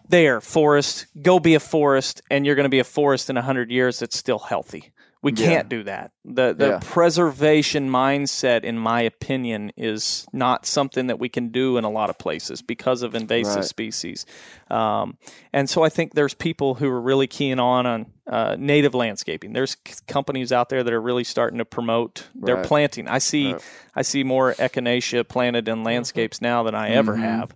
there, 0.10 0.42
forest, 0.42 1.08
go 1.22 1.40
be 1.40 1.56
a 1.56 1.60
forest, 1.60 2.22
and 2.30 2.46
you're 2.46 2.56
going 2.56 2.66
to 2.66 2.70
be 2.70 2.80
a 2.80 2.84
forest 2.84 3.30
in 3.30 3.36
100 3.36 3.72
years 3.72 4.00
that's 4.00 4.18
still 4.18 4.40
healthy. 4.40 4.92
We 5.22 5.32
Yeah. 5.32 5.46
can't 5.48 5.70
do 5.70 5.84
that. 5.84 6.12
The 6.26 6.54
the 6.54 6.68
Yeah. 6.72 6.80
preservation 6.82 7.90
mindset, 7.90 8.66
in 8.66 8.78
my 8.78 9.02
opinion, 9.02 9.72
is 9.78 10.28
not 10.34 10.66
something 10.66 11.08
that 11.08 11.18
we 11.18 11.30
can 11.30 11.48
do 11.48 11.78
in 11.78 11.86
a 11.86 11.90
lot 11.90 12.10
of 12.10 12.18
places 12.18 12.62
because 12.62 13.04
of 13.04 13.16
invasive 13.16 13.56
Right. 13.56 13.66
species. 13.66 14.26
Um, 14.70 15.18
and 15.54 15.70
so 15.70 15.82
I 15.82 15.88
think 15.88 16.14
there's 16.14 16.34
people 16.34 16.76
who 16.76 16.90
are 16.90 17.00
really 17.00 17.28
keen 17.28 17.58
on 17.58 17.86
on 17.86 18.08
uh, 18.28 18.56
native 18.58 18.94
landscaping. 18.96 19.54
There's 19.54 19.76
c- 19.86 19.96
companies 20.08 20.52
out 20.52 20.70
there 20.70 20.84
that 20.84 20.94
are 20.94 21.02
really 21.02 21.24
starting 21.26 21.58
to 21.60 21.66
promote 21.66 22.28
their 22.34 22.56
Right. 22.58 22.66
planting. 22.66 23.08
I 23.08 23.18
see 23.18 23.56
I 23.96 24.02
see 24.02 24.24
more 24.24 24.54
echinacea 24.54 25.28
planted 25.28 25.68
in 25.68 25.84
landscapes 25.84 26.42
now 26.42 26.64
than 26.64 26.74
I 26.76 26.90
ever 26.92 27.16
have. 27.18 27.54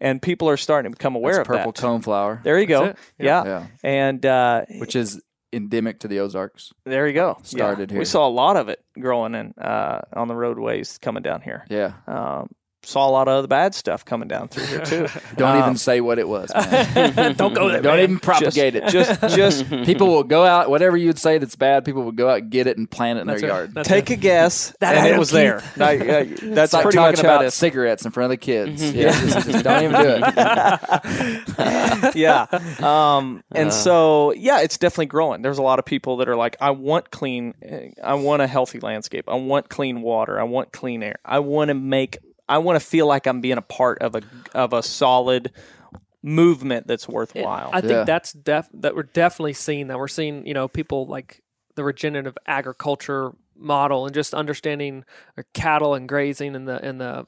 And 0.00 0.20
people 0.20 0.48
are 0.48 0.56
starting 0.58 0.90
to 0.92 0.96
become 0.96 1.16
aware 1.16 1.34
That's 1.36 1.48
of 1.48 1.54
purple 1.54 1.72
that. 1.72 1.82
coneflower. 1.82 2.42
There 2.42 2.58
you 2.58 2.66
go. 2.66 2.84
it. 2.84 2.96
Yeah. 3.18 3.44
Yeah. 3.44 3.66
And 3.82 4.24
uh, 4.26 4.64
which 4.78 4.94
is 4.96 5.20
endemic 5.52 6.00
to 6.00 6.08
the 6.08 6.18
Ozarks. 6.20 6.72
there 6.84 7.06
you 7.06 7.14
go. 7.14 7.38
Started 7.42 7.90
yeah. 7.90 7.94
here. 7.94 7.98
We 8.00 8.04
saw 8.04 8.26
a 8.26 8.30
lot 8.30 8.56
of 8.56 8.68
it 8.68 8.82
growing 9.00 9.34
in 9.34 9.54
uh, 9.58 10.00
on 10.12 10.28
the 10.28 10.34
roadways 10.34 10.98
coming 10.98 11.22
down 11.22 11.40
here. 11.40 11.64
Yeah. 11.70 11.92
Um, 12.06 12.50
saw 12.86 13.08
a 13.08 13.10
lot 13.10 13.28
of 13.28 13.42
the 13.42 13.48
bad 13.48 13.74
stuff 13.74 14.04
coming 14.04 14.28
down 14.28 14.48
through 14.48 14.64
here 14.66 14.80
too. 14.80 15.08
Don't 15.36 15.56
Um, 15.56 15.62
even 15.62 15.76
say 15.76 16.00
what 16.00 16.18
it 16.18 16.28
was. 16.28 16.50
Man. 16.54 17.34
Don't 17.36 17.52
go 17.54 17.68
there. 17.68 17.82
Don't 17.82 17.96
man. 17.96 18.02
even 18.04 18.18
propagate 18.20 18.74
it. 18.76 18.86
just 18.88 19.20
just 19.36 19.68
people 19.84 20.06
will 20.08 20.22
go 20.24 20.44
out, 20.44 20.70
whatever 20.70 20.96
you'd 20.96 21.18
say 21.18 21.38
that's 21.38 21.56
bad, 21.56 21.84
people 21.84 22.02
will 22.04 22.12
go 22.12 22.28
out 22.30 22.38
and 22.42 22.50
get 22.50 22.66
it 22.66 22.78
and 22.78 22.90
plant 22.90 23.18
it 23.18 23.22
in 23.22 23.26
That's 23.26 23.40
their 23.40 23.50
it. 23.50 23.52
yard. 23.52 23.74
That's 23.74 23.88
take 23.88 24.10
it. 24.10 24.14
a 24.14 24.16
guess, 24.16 24.74
That 24.80 24.94
and 24.96 25.06
it 25.08 25.18
was 25.18 25.30
there. 25.30 25.60
Keith. 25.60 25.76
Like, 25.76 26.00
uh, 26.00 26.04
that's 26.04 26.38
It's 26.40 26.72
like 26.72 26.82
pretty 26.84 26.96
talking 26.96 27.12
much 27.16 27.20
about 27.20 27.42
it 27.42 27.46
is. 27.48 27.54
cigarettes 27.54 28.04
in 28.04 28.10
front 28.12 28.26
of 28.26 28.30
the 28.30 28.36
kids. 28.36 28.82
Yeah, 28.94 29.10
just, 29.10 29.48
just 29.50 29.64
don't 29.64 29.82
even 29.84 30.00
do 30.00 30.20
it. 30.22 32.16
yeah. 32.16 32.46
Um, 32.82 33.42
and 33.52 33.72
so, 33.72 34.32
yeah, 34.32 34.60
it's 34.60 34.78
definitely 34.78 35.06
growing. 35.06 35.42
There's 35.42 35.58
a 35.58 35.62
lot 35.62 35.78
of 35.78 35.84
people 35.84 36.18
that 36.18 36.28
are 36.28 36.36
like, 36.36 36.56
I 36.60 36.70
want 36.70 37.10
clean, 37.10 37.54
I 38.02 38.14
want 38.14 38.42
a 38.42 38.46
healthy 38.46 38.80
landscape. 38.80 39.28
I 39.28 39.34
want 39.34 39.68
clean 39.68 40.02
water. 40.02 40.38
I 40.40 40.44
want 40.44 40.72
clean 40.72 41.02
air. 41.02 41.16
I 41.24 41.40
want 41.40 41.68
to 41.68 41.74
make, 41.74 42.18
I 42.48 42.58
want 42.58 42.80
to 42.80 42.86
feel 42.86 43.06
like 43.06 43.26
I'm 43.26 43.40
being 43.40 43.58
a 43.58 43.62
part 43.62 43.98
of 44.00 44.14
a 44.14 44.22
of 44.54 44.72
a 44.72 44.82
solid 44.82 45.52
movement 46.22 46.86
that's 46.86 47.08
worthwhile. 47.08 47.70
I 47.72 47.80
think 47.80 47.92
Yeah. 47.92 48.04
that's 48.04 48.32
def 48.32 48.68
that 48.74 48.94
we're 48.96 49.02
definitely 49.04 49.52
seeing 49.52 49.88
that 49.88 49.98
we're 49.98 50.08
seeing 50.08 50.46
you 50.46 50.54
know 50.54 50.68
people 50.68 51.06
like 51.06 51.42
the 51.74 51.84
regenerative 51.84 52.36
agriculture 52.46 53.32
model 53.58 54.06
and 54.06 54.14
just 54.14 54.34
understanding 54.34 55.04
uh, 55.38 55.42
cattle 55.54 55.94
and 55.94 56.08
grazing 56.08 56.54
and 56.56 56.66
the 56.68 56.82
and 56.84 57.00
the 57.00 57.26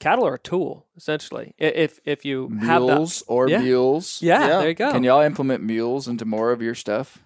cattle 0.00 0.26
are 0.26 0.34
a 0.34 0.38
tool 0.38 0.86
essentially 0.96 1.54
if 1.58 2.00
if 2.04 2.24
you 2.24 2.48
have 2.60 2.82
that 2.82 2.94
Mules 2.96 3.22
or 3.26 3.48
Yeah. 3.48 3.58
mules. 3.58 4.20
yeah, 4.22 4.40
Yeah. 4.40 4.58
there 4.58 4.68
you 4.68 4.74
go 4.74 4.90
Can 4.92 5.04
y'all 5.04 5.22
implement 5.22 5.62
mules 5.62 6.08
into 6.08 6.24
more 6.24 6.52
of 6.52 6.60
your 6.60 6.74
stuff? 6.74 7.18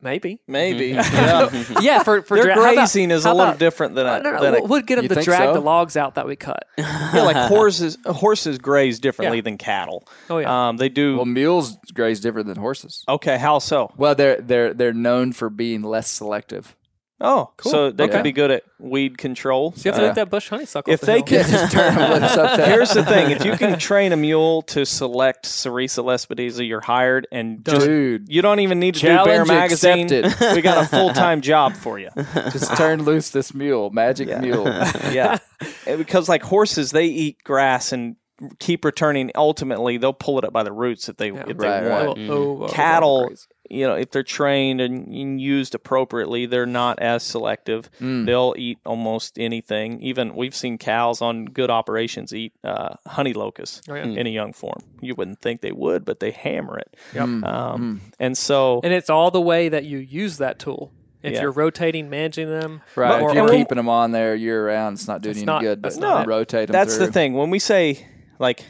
Maybe 0.00 0.40
Maybe. 0.46 0.88
yeah. 0.88 1.50
yeah 1.80 2.02
for 2.02 2.22
for 2.22 2.36
Their 2.36 2.44
dra- 2.44 2.54
how 2.54 2.60
about- 2.62 2.74
grazing 2.74 3.10
is 3.10 3.24
a 3.24 3.28
little 3.28 3.42
about- 3.48 3.58
different 3.58 3.94
than 3.94 4.06
uh, 4.06 4.14
a, 4.18 4.22
no, 4.22 4.30
no, 4.32 4.40
than 4.42 4.52
we'll, 4.52 4.66
we'll 4.66 4.82
get 4.82 4.96
them 4.96 5.08
to 5.08 5.22
drag 5.22 5.48
so? 5.48 5.52
the 5.54 5.60
logs 5.60 5.96
out 5.96 6.14
that 6.14 6.26
we 6.26 6.36
cut 6.36 6.64
yeah, 6.78 7.22
like 7.24 7.36
horses. 7.48 7.98
Horses 8.06 8.58
graze 8.58 8.98
differently 9.00 9.38
Yeah. 9.38 9.42
than 9.42 9.58
cattle. 9.58 10.06
oh 10.30 10.38
yeah 10.38 10.68
Um, 10.68 10.76
they 10.76 10.88
do. 10.88 11.16
Well, 11.16 11.24
mules 11.26 11.76
graze 11.92 12.20
different 12.20 12.46
than 12.48 12.56
horses. 12.56 13.04
okay, 13.08 13.38
how 13.38 13.58
so? 13.58 13.92
Well, 13.96 14.14
they're 14.14 14.40
they're 14.40 14.72
they're 14.74 14.92
known 14.92 15.32
for 15.32 15.50
being 15.50 15.82
less 15.82 16.08
selective. 16.10 16.74
Oh, 17.20 17.50
cool. 17.56 17.72
so 17.72 17.90
they 17.90 18.04
Okay. 18.04 18.12
could 18.12 18.22
be 18.22 18.30
good 18.30 18.50
at 18.52 18.62
weed 18.78 19.18
control. 19.18 19.72
So 19.72 19.88
you 19.88 19.90
have 19.92 19.98
to 19.98 20.04
Uh, 20.04 20.06
let 20.08 20.14
that 20.14 20.30
bush 20.30 20.48
honeysuckle. 20.50 20.92
if 20.92 21.00
off 21.00 21.00
the 21.00 21.06
they 21.06 21.12
hill. 21.14 21.24
could, 21.24 21.50
Just 21.50 21.72
turn 21.72 21.94
them 21.96 22.20
loose 22.22 22.36
up 22.36 22.56
there. 22.56 22.66
here's 22.66 22.90
the 22.94 23.04
thing: 23.04 23.32
if 23.32 23.44
you 23.44 23.56
can 23.56 23.76
train 23.78 24.12
a 24.12 24.16
mule 24.16 24.62
to 24.62 24.86
select 24.86 25.44
sericea 25.44 26.04
lespedeza, 26.04 26.66
you're 26.66 26.80
hired, 26.80 27.26
and 27.32 27.64
just 27.64 27.86
Dude, 27.86 28.28
you 28.28 28.40
don't 28.40 28.60
even 28.60 28.78
need 28.78 28.94
to 28.94 29.00
do 29.00 29.06
Bear 29.08 29.24
Challenge 29.44 29.48
Magazine. 29.48 30.04
accepted. 30.12 30.54
we 30.54 30.62
got 30.62 30.84
a 30.84 30.86
full 30.88 31.10
time 31.12 31.40
job 31.40 31.74
for 31.74 31.98
you. 31.98 32.10
just 32.52 32.76
turn 32.76 33.02
loose 33.04 33.30
this 33.30 33.52
mule, 33.52 33.90
magic 33.90 34.28
mule. 34.40 34.66
yeah, 35.10 35.38
And 35.86 35.98
because 35.98 36.28
like 36.28 36.42
horses, 36.44 36.92
they 36.92 37.06
eat 37.06 37.42
grass 37.42 37.90
and 37.90 38.14
keep 38.60 38.84
returning. 38.84 39.32
Ultimately, 39.34 39.96
they'll 39.96 40.12
pull 40.12 40.38
it 40.38 40.44
up 40.44 40.52
by 40.52 40.62
the 40.62 40.70
roots 40.72 41.08
if 41.08 41.16
they 41.16 41.30
if 41.30 41.46
they 41.58 41.66
Right, 41.66 41.82
want. 41.82 42.16
right. 42.18 42.30
Oh, 42.30 42.32
oh, 42.32 42.62
oh, 42.62 42.68
Cattle, 42.68 43.26
crazy. 43.26 43.42
You 43.70 43.86
know, 43.86 43.94
if 43.94 44.10
they're 44.10 44.22
trained 44.22 44.80
and 44.80 45.08
and 45.14 45.40
used 45.40 45.74
appropriately, 45.74 46.46
they're 46.46 46.66
not 46.66 46.98
as 47.00 47.22
selective. 47.22 47.90
Mm. 48.00 48.26
They'll 48.26 48.54
eat 48.56 48.78
almost 48.86 49.38
anything. 49.38 50.00
Even 50.02 50.34
we've 50.34 50.54
seen 50.54 50.78
cows 50.78 51.20
on 51.22 51.44
good 51.46 51.70
operations 51.70 52.32
eat 52.34 52.52
uh, 52.64 52.94
honey 53.06 53.32
locust 53.32 53.88
Oh, 53.88 53.94
yeah. 53.94 54.04
in 54.04 54.26
a 54.26 54.30
young 54.30 54.52
form. 54.52 54.80
You 55.00 55.14
wouldn't 55.14 55.40
think 55.40 55.60
they 55.60 55.72
would, 55.72 56.04
but 56.04 56.20
they 56.20 56.30
hammer 56.30 56.78
it. 56.78 56.96
Yep. 57.14 57.22
Um, 57.44 58.00
And 58.18 58.36
so, 58.36 58.80
And 58.84 58.92
it's 58.92 59.10
all 59.10 59.30
the 59.30 59.40
way 59.40 59.68
that 59.68 59.84
you 59.84 59.98
use 59.98 60.38
that 60.38 60.58
tool. 60.58 60.92
If 61.22 61.32
Yeah. 61.32 61.42
you're 61.42 61.50
rotating, 61.50 62.08
managing 62.10 62.48
them, 62.48 62.80
Right. 62.94 63.20
or- 63.20 63.30
if 63.30 63.34
you're 63.34 63.48
keeping 63.48 63.76
them 63.76 63.88
on 63.88 64.12
there 64.12 64.34
year 64.36 64.68
round, 64.68 64.94
it's 64.98 65.08
not 65.08 65.20
doing 65.20 65.32
It's 65.32 65.40
you 65.40 65.46
not- 65.46 65.58
any 65.62 65.66
good. 65.68 65.82
But 65.82 65.88
that's 65.88 66.00
not 66.00 66.26
it. 66.26 66.28
rotate 66.28 66.68
them. 66.68 66.72
that's 66.72 66.96
the 66.96 67.10
thing. 67.10 67.34
When 67.34 67.50
we 67.50 67.58
say 67.58 68.06
like 68.38 68.64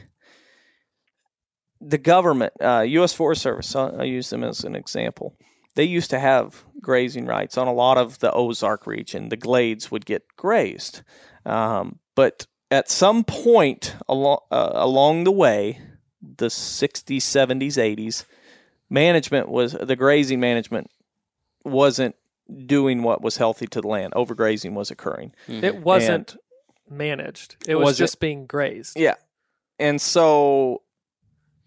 the 1.80 1.98
government, 1.98 2.52
uh, 2.60 2.84
U.S. 2.88 3.12
Forest 3.12 3.42
Service, 3.42 3.74
I'll, 3.76 4.00
I'll 4.00 4.04
use 4.06 4.30
them 4.30 4.42
as 4.44 4.64
an 4.64 4.74
example. 4.74 5.34
They 5.74 5.84
used 5.84 6.10
to 6.10 6.18
have 6.18 6.64
grazing 6.80 7.26
rights 7.26 7.56
on 7.56 7.68
a 7.68 7.72
lot 7.72 7.98
of 7.98 8.18
the 8.18 8.32
Ozark 8.32 8.86
region. 8.86 9.28
The 9.28 9.36
glades 9.36 9.90
would 9.90 10.04
get 10.06 10.24
grazed, 10.36 11.02
um, 11.46 11.98
but 12.16 12.46
at 12.70 12.90
some 12.90 13.22
point 13.24 13.94
along 14.08 14.38
uh, 14.50 14.70
along 14.74 15.24
the 15.24 15.30
way, 15.32 15.80
the 16.20 16.46
60s, 16.48 17.18
70s, 17.18 17.76
80s, 17.76 18.24
management 18.90 19.48
was 19.48 19.72
the 19.72 19.96
grazing 19.96 20.40
management 20.40 20.90
wasn't 21.64 22.16
doing 22.66 23.02
what 23.02 23.22
was 23.22 23.36
healthy 23.36 23.66
to 23.68 23.80
the 23.80 23.86
land. 23.88 24.12
Overgrazing 24.14 24.72
was 24.72 24.90
occurring. 24.90 25.32
it 25.46 25.76
wasn't 25.82 26.32
And- 26.32 26.98
managed. 26.98 27.56
It 27.68 27.74
was, 27.76 27.84
Was 27.84 28.00
it- 28.00 28.02
just 28.04 28.20
being 28.20 28.46
grazed. 28.46 28.98
Yeah, 28.98 29.14
and 29.78 30.00
so 30.00 30.82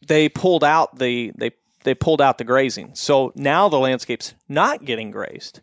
they 0.08 0.30
pulled 0.30 0.64
out 0.64 0.98
the 1.00 1.32
they 1.38 1.52
they 1.84 1.94
pulled 1.96 2.22
out 2.22 2.38
the 2.38 2.44
grazing. 2.44 2.92
So 2.96 3.32
now 3.36 3.70
the 3.70 3.80
landscape's 3.80 4.34
not 4.48 4.86
getting 4.86 5.12
grazed, 5.12 5.62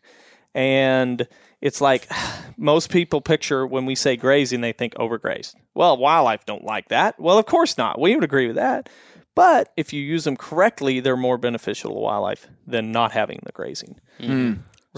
and 0.55 1.27
it's 1.60 1.81
like 1.81 2.09
most 2.56 2.90
people 2.90 3.20
picture 3.20 3.66
when 3.66 3.86
we 3.86 3.94
say 3.94 4.16
grazing, 4.16 4.60
they 4.60 4.73
think 4.73 4.94
overgrazed. 4.94 5.55
Well, 5.74 5.97
wildlife 5.97 6.44
don't 6.47 6.65
like 6.65 6.89
that. 6.89 7.19
Well, 7.20 7.39
of 7.39 7.47
course 7.47 7.78
not. 7.78 8.01
We 8.01 8.15
would 8.15 8.24
agree 8.24 8.47
with 8.47 8.56
that. 8.56 8.89
But 9.35 9.73
if 9.77 9.93
you 9.93 10.02
use 10.02 10.24
them 10.24 10.36
correctly, 10.36 10.98
they're 10.98 11.16
more 11.16 11.39
beneficial 11.39 11.93
to 11.93 11.98
wildlife 12.01 12.48
than 12.66 12.90
not 12.90 13.12
having 13.12 13.39
the 13.44 13.52
grazing. 13.52 14.01
So- 14.19 14.27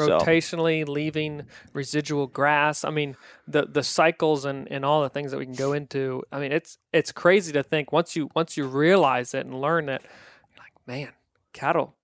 rotationally 0.09 0.87
leaving 0.87 1.45
residual 1.73 2.27
grass. 2.27 2.85
I 2.85 2.91
mean, 2.91 3.17
the 3.47 3.67
the 3.67 3.83
cycles 3.83 4.45
and, 4.45 4.71
and 4.71 4.85
all 4.85 5.03
the 5.03 5.09
things 5.09 5.31
that 5.31 5.39
we 5.39 5.47
can 5.47 5.55
go 5.55 5.73
into. 5.73 6.23
I 6.33 6.41
mean, 6.41 6.53
it's 6.53 6.79
it's 6.93 7.13
crazy 7.13 7.53
to 7.53 7.63
think 7.63 7.93
once 7.93 8.17
you 8.17 8.31
once 8.35 8.57
you 8.57 8.67
realize 8.67 9.35
it 9.35 9.47
and 9.47 9.61
learn 9.61 9.89
it, 9.89 10.03
you're 10.03 10.65
like, 10.65 10.73
man, 10.87 11.13
cattle 11.53 11.95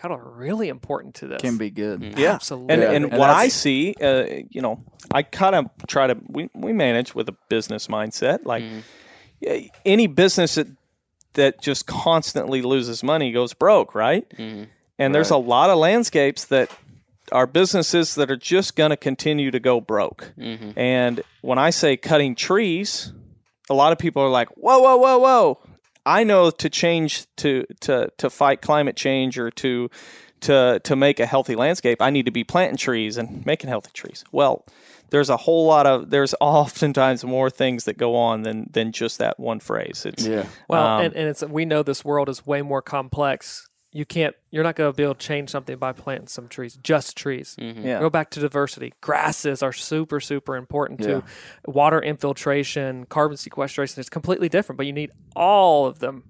cattle 0.00 0.16
are 0.16 0.30
really 0.30 0.68
important 0.68 1.14
to 1.16 1.26
this. 1.26 1.40
Can 1.40 1.58
be 1.58 1.70
good. 1.70 2.00
Mm-hmm. 2.00 2.18
Yeah, 2.18 2.32
Absolutely. 2.32 2.74
And, 2.74 2.82
and, 2.82 3.04
And 3.06 3.18
what 3.18 3.30
I 3.30 3.48
see, 3.48 3.94
uh, 4.00 4.24
you 4.48 4.62
know, 4.62 4.82
I 5.12 5.22
kind 5.22 5.54
of 5.54 5.66
try 5.86 6.06
to 6.06 6.16
we, 6.28 6.48
we 6.54 6.72
manage 6.72 7.14
with 7.14 7.28
a 7.28 7.36
business 7.48 7.86
mindset. 7.86 8.44
Like 8.44 8.62
mm-hmm. 8.62 8.80
yeah, 9.40 9.58
any 9.84 10.06
business 10.06 10.54
that 10.54 10.68
that 11.34 11.60
just 11.60 11.86
constantly 11.86 12.62
loses 12.62 13.02
money 13.02 13.32
goes 13.32 13.54
broke, 13.54 13.94
right? 13.94 14.28
Mm-hmm. 14.30 14.64
And 14.98 15.14
there's 15.14 15.30
a 15.30 15.36
lot 15.36 15.70
of 15.70 15.78
landscapes 15.78 16.46
that 16.46 16.70
are 17.32 17.46
businesses 17.46 18.14
that 18.16 18.30
are 18.30 18.36
just 18.36 18.76
going 18.76 18.90
to 18.90 18.96
continue 18.96 19.50
to 19.50 19.60
go 19.60 19.80
broke. 19.80 20.32
And 20.76 21.22
when 21.42 21.58
I 21.58 21.70
say 21.70 21.96
cutting 21.96 22.34
trees, 22.34 23.12
a 23.68 23.74
lot 23.74 23.92
of 23.92 23.98
people 23.98 24.22
are 24.22 24.28
like, 24.30 24.48
"Whoa, 24.56 24.78
whoa, 24.80 24.96
whoa, 24.96 25.18
whoa!" 25.18 25.58
I 26.06 26.24
know 26.24 26.50
to 26.50 26.68
change 26.70 27.26
to 27.36 27.64
to 27.80 28.10
to 28.18 28.30
fight 28.30 28.62
climate 28.62 28.96
change 28.96 29.38
or 29.38 29.50
to 29.52 29.90
to 30.40 30.80
to 30.82 30.96
make 30.96 31.20
a 31.20 31.26
healthy 31.26 31.54
landscape, 31.54 32.00
I 32.02 32.10
need 32.10 32.26
to 32.26 32.32
be 32.32 32.44
planting 32.44 32.76
trees 32.76 33.16
and 33.16 33.44
making 33.46 33.68
healthy 33.68 33.90
trees. 33.92 34.24
Well, 34.32 34.64
there's 35.10 35.28
a 35.28 35.36
whole 35.36 35.66
lot 35.66 35.86
of 35.86 36.10
there's 36.10 36.34
oftentimes 36.40 37.24
more 37.24 37.50
things 37.50 37.84
that 37.84 37.98
go 37.98 38.16
on 38.16 38.42
than 38.42 38.70
than 38.72 38.92
just 38.92 39.18
that 39.18 39.38
one 39.38 39.60
phrase. 39.60 40.06
It's 40.06 40.26
Yeah. 40.26 40.46
well, 40.68 40.86
um, 40.86 41.04
and, 41.04 41.14
and 41.14 41.28
it's 41.28 41.42
we 41.44 41.64
know 41.64 41.82
this 41.82 42.04
world 42.04 42.28
is 42.28 42.46
way 42.46 42.62
more 42.62 42.82
complex. 42.82 43.68
You 43.92 44.04
can't. 44.04 44.36
You're 44.50 44.62
not 44.62 44.76
going 44.76 44.92
to 44.92 44.96
be 44.96 45.02
able 45.02 45.14
to 45.16 45.26
change 45.26 45.50
something 45.50 45.76
by 45.76 45.92
planting 45.92 46.28
some 46.28 46.46
trees, 46.46 46.78
just 46.82 47.16
trees. 47.16 47.56
Mm-hmm. 47.58 47.86
yeah. 47.86 47.98
Go 47.98 48.08
back 48.10 48.30
to 48.30 48.40
diversity. 48.40 48.94
Grasses 49.00 49.62
are 49.62 49.72
super, 49.72 50.20
super 50.20 50.56
important 50.56 51.00
too. 51.00 51.24
Water 51.66 52.00
infiltration, 52.00 53.06
carbon 53.06 53.36
sequestration 53.36 54.00
is 54.00 54.08
completely 54.08 54.48
different, 54.48 54.76
but 54.76 54.86
you 54.86 54.92
need 54.92 55.10
all 55.34 55.86
of 55.86 55.98
them 55.98 56.24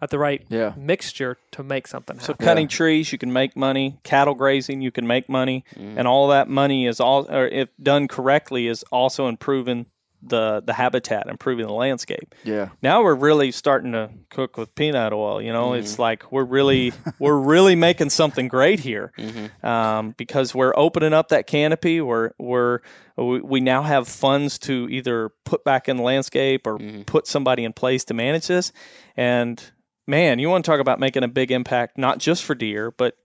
at 0.00 0.10
the 0.10 0.18
right 0.18 0.44
Yeah. 0.48 0.74
mixture 0.76 1.38
to 1.52 1.62
make 1.62 1.86
something 1.86 2.18
So 2.18 2.32
happen. 2.32 2.44
cutting 2.46 2.68
trees, 2.68 3.12
you 3.12 3.18
can 3.18 3.32
make 3.32 3.56
money. 3.56 3.98
Cattle 4.02 4.34
grazing, 4.34 4.80
you 4.82 4.90
can 4.90 5.06
make 5.06 5.28
money, 5.28 5.64
mm. 5.74 5.96
and 5.96 6.06
all 6.06 6.28
that 6.28 6.48
money 6.48 6.86
is 6.86 7.00
all, 7.00 7.26
or 7.30 7.46
if 7.46 7.68
done 7.82 8.06
correctly, 8.08 8.66
is 8.68 8.82
also 8.92 9.26
improving 9.26 9.86
the 10.28 10.62
the 10.64 10.72
habitat, 10.72 11.28
improving 11.28 11.66
the 11.66 11.72
landscape. 11.72 12.34
Yeah. 12.44 12.70
Now 12.82 13.02
we're 13.02 13.14
really 13.14 13.52
starting 13.52 13.92
to 13.92 14.10
cook 14.30 14.56
with 14.56 14.74
peanut 14.74 15.12
oil. 15.12 15.40
You 15.40 15.52
know, 15.52 15.74
it's 15.74 15.94
mm-hmm. 15.94 16.02
like 16.02 16.32
we're 16.32 16.44
really 16.44 16.92
we're 17.18 17.38
really 17.38 17.74
making 17.74 18.10
something 18.10 18.48
great 18.48 18.80
here 18.80 19.12
mm-hmm. 19.18 19.66
um, 19.66 20.14
because 20.16 20.54
we're 20.54 20.74
opening 20.76 21.12
up 21.12 21.28
that 21.28 21.46
canopy. 21.46 22.00
We're 22.00 22.32
we're 22.38 22.80
we, 23.16 23.60
now 23.60 23.82
have 23.82 24.08
funds 24.08 24.58
to 24.60 24.86
either 24.90 25.30
put 25.44 25.64
back 25.64 25.88
in 25.88 25.96
the 25.96 26.02
landscape 26.02 26.66
or 26.66 26.78
mm-hmm. 26.78 27.02
put 27.02 27.26
somebody 27.26 27.64
in 27.64 27.72
place 27.72 28.04
to 28.04 28.14
manage 28.14 28.46
this. 28.46 28.72
And 29.16 29.62
man, 30.06 30.38
you 30.38 30.50
want 30.50 30.64
to 30.64 30.70
talk 30.70 30.80
about 30.80 31.00
making 31.00 31.22
a 31.22 31.28
big 31.28 31.50
impact, 31.50 31.96
not 31.96 32.18
just 32.18 32.44
for 32.44 32.54
deer, 32.54 32.90
but 32.90 33.16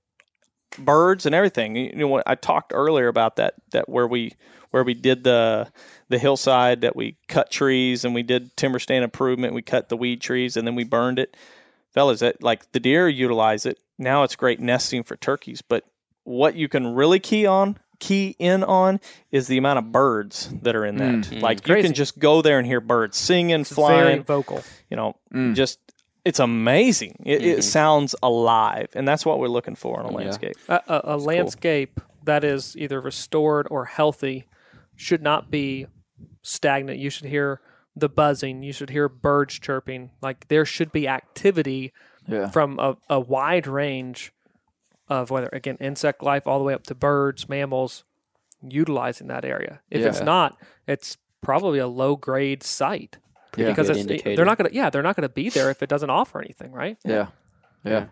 birds 0.78 1.26
and 1.26 1.36
everything. 1.36 1.76
You 1.76 1.95
know, 1.95 2.07
what 2.07 2.23
I 2.26 2.36
talked 2.36 2.72
earlier 2.73 3.07
about 3.07 3.36
that 3.36 3.56
that 3.72 3.90
where 3.90 4.07
we 4.07 4.34
where 4.72 4.84
we 4.84 4.93
did 4.93 5.23
the 5.23 5.72
the 6.10 6.19
hillside 6.19 6.81
that 6.81 6.95
we 6.95 7.15
cut 7.27 7.52
trees 7.52 8.03
and 8.03 8.14
we 8.14 8.23
did 8.23 8.56
timber 8.57 8.80
stand 8.80 9.03
improvement. 9.03 9.53
We 9.53 9.61
cut 9.61 9.89
the 9.89 9.98
weed 9.98 10.19
trees 10.22 10.57
and 10.57 10.68
then 10.68 10.76
we 10.76 10.84
burned 10.84 11.19
it. 11.19 11.38
Fellas, 11.91 12.19
that 12.19 12.41
like 12.41 12.72
the 12.72 12.80
deer 12.80 13.07
utilize 13.07 13.65
it. 13.65 13.80
Now 13.98 14.23
it's 14.23 14.35
great 14.35 14.60
nesting 14.60 15.03
for 15.03 15.15
turkeys. 15.15 15.61
But 15.61 15.85
what 16.23 16.56
you 16.56 16.68
can 16.68 16.95
really 16.95 17.19
key 17.19 17.45
on 17.45 17.77
key 18.02 18.35
in 18.39 18.64
on 18.65 18.99
is 19.31 19.48
the 19.48 19.57
amount 19.57 19.80
of 19.80 19.91
birds 19.93 20.52
that 20.64 20.76
are 20.76 20.85
in 20.85 20.98
that. 20.98 21.30
Mm. 21.30 21.41
Like 21.41 21.60
you 21.60 21.76
Crazy. 21.76 21.88
can 21.88 21.93
just 21.93 22.19
go 22.19 22.41
there 22.41 22.57
and 22.57 22.68
hear 22.68 22.81
birds 22.81 23.15
singing, 23.15 23.61
It's 23.61 23.72
flying 23.72 24.03
very 24.03 24.18
vocal. 24.19 24.64
you 24.89 24.98
know, 24.98 25.15
mm. 25.34 25.56
just 25.56 25.80
it's 26.26 26.39
amazing. 26.39 27.23
It, 27.26 27.43
it 27.43 27.60
mm. 27.60 27.64
sounds 27.64 28.14
alive, 28.22 28.89
and 28.93 29.07
that's 29.07 29.26
what 29.26 29.39
we're 29.39 29.48
looking 29.48 29.76
for 29.76 29.99
in 30.02 30.07
a 30.07 30.11
landscape. 30.11 30.56
A, 30.68 30.81
a, 30.88 31.02
a 31.15 31.18
landscape 31.18 32.02
that 32.26 32.43
is 32.43 32.76
either 32.77 32.99
restored 32.99 33.68
or 33.72 33.85
healthy 33.85 34.45
should 35.02 35.22
not 35.22 35.49
be 35.49 35.88
stagnant. 36.44 36.99
You 36.99 37.10
should 37.10 37.28
hear 37.28 37.60
the 37.95 38.07
buzzing. 38.10 38.64
You 38.64 38.72
should 38.72 38.90
hear 38.91 39.10
birds 39.10 39.60
chirping. 39.60 40.11
Like 40.22 40.48
there 40.48 40.65
should 40.65 40.91
be 40.91 41.07
activity 41.07 41.91
Yeah. 42.28 42.49
from 42.49 42.80
a, 42.80 42.98
a 43.10 43.19
wide 43.19 43.68
range 43.68 44.32
of 45.10 45.30
whether 45.32 45.49
again 45.52 45.78
insect 45.82 46.22
life 46.23 46.48
all 46.48 46.57
the 46.60 46.64
way 46.64 46.73
up 46.73 46.84
to 46.84 46.95
birds, 46.95 47.49
mammals, 47.49 48.03
utilizing 48.61 49.28
that 49.28 49.44
area. 49.44 49.82
If 49.90 50.06
it's 50.06 50.22
not, 50.22 50.57
it's 50.88 51.18
probably 51.41 51.80
a 51.80 51.88
low 51.88 52.15
grade 52.15 52.61
site 52.64 53.18
Yeah. 53.57 53.69
because 53.69 53.90
it's, 53.90 54.23
they're 54.23 54.45
not 54.45 54.57
gonna 54.57 54.69
yeah 54.72 54.90
they're 54.91 55.02
not 55.03 55.15
gonna 55.15 55.28
be 55.30 55.49
there 55.49 55.69
if 55.72 55.82
it 55.84 55.90
doesn't 55.90 56.10
offer 56.11 56.40
anything, 56.40 56.72
right? 56.72 56.98
Yeah. 57.03 57.28
Yeah. 57.84 58.06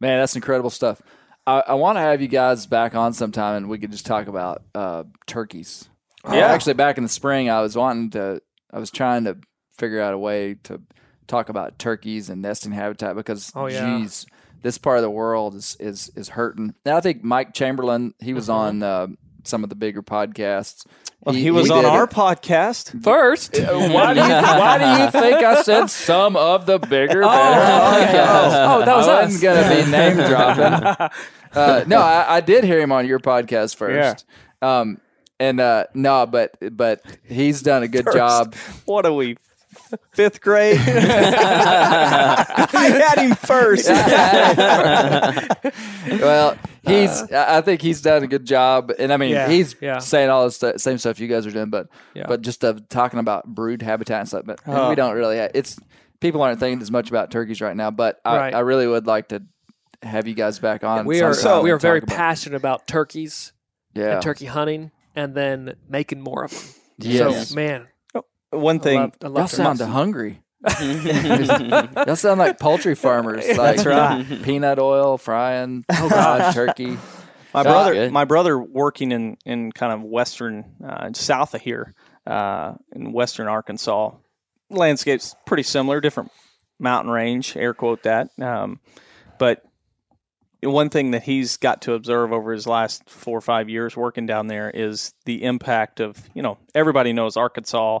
Man, 0.00 0.20
that's 0.20 0.36
incredible 0.36 0.70
stuff. 0.70 1.02
I, 1.46 1.60
I 1.68 1.74
want 1.74 1.96
to 1.96 2.00
have 2.00 2.22
you 2.22 2.28
guys 2.28 2.66
back 2.66 2.94
on 2.94 3.12
sometime 3.12 3.56
and 3.56 3.68
we 3.68 3.78
could 3.78 3.90
just 3.90 4.06
talk 4.06 4.28
about 4.28 4.62
uh, 4.74 5.04
turkeys. 5.26 5.88
Yeah. 6.30 6.46
Actually, 6.46 6.74
back 6.74 6.96
in 6.96 7.02
the 7.02 7.08
spring, 7.08 7.50
I 7.50 7.60
was 7.60 7.76
wanting 7.76 8.10
to, 8.10 8.40
I 8.72 8.78
was 8.78 8.90
trying 8.90 9.24
to 9.24 9.36
figure 9.76 10.00
out 10.00 10.14
a 10.14 10.18
way 10.18 10.54
to 10.64 10.80
talk 11.26 11.48
about 11.48 11.78
turkeys 11.78 12.30
and 12.30 12.40
nesting 12.42 12.72
habitat 12.72 13.14
because, 13.16 13.52
Oh, 13.54 13.66
yeah. 13.66 13.98
geez, 13.98 14.26
this 14.62 14.78
part 14.78 14.96
of 14.98 15.02
the 15.02 15.10
world 15.10 15.54
is 15.54 15.76
is 15.80 16.10
is 16.16 16.30
hurting. 16.30 16.74
Now, 16.86 16.96
I 16.96 17.00
think 17.00 17.22
Mike 17.24 17.52
Chamberlain, 17.54 18.14
he 18.20 18.32
was 18.32 18.48
on 18.48 18.82
uh, 18.82 19.08
some 19.42 19.62
of 19.62 19.68
the 19.68 19.76
bigger 19.76 20.02
podcasts. 20.02 20.86
Well, 21.20 21.34
he, 21.34 21.50
was 21.50 21.70
on 21.70 21.86
our 21.86 22.04
it. 22.04 22.10
podcast. 22.10 23.02
First, 23.02 23.56
Why 23.58 24.12
do 24.14 24.20
you 24.20 24.26
Why 24.28 24.78
do 24.96 25.02
you 25.04 25.10
think 25.10 25.42
I 25.42 25.62
said 25.62 25.86
some 25.88 26.36
of 26.36 26.66
the 26.66 26.78
bigger, 26.78 27.20
better 27.22 27.22
podcasts? 27.22 28.66
oh, 28.76 28.84
that 28.84 28.96
was 28.96 29.08
I 29.08 29.22
us. 29.22 29.24
wasn't 29.32 29.42
gonna 29.42 29.84
be 29.84 29.90
name 29.90 30.16
dropping. 30.16 31.08
Uh, 31.54 31.84
no, 31.86 32.00
I, 32.00 32.38
I 32.38 32.40
did 32.40 32.64
hear 32.64 32.80
him 32.80 32.90
on 32.90 33.06
your 33.06 33.20
podcast 33.20 33.76
first, 33.76 34.24
Um, 34.60 34.98
and 35.40 35.60
uh, 35.60 35.86
no, 35.94 36.26
but 36.26 36.56
but 36.76 37.02
he's 37.24 37.62
done 37.62 37.82
a 37.82 37.88
good 37.88 38.06
job. 38.12 38.54
What 38.84 39.06
are 39.06 39.12
we? 39.12 39.36
Fifth 40.12 40.40
grade. 40.40 40.78
I 40.78 42.44
had 43.08 43.18
him 43.18 43.34
first. 43.34 43.88
well, 46.20 46.56
he's. 46.86 47.32
I 47.32 47.58
I 47.58 47.60
think 47.60 47.82
he's 47.82 48.00
done 48.00 48.22
a 48.22 48.26
good 48.26 48.44
job, 48.44 48.92
and 48.98 49.12
I 49.12 49.16
mean, 49.16 49.30
Yeah, 49.32 49.48
he's 49.48 49.76
yeah. 49.80 49.98
saying 49.98 50.30
all 50.30 50.44
the 50.46 50.50
stu- 50.52 50.78
same 50.78 50.98
stuff 50.98 51.18
you 51.20 51.28
guys 51.28 51.46
are 51.46 51.50
doing, 51.50 51.70
but 51.70 51.88
Yeah. 52.14 52.24
but 52.28 52.42
just 52.42 52.64
uh, 52.64 52.74
talking 52.88 53.18
about 53.18 53.46
brood 53.46 53.82
habitat 53.82 54.20
and 54.20 54.28
stuff. 54.28 54.42
But 54.46 54.60
and 54.64 54.76
Oh. 54.76 54.88
we 54.90 54.94
don't 54.94 55.14
really. 55.14 55.38
It's 55.38 55.78
people 56.20 56.42
aren't 56.42 56.60
thinking 56.60 56.80
as 56.82 56.90
much 56.90 57.08
about 57.10 57.30
turkeys 57.30 57.60
right 57.60 57.76
now, 57.76 57.90
but 57.90 58.20
I, 58.24 58.36
Right. 58.36 58.54
I 58.54 58.60
really 58.60 58.86
would 58.86 59.06
like 59.06 59.28
to 59.28 59.42
have 60.02 60.26
you 60.28 60.34
guys 60.34 60.58
back 60.58 60.84
on. 60.84 61.06
we 61.06 61.22
are 61.22 61.34
sometime 61.34 61.64
we 61.64 61.70
are 61.70 61.78
very 61.78 61.98
about- 61.98 62.16
passionate 62.16 62.56
about 62.56 62.86
turkeys 62.86 63.52
Yeah. 63.94 64.14
and 64.14 64.22
turkey 64.22 64.46
hunting, 64.46 64.90
and 65.14 65.34
then 65.34 65.74
making 65.88 66.20
more 66.20 66.44
of 66.44 66.50
them. 66.50 66.60
Yes. 66.98 67.48
So 67.50 67.54
man, 67.54 67.88
One 68.50 68.76
I 68.76 68.82
thing. 68.82 68.98
love, 69.22 69.36
I 69.36 69.38
Y'all 69.40 69.48
sound 69.48 69.80
hungry. 69.80 70.40
Y'all 70.80 72.16
sound 72.16 72.38
like 72.38 72.58
poultry 72.58 72.94
farmers. 72.96 73.46
Like 73.46 73.76
That's 73.76 73.86
right. 73.86 74.42
Peanut 74.42 74.78
oil, 74.78 75.18
frying, 75.18 75.84
oh 75.92 76.08
god, 76.08 76.54
turkey. 76.54 76.96
My 77.52 77.62
brother, 77.62 77.92
good. 77.94 78.12
my 78.12 78.24
brother, 78.24 78.58
working 78.58 79.12
in 79.12 79.36
in 79.44 79.72
kind 79.72 79.92
of 79.92 80.02
western, 80.02 80.64
uh, 80.84 81.10
south 81.12 81.54
of 81.54 81.60
here, 81.60 81.94
uh, 82.26 82.74
in 82.94 83.12
western 83.12 83.46
Arkansas, 83.46 84.12
landscape's 84.70 85.36
pretty 85.46 85.62
similar, 85.62 86.00
different 86.00 86.32
mountain 86.80 87.12
range, 87.12 87.56
air 87.56 87.74
quote 87.74 88.02
that. 88.04 88.30
Um, 88.40 88.80
but 89.38 89.62
one 90.64 90.90
thing 90.90 91.12
that 91.12 91.22
he's 91.22 91.56
got 91.56 91.82
to 91.82 91.94
observe 91.94 92.32
over 92.32 92.52
his 92.52 92.66
last 92.66 93.08
four 93.08 93.38
or 93.38 93.42
five 93.42 93.68
years 93.68 93.96
working 93.96 94.26
down 94.26 94.46
there 94.46 94.70
is 94.70 95.14
the 95.24 95.44
impact 95.44 96.00
of 96.00 96.18
you 96.34 96.42
know 96.42 96.58
everybody 96.74 97.12
knows 97.12 97.36
Arkansas 97.36 98.00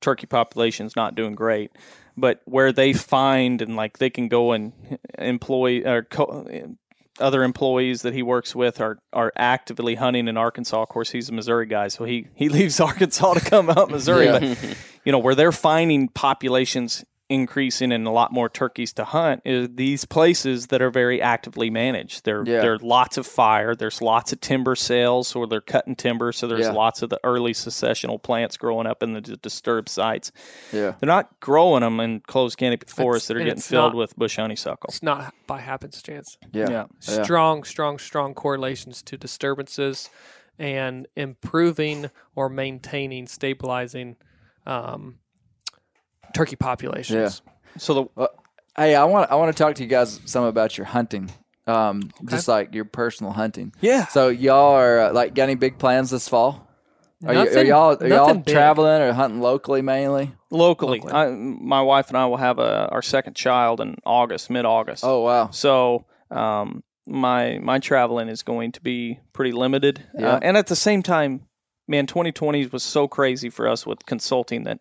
turkey 0.00 0.26
population's 0.26 0.96
not 0.96 1.14
doing 1.14 1.34
great, 1.34 1.72
but 2.16 2.40
where 2.44 2.72
they 2.72 2.92
find 2.92 3.62
and 3.62 3.76
like 3.76 3.98
they 3.98 4.10
can 4.10 4.28
go 4.28 4.52
and 4.52 4.72
employ 5.18 5.82
or 5.84 6.02
co- 6.04 6.76
other 7.18 7.42
employees 7.42 8.02
that 8.02 8.14
he 8.14 8.22
works 8.22 8.54
with 8.54 8.80
are 8.80 8.98
are 9.12 9.32
actively 9.36 9.94
hunting 9.94 10.28
in 10.28 10.36
Arkansas. 10.36 10.82
Of 10.82 10.88
course, 10.88 11.10
he's 11.10 11.28
a 11.28 11.32
Missouri 11.32 11.66
guy, 11.66 11.88
so 11.88 12.04
he 12.04 12.28
he 12.34 12.48
leaves 12.50 12.80
Arkansas 12.80 13.34
to 13.34 13.40
come 13.40 13.70
out 13.70 13.90
Missouri. 13.90 14.26
Yeah. 14.26 14.38
But 14.38 14.76
you 15.04 15.12
know 15.12 15.18
where 15.18 15.34
they're 15.34 15.52
finding 15.52 16.08
populations 16.08 17.04
increasing 17.30 17.92
and 17.92 18.06
a 18.06 18.10
lot 18.10 18.32
more 18.32 18.48
turkeys 18.48 18.92
to 18.94 19.04
hunt 19.04 19.40
is 19.46 19.68
these 19.74 20.04
places 20.04 20.66
that 20.66 20.82
are 20.82 20.90
very 20.90 21.22
actively 21.22 21.70
managed. 21.70 22.24
There 22.26 22.42
Yeah. 22.44 22.60
there 22.60 22.74
are 22.74 22.78
lots 22.78 23.16
of 23.16 23.26
fire. 23.26 23.74
There's 23.74 24.02
lots 24.02 24.32
of 24.32 24.40
timber 24.40 24.74
sales, 24.76 25.34
or 25.34 25.46
they're 25.46 25.60
cutting 25.60 25.94
timber. 25.96 26.32
So 26.32 26.46
there's 26.46 26.66
Yeah. 26.66 26.72
lots 26.72 27.00
of 27.02 27.08
the 27.08 27.20
early 27.24 27.52
successional 27.52 28.22
plants 28.22 28.56
growing 28.56 28.86
up 28.86 29.02
in 29.02 29.12
the 29.14 29.20
d- 29.20 29.36
disturbed 29.40 29.88
sites. 29.88 30.32
Yeah. 30.72 30.94
They're 31.00 31.06
not 31.06 31.40
growing 31.40 31.80
them 31.82 32.00
in 32.00 32.20
closed 32.20 32.58
canopy 32.58 32.86
forests 32.88 33.28
that 33.28 33.36
are 33.36 33.44
getting 33.44 33.60
filled 33.60 33.92
not- 33.94 33.98
with 33.98 34.16
bush 34.16 34.36
honeysuckle. 34.36 34.88
It's 34.88 35.02
not 35.02 35.32
by 35.46 35.60
happenstance. 35.60 36.36
Yeah. 36.52 36.68
Yeah. 36.68 36.86
Yeah. 37.08 37.22
Strong, 37.22 37.64
strong, 37.64 37.98
strong 37.98 38.34
correlations 38.34 39.02
to 39.04 39.16
disturbances 39.16 40.10
and 40.58 41.06
improving 41.16 42.10
or 42.34 42.48
maintaining, 42.50 43.26
stabilizing 43.26 44.16
um, 44.66 45.14
turkey 46.34 46.56
populations. 46.56 47.42
Yeah. 47.46 47.52
So 47.78 48.10
the 48.16 48.30
Hey, 48.76 48.94
I 48.94 49.04
want 49.04 49.30
I 49.30 49.34
want 49.34 49.54
to 49.54 49.62
talk 49.62 49.74
to 49.76 49.82
you 49.82 49.88
guys 49.88 50.20
some 50.24 50.44
about 50.44 50.78
your 50.78 50.86
hunting. 50.86 51.30
Um, 51.66 52.10
just 52.28 52.48
like 52.48 52.74
your 52.74 52.84
personal 52.84 53.32
hunting. 53.32 53.72
yeah, 53.80 54.06
So 54.08 54.28
y'all 54.28 54.74
are 54.74 54.98
uh, 55.00 55.12
like 55.12 55.34
got 55.34 55.44
any 55.44 55.54
big 55.54 55.78
plans 55.78 56.10
this 56.10 56.28
fall? 56.28 56.66
Are, 57.24 57.32
you, 57.34 57.40
are 57.40 57.44
Nothing- 57.44 57.66
y'all 57.68 57.96
are 58.00 58.06
y'all 58.08 58.26
nothing 58.28 58.42
big. 58.42 58.54
traveling 58.54 59.02
or 59.02 59.12
hunting 59.12 59.40
locally 59.40 59.82
mainly? 59.82 60.32
locally, 60.50 60.98
Locally. 61.00 61.12
I, 61.12 61.30
my 61.30 61.80
wife 61.82 62.08
and 62.08 62.16
I 62.16 62.26
will 62.26 62.38
have 62.38 62.58
a, 62.58 62.88
our 62.90 63.02
second 63.02 63.34
child 63.36 63.80
in 63.80 63.96
August, 64.04 64.50
mid 64.50 64.64
August. 64.64 65.04
Oh 65.04 65.20
wow. 65.22 65.50
So 65.50 66.06
um, 66.30 66.82
my 67.06 67.58
my 67.62 67.78
traveling 67.78 68.28
is 68.28 68.42
going 68.42 68.72
to 68.72 68.80
be 68.80 69.20
pretty 69.32 69.52
limited, 69.52 70.02
Yeah. 70.18 70.34
uh, 70.34 70.38
and 70.42 70.56
at 70.56 70.66
the 70.68 70.76
same 70.76 71.02
time, 71.02 71.42
man, 71.86 72.06
2020 72.06 72.66
was 72.68 72.82
so 72.82 73.06
crazy 73.06 73.50
for 73.50 73.68
us 73.68 73.86
with 73.86 74.06
consulting 74.06 74.64
that 74.64 74.80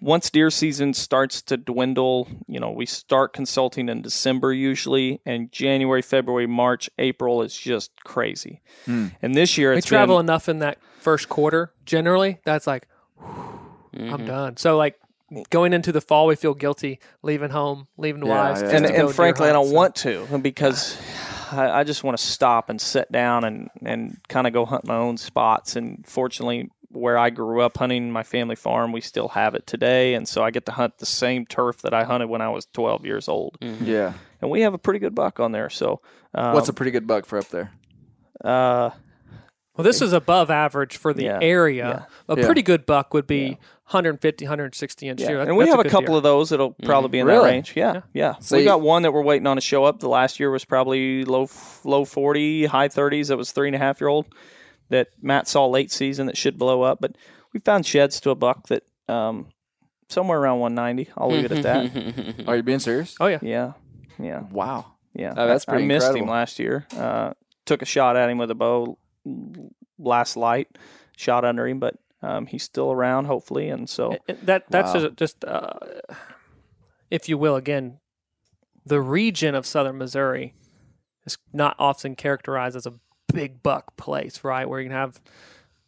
once 0.00 0.30
deer 0.30 0.50
season 0.50 0.94
starts 0.94 1.42
to 1.42 1.56
dwindle, 1.56 2.28
you 2.46 2.60
know, 2.60 2.70
we 2.70 2.86
start 2.86 3.32
consulting 3.32 3.88
in 3.88 4.00
December 4.02 4.52
usually, 4.52 5.20
and 5.26 5.50
January, 5.50 6.02
February, 6.02 6.46
March, 6.46 6.88
April 6.98 7.42
is 7.42 7.56
just 7.56 7.90
crazy. 8.04 8.60
Hmm. 8.84 9.08
And 9.22 9.34
this 9.34 9.58
year, 9.58 9.74
We 9.74 9.82
travel 9.82 10.18
been, 10.18 10.26
enough 10.26 10.48
in 10.48 10.60
that 10.60 10.78
first 11.00 11.28
quarter. 11.28 11.72
Generally, 11.84 12.38
that's 12.44 12.66
like 12.66 12.86
I'm 13.92 14.24
done. 14.24 14.56
So 14.56 14.76
like 14.76 14.98
going 15.50 15.72
into 15.72 15.92
the 15.92 16.00
fall, 16.00 16.26
we 16.26 16.36
feel 16.36 16.54
guilty 16.54 17.00
leaving 17.22 17.50
home, 17.50 17.88
leaving 17.96 18.20
the 18.20 18.28
Yeah, 18.28 18.50
wives, 18.50 18.62
yeah. 18.62 18.68
and, 18.68 18.86
and 18.86 18.94
deer 18.94 19.08
frankly, 19.08 19.48
I 19.48 19.52
don't 19.52 19.66
so- 19.68 19.74
want 19.74 19.94
to 19.96 20.38
because 20.42 20.96
I, 21.50 21.80
I 21.80 21.84
just 21.84 22.04
want 22.04 22.16
to 22.16 22.22
stop 22.24 22.70
and 22.70 22.80
sit 22.80 23.10
down 23.10 23.44
and, 23.44 23.68
and 23.84 24.18
kind 24.28 24.46
of 24.46 24.52
go 24.52 24.64
hunt 24.64 24.86
my 24.86 24.96
own 24.96 25.16
spots. 25.16 25.76
And 25.76 26.06
fortunately, 26.06 26.70
where 26.90 27.18
I 27.18 27.30
grew 27.30 27.60
up 27.60 27.76
hunting 27.76 28.10
my 28.10 28.22
family 28.22 28.56
farm, 28.56 28.92
we 28.92 29.00
still 29.00 29.28
have 29.28 29.54
it 29.54 29.66
today. 29.66 30.14
And 30.14 30.26
so 30.26 30.42
I 30.42 30.50
get 30.50 30.64
to 30.66 30.72
hunt 30.72 30.98
the 30.98 31.06
same 31.06 31.44
turf 31.46 31.82
that 31.82 31.92
I 31.92 32.04
hunted 32.04 32.28
when 32.28 32.40
I 32.40 32.48
was 32.48 32.66
12 32.72 33.04
years 33.04 33.28
old. 33.28 33.58
Yeah. 33.60 34.14
And 34.40 34.50
we 34.50 34.62
have 34.62 34.72
a 34.74 34.78
pretty 34.78 34.98
good 34.98 35.14
buck 35.14 35.38
on 35.40 35.52
there. 35.52 35.68
So, 35.70 36.00
um, 36.34 36.54
What's 36.54 36.68
a 36.68 36.72
pretty 36.72 36.90
good 36.90 37.06
buck 37.06 37.26
for 37.26 37.38
up 37.38 37.48
there? 37.48 37.72
uh, 38.44 38.90
Well, 39.76 39.84
this 39.84 40.02
is 40.02 40.12
above 40.12 40.50
average 40.50 40.96
for 40.96 41.12
the 41.14 41.24
Yeah, 41.24 41.38
area. 41.40 42.06
A 42.28 42.36
Yeah. 42.36 42.44
pretty 42.46 42.62
good 42.62 42.84
buck 42.84 43.14
would 43.14 43.26
be 43.28 43.58
150, 43.92 44.44
150 44.46 45.08
inch 45.08 45.20
yeah. 45.20 45.28
deer. 45.28 45.40
And 45.40 45.56
we 45.56 45.68
have 45.68 45.78
a 45.78 45.84
good 45.84 45.92
couple 45.92 46.08
deer. 46.08 46.16
of 46.16 46.22
those 46.24 46.48
that'll 46.50 46.74
probably 46.84 47.10
be 47.10 47.18
in 47.20 47.26
that 47.28 47.42
range. 47.42 47.74
Yeah, 47.76 48.00
yeah. 48.12 48.34
So 48.40 48.56
we 48.56 48.62
you- 48.62 48.68
got 48.68 48.80
one 48.80 49.02
that 49.02 49.12
we're 49.12 49.22
waiting 49.22 49.46
on 49.46 49.56
to 49.56 49.60
show 49.60 49.84
up. 49.84 50.00
The 50.00 50.08
last 50.08 50.40
year 50.40 50.50
was 50.50 50.64
probably 50.64 51.24
low 51.24 51.48
low 51.84 52.04
forty, 52.04 52.66
high 52.66 52.88
thirties. 52.88 53.28
That 53.28 53.36
was 53.36 53.52
three 53.52 53.68
and 53.68 53.76
a 53.76 53.78
half 53.78 54.00
year 54.00 54.08
old 54.08 54.26
that 54.90 55.08
Matt 55.20 55.48
saw 55.48 55.66
late 55.66 55.90
season 55.92 56.26
that 56.26 56.36
should 56.36 56.58
blow 56.58 56.82
up. 56.82 56.98
But 57.00 57.16
we 57.52 57.60
found 57.60 57.86
sheds 57.86 58.20
to 58.20 58.30
a 58.30 58.34
buck 58.34 58.68
that 58.68 58.82
um, 59.08 59.46
somewhere 60.08 60.38
around 60.38 60.60
one 60.60 60.74
ninety. 60.74 61.08
I'll 61.16 61.30
leave 61.30 61.44
it 61.44 61.52
at 61.52 61.62
that. 61.62 62.44
Are 62.48 62.56
you 62.56 62.62
being 62.62 62.78
serious? 62.78 63.14
Oh 63.20 63.26
yeah. 63.26 63.38
Yeah, 63.42 63.72
yeah, 64.18 64.40
Wow. 64.50 64.86
yeah. 65.14 65.34
Oh, 65.36 65.46
that's 65.46 65.66
I- 65.68 65.72
pretty 65.72 65.84
I 65.84 65.88
missed 65.88 66.14
him 66.14 66.26
last 66.26 66.58
year. 66.58 66.86
Uh, 66.96 67.32
took 67.66 67.82
a 67.82 67.86
shot 67.86 68.16
at 68.16 68.28
him 68.30 68.38
with 68.38 68.50
a 68.50 68.54
bow 68.54 68.98
last 69.98 70.36
light, 70.36 70.68
shot 71.16 71.44
under 71.44 71.66
him, 71.66 71.78
but 71.78 71.96
um, 72.22 72.46
he's 72.46 72.62
still 72.62 72.90
around 72.92 73.26
hopefully, 73.26 73.68
and 73.68 73.88
so. 73.88 74.10
And- 74.12 74.20
and 74.28 74.38
That 74.46 74.64
that's 74.70 74.94
Wow. 74.94 75.00
just, 75.00 75.16
just 75.16 75.44
uh, 75.44 75.72
if 77.10 77.28
you 77.28 77.38
will, 77.38 77.56
again, 77.56 77.98
the 78.84 79.00
region 79.00 79.54
of 79.54 79.66
southern 79.66 79.98
Missouri 79.98 80.54
is 81.26 81.36
not 81.52 81.76
often 81.78 82.14
characterized 82.16 82.76
as 82.76 82.86
a 82.86 82.94
big 83.32 83.62
buck 83.62 83.96
place, 83.96 84.42
right? 84.44 84.68
Where 84.68 84.80
you 84.80 84.88
can 84.88 84.96
have 84.96 85.20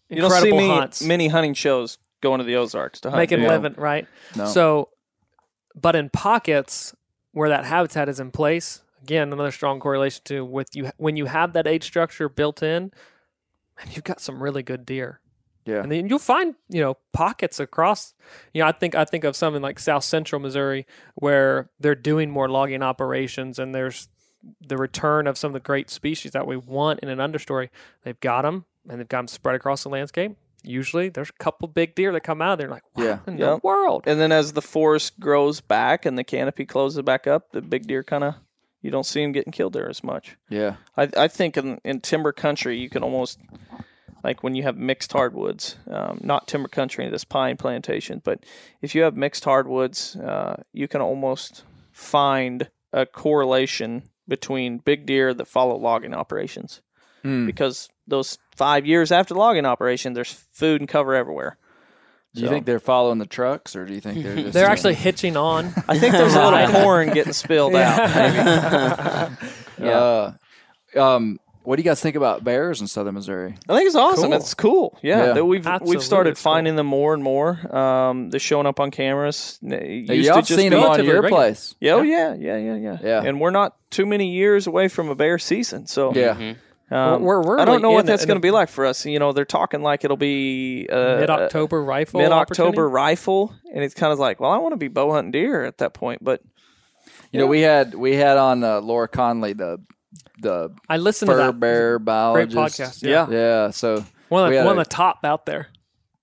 You 0.09 0.17
don't 0.17 0.27
incredible 0.27 0.59
see 0.59 0.67
many, 0.67 0.81
hunts, 0.81 1.03
many 1.03 1.29
hunting 1.29 1.55
shows 1.55 1.99
going 2.21 2.39
to 2.39 2.45
the 2.45 2.57
Ozarks 2.57 3.01
to 3.01 3.11
hunt. 3.11 3.19
making 3.19 3.41
do 3.41 3.49
living, 3.49 3.75
right? 3.77 4.07
No. 4.37 4.47
So, 4.47 4.89
but 5.75 5.97
in 5.97 6.11
pockets 6.11 6.95
where 7.33 7.49
that 7.49 7.65
habitat 7.65 8.09
is 8.09 8.21
in 8.21 8.31
place, 8.31 8.83
again, 9.03 9.33
another 9.33 9.53
strong 9.53 9.81
correlation 9.81 10.23
to 10.25 10.45
with 10.45 10.75
you 10.75 10.91
when 10.97 11.17
you 11.17 11.27
have 11.27 11.53
that 11.55 11.67
age 11.67 11.85
structure 11.85 12.29
built 12.29 12.63
in, 12.63 12.93
and 13.81 13.95
you've 13.95 14.05
got 14.05 14.21
some 14.21 14.43
really 14.43 14.63
good 14.63 14.85
deer. 14.85 15.21
Yeah. 15.67 15.83
And 15.83 15.93
then 15.93 16.09
you'll 16.09 16.19
find, 16.19 16.55
you 16.69 16.81
know, 16.81 16.97
pockets 17.13 17.61
across. 17.61 18.15
You 18.53 18.63
know, 18.63 18.69
I 18.69 18.73
think 18.73 18.95
I 18.95 19.05
think 19.05 19.25
of 19.25 19.37
something 19.37 19.63
like 19.63 19.79
South 19.79 20.05
Central 20.05 20.41
Missouri 20.41 20.87
where 21.15 21.71
they're 21.79 21.95
doing 21.95 22.31
more 22.31 22.49
logging 22.49 22.83
operations, 22.83 23.59
and 23.59 23.75
there's 23.75 24.09
the 24.61 24.77
return 24.77 25.27
of 25.27 25.37
some 25.39 25.51
of 25.51 25.53
the 25.55 25.61
great 25.61 25.91
species 25.91 26.33
that 26.33 26.47
we 26.47 26.57
want 26.57 27.01
in 27.01 27.09
an 27.09 27.19
understory. 27.19 27.69
They've 28.05 28.19
got 28.21 28.43
them, 28.43 28.65
and 28.89 29.01
they've 29.01 29.09
got 29.09 29.19
them 29.19 29.29
spread 29.29 29.55
across 29.55 29.83
the 29.83 29.89
landscape. 29.91 30.37
Usually, 30.63 31.09
there's 31.09 31.31
a 31.31 31.43
couple 31.43 31.69
big 31.69 31.95
deer 31.95 32.13
that 32.13 32.21
come 32.21 32.43
out 32.43 32.53
of 32.53 32.59
there, 32.59 32.69
like, 32.69 32.83
what 32.93 33.05
Yeah. 33.05 33.19
in 33.27 33.39
Yeah. 33.39 33.47
the 33.51 33.57
world? 33.63 34.05
And 34.07 34.21
then 34.21 34.31
as 34.33 34.53
the 34.53 34.63
forest 34.63 35.19
grows 35.19 35.61
back 35.61 36.05
and 36.05 36.19
the 36.19 36.25
canopy 36.25 36.67
closes 36.67 37.03
back 37.03 37.27
up, 37.27 37.53
the 37.53 37.63
big 37.63 37.87
deer 37.87 38.03
kind 38.05 38.25
of 38.25 38.35
you 38.83 38.91
don't 38.91 39.05
see 39.05 39.23
them 39.23 39.33
getting 39.33 39.53
killed 39.53 39.75
there 39.75 39.89
as 39.91 40.03
much. 40.03 40.37
Yeah. 40.49 40.77
I 40.97 41.09
I 41.17 41.29
think 41.29 41.57
in 41.59 41.81
in 41.85 42.01
timber 42.01 42.33
country 42.33 42.79
you 42.79 42.89
can 42.89 43.03
almost 43.03 43.39
like 44.25 44.43
when 44.43 44.55
you 44.55 44.63
have 44.65 44.77
mixed 44.77 45.13
hardwoods, 45.13 45.77
um, 45.91 46.19
not 46.23 46.47
timber 46.47 46.69
country, 46.69 47.09
this 47.09 47.25
pine 47.25 47.57
plantation, 47.57 48.21
but 48.25 48.45
if 48.83 48.95
you 48.95 49.03
have 49.03 49.17
mixed 49.17 49.45
hardwoods, 49.45 50.17
uh, 50.17 50.63
you 50.73 50.89
can 50.89 51.01
almost 51.01 51.65
find 51.93 52.71
a 52.93 53.05
correlation 53.07 54.03
between 54.31 54.79
big 54.79 55.05
deer 55.05 55.35
that 55.35 55.47
follow 55.47 55.77
logging 55.77 56.15
operations 56.15 56.81
Hmm. 57.23 57.45
because 57.45 57.91
those 58.07 58.39
five 58.57 58.87
years 58.87 59.13
after 59.13 59.35
the 59.35 59.41
logging 59.41 59.67
operation, 59.67 60.15
there's 60.15 60.33
food 60.53 60.81
and 60.81 60.89
cover 60.89 61.15
everywhere. 61.15 61.59
Do 62.35 62.41
you 62.41 62.47
So- 62.47 62.53
think 62.53 62.65
they're 62.65 62.79
following 62.81 63.19
the 63.19 63.27
trucks, 63.27 63.77
or 63.77 63.85
do 63.85 63.93
you 63.93 64.01
think 64.01 64.23
they're 64.23 64.37
just 64.43 64.53
They're 64.55 64.71
actually 64.71 64.95
hitching 64.95 65.37
on. 65.37 65.67
I 65.89 65.99
think 65.99 66.13
there's 66.15 66.35
a 66.35 66.43
little 66.51 66.81
corn 66.83 67.11
getting 67.13 67.35
spilled 67.35 67.75
out. 67.75 68.09
Maybe. 68.15 69.37
Uh, 69.91 70.33
um, 70.97 71.39
What 71.63 71.77
do 71.77 71.83
you 71.83 71.89
guys 71.89 72.01
think 72.01 72.17
about 72.17 72.43
bears 72.43 72.81
in 72.81 72.87
southern 72.87 73.15
Missouri? 73.15 73.55
I 73.69 73.75
think 73.77 73.87
it's 73.87 73.95
awesome. 73.97 74.31
Cool. 74.31 74.37
It's 74.41 74.55
cool. 74.55 74.99
Yeah, 75.03 75.35
Yeah. 75.35 75.41
we've 75.43 75.67
Absolutely, 75.67 75.97
we've 75.97 76.05
started 76.05 76.31
it's 76.31 76.43
cool. 76.43 76.53
finding 76.55 76.77
them 76.77 76.87
more 76.87 77.13
and 77.13 77.23
more. 77.23 77.59
Um, 77.77 78.31
they're 78.31 78.41
showing 78.41 78.67
up 78.67 78.81
on 78.81 78.91
cameras. 78.91 79.59
It 79.63 79.79
Hey, 79.81 79.97
used 79.99 80.09
y'all 80.11 80.23
to 80.23 80.33
have 80.41 80.47
just 80.47 80.59
seen 80.59 80.71
be- 80.71 80.77
them 80.77 80.79
on 80.81 80.85
relatively 80.85 81.13
your 81.13 81.23
regular. 81.23 81.43
place. 81.43 81.75
Yeah, 81.81 81.93
oh, 81.95 82.03
yeah, 82.03 82.35
yeah, 82.35 82.57
yeah, 82.57 82.75
yeah, 82.77 82.99
Yeah. 83.03 83.23
And 83.25 83.41
we're 83.41 83.51
not 83.51 83.77
too 83.91 84.07
many 84.07 84.31
years 84.31 84.67
away 84.67 84.89
from 84.89 85.11
a 85.11 85.15
bear 85.15 85.39
season, 85.39 85.87
so 85.87 86.13
Yeah. 86.15 86.55
Um, 86.93 87.23
We're- 87.23 87.41
we're 87.45 87.61
I 87.61 87.65
don't 87.67 87.83
know 87.83 87.93
what 87.93 88.05
that's 88.07 88.27
going 88.27 88.39
to 88.39 88.43
be 88.43 88.51
like 88.51 88.69
for 88.69 88.85
us. 88.85 89.07
You 89.07 89.21
know, 89.21 89.33
they're 89.33 89.45
talking 89.45 89.81
like 89.81 90.03
it'll 90.05 90.17
be 90.17 90.89
uh, 90.91 91.19
Mid 91.21 91.31
October 91.31 91.85
rifle. 91.85 92.21
mid 92.21 92.33
October 92.33 92.89
rifle, 92.89 93.55
and 93.73 93.85
it's 93.85 93.95
kind 93.95 94.13
of 94.13 94.19
like, 94.19 94.41
well, 94.41 94.51
I 94.51 94.57
want 94.59 94.73
to 94.73 94.77
be 94.77 94.89
bow 94.89 95.13
hunting 95.13 95.31
deer 95.31 95.63
at 95.65 95.79
that 95.79 95.95
point, 95.95 96.25
but 96.25 96.41
You 97.31 97.39
know, 97.39 97.47
we 97.47 97.61
had 97.61 97.95
we 97.95 98.17
had 98.17 98.39
on 98.39 98.65
uh, 98.65 98.81
Laura 98.81 99.07
Conlee, 99.09 99.57
the 99.57 99.79
the 100.41 100.71
I 100.89 100.97
listened 100.97 101.29
to 101.29 101.35
fur 101.35 101.47
that. 101.47 101.61
bear 101.61 101.99
Great 101.99 102.05
biologist. 102.05 103.03
podcast. 103.03 103.03
yeah, 103.03 103.29
Yeah. 103.31 103.71
So 103.71 104.05
One 104.29 104.45
of, 104.47 104.51
the, 104.53 104.65
one 104.65 104.77
a- 104.77 104.81
of 104.81 104.89
the 104.89 104.91
top 104.91 105.21
out 105.25 105.47
there. 105.47 105.69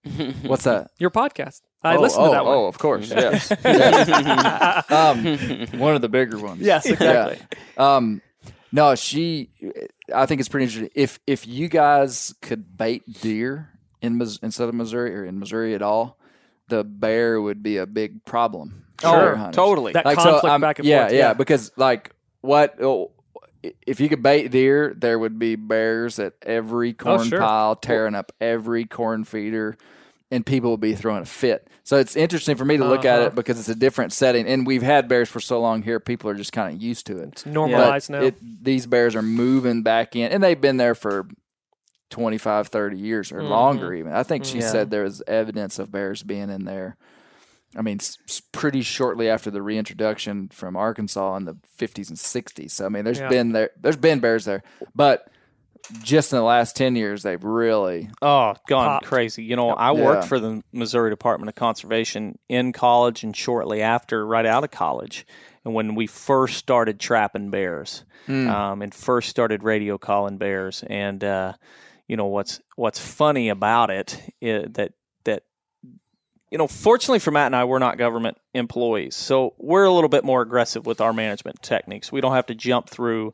what's 0.44 0.64
that? 0.64 0.92
Your 1.00 1.10
podcast. 1.12 1.62
I 1.84 1.96
oh, 1.96 2.02
listened 2.02 2.24
oh, 2.24 2.28
to 2.28 2.32
that 2.32 2.46
one. 2.46 2.58
Oh, 2.58 2.66
of 2.66 2.78
course. 2.78 3.10
Yes. 3.12 3.52
Yes. 3.64 4.92
um, 4.92 5.80
one 5.80 5.96
of 5.96 6.02
the 6.02 6.10
bigger 6.10 6.40
ones. 6.40 6.62
Yes, 6.62 6.86
exactly. 6.86 7.40
Yeah. 7.78 7.96
Um, 7.96 8.22
no, 8.72 8.96
she. 8.96 9.50
I 10.14 10.26
think 10.26 10.40
it's 10.40 10.50
pretty 10.50 10.66
interesting. 10.66 10.90
If 10.96 11.20
if 11.28 11.48
you 11.48 11.68
guys 11.70 12.34
could 12.42 12.78
bait 12.78 13.04
deer 13.22 13.70
in 14.02 14.18
Mis- 14.18 14.38
in 14.38 14.52
southern 14.52 14.78
Missouri 14.78 15.16
or 15.16 15.24
in 15.24 15.40
Missouri 15.40 15.76
at 15.76 15.82
all, 15.82 16.18
the 16.68 16.84
bear 16.84 17.40
would 17.42 17.62
be 17.64 17.78
a 17.78 17.86
big 17.86 18.26
problem. 18.26 18.86
for 18.98 19.12
bear 19.12 19.38
oh, 19.38 19.52
totally. 19.52 19.94
That 19.94 20.06
Like, 20.06 20.18
conflict 20.18 20.46
I'm- 20.46 20.62
back 20.62 20.80
and 20.80 20.88
yeah, 20.88 21.04
forth. 21.08 21.14
Yeah, 21.14 21.34
because 21.34 21.72
like 21.78 22.12
what 22.42 22.82
oh, 22.82 23.12
if 23.86 24.00
you 24.00 24.10
could 24.10 24.24
bait 24.24 24.50
deer, 24.50 24.94
there 24.98 25.18
would 25.20 25.38
be 25.40 25.56
bears 25.56 26.20
at 26.20 26.34
every 26.44 26.94
corn 26.94 27.20
Oh, 27.20 27.24
sure. 27.24 27.40
pile 27.40 27.76
tearing 27.76 28.16
up 28.16 28.32
every 28.40 28.86
corn 28.86 29.24
feeder, 29.24 29.78
and 30.32 30.46
people 30.46 30.72
would 30.72 30.80
be 30.82 30.94
throwing 30.96 31.24
a 31.24 31.26
fit. 31.26 31.68
So 31.84 31.98
it's 31.98 32.16
interesting 32.16 32.56
for 32.58 32.66
me 32.66 32.78
to 32.78 32.86
look 32.86 33.06
at 33.06 33.20
Uh-huh. 33.20 33.28
it 33.28 33.36
because 33.36 33.60
it's 33.60 33.70
a 33.70 33.76
different 33.76 34.14
setting, 34.14 34.46
and 34.48 34.68
we've 34.68 34.82
had 34.84 35.08
bears 35.08 35.30
for 35.30 35.40
so 35.40 35.60
long 35.62 35.82
here. 35.84 36.00
People 36.00 36.30
are 36.30 36.36
just 36.36 36.52
kind 36.54 36.76
of 36.76 36.82
used 36.82 37.06
to 37.08 37.18
it. 37.20 37.30
It's 37.30 37.46
normalized 37.46 38.10
But 38.10 38.20
now. 38.20 38.26
It, 38.28 38.64
these 38.64 38.86
bears 38.88 39.16
are 39.16 39.22
moving 39.22 39.84
back 39.84 40.16
in, 40.16 40.32
and 40.32 40.44
they've 40.44 40.60
been 40.60 40.78
there 40.78 40.96
for 40.96 41.28
25, 42.10 42.68
30 42.68 42.98
years 42.98 43.32
or 43.32 43.42
Mm-hmm. 43.42 43.50
longer. 43.52 43.94
Even 43.94 44.14
I 44.14 44.24
think 44.24 44.46
she 44.46 44.60
Yeah. 44.60 44.72
said 44.72 44.90
there 44.90 45.04
was 45.04 45.22
evidence 45.28 45.80
of 45.80 45.92
bears 45.92 46.24
being 46.24 46.50
in 46.50 46.66
there. 46.66 46.98
I 47.76 47.82
mean, 47.82 48.00
pretty 48.52 48.82
shortly 48.82 49.30
after 49.30 49.52
the 49.52 49.62
reintroduction 49.62 50.50
from 50.50 50.76
Arkansas 50.76 51.36
in 51.36 51.46
the 51.46 51.58
50s 51.80 52.10
and 52.10 52.18
60s. 52.18 52.72
So 52.72 52.86
I 52.86 52.90
mean, 52.90 53.04
there's 53.04 53.20
Yeah. 53.20 53.30
been 53.30 53.52
there, 53.52 53.72
there's 53.80 53.98
been 53.98 54.20
bears 54.20 54.46
there, 54.46 54.64
but 54.96 55.30
just 56.02 56.34
in 56.34 56.38
the 56.38 56.44
last 56.44 56.76
10 56.76 56.96
years, 56.96 57.24
they've 57.24 57.44
really 57.44 58.10
Oh, 58.22 58.56
gone 58.68 58.88
Popped. 58.90 59.06
crazy. 59.06 59.44
You 59.44 59.56
know, 59.56 59.70
I 59.70 59.92
Yeah. 59.92 60.04
worked 60.04 60.26
for 60.26 60.40
the 60.40 60.62
Missouri 60.74 61.10
Department 61.10 61.50
of 61.50 61.56
Conservation 61.56 62.38
in 62.50 62.74
college 62.74 63.24
and 63.24 63.36
shortly 63.36 63.82
after, 63.82 64.26
right 64.26 64.46
out 64.46 64.64
of 64.66 64.72
college. 64.72 65.26
And 65.64 65.74
when 65.74 65.96
we 65.96 66.08
first 66.08 66.58
started 66.58 67.00
trapping 67.00 67.52
bears 67.52 68.04
um, 68.28 68.82
and 68.82 68.94
first 68.94 69.30
started 69.30 69.64
radio 69.64 69.98
collaring 69.98 70.38
bears. 70.38 70.84
And, 70.90 71.24
uh, 71.24 71.54
you 72.08 72.18
know, 72.18 72.26
what's 72.28 72.60
what's 72.76 73.00
funny 73.00 73.50
about 73.50 73.90
it 73.90 74.22
is 74.42 74.72
that, 74.74 74.92
you 76.52 76.58
know, 76.58 76.68
fortunately 76.68 77.20
for 77.20 77.32
Matt 77.32 77.48
and 77.48 77.56
I, 77.56 77.66
we're 77.66 77.80
not 77.80 77.98
government 77.98 78.38
employees. 78.54 79.16
So 79.16 79.54
we're 79.58 79.84
a 79.86 79.92
little 79.92 80.10
bit 80.10 80.24
more 80.24 80.42
aggressive 80.42 80.86
with 80.86 81.02
our 81.02 81.14
management 81.14 81.62
techniques. 81.62 82.12
We 82.12 82.22
don't 82.22 82.34
have 82.34 82.46
to 82.48 82.56
jump 82.56 82.90
through 82.90 83.34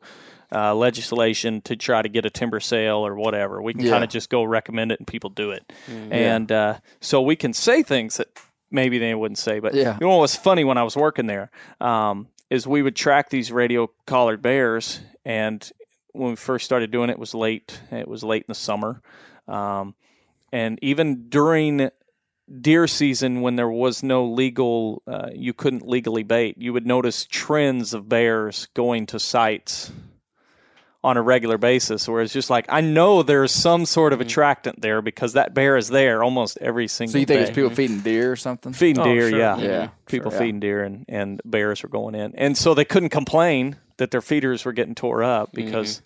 uh, 0.52 0.74
legislation 0.74 1.60
to 1.62 1.74
try 1.76 2.02
to 2.02 2.08
get 2.08 2.24
a 2.26 2.30
timber 2.30 2.60
sale 2.60 3.06
or 3.06 3.14
whatever. 3.16 3.60
We 3.62 3.72
can 3.72 3.84
Yeah. 3.84 3.90
kind 3.92 4.04
of 4.04 4.10
just 4.10 4.30
go 4.30 4.44
recommend 4.44 4.92
it 4.92 5.00
and 5.00 5.06
people 5.06 5.30
do 5.30 5.50
it. 5.50 5.72
And 5.88 6.50
uh, 6.52 6.78
so 7.00 7.22
we 7.22 7.34
can 7.36 7.52
say 7.52 7.82
things 7.82 8.16
that 8.18 8.28
maybe 8.70 8.98
they 8.98 9.14
wouldn't 9.14 9.38
say. 9.38 9.58
But 9.60 9.74
Yeah. 9.74 9.94
you 9.94 10.06
know 10.06 10.10
what 10.10 10.20
was 10.20 10.36
funny 10.36 10.64
when 10.64 10.78
I 10.78 10.82
was 10.82 10.96
working 10.96 11.26
there 11.26 11.50
um, 11.80 12.28
is 12.50 12.66
we 12.66 12.82
would 12.82 12.94
track 12.96 13.30
these 13.30 13.50
radio 13.52 13.90
collared 14.06 14.42
bears. 14.42 15.00
And 15.24 15.68
when 16.12 16.30
we 16.30 16.36
first 16.36 16.64
started 16.64 16.90
doing 16.90 17.10
it, 17.10 17.14
it 17.14 17.18
was 17.18 17.34
late. 17.34 17.80
It 17.90 18.06
was 18.06 18.22
late 18.22 18.42
in 18.42 18.46
the 18.48 18.54
summer. 18.54 19.02
Um, 19.48 19.94
and 20.52 20.78
even 20.82 21.28
during 21.28 21.90
deer 22.60 22.86
season 22.86 23.40
when 23.40 23.56
there 23.56 23.70
was 23.70 24.02
no 24.02 24.24
legal 24.26 25.02
uh, 25.06 25.28
you 25.34 25.52
couldn't 25.54 25.86
legally 25.86 26.22
bait 26.22 26.56
you 26.58 26.72
would 26.72 26.86
notice 26.86 27.26
trends 27.30 27.94
of 27.94 28.08
bears 28.08 28.68
going 28.74 29.06
to 29.06 29.18
sites 29.18 29.90
on 31.02 31.16
a 31.16 31.22
regular 31.22 31.56
basis 31.58 32.06
where 32.08 32.20
it's 32.22 32.32
just 32.34 32.50
like 32.50 32.66
i 32.68 32.80
know 32.82 33.22
there's 33.22 33.50
some 33.52 33.86
sort 33.86 34.12
of 34.12 34.20
attractant 34.20 34.80
there 34.82 35.00
because 35.02 35.32
that 35.34 35.54
bear 35.54 35.76
is 35.78 35.88
there 35.88 36.22
almost 36.22 36.58
every 36.60 36.86
single 36.86 37.12
So 37.12 37.18
you 37.18 37.24
think 37.26 37.40
day. 37.40 37.46
it's 37.48 37.54
people 37.54 37.70
feeding 37.70 38.00
deer 38.00 38.32
or 38.32 38.36
something? 38.36 38.72
feeding 38.74 39.02
Oh, 39.02 39.04
deer 39.14 39.30
sure. 39.30 39.38
yeah 39.38 39.56
Yeah, 39.58 39.88
people 40.06 40.30
sure, 40.30 40.38
yeah. 40.40 40.44
feeding 40.46 40.60
deer 40.60 40.82
and, 40.82 41.04
and 41.08 41.40
bears 41.46 41.82
were 41.82 41.88
going 41.90 42.14
in 42.14 42.34
and 42.36 42.56
so 42.58 42.74
they 42.74 42.84
couldn't 42.84 43.10
complain 43.10 43.76
that 43.96 44.10
their 44.10 44.22
feeders 44.22 44.64
were 44.66 44.72
getting 44.72 44.94
tore 44.94 45.22
up 45.22 45.50
because 45.52 46.02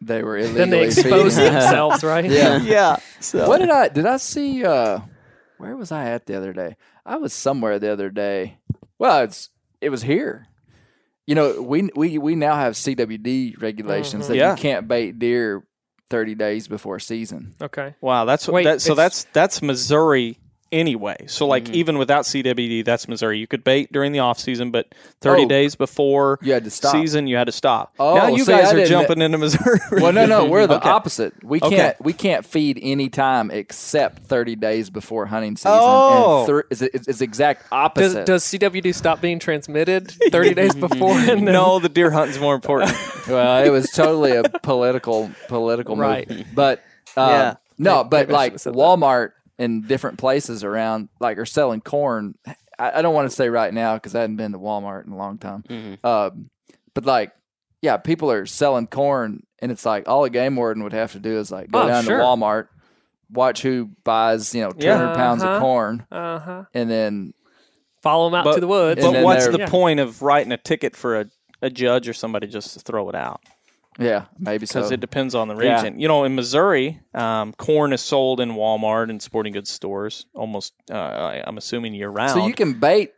They 0.00 0.22
were 0.22 0.36
illegally 0.36 0.58
then 0.58 0.70
they 0.70 0.84
expose 0.84 1.36
feeding. 1.36 1.52
themselves, 1.52 2.02
right? 2.02 2.24
Yeah. 2.30 2.58
yeah 2.62 2.96
so 3.20 3.48
What 3.48 3.58
did 3.58 3.70
I 3.70 3.88
did 3.88 4.04
I 4.06 4.16
see 4.16 4.64
uh 4.64 5.00
where 5.58 5.76
was 5.76 5.92
I 5.92 6.10
at 6.10 6.26
the 6.26 6.36
other 6.36 6.52
day? 6.52 6.76
I 7.04 7.16
was 7.16 7.32
somewhere 7.32 7.78
the 7.78 7.92
other 7.92 8.10
day. 8.10 8.58
Well, 8.98 9.22
it's 9.22 9.50
it 9.80 9.90
was 9.90 10.02
here. 10.02 10.46
You 11.26 11.34
know, 11.34 11.60
we 11.60 11.90
we 11.94 12.18
we 12.18 12.34
now 12.34 12.54
have 12.54 12.74
CWD 12.74 13.60
regulations 13.60 14.24
mm-hmm. 14.24 14.32
that 14.32 14.38
Yeah. 14.38 14.50
you 14.52 14.56
can't 14.56 14.86
bait 14.88 15.18
deer 15.18 15.64
30 16.08 16.34
days 16.36 16.68
before 16.68 16.98
season. 17.00 17.54
Okay. 17.60 17.94
Wow, 18.00 18.24
that's 18.24 18.48
Wait, 18.48 18.64
that, 18.64 18.80
so 18.80 18.94
that's 18.94 19.24
that's 19.32 19.60
Missouri 19.60 20.38
anyway. 20.76 21.16
So 21.26 21.46
like 21.46 21.68
even 21.70 21.98
without 21.98 22.24
CWD, 22.24 22.84
that's 22.84 23.08
Missouri. 23.08 23.38
You 23.38 23.46
could 23.46 23.64
bait 23.64 23.90
during 23.92 24.12
the 24.12 24.18
off 24.20 24.38
season, 24.38 24.70
but 24.70 24.94
30 25.20 25.42
Oh. 25.44 25.48
days 25.48 25.74
before 25.74 26.38
You 26.42 26.52
had 26.52 26.64
to 26.64 26.70
stop. 26.70 26.92
season, 26.92 27.26
you 27.26 27.36
had 27.36 27.46
to 27.46 27.52
stop. 27.52 27.92
Oh, 27.98 28.14
now 28.16 28.28
you 28.28 28.44
see, 28.44 28.52
I 28.52 28.62
guys 28.62 28.72
are 28.74 28.86
jumping 28.86 29.20
into 29.22 29.38
Missouri. 29.38 29.80
Well, 30.00 30.12
no, 30.12 30.26
no, 30.26 30.44
we're 30.44 30.66
the 30.66 30.76
Okay. 30.76 30.88
opposite. 30.88 31.32
We 31.42 31.60
can't 31.60 31.96
we 32.04 32.12
can't 32.12 32.44
feed 32.44 32.78
any 32.82 33.08
time 33.08 33.50
except 33.50 34.24
30 34.24 34.56
days 34.56 34.90
before 34.90 35.26
hunting 35.26 35.56
season. 35.56 35.72
Oh. 35.74 36.38
and 36.40 36.46
thir- 36.46 36.64
it's, 36.70 36.82
it's, 36.82 37.08
it's 37.08 37.20
exact 37.20 37.64
opposite. 37.72 38.26
does 38.26 38.44
CWD 38.44 38.94
stop 38.94 39.20
being 39.20 39.38
transmitted 39.38 40.10
30 40.30 40.54
days 40.54 40.74
before? 40.74 41.12
And 41.18 41.46
then, 41.46 41.52
no, 41.54 41.78
the 41.78 41.88
deer 41.88 42.10
hunting's 42.10 42.38
more 42.38 42.54
important. 42.54 42.92
well, 43.28 43.64
it 43.64 43.70
was 43.70 43.90
totally 43.90 44.32
a 44.36 44.42
political 44.44 45.30
political 45.48 45.96
Right. 45.96 46.28
move. 46.28 46.46
But 46.54 46.82
um, 47.16 47.30
Yeah. 47.30 47.54
no, 47.78 47.96
Maybe- 48.04 48.08
but 48.10 48.28
like 48.28 48.52
should've 48.52 48.64
that. 48.64 48.74
Walmart 48.74 49.30
and 49.58 49.86
different 49.88 50.18
places 50.18 50.62
around 50.64 51.08
like 51.20 51.38
are 51.38 51.46
selling 51.46 51.80
corn. 51.80 52.34
I, 52.78 52.98
I 52.98 53.02
don't 53.02 53.14
want 53.14 53.28
to 53.30 53.34
say 53.36 53.48
right 53.48 53.72
now 53.72 53.94
because 53.94 54.14
I 54.14 54.20
hadn't 54.20 54.36
been 54.36 54.52
to 54.52 54.58
Walmart 54.58 55.06
in 55.06 55.12
a 55.12 55.16
long 55.16 55.38
time. 55.38 55.64
Um, 56.04 56.50
but 56.94 57.04
like, 57.04 57.32
yeah, 57.82 57.96
people 57.96 58.30
are 58.30 58.46
selling 58.46 58.86
corn, 58.86 59.44
and 59.60 59.70
it's 59.72 59.86
like 59.86 60.08
all 60.08 60.24
a 60.24 60.30
game 60.30 60.56
warden 60.56 60.82
would 60.82 60.92
have 60.92 61.12
to 61.12 61.18
do 61.18 61.38
is 61.38 61.50
like 61.50 61.70
go 61.70 61.82
Oh, 61.82 61.88
down 61.88 62.04
sure. 62.04 62.18
to 62.18 62.24
Walmart, 62.24 62.68
watch 63.30 63.62
who 63.62 63.90
buys 64.04 64.54
you 64.54 64.62
know 64.62 64.70
two 64.72 64.88
hundred 64.90 65.10
Yeah. 65.10 65.14
pounds 65.16 65.42
of 65.42 65.48
Uh-huh. 65.48 65.60
corn, 65.60 66.06
uh 66.10 66.38
huh. 66.38 66.64
and 66.74 66.90
then 66.90 67.32
Follow 68.02 68.26
them 68.30 68.36
out 68.36 68.44
But- 68.44 68.54
to 68.54 68.60
the 68.60 68.68
woods. 68.68 69.02
But 69.02 69.24
what's 69.24 69.48
the 69.48 69.58
Yeah. 69.58 69.68
point 69.68 69.98
of 69.98 70.22
writing 70.22 70.52
a 70.52 70.56
ticket 70.56 70.94
for 70.94 71.20
a, 71.22 71.26
a 71.60 71.70
judge 71.70 72.08
or 72.08 72.12
somebody 72.12 72.46
just 72.46 72.74
to 72.74 72.80
throw 72.80 73.08
it 73.08 73.16
out? 73.16 73.40
Yeah, 73.98 74.26
maybe 74.38 74.66
so. 74.66 74.80
Because 74.80 74.92
it 74.92 75.00
depends 75.00 75.34
on 75.34 75.48
the 75.48 75.56
Yeah. 75.56 75.76
region. 75.82 75.98
You 76.00 76.08
know, 76.08 76.24
in 76.24 76.34
Missouri, 76.34 77.00
um, 77.14 77.52
corn 77.54 77.92
is 77.92 78.00
sold 78.00 78.40
in 78.40 78.50
Walmart 78.52 79.10
and 79.10 79.20
sporting 79.22 79.52
goods 79.52 79.70
stores 79.70 80.26
almost. 80.34 80.74
Uh, 80.90 80.94
I- 80.96 81.42
I'm 81.46 81.56
assuming 81.58 81.94
year 81.94 82.08
round. 82.10 82.32
so 82.32 82.46
you 82.46 82.54
can 82.54 82.74
bait 82.74 83.12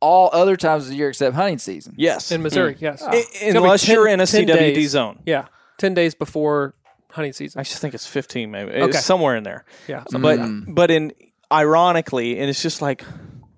all 0.00 0.30
other 0.32 0.56
times 0.56 0.84
of 0.84 0.90
the 0.90 0.96
year 0.96 1.08
except 1.08 1.34
hunting 1.34 1.58
season. 1.58 1.94
yes, 1.96 2.30
in 2.30 2.42
Missouri, 2.42 2.76
yes. 2.78 3.02
I- 3.02 3.16
It's 3.32 3.54
unless 3.56 3.84
10 3.84 3.94
you're 3.94 4.08
in 4.08 4.20
a 4.20 4.26
CWD 4.26 4.74
days. 4.74 4.90
zone. 4.90 5.18
Yeah. 5.26 5.46
10 5.78 5.94
days 5.94 6.14
before 6.14 6.74
hunting 7.10 7.32
season. 7.32 7.58
I 7.58 7.64
just 7.64 7.78
think 7.80 7.94
it's 7.94 8.06
15, 8.06 8.50
maybe. 8.50 8.70
Okay. 8.70 8.84
It's 8.90 9.04
somewhere 9.04 9.34
in 9.34 9.42
there. 9.42 9.64
Yeah. 9.88 10.04
But 10.12 10.38
but 10.68 10.90
in 10.92 11.12
ironically, 11.52 12.38
and 12.38 12.48
it's 12.48 12.62
just 12.62 12.80
like 12.82 13.02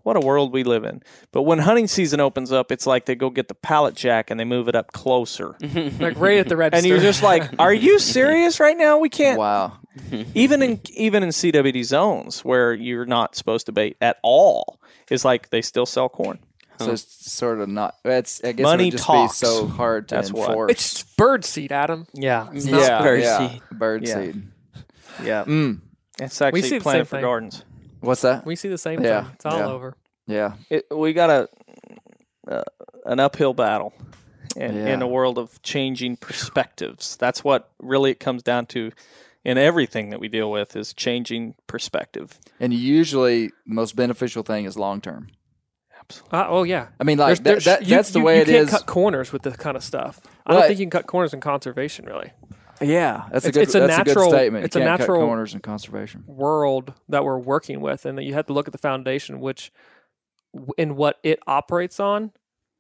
what 0.03 0.17
a 0.17 0.21
world 0.21 0.53
we 0.53 0.65
live 0.65 0.85
in. 0.85 1.03
But 1.33 1.43
when 1.43 1.59
hunting 1.61 1.87
season 1.87 2.21
opens 2.21 2.53
up, 2.53 2.71
it's 2.73 2.87
like 2.87 3.07
they 3.07 3.15
go 3.15 3.31
get 3.31 3.49
the 3.49 3.55
pallet 3.55 3.95
jack 3.95 4.31
and 4.31 4.39
they 4.41 4.45
move 4.45 4.69
it 4.69 4.75
up 4.75 4.93
closer, 4.93 5.57
like 6.01 6.19
right 6.19 6.39
at 6.39 6.49
the 6.49 6.57
register. 6.57 6.77
and 6.79 6.87
you're 6.87 6.99
just 7.01 7.23
like, 7.23 7.51
"Are 7.59 7.73
you 7.75 7.99
serious 7.99 8.61
right 8.61 8.77
now? 8.77 8.99
We 8.99 9.09
can't." 9.09 9.39
Wow. 9.39 9.79
Even 10.35 10.63
in 10.63 10.81
even 10.95 11.23
in 11.25 11.31
CWD 11.31 11.85
zones 11.85 12.45
where 12.45 12.73
you're 12.73 13.07
not 13.07 13.35
supposed 13.35 13.67
to 13.67 13.73
bait 13.73 13.97
at 14.01 14.19
all, 14.23 14.81
it's 15.11 15.25
like 15.25 15.51
they 15.51 15.63
still 15.63 15.85
sell 15.87 16.09
corn. 16.09 16.39
So 16.79 16.93
it's 16.93 17.31
sort 17.31 17.61
of 17.61 17.69
not. 17.69 17.97
It's 18.07 18.43
I 18.43 18.53
guess 18.53 18.65
Money 18.65 18.85
it 18.85 18.87
would 18.87 18.93
just 18.93 19.05
talks. 19.05 19.41
be 19.41 19.47
so 19.47 19.67
hard 19.67 20.09
to 20.09 20.15
That's 20.15 20.33
what. 20.33 20.49
enforce. 20.49 20.71
it's 20.73 20.91
just 20.95 21.17
bird 21.19 21.45
seed, 21.45 21.73
Adam. 21.73 22.07
Yeah, 22.15 22.49
yeah, 22.55 23.03
bird 23.03 23.21
yeah, 23.23 23.49
seed. 23.51 23.63
bird 23.73 24.07
Yeah. 24.07 24.15
seed. 24.15 24.43
yeah. 25.23 25.45
Mm. 25.45 25.81
It's 26.21 26.41
actually 26.41 26.63
see 26.63 26.79
the 26.79 26.83
planted 26.83 27.05
for 27.07 27.17
thing. 27.17 27.23
gardens. 27.23 27.65
What's 28.01 28.23
that? 28.23 28.45
We 28.47 28.57
see 28.57 28.69
the 28.69 28.79
same 28.79 29.03
Yeah, 29.03 29.23
thing. 29.25 29.33
It's 29.35 29.47
all 29.47 29.59
yeah. 29.59 29.67
over. 29.69 29.97
Yeah, 30.27 30.53
it, 30.71 30.87
we 30.91 31.13
got 31.13 31.31
a 31.31 31.49
uh, 32.49 32.63
an 33.05 33.21
uphill 33.21 33.53
battle, 33.55 33.93
in, 34.57 34.75
Yeah. 34.75 34.87
in 34.95 35.03
a 35.03 35.07
world 35.09 35.39
of 35.39 35.61
changing 35.63 36.17
perspectives. 36.17 37.17
That's 37.17 37.43
what 37.45 37.71
really 37.81 38.11
it 38.11 38.21
comes 38.21 38.43
down 38.43 38.67
to 38.67 38.93
in 39.45 39.59
everything 39.59 40.11
that 40.11 40.21
we 40.21 40.29
deal 40.29 40.51
with 40.51 40.77
is 40.77 40.93
changing 40.93 41.55
perspective. 41.67 42.39
And 42.61 42.73
usually, 42.75 43.49
the 43.49 43.53
most 43.75 43.97
beneficial 43.97 44.43
thing 44.43 44.65
is 44.67 44.77
long 44.77 45.01
term. 45.01 45.29
Uh, 46.33 46.45
oh 46.49 46.65
yeah. 46.65 46.89
I 46.99 47.05
mean, 47.05 47.19
like 47.19 47.39
There's- 47.39 47.39
that, 47.39 47.45
there's- 47.45 47.65
that, 47.65 47.83
you- 47.89 47.95
that's 47.97 48.11
the 48.11 48.19
you- 48.19 48.25
way 48.25 48.37
you 48.37 48.43
it 48.43 48.47
can't 48.47 48.65
is. 48.65 48.71
cut 48.71 48.87
corners 48.87 49.33
with 49.33 49.43
this 49.43 49.57
kind 49.57 49.77
of 49.77 49.85
stuff. 49.85 50.21
I 50.45 50.53
Well, 50.53 50.61
don't 50.63 50.69
think 50.69 50.81
you 50.81 50.87
can 50.87 50.91
cut 50.91 51.07
corners 51.07 51.33
in 51.33 51.41
conservation, 51.41 52.05
really. 52.05 52.33
Yeah, 52.81 53.29
that's 53.31 53.45
a 53.45 53.49
It's- 53.49 53.53
good. 53.55 53.63
it's 53.63 53.75
a 53.75 53.81
that's 53.81 53.95
a 53.95 53.97
natural- 54.05 54.31
good 54.31 54.37
statement. 54.37 54.65
it's 54.65 54.75
you 54.77 54.83
a 54.83 54.85
can't 54.85 55.01
natural- 55.01 55.21
cut 55.21 55.27
corners 55.27 55.55
in 55.55 55.61
conservation. 55.61 56.25
World 56.27 56.95
that 57.09 57.25
we're 57.25 57.39
working 57.39 57.81
with, 57.81 58.07
and 58.07 58.17
that 58.19 58.23
you 58.25 58.35
have 58.35 58.47
to 58.47 58.53
look 58.53 58.67
at 58.69 58.73
the 58.73 58.79
foundation, 58.79 59.41
which 59.41 59.73
in 60.79 60.97
what 60.97 61.19
it 61.23 61.39
operates 61.47 62.01
on, 62.01 62.33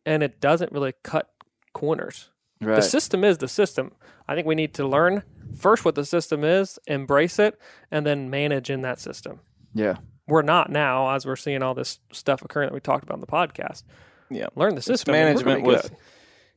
and 0.06 0.22
it 0.22 0.40
doesn't 0.40 0.72
really 0.72 0.94
cut 1.02 1.30
corners. 1.72 2.30
Right. 2.60 2.76
The 2.76 2.82
system 2.82 3.24
is 3.24 3.38
the 3.38 3.48
system. 3.48 3.92
I 4.28 4.34
think 4.34 4.46
we 4.46 4.54
need 4.54 4.74
to 4.74 4.86
learn 4.86 5.22
first 5.56 5.84
what 5.84 5.94
the 5.94 6.04
system 6.04 6.44
is, 6.44 6.78
embrace 6.86 7.38
it, 7.38 7.58
and 7.90 8.04
then 8.06 8.28
manage 8.30 8.70
in 8.70 8.82
that 8.82 8.98
system. 9.00 9.40
yeah. 9.74 9.96
We're 10.28 10.42
not 10.42 10.70
now, 10.70 11.10
as 11.16 11.26
we're 11.26 11.34
seeing 11.34 11.60
all 11.60 11.74
this 11.74 11.98
stuff 12.12 12.40
occurring 12.42 12.68
that 12.68 12.72
we 12.74 12.78
talked 12.78 13.02
about 13.02 13.14
in 13.16 13.20
the 13.20 13.26
podcast. 13.26 13.82
Yeah. 14.30 14.46
Learn 14.54 14.76
the 14.76 14.82
system. 14.82 15.12
and 15.12 15.24
management 15.26 15.64
with 15.64 15.82
good. 15.90 15.96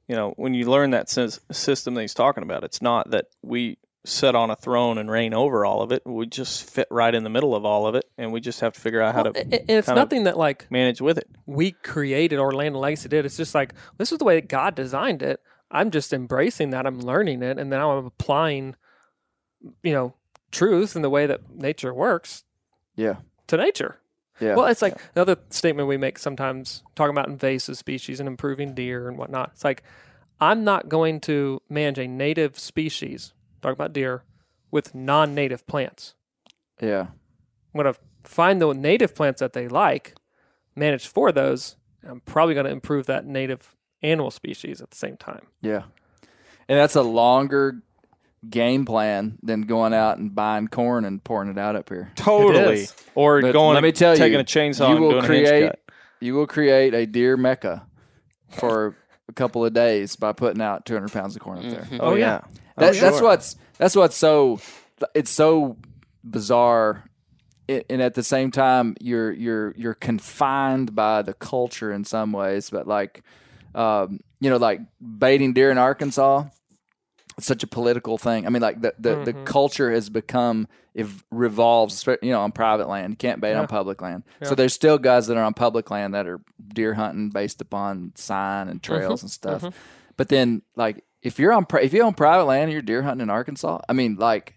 You 0.08 0.16
know 0.16 0.34
when 0.38 0.54
you 0.54 0.70
learn 0.70 0.92
that 0.92 1.08
sys- 1.08 1.40
system 1.52 1.94
that 1.96 2.02
he's 2.02 2.14
talking 2.14 2.44
about 2.44 2.64
it's 2.64 2.82
not 2.82 3.10
that 3.12 3.26
we 3.42 3.78
sit 4.06 4.36
on 4.36 4.50
a 4.50 4.56
throne 4.56 4.98
and 4.98 5.10
reign 5.10 5.34
over 5.34 5.66
all 5.66 5.82
of 5.82 5.92
it 5.94 6.02
we 6.06 6.26
just 6.26 6.70
fit 6.70 6.88
right 6.92 7.16
in 7.16 7.24
the 7.24 7.30
middle 7.30 7.56
of 7.56 7.64
all 7.64 7.88
of 7.88 7.96
it 7.96 8.04
and 8.18 8.34
we 8.34 8.42
just 8.42 8.60
have 8.60 8.74
to 8.74 8.82
figure 8.82 9.02
out 9.02 9.16
how 9.16 9.24
Well, 9.24 9.32
to 9.34 9.40
and 9.42 9.54
and 9.54 9.70
it's 9.70 9.88
nothing 9.88 10.26
that 10.26 10.38
like 10.38 10.70
manage 10.70 11.00
with 11.00 11.18
it 11.18 11.30
we 11.46 11.72
created 11.72 12.38
or 12.38 12.54
Land 12.54 12.76
Legacy 12.76 13.08
did. 13.08 13.26
It's 13.26 13.38
just 13.38 13.56
like 13.56 13.74
this 13.98 14.12
is 14.12 14.18
the 14.18 14.26
way 14.26 14.36
that 14.36 14.50
God 14.50 14.76
designed 14.76 15.22
it. 15.24 15.40
I'm 15.72 15.90
just 15.90 16.12
embracing 16.14 16.70
that. 16.72 16.86
I'm 16.86 17.00
learning 17.00 17.42
it, 17.42 17.58
and 17.58 17.70
now 17.70 17.98
I'm 17.98 18.06
applying, 18.06 18.76
you 19.82 19.92
know, 19.94 20.14
truth 20.52 20.96
in 20.96 21.02
the 21.02 21.10
way 21.10 21.26
that 21.26 21.50
nature 21.56 21.94
works 21.94 22.44
Yeah. 22.96 23.16
to 23.48 23.58
nature. 23.58 24.00
Yeah. 24.40 24.56
Well, 24.56 24.66
it's 24.66 24.82
like 24.82 24.96
another 25.16 25.38
statement 25.50 25.88
we 25.88 25.98
make 25.98 26.18
sometimes 26.18 26.84
talking 26.96 27.12
about 27.12 27.28
invasive 27.28 27.78
species 27.78 28.20
and 28.20 28.28
improving 28.28 28.74
deer 28.74 29.08
and 29.08 29.18
whatnot. 29.18 29.52
It's 29.54 29.64
like 29.64 29.84
I'm 30.42 30.64
not 30.64 30.90
going 30.90 31.22
to 31.22 31.62
manage 31.70 32.00
a 32.00 32.08
native 32.08 32.58
species, 32.60 33.34
talk 33.62 33.74
about 33.74 33.94
deer, 33.94 34.24
with 34.72 34.96
non-native 34.96 35.66
plants. 35.68 36.16
yeah. 36.82 37.08
I'm 37.76 37.82
going 37.82 37.94
to 37.94 38.00
find 38.24 38.62
the 38.62 38.72
native 38.74 39.16
plants 39.16 39.40
that 39.40 39.54
they 39.54 39.68
like, 39.68 40.16
manage 40.76 41.08
for 41.08 41.32
those. 41.32 41.76
and 42.02 42.12
I'm 42.12 42.20
probably 42.20 42.54
going 42.54 42.66
to 42.66 42.72
improve 42.72 43.08
that 43.08 43.26
native 43.26 43.76
animal 44.04 44.30
species 44.30 44.80
at 44.82 44.92
the 44.92 44.98
same 44.98 45.18
time. 45.18 45.48
Yeah. 45.62 45.84
And 46.68 46.78
that's 46.80 46.96
a 46.96 47.02
longer 47.02 47.82
game 48.50 48.86
plan 48.86 49.38
than 49.42 49.62
going 49.62 49.94
out 49.94 50.18
and 50.18 50.34
buying 50.36 50.68
corn 50.68 51.06
and 51.06 51.24
pouring 51.24 51.50
it 51.50 51.58
out 51.58 51.76
up 51.76 51.90
here. 51.90 52.12
totally 52.16 52.88
or 53.16 53.42
But 53.42 53.54
going 53.54 53.74
let 53.76 53.84
me 53.84 53.92
tell 53.92 54.16
taking 54.16 54.34
you, 54.34 54.40
a 54.40 54.44
chainsaw 54.44 54.88
you 54.90 54.96
and 54.96 55.02
will 55.02 55.12
doing 55.12 55.24
create 55.26 55.48
hinge 55.62 55.70
cut 55.72 55.80
you 56.20 56.34
will 56.36 56.48
create 56.48 56.94
a 56.94 57.06
deer 57.06 57.36
mecca 57.38 57.86
for 58.50 58.96
a 59.30 59.34
couple 59.34 59.66
of 59.66 59.74
days 59.74 60.16
by 60.16 60.32
putting 60.34 60.62
out 60.62 60.86
200 60.86 61.12
pounds 61.12 61.36
of 61.36 61.42
corn 61.42 61.60
up 61.60 61.64
there. 61.72 61.88
oh 62.00 62.16
yeah 62.16 62.42
That, 62.78 62.96
Oh, 62.96 63.00
That's 63.00 63.22
what's 63.22 63.56
that's 63.78 63.96
what's 63.96 64.16
so 64.16 64.60
it's 65.16 65.32
so 65.32 65.78
bizarre, 66.24 67.04
I- 67.70 67.84
and 67.90 68.02
at 68.02 68.14
the 68.14 68.24
same 68.24 68.52
time 68.52 68.96
you're 69.00 69.32
you're 69.32 69.74
you're 69.78 69.94
confined 69.94 70.96
by 70.96 71.22
the 71.22 71.34
culture 71.34 71.92
in 71.92 72.04
some 72.06 72.32
ways. 72.32 72.70
But 72.70 72.88
like, 72.88 73.24
um, 73.76 74.20
you 74.40 74.50
know, 74.50 74.58
like 74.58 74.80
baiting 75.02 75.54
deer 75.54 75.72
in 75.72 75.78
Arkansas, 75.78 76.46
it's 76.46 76.62
such 77.40 77.64
a 77.64 77.68
political 77.68 78.18
thing. 78.18 78.46
I 78.46 78.50
mean, 78.50 78.62
like 78.62 78.82
the 78.82 78.94
the, 78.98 79.24
the 79.24 79.34
mm-hmm. 79.34 79.44
culture 79.46 79.92
has 79.92 80.10
become 80.10 80.68
ev- 80.96 81.24
revolves, 81.32 82.06
you 82.22 82.32
know, 82.32 82.42
on 82.42 82.52
private 82.52 82.88
land. 82.88 83.12
You 83.12 83.18
can't 83.18 83.42
bait 83.42 83.54
on 83.56 83.68
public 83.68 84.02
land. 84.02 84.24
So 84.44 84.56
there's 84.56 84.74
still 84.74 84.98
guys 84.98 85.28
that 85.28 85.38
are 85.38 85.44
on 85.44 85.54
public 85.54 85.90
land 85.92 86.14
that 86.14 86.28
are 86.28 86.42
deer 86.74 86.94
hunting 86.94 87.30
based 87.30 87.62
upon 87.62 88.14
sign 88.16 88.68
and 88.68 88.82
mm-hmm. 88.82 88.94
trails 88.94 89.22
and 89.22 89.32
stuff. 89.32 89.62
Mm-hmm. 89.62 89.78
But 90.16 90.30
then, 90.30 90.62
like, 90.76 91.04
if 91.22 91.40
you're 91.40 91.54
on 91.54 91.66
if 91.82 91.94
you 91.94 92.04
own 92.04 92.14
private 92.14 92.46
land 92.46 92.64
and 92.64 92.74
you're 92.74 92.82
deer 92.82 93.02
hunting 93.02 93.24
in 93.24 93.30
Arkansas, 93.30 93.80
I 93.88 93.94
mean, 93.94 94.16
like, 94.16 94.56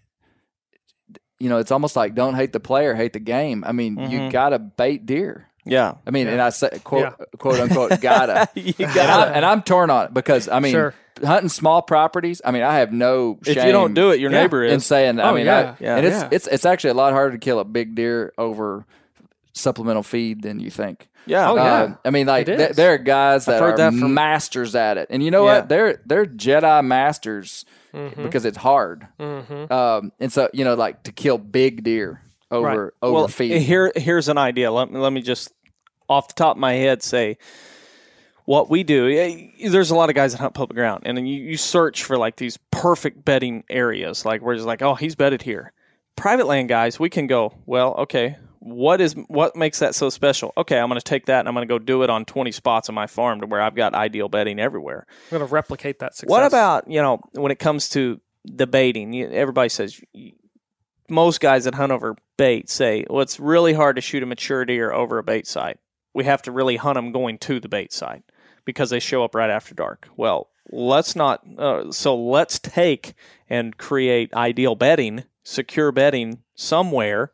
you 1.39 1.49
know, 1.49 1.57
it's 1.57 1.71
almost 1.71 1.95
like 1.95 2.15
don't 2.15 2.35
hate 2.35 2.53
the 2.53 2.59
player, 2.59 2.93
hate 2.93 3.13
the 3.13 3.19
game. 3.19 3.63
I 3.65 3.71
mean, 3.71 3.97
you 4.11 4.29
gotta 4.31 4.59
bait 4.59 5.05
deer. 5.05 5.49
yeah 5.65 5.95
I 6.05 6.11
mean, 6.11 6.27
and 6.27 6.41
I 6.41 6.49
say 6.49 6.79
quote 6.83 7.13
Yeah. 7.19 7.25
quote 7.37 7.59
unquote 7.59 8.01
gotta. 8.01 8.49
you 8.55 8.73
and, 8.79 8.93
got 8.93 9.27
I'm, 9.27 9.35
and 9.35 9.45
I'm 9.45 9.61
torn 9.63 9.89
on 9.89 10.05
it 10.05 10.13
because 10.13 10.47
I 10.47 10.59
mean, 10.59 10.73
Sure. 10.73 10.93
Hunting 11.23 11.49
small 11.49 11.81
properties. 11.81 12.41
I 12.45 12.51
mean, 12.51 12.63
I 12.63 12.77
have 12.79 12.91
no. 12.93 13.39
If 13.45 13.55
you 13.55 13.71
don't 13.71 13.93
do 13.93 14.11
it, 14.11 14.19
your 14.19 14.31
Yeah. 14.31 14.41
neighbor 14.41 14.63
in 14.63 14.75
is 14.75 14.85
saying. 14.85 15.19
I 15.19 15.29
Oh, 15.29 15.33
mean, 15.33 15.45
yeah. 15.45 15.75
I, 15.79 15.83
Yeah. 15.83 15.95
and 15.97 16.05
it's 16.05 16.21
Yeah. 16.21 16.29
it's 16.31 16.47
it's 16.47 16.65
actually 16.65 16.91
a 16.91 16.95
lot 16.95 17.13
harder 17.13 17.31
to 17.33 17.37
kill 17.37 17.59
a 17.59 17.65
big 17.65 17.95
deer 17.95 18.33
over 18.37 18.85
supplemental 19.53 20.03
feed 20.03 20.43
than 20.43 20.59
you 20.59 20.69
think. 20.69 21.07
yeah 21.25 21.49
Oh, 21.51 21.55
yeah. 21.55 21.63
Uh, 21.63 21.93
I 22.05 22.09
mean, 22.11 22.27
like 22.27 22.47
It 22.47 22.57
th- 22.57 22.69
is. 22.71 22.75
there 22.77 22.93
are 22.93 22.97
guys 22.97 23.45
that 23.45 23.59
heard 23.61 23.73
are 23.73 23.77
that 23.77 23.93
from- 23.93 24.13
masters 24.13 24.75
at 24.75 24.97
it, 24.97 25.07
and 25.09 25.21
you 25.23 25.31
know 25.31 25.45
Yeah. 25.45 25.59
what? 25.59 25.69
They're 25.69 26.01
they're 26.05 26.25
Jedi 26.25 26.85
masters 26.85 27.65
Mm-hmm. 27.93 28.23
because 28.23 28.45
it's 28.45 28.57
hard. 28.57 29.07
Um, 29.19 30.11
and 30.19 30.31
so 30.31 30.49
you 30.53 30.63
know, 30.63 30.75
like 30.75 31.03
to 31.03 31.11
kill 31.11 31.37
big 31.37 31.83
deer 31.83 32.21
over 32.51 32.65
Right. 32.67 32.91
over 33.01 33.13
well, 33.13 33.27
feed. 33.27 33.61
here 33.61 33.91
here's 33.95 34.29
an 34.29 34.37
idea. 34.37 34.71
Let 34.71 34.91
me 34.91 34.99
let 34.99 35.11
me 35.11 35.21
just 35.21 35.51
off 36.07 36.27
the 36.27 36.33
top 36.35 36.55
of 36.55 36.59
my 36.61 36.73
head 36.73 37.01
say 37.03 37.37
what 38.47 38.69
we 38.69 38.81
do. 38.81 39.51
There's 39.69 39.91
a 39.91 39.95
lot 39.95 40.07
of 40.07 40.15
guys 40.15 40.31
that 40.31 40.39
hunt 40.39 40.53
public 40.53 40.77
ground, 40.77 41.03
and 41.05 41.17
then 41.17 41.25
you, 41.25 41.43
you 41.43 41.57
search 41.57 42.05
for 42.05 42.17
like 42.17 42.37
these 42.37 42.57
perfect 42.71 43.25
bedding 43.25 43.65
areas, 43.69 44.25
like 44.25 44.41
where 44.41 44.55
it's 44.55 44.63
like, 44.63 44.81
oh, 44.81 44.95
he's 44.95 45.15
bedded 45.15 45.41
here. 45.41 45.73
Private 46.15 46.47
land 46.47 46.69
guys, 46.69 46.97
we 46.97 47.09
can 47.09 47.27
go. 47.27 47.53
Well, 47.65 47.93
okay. 47.95 48.37
What 48.59 49.01
is 49.01 49.15
what 49.27 49.57
makes 49.57 49.79
that 49.79 49.95
so 49.95 50.09
special? 50.09 50.53
Okay, 50.57 50.79
I'm 50.79 50.87
going 50.87 50.99
to 50.99 51.03
take 51.03 51.25
that 51.25 51.39
and 51.39 51.47
I'm 51.47 51.55
going 51.55 51.67
to 51.67 51.71
go 51.71 51.77
do 51.77 52.03
it 52.03 52.09
on 52.09 52.23
20 52.23 52.51
spots 52.53 52.87
on 52.89 52.95
my 52.95 53.05
farm 53.05 53.41
to 53.41 53.47
where 53.47 53.61
I've 53.61 53.75
got 53.75 53.93
ideal 53.93 54.29
bedding 54.29 54.59
everywhere. 54.59 55.05
I'm 55.09 55.37
going 55.37 55.47
to 55.47 55.53
replicate 55.53 55.99
that 55.99 56.15
success. 56.15 56.29
What 56.29 56.43
about 56.43 56.89
you 56.89 57.01
know 57.01 57.19
when 57.33 57.51
it 57.51 57.59
comes 57.59 57.89
to 57.89 58.19
the 58.45 58.65
baiting? 58.65 59.21
Everybody 59.21 59.69
says 59.69 60.01
most 61.09 61.39
guys 61.39 61.65
that 61.65 61.75
hunt 61.75 61.91
over 61.91 62.15
bait 62.37 62.69
say, 62.69 63.05
"Well, 63.09 63.21
it's 63.21 63.39
really 63.39 63.73
hard 63.73 63.97
to 63.97 64.01
shoot 64.01 64.23
a 64.23 64.25
mature 64.25 64.65
deer 64.65 64.91
over 64.91 65.17
a 65.17 65.23
bait 65.23 65.47
site. 65.47 65.79
We 66.13 66.23
have 66.23 66.41
to 66.43 66.51
really 66.51 66.77
hunt 66.77 66.95
them 66.95 67.11
going 67.11 67.37
to 67.39 67.59
the 67.59 67.69
bait 67.69 67.93
site 67.93 68.23
because 68.67 68.91
they 68.91 68.99
show 68.99 69.23
up 69.23 69.33
right 69.33 69.49
after 69.49 69.73
dark." 69.73 70.07
Well, 70.15 70.49
let's 70.69 71.15
not. 71.15 71.41
Uh, 71.57 71.91
so 71.91 72.15
let's 72.15 72.59
take 72.59 73.15
and 73.49 73.75
create 73.77 74.31
ideal 74.35 74.75
bedding, 74.75 75.23
secure 75.43 75.91
bedding 75.91 76.43
somewhere. 76.53 77.31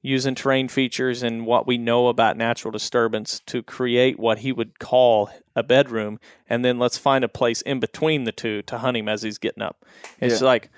Using 0.00 0.36
terrain 0.36 0.68
features 0.68 1.24
and 1.24 1.44
what 1.44 1.66
we 1.66 1.76
know 1.76 2.06
about 2.06 2.36
natural 2.36 2.70
disturbance 2.70 3.40
to 3.46 3.64
create 3.64 4.16
what 4.16 4.38
he 4.38 4.52
would 4.52 4.78
call 4.78 5.28
a 5.56 5.64
bedroom, 5.64 6.20
and 6.48 6.64
then 6.64 6.78
let's 6.78 6.96
find 6.96 7.24
a 7.24 7.28
place 7.28 7.62
in 7.62 7.80
between 7.80 8.22
the 8.22 8.30
two 8.30 8.62
to 8.62 8.78
hunt 8.78 8.96
him 8.96 9.08
as 9.08 9.22
he's 9.22 9.38
getting 9.38 9.62
up. 9.62 9.84
It's 10.20 10.40
Yeah. 10.40 10.46
like 10.46 10.70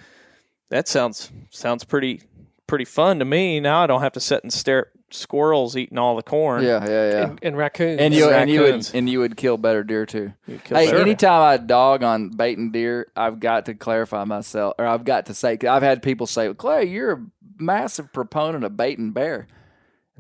that 0.70 0.88
sounds 0.88 1.30
sounds 1.51 1.84
pretty 1.84 2.22
pretty 2.66 2.86
fun 2.86 3.18
to 3.18 3.26
me. 3.26 3.60
Now 3.60 3.82
I 3.84 3.86
don't 3.86 4.01
have 4.01 4.14
to 4.14 4.20
sit 4.20 4.42
and 4.42 4.51
stare 4.51 4.86
at 4.86 4.92
squirrels 5.12 5.76
eating 5.76 5.98
all 5.98 6.16
the 6.16 6.22
corn. 6.22 6.62
yeah, 6.62 6.84
yeah, 6.86 7.10
yeah. 7.10 7.22
and, 7.28 7.38
and 7.42 7.56
raccoons? 7.56 8.00
and 8.00 8.14
you 8.14 8.30
and 8.30 8.50
you 8.50 8.60
would 8.60 8.66
raccoons. 8.66 8.94
and 8.94 9.08
you 9.08 9.20
would 9.20 9.36
kill 9.36 9.56
better 9.56 9.82
deer 9.84 10.06
too. 10.06 10.32
kill 10.64 10.78
Hey, 10.78 10.86
better. 10.86 10.98
anytime 10.98 11.42
I 11.42 11.56
dog 11.56 12.02
on 12.02 12.30
baiting 12.30 12.70
deer, 12.72 13.10
I've 13.16 13.40
got 13.40 13.66
to 13.66 13.74
clarify 13.74 14.24
myself, 14.24 14.74
or 14.78 14.86
I've 14.86 15.04
got 15.04 15.26
to 15.26 15.34
say, 15.34 15.58
i 15.64 15.76
I've 15.76 15.82
had 15.82 16.02
people 16.02 16.26
say, 16.26 16.52
"Clay, 16.54 16.84
you're 16.84 17.12
a 17.12 17.26
massive 17.58 18.12
proponent 18.12 18.64
of 18.64 18.76
baiting 18.76 19.12
bear." 19.12 19.46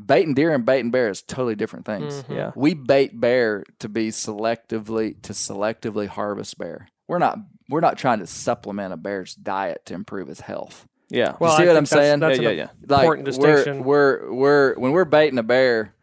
Baiting 0.02 0.32
deer 0.32 0.54
and 0.54 0.64
baiting 0.64 0.90
bear 0.90 1.10
is 1.10 1.20
totally 1.20 1.54
different 1.54 1.84
things. 1.84 2.22
Mm-hmm. 2.22 2.32
Yeah. 2.32 2.52
We 2.54 2.72
bait 2.72 3.20
bear 3.20 3.64
to 3.80 3.88
be 3.88 4.08
selectively 4.08 5.20
to 5.22 5.34
selectively 5.34 6.06
harvest 6.06 6.56
bear. 6.56 6.88
We're 7.06 7.18
not 7.18 7.38
we're 7.68 7.80
not 7.80 7.98
trying 7.98 8.20
to 8.20 8.26
supplement 8.26 8.94
a 8.94 8.96
bear's 8.96 9.34
diet 9.34 9.84
to 9.86 9.94
improve 9.94 10.28
his 10.28 10.40
health. 10.40 10.86
Yeah. 11.10 11.34
well, 11.40 11.50
you 11.52 11.56
see 11.58 11.62
I 11.64 11.66
what 11.66 11.76
I'm 11.76 11.84
that's- 11.84 11.90
saying? 11.90 12.20
That's 12.20 12.38
Yeah, 12.38 12.48
an 12.50 12.56
yeah, 12.58 12.68
Like 12.88 13.00
important 13.02 13.24
distinction. 13.26 13.84
we're, 13.84 14.30
we're 14.30 14.32
we're 14.32 14.74
when 14.76 14.92
we're 14.92 15.04
baiting 15.04 15.38
a 15.38 15.42
bear, 15.42 15.94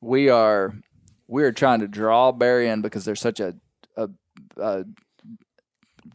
we 0.00 0.28
are 0.28 0.74
we 1.26 1.42
are 1.44 1.52
trying 1.52 1.80
to 1.80 1.88
draw 1.88 2.32
bear 2.32 2.62
in 2.62 2.82
because 2.82 3.04
they're 3.04 3.14
such 3.16 3.40
a, 3.40 3.54
a, 3.96 4.08
a 4.58 4.84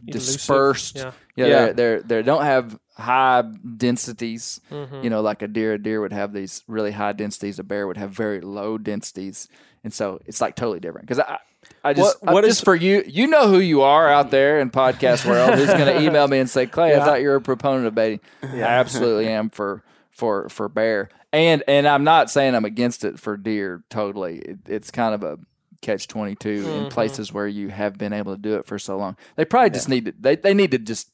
Elusive. 0.05 0.35
dispersed. 0.35 0.97
Yeah. 0.97 1.11
Yeah, 1.35 1.45
Yeah. 1.47 1.65
They're, 1.73 2.01
they're 2.01 2.21
they 2.21 2.23
don't 2.23 2.43
have 2.43 2.79
high 2.95 3.41
densities. 3.77 4.61
Mm-hmm. 4.71 5.03
You 5.03 5.09
know, 5.09 5.21
like 5.21 5.41
a 5.41 5.47
deer, 5.47 5.73
a 5.73 5.81
deer 5.81 6.01
would 6.01 6.13
have 6.13 6.33
these 6.33 6.63
really 6.67 6.91
high 6.91 7.13
densities. 7.13 7.57
A 7.59 7.63
bear 7.63 7.87
would 7.87 7.97
have 7.97 8.11
very 8.11 8.41
low 8.41 8.77
densities, 8.77 9.47
and 9.83 9.93
so 9.93 10.19
it's 10.25 10.41
like 10.41 10.55
totally 10.55 10.79
different. 10.79 11.07
Because 11.07 11.19
I, 11.19 11.39
I 11.87 11.93
just, 11.93 12.21
What- 12.23 12.33
what 12.35 12.43
I- 12.43 12.47
is- 12.47 12.55
just 12.55 12.65
for 12.65 12.75
you, 12.75 13.03
you 13.07 13.27
know 13.27 13.47
who 13.47 13.59
you 13.59 13.81
are 13.81 14.07
out 14.09 14.29
there 14.31 14.59
in 14.59 14.69
podcast 14.69 15.25
world. 15.25 15.55
Who's 15.57 15.67
going 15.67 15.85
to 15.95 16.01
email 16.01 16.27
me 16.27 16.39
and 16.39 16.49
say, 16.49 16.65
Clay, 16.65 16.95
I 16.95 16.99
thought 16.99 17.21
you 17.21 17.29
were 17.29 17.35
a 17.35 17.41
proponent 17.41 17.87
of 17.87 17.95
baiting. 17.95 18.19
I 18.43 18.59
absolutely 18.61 19.27
am 19.39 19.49
for 19.49 19.83
for 20.11 20.49
for 20.49 20.67
bear, 20.69 21.09
and 21.31 21.63
and 21.67 21.87
I'm 21.87 22.03
not 22.03 22.29
saying 22.31 22.55
I'm 22.55 22.65
against 22.65 23.05
it 23.05 23.19
for 23.19 23.37
deer. 23.37 23.83
Totally, 23.89 24.39
it, 24.39 24.57
it's 24.67 24.91
kind 24.91 25.13
of 25.15 25.23
a 25.23 25.37
catch 25.81 26.07
22 26.07 26.63
Mhm. 26.63 26.83
in 26.85 26.89
places 26.89 27.31
where 27.31 27.47
you 27.47 27.69
have 27.69 27.97
been 27.99 28.11
able 28.13 28.35
to 28.35 28.41
do 28.41 28.55
it 28.55 28.65
for 28.65 28.79
so 28.79 28.97
long. 28.97 29.15
They 29.35 29.45
probably 29.45 29.69
just 29.69 29.87
need 29.89 30.05
to 30.05 30.13
they, 30.19 30.35
they 30.35 30.53
need 30.55 30.71
to 30.71 30.79
just 30.79 31.09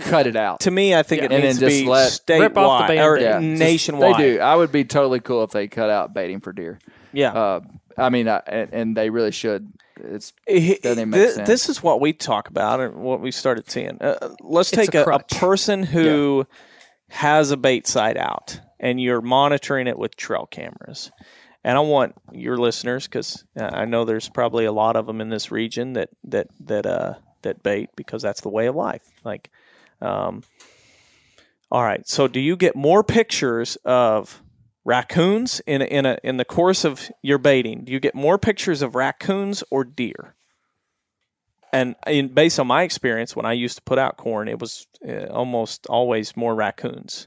cut 0.00 0.26
it 0.26 0.34
out. 0.34 0.58
To 0.60 0.70
me, 0.72 0.92
I 0.96 1.04
think 1.04 1.22
it 1.22 1.30
and 1.30 1.44
needs 1.44 1.60
then 1.60 1.68
to 1.70 1.74
just 1.74 1.84
be 1.84 1.88
let 1.88 2.10
statewide 2.10 2.40
Rip 2.40 2.58
off 2.58 2.88
the 2.88 3.00
or 3.00 3.16
Band-Aid. 3.16 3.50
just- 3.52 3.60
nationwide. 3.60 4.16
They 4.16 4.34
do. 4.34 4.40
I 4.40 4.56
would 4.56 4.72
be 4.72 4.84
totally 4.84 5.20
cool 5.20 5.44
if 5.44 5.52
they 5.52 5.68
cut 5.68 5.88
out 5.88 6.12
baiting 6.12 6.40
for 6.40 6.52
deer. 6.52 6.80
Yeah. 7.12 7.32
Uh, 7.32 7.60
I 7.96 8.10
mean, 8.10 8.26
I, 8.28 8.42
and, 8.46 8.72
and 8.72 8.96
they 8.96 9.08
really 9.10 9.30
should. 9.30 9.72
It's 10.00 10.32
It- 10.46 10.82
doesn't 10.82 11.10
make 11.10 11.20
thi- 11.28 11.34
sense. 11.34 11.48
This 11.48 11.68
is 11.68 11.82
what 11.82 12.00
we 12.00 12.12
talk 12.12 12.48
about 12.48 12.80
and 12.80 12.96
what 12.96 13.20
we 13.20 13.30
started 13.30 13.70
seeing. 13.70 14.00
Uh, 14.00 14.34
let's 14.40 14.72
It's 14.72 14.86
take 14.90 14.94
a 14.94 15.04
a, 15.10 15.14
a 15.16 15.22
person 15.24 15.82
who 15.82 16.46
has 17.08 17.50
a 17.50 17.56
bait 17.56 17.86
site 17.86 18.16
out 18.16 18.60
and 18.80 19.00
you're 19.00 19.20
monitoring 19.22 19.86
it 19.86 19.98
with 19.98 20.16
trail 20.16 20.46
cameras. 20.50 21.10
And 21.64 21.76
I 21.76 21.80
want 21.80 22.14
your 22.32 22.56
listeners, 22.58 23.06
because 23.06 23.44
I 23.56 23.86
know 23.86 24.04
there's 24.04 24.28
probably 24.28 24.66
a 24.66 24.72
lot 24.72 24.94
of 24.94 25.06
them 25.06 25.20
in 25.20 25.30
this 25.30 25.50
region 25.50 25.94
that 25.94 26.10
that 26.24 26.46
that 26.60 26.86
uh, 26.86 27.14
that 27.42 27.62
bait 27.64 27.90
because 27.96 28.22
that's 28.22 28.40
the 28.42 28.48
way 28.48 28.66
of 28.66 28.76
life. 28.76 29.02
Like, 29.24 29.50
um, 30.00 30.44
all 31.72 31.82
right. 31.82 32.06
So, 32.06 32.28
do 32.28 32.38
you 32.38 32.54
get 32.56 32.76
more 32.76 33.02
pictures 33.02 33.76
of 33.84 34.40
raccoons 34.86 35.60
in 35.66 35.82
a, 35.82 35.84
in 35.84 36.06
a 36.06 36.16
in 36.22 36.36
the 36.36 36.44
course 36.44 36.84
of 36.84 37.10
your 37.20 37.38
baiting? 37.38 37.84
Do 37.84 37.92
you 37.92 38.00
get 38.00 38.14
more 38.14 38.38
pictures 38.38 38.80
of 38.82 38.94
raccoons 38.94 39.62
or 39.70 39.84
deer? 39.84 40.34
And 41.72 41.96
in, 42.06 42.28
based 42.28 42.58
on 42.60 42.66
my 42.68 42.84
experience, 42.84 43.34
when 43.36 43.44
I 43.44 43.52
used 43.52 43.76
to 43.76 43.82
put 43.82 43.98
out 43.98 44.16
corn, 44.16 44.48
it 44.48 44.60
was 44.60 44.86
uh, 45.06 45.26
almost 45.26 45.86
always 45.88 46.36
more 46.36 46.54
raccoons. 46.54 47.26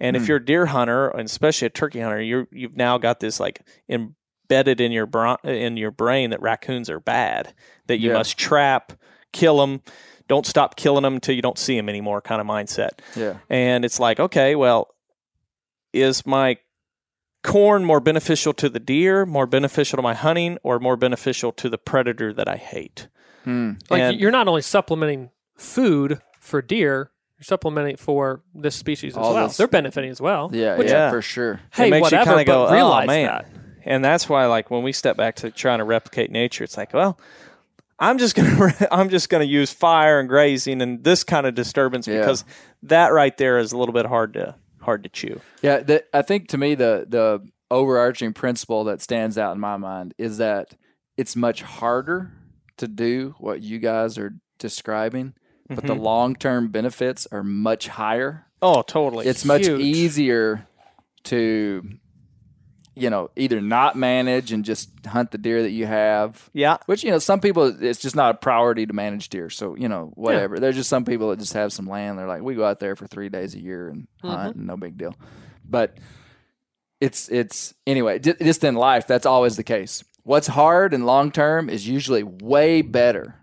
And 0.00 0.16
if 0.16 0.26
you're 0.26 0.38
a 0.38 0.44
deer 0.44 0.66
hunter, 0.66 1.08
and 1.08 1.26
especially 1.26 1.66
a 1.66 1.70
turkey 1.70 2.00
hunter, 2.00 2.20
you're 2.20 2.48
you've 2.50 2.76
now 2.76 2.98
got 2.98 3.20
this 3.20 3.38
like 3.38 3.60
embedded 3.88 4.80
in 4.80 4.90
your 4.90 5.06
bra- 5.06 5.36
in 5.44 5.76
your 5.76 5.92
brain 5.92 6.30
that 6.30 6.42
raccoons 6.42 6.90
are 6.90 6.98
bad, 7.00 7.54
that 7.86 7.98
you 8.00 8.08
Yeah. 8.10 8.14
must 8.18 8.36
trap, 8.36 8.92
kill 9.32 9.58
them, 9.58 9.82
don't 10.26 10.46
stop 10.46 10.74
killing 10.76 11.02
them 11.04 11.14
until 11.14 11.34
you 11.34 11.42
don't 11.42 11.58
see 11.58 11.76
them 11.76 11.88
anymore, 11.88 12.20
kind 12.20 12.40
of 12.40 12.46
mindset. 12.46 12.98
yeah. 13.14 13.38
And 13.48 13.84
it's 13.84 14.00
like, 14.00 14.18
okay, 14.18 14.56
well, 14.56 14.88
is 15.92 16.26
my 16.26 16.58
corn 17.44 17.84
more 17.84 18.00
beneficial 18.00 18.52
to 18.54 18.68
the 18.68 18.80
deer, 18.80 19.24
more 19.24 19.46
beneficial 19.46 19.96
to 19.98 20.02
my 20.02 20.14
hunting, 20.14 20.58
or 20.64 20.80
more 20.80 20.96
beneficial 20.96 21.52
to 21.52 21.68
the 21.68 21.78
predator 21.78 22.32
that 22.32 22.48
I 22.48 22.56
hate? 22.56 23.06
Hmm. 23.44 23.72
Like 23.90 24.00
And- 24.02 24.20
you're 24.20 24.30
not 24.32 24.48
only 24.48 24.62
supplementing 24.62 25.30
food 25.56 26.20
for 26.40 26.60
deer, 26.62 27.10
you're 27.38 27.44
supplementing 27.44 27.96
for 27.96 28.42
this 28.54 28.74
species 28.74 29.12
as 29.16 29.20
well. 29.20 29.46
this- 29.46 29.56
They're 29.58 29.68
benefiting 29.68 30.10
as 30.10 30.20
well. 30.20 30.50
Yeah, 30.52 30.76
Which- 30.76 30.88
yeah, 30.88 31.06
Yeah. 31.06 31.10
for 31.10 31.22
sure. 31.22 31.60
Hey, 31.72 31.88
it 31.88 31.90
makes 31.90 32.02
whatever, 32.02 32.22
you 32.30 32.36
kind 32.36 32.40
of 32.40 32.46
go, 32.46 32.64
but 32.66 32.72
realize 32.72 33.04
oh 33.04 33.06
man. 33.12 33.26
that. 33.26 33.46
And 33.84 34.02
that's 34.02 34.28
why, 34.28 34.46
like, 34.46 34.70
when 34.70 34.82
we 34.82 34.92
step 34.92 35.16
back 35.16 35.36
to 35.36 35.50
trying 35.50 35.78
to 35.78 35.84
replicate 35.84 36.30
nature, 36.30 36.64
it's 36.64 36.76
like, 36.78 36.94
well, 36.94 37.18
I'm 37.98 38.16
just 38.18 38.34
gonna, 38.34 38.72
I'm 38.90 39.10
just 39.10 39.28
gonna 39.28 39.44
use 39.44 39.70
fire 39.72 40.18
and 40.18 40.28
grazing 40.28 40.80
and 40.80 41.04
this 41.04 41.22
kind 41.22 41.46
of 41.46 41.54
disturbance 41.54 42.08
Yeah. 42.08 42.20
because 42.20 42.44
that 42.84 43.12
right 43.12 43.36
there 43.36 43.58
is 43.58 43.72
a 43.72 43.76
little 43.78 43.92
bit 43.92 44.06
hard 44.06 44.32
to, 44.34 44.54
hard 44.84 45.02
to 45.04 45.08
chew. 45.08 45.40
Yeah, 45.62 45.78
the, 45.80 46.04
I 46.12 46.22
think 46.22 46.48
to 46.48 46.58
me 46.58 46.74
the 46.74 47.06
the 47.08 47.46
overarching 47.70 48.32
principle 48.32 48.84
that 48.84 49.00
stands 49.00 49.36
out 49.36 49.54
in 49.54 49.60
my 49.60 49.76
mind 49.76 50.14
is 50.18 50.38
that 50.38 50.74
it's 51.16 51.34
much 51.34 51.62
harder 51.62 52.30
to 52.76 52.86
do 52.88 53.34
what 53.38 53.62
you 53.62 53.78
guys 53.78 54.18
are 54.18 54.34
describing, 54.58 55.34
but 55.68 55.78
Mm-hmm. 55.78 55.86
the 55.86 55.94
long 55.94 56.36
term 56.36 56.68
benefits 56.68 57.26
are 57.32 57.42
much 57.42 57.88
higher. 57.88 58.46
Oh, 58.60 58.82
totally. 58.82 59.26
It's 59.26 59.44
much 59.44 59.66
easier 59.66 60.66
to, 61.24 61.82
you 62.96 63.10
know, 63.10 63.30
either 63.36 63.60
not 63.60 63.96
manage 63.96 64.52
and 64.52 64.64
just 64.64 64.90
hunt 65.06 65.32
the 65.32 65.38
deer 65.38 65.62
that 65.62 65.70
you 65.70 65.86
have. 65.86 66.48
yeah. 66.52 66.78
Which 66.86 67.02
you 67.02 67.10
know, 67.10 67.18
some 67.18 67.40
people 67.40 67.82
it's 67.82 68.00
just 68.00 68.14
not 68.14 68.34
a 68.34 68.38
priority 68.38 68.86
to 68.86 68.92
manage 68.92 69.28
deer. 69.28 69.50
So 69.50 69.76
you 69.76 69.88
know, 69.88 70.12
whatever. 70.14 70.58
There's 70.60 70.76
just 70.76 70.88
some 70.88 71.04
people 71.04 71.30
that 71.30 71.38
just 71.38 71.54
have 71.54 71.72
some 71.72 71.86
land. 71.86 72.18
They're 72.18 72.28
like, 72.28 72.42
we 72.42 72.54
go 72.54 72.64
out 72.64 72.80
there 72.80 72.96
for 72.96 73.06
three 73.06 73.28
days 73.28 73.54
a 73.54 73.60
year 73.60 73.88
and 73.88 74.02
mm-hmm. 74.22 74.28
hunt, 74.28 74.56
and 74.56 74.66
no 74.66 74.76
big 74.76 74.96
deal. 74.96 75.14
But 75.64 75.98
it's 77.00 77.28
it's 77.28 77.74
anyway. 77.86 78.18
Just 78.18 78.64
in 78.64 78.74
life, 78.74 79.06
that's 79.06 79.26
always 79.26 79.56
the 79.56 79.64
case. 79.64 80.04
What's 80.22 80.46
hard 80.46 80.94
and 80.94 81.04
long 81.04 81.32
term 81.32 81.68
is 81.68 81.86
usually 81.86 82.22
way 82.22 82.80
better, 82.80 83.34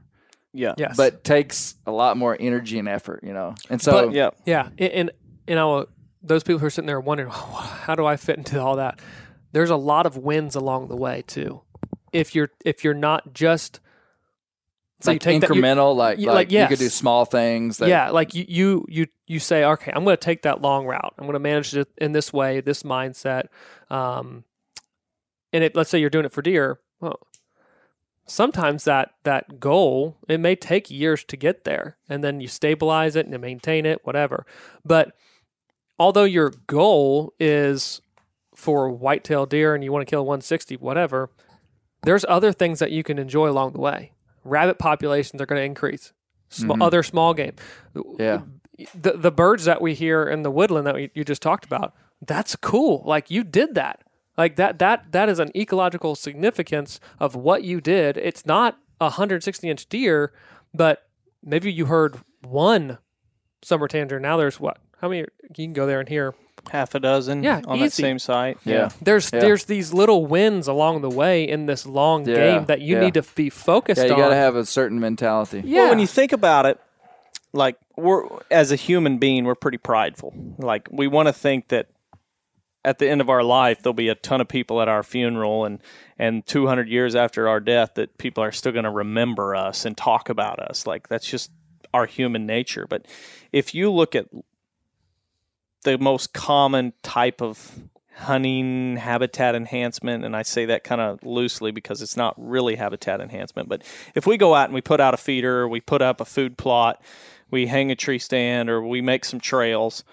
Yeah. 0.53 0.73
Yes. 0.77 0.97
but 0.97 1.23
takes 1.23 1.75
a 1.85 1.91
lot 1.91 2.17
more 2.17 2.35
energy 2.39 2.79
and 2.79 2.87
effort. 2.87 3.23
You 3.23 3.33
know, 3.33 3.55
and 3.69 3.81
so 3.81 4.07
But- 4.07 4.13
Yeah. 4.13 4.29
Yeah, 4.45 4.69
and 4.77 4.91
and, 4.93 5.11
and 5.47 5.59
I, 5.59 5.83
those 6.23 6.43
people 6.43 6.59
who 6.59 6.65
are 6.65 6.71
sitting 6.71 6.87
there 6.87 6.99
wondering, 6.99 7.29
how 7.31 7.95
do 7.95 8.05
I 8.05 8.15
fit 8.15 8.37
into 8.37 8.59
all 8.61 8.77
that? 8.77 8.99
There's 9.51 9.69
a 9.69 9.75
lot 9.75 10.05
of 10.05 10.17
wins 10.17 10.55
along 10.55 10.87
the 10.87 10.95
way 10.95 11.23
too. 11.27 11.61
If 12.13 12.35
you're 12.35 12.51
if 12.65 12.83
you're 12.83 12.93
not 12.93 13.33
just 13.33 13.79
it's 14.99 15.07
like 15.07 15.21
that- 15.23 15.33
you- 15.33 15.39
incremental. 15.39 15.95
like 15.95 16.19
you- 16.19 16.27
like, 16.27 16.35
like, 16.35 16.51
you 16.51 16.67
could 16.67 16.79
do 16.79 16.89
small 16.89 17.25
things. 17.25 17.77
That, 17.79 17.89
yeah, 17.89 18.09
like 18.11 18.33
you 18.35 18.45
you 18.47 18.85
you 18.87 19.07
you 19.27 19.39
say, 19.39 19.63
okay, 19.63 19.91
I'm 19.95 20.03
going 20.03 20.15
to 20.15 20.21
take 20.21 20.43
that 20.43 20.61
long 20.61 20.85
route. 20.85 21.13
I'm 21.17 21.25
going 21.25 21.33
to 21.33 21.39
manage 21.39 21.75
it 21.75 21.87
in 21.97 22.11
this 22.11 22.31
way, 22.33 22.59
this 22.61 22.83
mindset. 22.83 23.45
Um, 23.89 24.43
and 25.53 25.63
it, 25.63 25.75
let's 25.75 25.89
say 25.89 25.99
you're 25.99 26.09
doing 26.09 26.25
it 26.25 26.31
for 26.31 26.41
deer. 26.41 26.79
Well, 26.99 27.19
sometimes 28.27 28.83
that 28.85 29.11
that 29.23 29.59
goal 29.59 30.17
it 30.27 30.39
may 30.39 30.55
take 30.55 30.91
years 30.91 31.23
to 31.25 31.35
get 31.37 31.63
there, 31.63 31.97
and 32.07 32.23
then 32.23 32.39
you 32.39 32.47
stabilize 32.47 33.15
it 33.15 33.25
and 33.25 33.33
you 33.33 33.39
maintain 33.39 33.85
it, 33.85 34.01
whatever. 34.05 34.45
But 34.85 35.13
although 35.97 36.23
your 36.25 36.51
goal 36.67 37.33
is 37.39 38.01
for 38.55 38.89
whitetail 38.89 39.45
deer 39.45 39.73
and 39.73 39.83
you 39.83 39.91
want 39.91 40.05
to 40.05 40.09
kill 40.09 40.25
160, 40.25 40.77
whatever, 40.77 41.31
there's 42.03 42.25
other 42.27 42.51
things 42.51 42.79
that 42.79 42.91
you 42.91 43.03
can 43.03 43.17
enjoy 43.17 43.49
along 43.49 43.73
the 43.73 43.79
way. 43.79 44.11
Rabbit 44.43 44.79
populations 44.79 45.41
are 45.41 45.45
going 45.45 45.59
to 45.59 45.65
increase. 45.65 46.13
Sm- 46.49 46.71
mm-hmm. 46.71 46.81
Other 46.81 47.03
small 47.03 47.33
game. 47.33 47.53
Yeah. 48.19 48.41
The 48.99 49.13
the 49.13 49.31
birds 49.31 49.65
that 49.65 49.81
we 49.81 49.93
hear 49.93 50.27
in 50.27 50.41
the 50.41 50.51
woodland 50.51 50.87
that 50.87 50.95
we, 50.95 51.11
you 51.13 51.23
just 51.23 51.41
talked 51.41 51.65
about, 51.65 51.93
that's 52.25 52.55
cool. 52.55 53.03
Like 53.05 53.29
you 53.29 53.43
did 53.43 53.75
that. 53.75 54.03
Like 54.37 54.55
that 54.55 54.79
that 54.79 55.11
that 55.11 55.29
is 55.29 55.39
an 55.39 55.55
ecological 55.55 56.15
significance 56.15 56.99
of 57.19 57.35
what 57.35 57.63
you 57.63 57.79
did. 57.79 58.17
It's 58.17 58.45
not 58.45 58.79
a 58.99 59.05
160 59.05 59.69
inch 59.69 59.87
deer, 59.87 60.33
but 60.73 61.07
maybe 61.43 61.71
you 61.71 61.85
heard 61.85 62.19
one 62.41 62.97
summer 63.61 63.87
tanager. 63.87 64.19
Now 64.19 64.37
there's 64.37 64.59
what? 64.59 64.79
How 65.01 65.09
many? 65.09 65.21
You 65.21 65.65
can 65.65 65.73
go 65.73 65.85
there 65.87 65.99
and 65.99 66.07
hear. 66.07 66.33
Half 66.71 66.93
a 66.93 66.99
dozen 66.99 67.41
Yeah, 67.41 67.61
on 67.65 67.79
that 67.79 67.91
same 67.91 68.19
site. 68.19 68.59
Yeah. 68.63 68.89
There's 69.01 69.31
Yeah. 69.33 69.39
there's 69.39 69.65
these 69.65 69.93
little 69.93 70.27
wins 70.27 70.67
along 70.67 71.01
the 71.01 71.09
way 71.09 71.43
in 71.43 71.65
this 71.65 71.87
long 71.87 72.23
Yeah, 72.27 72.35
game 72.35 72.65
that 72.65 72.81
you 72.81 72.95
yeah. 72.97 73.01
need 73.01 73.15
to 73.15 73.23
be 73.23 73.49
focused 73.49 73.99
Yeah, 73.99 74.07
you 74.09 74.13
on. 74.13 74.19
got 74.19 74.29
to 74.29 74.35
have 74.35 74.55
a 74.55 74.63
certain 74.65 74.99
mentality. 74.99 75.63
yeah. 75.65 75.81
Well, 75.81 75.89
when 75.89 75.99
you 75.99 76.05
think 76.05 76.31
about 76.33 76.67
it, 76.67 76.79
like 77.51 77.77
we're 77.97 78.25
as 78.51 78.71
a 78.71 78.75
human 78.75 79.17
being, 79.17 79.43
we're 79.45 79.55
pretty 79.55 79.79
prideful. 79.79 80.33
Like 80.59 80.87
we 80.91 81.07
want 81.07 81.27
to 81.29 81.33
think 81.33 81.69
that 81.69 81.87
at 82.85 82.99
the 82.99 83.09
end 83.09 83.21
of 83.21 83.29
our 83.29 83.43
life, 83.43 83.81
there'll 83.81 83.93
be 83.95 84.09
a 84.09 84.15
ton 84.15 84.39
of 84.39 84.47
people 84.47 84.81
at 84.83 84.87
our 84.87 85.01
funeral, 85.01 85.65
and 85.65 85.79
and 86.19 86.45
200 86.45 86.87
years 86.87 87.15
after 87.15 87.49
our 87.49 87.59
death, 87.59 87.95
that 87.95 88.19
people 88.19 88.43
are 88.43 88.51
still 88.51 88.71
going 88.71 88.85
to 88.85 88.91
remember 88.91 89.55
us 89.55 89.83
and 89.83 89.97
talk 89.97 90.29
about 90.29 90.59
us. 90.59 90.85
Like 90.85 91.07
that's 91.09 91.27
just 91.27 91.49
our 91.91 92.05
human 92.05 92.45
nature. 92.45 92.85
But 92.87 93.07
if 93.51 93.73
you 93.73 93.91
look 93.91 94.13
at 94.15 94.27
the 95.83 95.97
most 95.97 96.33
common 96.33 96.93
type 97.03 97.41
of 97.41 97.79
hunting 98.15 98.97
habitat 98.97 99.55
enhancement 99.55 100.23
and 100.23 100.35
I 100.35 100.43
say 100.43 100.65
that 100.65 100.83
kind 100.83 101.01
of 101.01 101.23
loosely 101.23 101.71
because 101.71 102.01
it's 102.01 102.17
not 102.17 102.35
really 102.37 102.75
habitat 102.75 103.19
enhancement 103.19 103.67
but 103.67 103.83
if 104.13 104.27
we 104.27 104.37
go 104.37 104.53
out 104.53 104.65
and 104.65 104.75
we 104.75 104.81
put 104.81 104.99
out 104.99 105.13
a 105.13 105.17
feeder 105.17 105.67
we 105.67 105.81
put 105.81 106.01
up 106.01 106.21
a 106.21 106.25
food 106.25 106.57
plot 106.57 107.01
we 107.49 107.65
hang 107.65 107.89
a 107.89 107.95
tree 107.95 108.19
stand 108.19 108.69
or 108.69 108.85
we 108.85 109.01
make 109.01 109.25
some 109.25 109.39
trails 109.39 110.03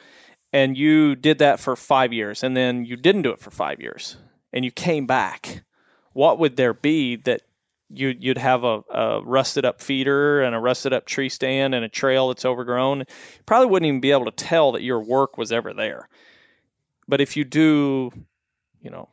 and 0.53 0.78
you 0.78 1.16
did 1.16 1.39
that 1.39 1.61
for 1.61 1.77
5 1.77 2.12
years 2.12 2.43
and 2.43 2.57
then 2.57 2.85
you 2.86 2.97
didn't 2.97 3.23
do 3.23 3.31
it 3.31 3.40
for 3.40 3.51
5 3.51 3.81
years 3.81 4.16
and 4.53 4.65
you 4.65 4.70
came 4.70 5.07
back 5.07 5.65
what 6.12 6.39
would 6.39 6.57
there 6.57 6.74
be 6.74 7.16
that 7.16 7.43
you, 7.90 8.15
you'd 8.19 8.39
have 8.39 8.65
a, 8.65 8.82
a 8.93 9.23
rusted 9.23 9.65
up 9.65 9.81
feeder 9.81 10.43
and 10.43 10.55
a 10.55 10.59
rusted 10.59 10.93
up 10.93 11.06
tree 11.06 11.28
stand 11.28 11.74
and 11.74 11.85
a 11.85 11.89
trail 11.89 12.28
that's 12.28 12.44
overgrown. 12.44 13.01
You 13.01 13.06
probably 13.47 13.69
wouldn't 13.69 13.89
even 13.89 14.01
be 14.01 14.10
able 14.10 14.27
to 14.27 14.31
tell 14.31 14.73
that 14.73 14.82
your 14.82 15.01
work 15.01 15.39
was 15.39 15.52
ever 15.52 15.73
there. 15.73 16.09
But 17.06 17.20
if 17.20 17.36
you 17.36 17.44
do, 17.44 18.10
you 18.82 18.90
know, 18.90 19.09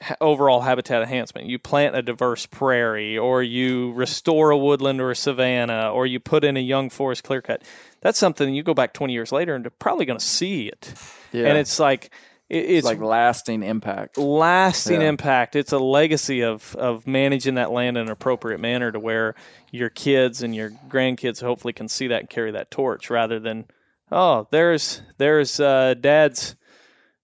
ha- 0.00 0.16
overall 0.20 0.62
habitat 0.62 1.02
enhancement, 1.02 1.46
you 1.46 1.58
plant 1.58 1.96
a 1.96 2.02
diverse 2.02 2.46
prairie, 2.46 3.18
or 3.18 3.42
you 3.42 3.92
restore 3.92 4.50
a 4.50 4.56
woodland 4.58 5.00
or 5.00 5.10
a 5.10 5.16
savanna, 5.16 5.90
or 5.92 6.06
you 6.06 6.18
put 6.18 6.44
in 6.44 6.56
a 6.56 6.60
young 6.60 6.88
forest 6.88 7.24
clear 7.24 7.42
cut, 7.42 7.62
that's 8.00 8.18
something 8.18 8.54
you 8.54 8.62
go 8.62 8.74
back 8.74 8.94
20 8.94 9.12
years 9.12 9.32
later 9.32 9.54
and 9.54 9.64
they're 9.64 9.70
probably 9.70 10.06
going 10.06 10.18
to 10.18 10.24
see 10.24 10.68
it. 10.68 10.94
Yeah. 11.32 11.48
And 11.48 11.58
it's 11.58 11.78
like, 11.78 12.10
it's 12.50 12.68
it's 12.70 12.84
like 12.84 13.00
lasting 13.00 13.62
impact. 13.62 14.18
lasting 14.18 15.00
Yeah. 15.00 15.08
impact. 15.08 15.56
It's 15.56 15.72
a 15.72 15.78
legacy 15.78 16.42
of 16.42 16.74
of 16.76 17.06
managing 17.06 17.54
that 17.54 17.70
land 17.70 17.96
in 17.96 18.04
an 18.04 18.10
appropriate 18.10 18.60
manner 18.60 18.92
to 18.92 19.00
where 19.00 19.34
your 19.72 19.90
kids 19.90 20.42
and 20.42 20.54
your 20.54 20.70
grandkids 20.88 21.40
hopefully 21.40 21.72
can 21.72 21.88
see 21.88 22.08
that 22.08 22.20
and 22.20 22.30
carry 22.30 22.50
that 22.52 22.70
torch 22.70 23.10
rather 23.10 23.40
than 23.40 23.64
oh 24.12 24.46
there's 24.50 25.02
there's 25.18 25.58
uh, 25.58 25.94
dad's 26.00 26.56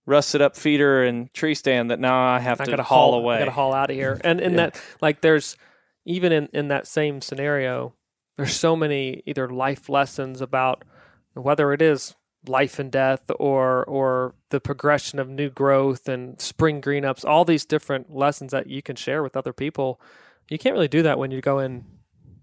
rusted 0.07 0.41
up 0.41 0.57
feeder 0.57 1.05
and 1.05 1.33
tree 1.35 1.55
stand 1.55 1.91
that 1.91 2.01
now 2.01 2.27
I 2.35 2.41
have 2.41 2.61
I 2.61 2.65
to 2.65 2.83
haul, 2.83 3.13
haul 3.13 3.21
away. 3.21 3.37
I 3.37 3.39
gotta 3.41 3.51
haul 3.53 3.73
out 3.73 3.91
of 3.91 3.97
here. 3.97 4.21
And 4.25 4.41
in 4.41 4.57
that, 4.57 4.81
like, 5.01 5.21
there's 5.21 5.57
even 6.05 6.33
in 6.33 6.49
in 6.53 6.69
that 6.69 6.87
same 6.89 7.21
scenario, 7.21 7.95
there's 8.37 8.57
so 8.57 8.75
many 8.75 9.23
either 9.27 9.49
life 9.49 9.89
lessons 9.89 10.41
about 10.41 10.83
whether 11.35 11.73
it 11.73 11.81
is 11.83 12.17
life 12.47 12.79
and 12.79 12.91
death 12.91 13.31
or 13.39 13.85
or 13.85 14.35
the 14.49 14.61
progression 14.61 15.19
of 15.19 15.29
new 15.29 15.51
growth 15.51 16.09
and 16.09 16.41
spring 16.41 16.81
green 16.81 17.05
ups, 17.05 17.25
all 17.25 17.45
these 17.45 17.65
different 17.65 18.15
lessons 18.15 18.53
that 18.53 18.67
you 18.67 18.83
can 18.83 18.97
share 18.97 19.23
with 19.23 19.37
other 19.37 19.53
people. 19.53 20.01
You 20.49 20.59
can't 20.59 20.73
really 20.73 20.89
do 20.89 21.03
that 21.03 21.19
when 21.19 21.31
you 21.31 21.41
go 21.41 21.59
in, 21.59 21.85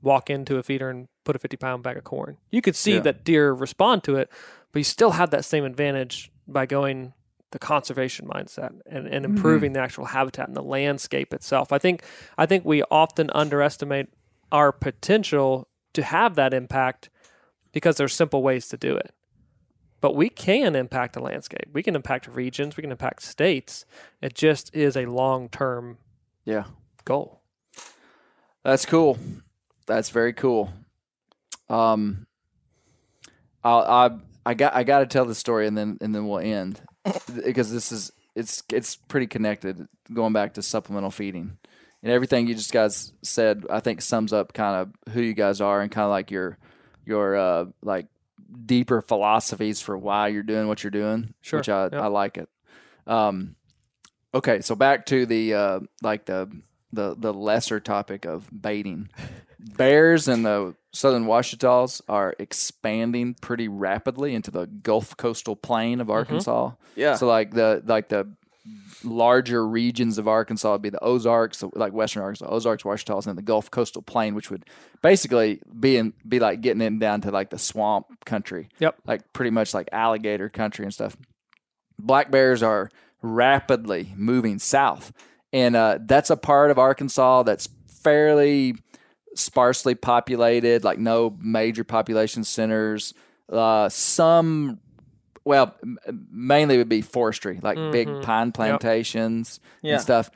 walk 0.02 0.30
into 0.30 0.57
a 0.57 0.64
feeder 0.64 0.90
and 0.90 1.07
put 1.24 1.36
a 1.36 1.40
50 1.40 1.57
pound 1.57 1.84
bag 1.84 1.98
of 1.98 2.03
corn. 2.03 2.38
You 2.52 2.61
could 2.61 2.76
see 2.76 2.95
Yeah. 2.95 3.02
that 3.02 3.24
deer 3.24 3.52
respond 3.52 4.03
to 4.06 4.15
it, 4.15 4.30
but 4.72 4.80
you 4.80 4.84
still 4.84 5.11
have 5.11 5.32
that 5.32 5.45
same 5.45 5.65
advantage 5.65 6.32
by 6.48 6.65
going 6.65 7.14
the 7.52 7.60
conservation 7.60 8.28
mindset 8.28 8.69
and, 8.86 9.07
and 9.07 9.26
mm-hmm. 9.26 9.36
improving 9.36 9.74
the 9.74 9.80
actual 9.80 10.06
habitat 10.06 10.48
and 10.48 10.56
the 10.56 10.64
landscape 10.64 11.34
itself. 11.34 11.72
I 11.72 11.78
think 11.78 12.03
I 12.38 12.45
think 12.45 12.65
we 12.65 12.84
often 12.91 13.30
underestimate 13.34 14.07
our 14.52 14.72
potential 14.72 15.68
to 15.94 16.03
have 16.03 16.36
that 16.36 16.53
impact 16.53 17.10
because 17.72 17.98
there's 17.98 18.14
simple 18.14 18.44
ways 18.44 18.68
to 18.69 18.78
do 18.78 18.95
it. 18.95 19.14
But 19.99 20.15
we 20.15 20.30
can 20.30 20.76
impact 20.76 21.14
the 21.14 21.22
landscape. 21.22 21.69
We 21.74 21.82
can 21.82 21.95
impact 21.95 22.28
regions. 22.28 22.78
We 22.78 22.82
can 22.82 22.91
impact 22.91 23.24
states. 23.24 23.86
It 24.22 24.36
just 24.36 24.76
is 24.76 24.95
a 24.95 25.06
long 25.07 25.49
term 25.49 25.98
Yeah. 26.45 26.65
goal. 27.06 27.41
That's 28.64 28.86
cool. 28.86 29.18
That's 29.88 30.10
very 30.10 30.34
cool. 30.34 30.72
Um, 31.69 32.28
I'll, 33.64 33.80
I 33.82 34.18
I 34.45 34.53
got 34.53 34.76
I 34.76 34.84
got 34.84 34.99
to 34.99 35.06
tell 35.06 35.26
the 35.26 35.36
story 35.36 35.68
and 35.68 35.78
then 35.78 35.98
and 36.02 36.14
then 36.14 36.28
we'll 36.28 36.40
end 36.40 36.82
because 37.45 37.72
this 37.72 37.91
is 37.91 38.11
it's 38.36 38.64
it's 38.72 38.95
pretty 38.95 39.28
connected. 39.28 39.88
Going 40.14 40.34
back 40.34 40.53
to 40.53 40.61
supplemental 40.61 41.11
feeding 41.11 41.57
and 42.03 42.11
everything 42.11 42.48
you 42.48 42.56
just 42.56 42.72
guys 42.72 43.11
said, 43.24 43.65
I 43.69 43.80
think 43.80 44.02
sums 44.02 44.32
up 44.32 44.53
kind 44.53 44.76
of 44.76 45.14
who 45.14 45.22
you 45.22 45.34
guys 45.34 45.60
are 45.60 45.82
and 45.82 45.91
kind 45.91 46.06
of 46.06 46.11
like 46.11 46.30
your 46.32 46.57
your 47.06 47.36
uh 47.36 47.65
like 47.82 48.07
deeper 48.68 49.02
philosophies 49.02 49.81
for 49.81 49.98
why 49.98 50.27
you're 50.27 50.44
doing 50.44 50.68
what 50.68 50.84
you're 50.84 50.91
doing. 50.91 51.34
Sure. 51.41 51.60
which 51.60 51.69
I 51.69 51.85
Yep. 51.85 51.94
I 51.94 52.07
like 52.07 52.38
it. 52.38 52.49
Um, 53.07 53.56
okay, 54.34 54.61
so 54.61 54.76
back 54.76 55.06
to 55.07 55.26
the 55.26 55.53
uh 55.53 55.80
like 56.02 56.26
the 56.26 56.52
the 56.94 57.15
the 57.18 57.34
lesser 57.34 57.80
topic 57.80 58.26
of 58.26 58.49
baiting. 58.52 59.10
Bears 59.60 60.27
and 60.27 60.45
the 60.45 60.76
southern 60.94 61.26
Ouachitas 61.26 62.02
are 62.07 62.35
expanding 62.39 63.34
pretty 63.34 63.68
rapidly 63.68 64.35
into 64.35 64.52
the 64.52 64.68
Gulf 64.68 65.18
coastal 65.18 65.56
plain 65.56 65.99
of 65.99 66.10
Arkansas. 66.10 66.72
Yeah. 66.95 67.15
So 67.15 67.27
like 67.27 67.52
the 67.52 67.81
like 67.85 68.10
the 68.10 68.27
larger 69.03 69.68
regions 69.68 70.18
of 70.18 70.28
Arkansas 70.28 70.72
would 70.72 70.82
be 70.82 70.90
the 70.90 71.03
Ozarks, 71.03 71.64
like 71.74 71.94
western 71.94 72.24
Arkansas, 72.24 72.48
Ozarks, 72.48 72.84
Ouachitas, 72.84 73.18
and 73.18 73.26
then 73.26 73.36
the 73.36 73.41
Gulf 73.41 73.69
coastal 73.72 74.02
plain, 74.02 74.36
which 74.36 74.49
would 74.49 74.65
basically 75.02 75.61
be 75.80 75.98
in 75.98 76.14
be 76.28 76.40
like 76.40 76.61
getting 76.61 76.82
in 76.82 76.99
down 76.99 77.22
to 77.22 77.32
like 77.32 77.49
the 77.49 77.60
swamp 77.60 78.07
country. 78.26 78.69
Yep. 78.80 78.95
Like 79.06 79.34
pretty 79.34 79.52
much 79.52 79.74
like 79.74 79.90
alligator 79.91 80.49
country 80.49 80.86
and 80.86 80.94
stuff. 80.94 81.18
Black 81.99 82.32
bears 82.32 82.61
are 82.61 82.90
rapidly 83.22 84.14
moving 84.15 84.60
south, 84.60 85.11
and 85.52 85.76
uh, 85.76 85.99
that's 86.02 86.30
a 86.30 86.38
part 86.38 86.72
of 86.72 86.78
Arkansas 86.78 87.44
that's 87.44 87.69
fairly 87.88 88.76
sparsely 89.36 89.95
populated, 89.95 90.84
like 90.84 90.99
no 90.99 91.38
major 91.40 91.84
population 91.84 92.44
centers. 92.44 93.14
Uh, 93.52 93.88
some, 93.90 94.80
well, 95.48 95.76
m- 95.82 95.98
mainly 96.32 96.78
would 96.78 96.90
be 96.90 97.02
forestry, 97.02 97.60
like 97.61 97.78
big 97.91 98.07
pine 98.22 98.52
plantations 98.52 99.60
Yeah. 99.82 99.94
and 99.94 100.02
stuff. 100.02 100.30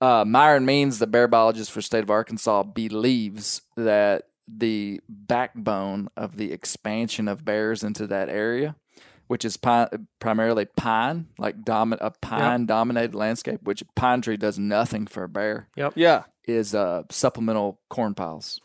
Uh, 0.00 0.24
Myron 0.26 0.66
Means, 0.66 0.98
the 0.98 1.06
bear 1.06 1.28
biologist 1.28 1.70
for 1.70 1.80
state 1.80 2.02
of 2.02 2.10
Arkansas, 2.10 2.64
believes 2.64 3.62
that 3.76 4.24
the 4.48 5.00
backbone 5.08 6.08
of 6.16 6.36
the 6.36 6.52
expansion 6.52 7.28
of 7.28 7.44
bears 7.44 7.84
into 7.84 8.06
that 8.08 8.28
area, 8.28 8.74
which 9.28 9.44
is 9.44 9.56
pine, 9.56 10.08
primarily 10.18 10.64
pine, 10.64 11.28
like 11.38 11.62
domin- 11.62 11.98
a 12.00 12.10
pine 12.20 12.66
dominated 12.66 13.14
landscape, 13.14 13.60
which 13.62 13.84
pine 13.94 14.20
tree 14.20 14.36
does 14.36 14.58
nothing 14.58 15.06
for 15.06 15.22
a 15.22 15.28
bear, 15.28 15.68
Yep. 15.76 15.92
yeah. 15.96 16.24
is 16.48 16.74
uh, 16.74 17.04
supplemental 17.08 17.78
corn 17.88 18.14
piles. 18.14 18.60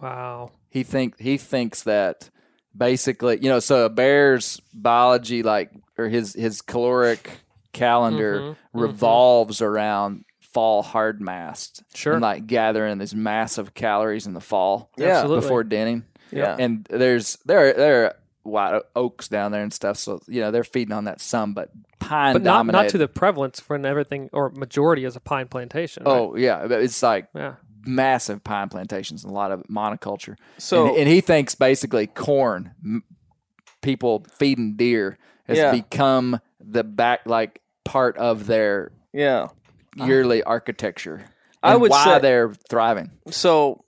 Wow. 0.00 0.50
He 0.68 0.82
think 0.82 1.20
he 1.20 1.36
thinks 1.38 1.84
that 1.84 2.30
basically, 2.76 3.38
you 3.42 3.48
know, 3.48 3.60
so 3.60 3.84
a 3.84 3.88
bear's 3.88 4.60
biology, 4.74 5.42
like 5.42 5.70
or 5.98 6.08
his 6.08 6.34
his 6.34 6.62
caloric 6.62 7.30
calendar 7.72 8.40
Mm-hmm, 8.40 8.78
revolves 8.80 9.62
around 9.62 10.24
fall 10.40 10.82
hard 10.82 11.20
mast, 11.20 11.82
Sure. 11.94 12.12
and 12.14 12.22
like 12.22 12.46
gathering 12.46 12.98
these 12.98 13.14
massive 13.14 13.72
calories 13.74 14.26
in 14.26 14.34
the 14.34 14.40
fall, 14.40 14.90
Yeah. 14.96 15.18
Absolutely. 15.20 15.40
before 15.42 15.64
denning. 15.64 16.04
Yeah. 16.30 16.56
and 16.58 16.84
there's 16.90 17.36
there 17.44 17.72
there 17.74 18.04
are 18.06 18.14
white 18.42 18.80
oaks 18.96 19.28
down 19.28 19.52
there 19.52 19.62
and 19.62 19.72
stuff, 19.72 19.96
so 19.98 20.20
you 20.26 20.40
know 20.40 20.50
they're 20.50 20.64
feeding 20.64 20.92
on 20.92 21.04
that 21.04 21.20
some, 21.20 21.52
but 21.54 21.70
pine 21.98 22.32
But 22.34 22.42
not, 22.42 22.66
not 22.66 22.88
to 22.90 22.98
the 22.98 23.06
prevalence 23.08 23.62
when 23.68 23.84
everything 23.86 24.28
or 24.32 24.50
majority 24.50 25.04
is 25.04 25.14
a 25.16 25.20
pine 25.20 25.48
plantation. 25.48 26.04
right? 26.04 26.12
oh 26.12 26.34
yeah, 26.36 26.66
but 26.66 26.82
it's 26.82 27.02
like 27.02 27.28
yeah. 27.34 27.54
Massive 27.84 28.42
pine 28.44 28.68
plantations 28.68 29.24
and 29.24 29.30
a 29.30 29.34
lot 29.34 29.52
of 29.52 29.62
monoculture. 29.70 30.36
So- 30.58 30.88
and, 30.88 30.96
and 30.98 31.08
he 31.08 31.20
thinks 31.20 31.54
basically 31.54 32.06
corn, 32.06 32.74
m- 32.84 33.04
people 33.80 34.24
feeding 34.36 34.76
deer, 34.76 35.18
has 35.46 35.58
Yeah. 35.58 35.72
become 35.72 36.40
the 36.60 36.84
back 36.84 37.20
like 37.26 37.60
part 37.84 38.16
of 38.16 38.46
their 38.46 38.92
Yeah. 39.12 39.48
yearly 39.96 40.42
architecture. 40.42 41.24
I 41.62 41.76
would 41.76 41.90
why 41.90 42.04
say- 42.04 42.18
they're 42.20 42.52
thriving. 42.70 43.10
So 43.30 43.84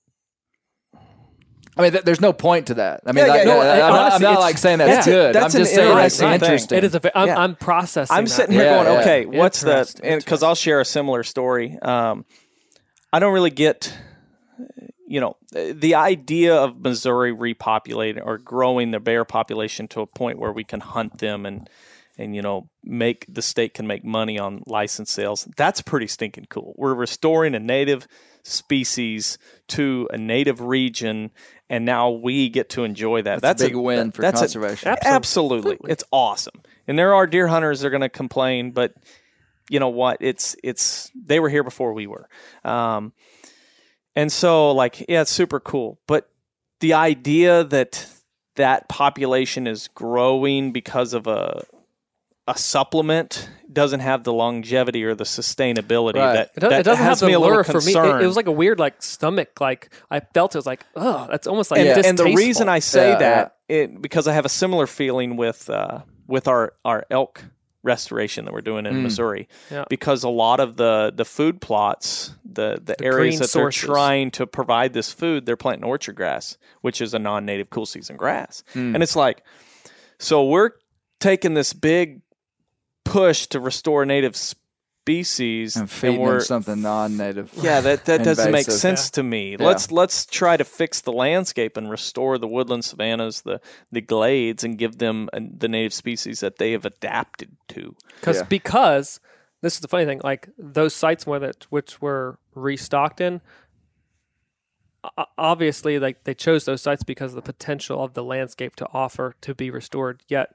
I 1.76 1.82
mean, 1.82 1.90
th- 1.90 2.04
there's 2.04 2.20
no 2.20 2.32
point 2.32 2.68
to 2.68 2.74
that. 2.74 3.00
I 3.04 3.10
mean, 3.10 3.24
Yeah, 3.26 3.32
like, 3.32 3.38
yeah, 3.40 3.52
no, 3.52 3.60
I'm, 3.60 3.78
not- 3.92 4.12
I'm 4.12 4.22
not 4.22 4.38
like 4.38 4.58
saying 4.58 4.78
that's 4.78 4.90
that's 4.92 5.06
a- 5.08 5.10
good. 5.10 5.34
that's 5.34 5.54
I'm 5.56 5.60
just 5.60 5.74
saying 5.74 5.98
it's 5.98 6.20
interesting 6.20 6.68
thing. 6.68 6.78
It 6.78 6.84
is 6.84 6.94
a. 6.94 7.00
ve- 7.00 7.10
I'm, 7.16 7.26
Yeah. 7.26 7.36
I'm 7.40 7.56
processing. 7.56 8.16
I'm 8.16 8.24
that. 8.26 8.30
sitting 8.30 8.52
here 8.54 8.62
Yeah, 8.64 8.84
going, 8.84 8.94
yeah. 8.94 9.00
okay, 9.00 9.26
what's 9.26 9.60
the? 9.62 9.70
Interesting, 9.78 10.18
Because 10.18 10.42
I'll 10.44 10.54
share 10.54 10.78
a 10.80 10.84
similar 10.84 11.24
story. 11.24 11.76
Um, 11.82 12.26
I 13.15 13.20
don't 13.20 13.32
really 13.32 13.51
get, 13.51 13.97
you 15.07 15.20
know, 15.20 15.36
the 15.53 15.95
idea 15.95 16.57
of 16.57 16.81
Missouri 16.81 17.32
repopulating 17.32 18.20
or 18.27 18.39
growing 18.39 18.91
the 18.91 18.99
bear 18.99 19.24
population 19.24 19.86
to 19.89 20.01
a 20.01 20.07
point 20.07 20.41
where 20.41 20.51
we 20.51 20.65
can 20.65 20.81
hunt 20.81 21.19
them 21.19 21.47
and 21.47 21.70
and 22.19 22.35
you 22.35 22.43
know 22.43 22.69
make 22.82 23.24
the 23.28 23.43
state 23.43 23.73
can 23.74 23.86
make 23.86 24.05
money 24.05 24.36
on 24.39 24.62
license 24.66 25.12
sales. 25.12 25.47
That's 25.57 25.81
pretty 25.81 26.09
stinking 26.09 26.47
cool. 26.49 26.74
We're 26.77 26.95
restoring 26.95 27.55
a 27.55 27.61
native 27.61 28.09
species 28.43 29.39
to 29.69 30.09
a 30.12 30.19
native 30.19 30.61
region, 30.61 31.31
and 31.70 31.85
now 31.85 32.11
we 32.11 32.49
get 32.49 32.69
to 32.70 32.82
enjoy 32.82 33.23
that. 33.23 33.43
That's 33.43 33.62
a 33.62 33.66
big 33.66 33.77
win 33.77 34.11
for 34.11 34.23
that's 34.23 34.41
a- 34.41 34.45
conservation. 34.45 34.89
absolutely, 35.03 35.73
Absolutely. 35.73 35.93
it's 35.93 36.05
awesome. 36.11 36.62
And 36.89 36.99
there 36.99 37.15
are 37.15 37.28
deer 37.28 37.47
hunters 37.47 37.81
that 37.81 37.86
are 37.86 37.91
going 37.91 38.01
to 38.01 38.09
complain, 38.09 38.73
but 38.73 38.93
you 39.69 39.81
know 39.81 39.89
what? 39.89 40.19
It's 40.20 40.57
it's 40.62 41.11
they 41.15 41.41
were 41.41 41.49
here 41.49 41.65
before 41.65 41.93
we 41.93 42.07
were, 42.07 42.28
um, 42.65 43.12
and 44.15 44.31
so 44.31 44.73
like 44.73 45.01
yeah, 45.09 45.23
it's 45.23 45.31
super 45.31 45.61
cool. 45.61 45.99
But 46.07 46.28
the 46.81 46.95
idea 46.95 47.65
that 47.65 48.07
that 48.57 48.89
population 48.89 49.66
is 49.66 49.89
growing 49.89 50.73
because 50.73 51.15
of 51.15 51.27
a 51.27 51.65
a 52.47 52.59
supplement 52.59 53.49
doesn't 53.73 54.01
have 54.01 54.23
the 54.23 54.32
longevity 54.32 55.03
or 55.03 55.15
the 55.15 55.24
sustainability 55.24 56.16
Right. 56.16 56.32
that 56.35 56.51
It, 56.55 56.61
does, 56.61 56.70
that 56.70 56.81
it 56.81 56.82
doesn't 56.82 57.03
have 57.03 57.12
has 57.12 57.20
the 57.20 57.27
me 57.27 57.32
a 57.32 57.41
little 57.41 57.55
lure 57.55 57.65
for 57.65 57.81
me. 57.81 57.93
It, 57.95 58.23
it 58.23 58.27
was 58.27 58.36
like 58.36 58.47
a 58.47 58.53
weird, 58.53 58.78
like 58.78 59.03
stomach. 59.03 59.61
Like 59.61 59.93
I 60.11 60.20
felt 60.20 60.55
it 60.55 60.59
was 60.59 60.66
like, 60.66 60.85
oh, 60.95 61.27
that's 61.31 61.47
almost 61.47 61.70
like 61.70 61.81
and, 61.81 62.05
and 62.05 62.19
the 62.19 62.35
reason 62.35 62.69
I 62.69 62.81
say 62.81 63.12
Yeah, 63.12 63.19
that 63.19 63.57
it 63.69 64.03
because 64.03 64.28
I 64.28 64.35
have 64.35 64.45
a 64.45 64.51
similar 64.51 64.86
feeling 64.86 65.36
with 65.36 65.70
uh, 65.70 66.03
with 66.27 66.47
our 66.47 66.74
our 66.85 67.07
elk 67.11 67.43
restoration 67.85 68.44
that 68.47 68.52
we're 68.55 68.61
doing 68.62 68.86
in 68.86 68.94
Mm. 68.94 69.02
Missouri 69.02 69.48
Yeah. 69.70 69.85
because 69.89 70.24
a 70.24 70.28
lot 70.28 70.59
of 70.59 70.77
the 70.77 71.12
the 71.15 71.24
food 71.24 71.61
plots 71.61 72.35
the 72.44 72.81
the, 72.82 72.97
The 72.98 73.05
areas 73.05 73.39
that 73.39 73.48
sources. 73.51 73.82
they're 73.82 73.94
trying 73.94 74.31
to 74.32 74.47
provide 74.47 74.93
this 74.94 75.12
food 75.12 75.47
they're 75.47 75.56
planting 75.56 75.85
orchard 75.85 76.16
grass 76.16 76.56
which 76.81 77.01
is 77.01 77.15
a 77.15 77.19
non-native 77.19 77.70
cool 77.70 77.86
season 77.86 78.16
grass 78.16 78.65
Mm. 78.74 78.94
and 78.94 79.02
it's 79.02 79.15
like 79.15 79.44
so 80.19 80.44
we're 80.47 80.70
taking 81.20 81.55
this 81.55 81.73
big 81.73 82.23
push 83.05 83.47
to 83.48 83.61
restore 83.61 84.05
native 84.06 84.35
species 85.05 85.76
and 85.76 85.90
feeding 85.90 86.18
we're 86.18 86.39
them 86.39 86.40
something 86.40 86.81
non-native. 86.81 87.52
yeah, 87.62 87.82
that, 87.82 88.06
that 88.06 88.24
doesn't 88.24 88.51
make 88.51 88.60
Invasive. 88.66 88.81
sense 88.81 89.10
to 89.10 89.22
me. 89.22 89.55
Let's 89.59 89.93
let's 89.93 90.24
try 90.24 90.56
to 90.56 90.64
fix 90.64 91.02
the 91.02 91.12
landscape 91.12 91.76
and 91.76 91.90
restore 91.90 92.39
the 92.39 92.48
woodland 92.48 92.86
savannas, 92.86 93.43
the 93.43 93.60
the 93.93 94.01
glades, 94.01 94.64
and 94.64 94.78
give 94.78 94.97
them 94.97 95.28
the 95.35 95.68
native 95.68 95.93
species 95.93 96.40
that 96.40 96.56
they 96.56 96.72
have 96.72 96.86
adapted 96.86 97.55
to. 97.68 97.94
Cause, 98.22 98.36
Yeah. 98.36 98.44
because 98.44 99.20
this 99.60 99.74
is 99.74 99.81
the 99.81 99.89
funny 99.89 100.06
thing. 100.06 100.22
Like 100.24 100.48
those 100.56 100.94
sites 100.94 101.26
where 101.26 101.39
that 101.40 101.64
which 101.68 102.01
were 102.01 102.39
restocked 102.55 103.20
in, 103.20 103.43
obviously, 105.36 105.98
like 105.98 106.24
they 106.24 106.35
chose 106.35 106.64
those 106.64 106.81
sites 106.81 107.02
because 107.02 107.32
of 107.32 107.36
the 107.36 107.43
potential 107.52 108.02
of 108.02 108.14
the 108.14 108.24
landscape 108.24 108.74
to 108.76 108.89
offer 108.94 109.35
to 109.43 109.55
be 109.55 109.68
restored. 109.70 110.22
Yet, 110.28 110.55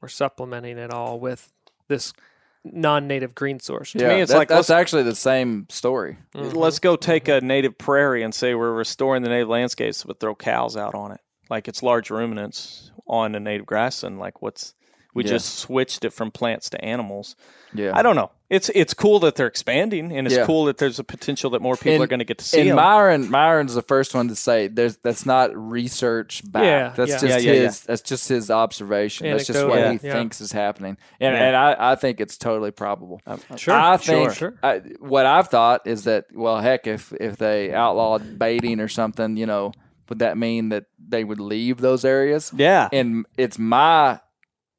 we're 0.00 0.08
supplementing 0.08 0.78
it 0.78 0.90
all 0.90 1.20
with 1.20 1.52
this 1.88 2.14
non-native 2.64 3.34
green 3.34 3.60
source. 3.60 3.92
To 3.92 3.98
me, 3.98 4.20
it's 4.20 4.32
that- 4.32 4.38
like, 4.38 4.48
that's 4.48 4.70
actually 4.70 5.04
the 5.04 5.14
same 5.14 5.66
story. 5.70 6.18
Mm-hmm. 6.34 6.56
Let's 6.56 6.78
go 6.78 6.96
take 6.96 7.28
a 7.28 7.40
native 7.40 7.78
prairie 7.78 8.22
and 8.22 8.34
say 8.34 8.54
we're 8.54 8.72
restoring 8.72 9.22
the 9.22 9.28
native 9.28 9.48
landscapes, 9.48 10.04
but 10.04 10.20
throw 10.20 10.34
cows 10.34 10.76
out 10.76 10.94
on 10.94 11.12
it. 11.12 11.20
Like 11.50 11.68
it's 11.68 11.82
large 11.82 12.10
ruminants 12.10 12.90
on 13.06 13.34
a 13.34 13.40
native 13.40 13.64
grassland. 13.66 14.18
Like 14.18 14.42
what's 14.42 14.74
we 15.14 15.24
Yeah. 15.24 15.30
just 15.30 15.58
switched 15.58 16.04
it 16.04 16.12
from 16.12 16.30
plants 16.30 16.68
to 16.70 16.84
animals. 16.84 17.34
Yeah, 17.72 17.92
I 17.94 18.02
don't 18.02 18.16
know. 18.16 18.30
It's 18.50 18.70
it's 18.74 18.94
cool 18.94 19.18
that 19.20 19.34
they're 19.34 19.46
expanding, 19.46 20.10
and 20.10 20.26
it's 20.26 20.34
Yeah. 20.36 20.46
cool 20.46 20.64
that 20.66 20.78
there's 20.78 20.98
a 20.98 21.04
potential 21.04 21.50
that 21.50 21.60
more 21.60 21.76
people 21.76 21.94
And- 21.96 22.02
are 22.04 22.06
going 22.06 22.20
to 22.20 22.24
get 22.24 22.38
to 22.38 22.44
see 22.46 22.60
and 22.60 22.70
them. 22.70 22.76
Myron, 22.76 23.30
Myron's 23.30 23.74
the 23.74 23.82
first 23.82 24.14
one 24.14 24.28
to 24.28 24.34
say 24.34 24.68
there's 24.68 24.96
that's 24.96 25.26
not 25.26 25.54
research 25.54 26.42
back. 26.50 26.64
Yeah, 26.64 26.92
that's 26.96 27.10
yeah. 27.10 27.28
just 27.28 27.44
Yeah, 27.44 27.52
yeah, 27.52 27.60
his. 27.60 27.80
That's 27.82 28.00
just 28.00 28.26
his 28.28 28.50
observation. 28.50 29.30
That's 29.30 29.46
just 29.46 29.58
what 29.66 29.78
Anecdotal, 29.78 29.98
he 29.98 30.06
yeah. 30.06 30.12
thinks 30.14 30.40
is 30.40 30.52
happening, 30.52 30.96
and 31.20 31.34
Yeah. 31.34 31.42
and 31.46 31.56
I, 31.56 31.76
I 31.92 31.94
think 31.96 32.20
it's 32.22 32.38
totally 32.38 32.70
probable. 32.70 33.20
Um, 33.26 33.38
uh, 33.50 33.56
sure, 33.56 33.74
I 33.74 33.96
sure, 33.98 34.14
think 34.30 34.32
sure. 34.38 34.54
I, 34.62 34.78
what 35.00 35.26
I've 35.26 35.48
thought 35.48 35.86
is 35.86 36.04
that 36.04 36.24
well, 36.34 36.58
heck, 36.60 36.86
if 36.86 37.12
if 37.20 37.36
they 37.36 37.74
outlawed 37.74 38.38
baiting 38.38 38.80
or 38.80 38.88
something, 38.88 39.36
you 39.36 39.44
know, 39.44 39.72
would 40.08 40.20
that 40.20 40.38
mean 40.38 40.70
that 40.70 40.84
they 41.06 41.22
would 41.22 41.38
leave 41.40 41.82
those 41.82 42.02
areas? 42.02 42.50
yeah, 42.56 42.88
And 42.92 43.26
it's 43.36 43.58
my 43.58 44.20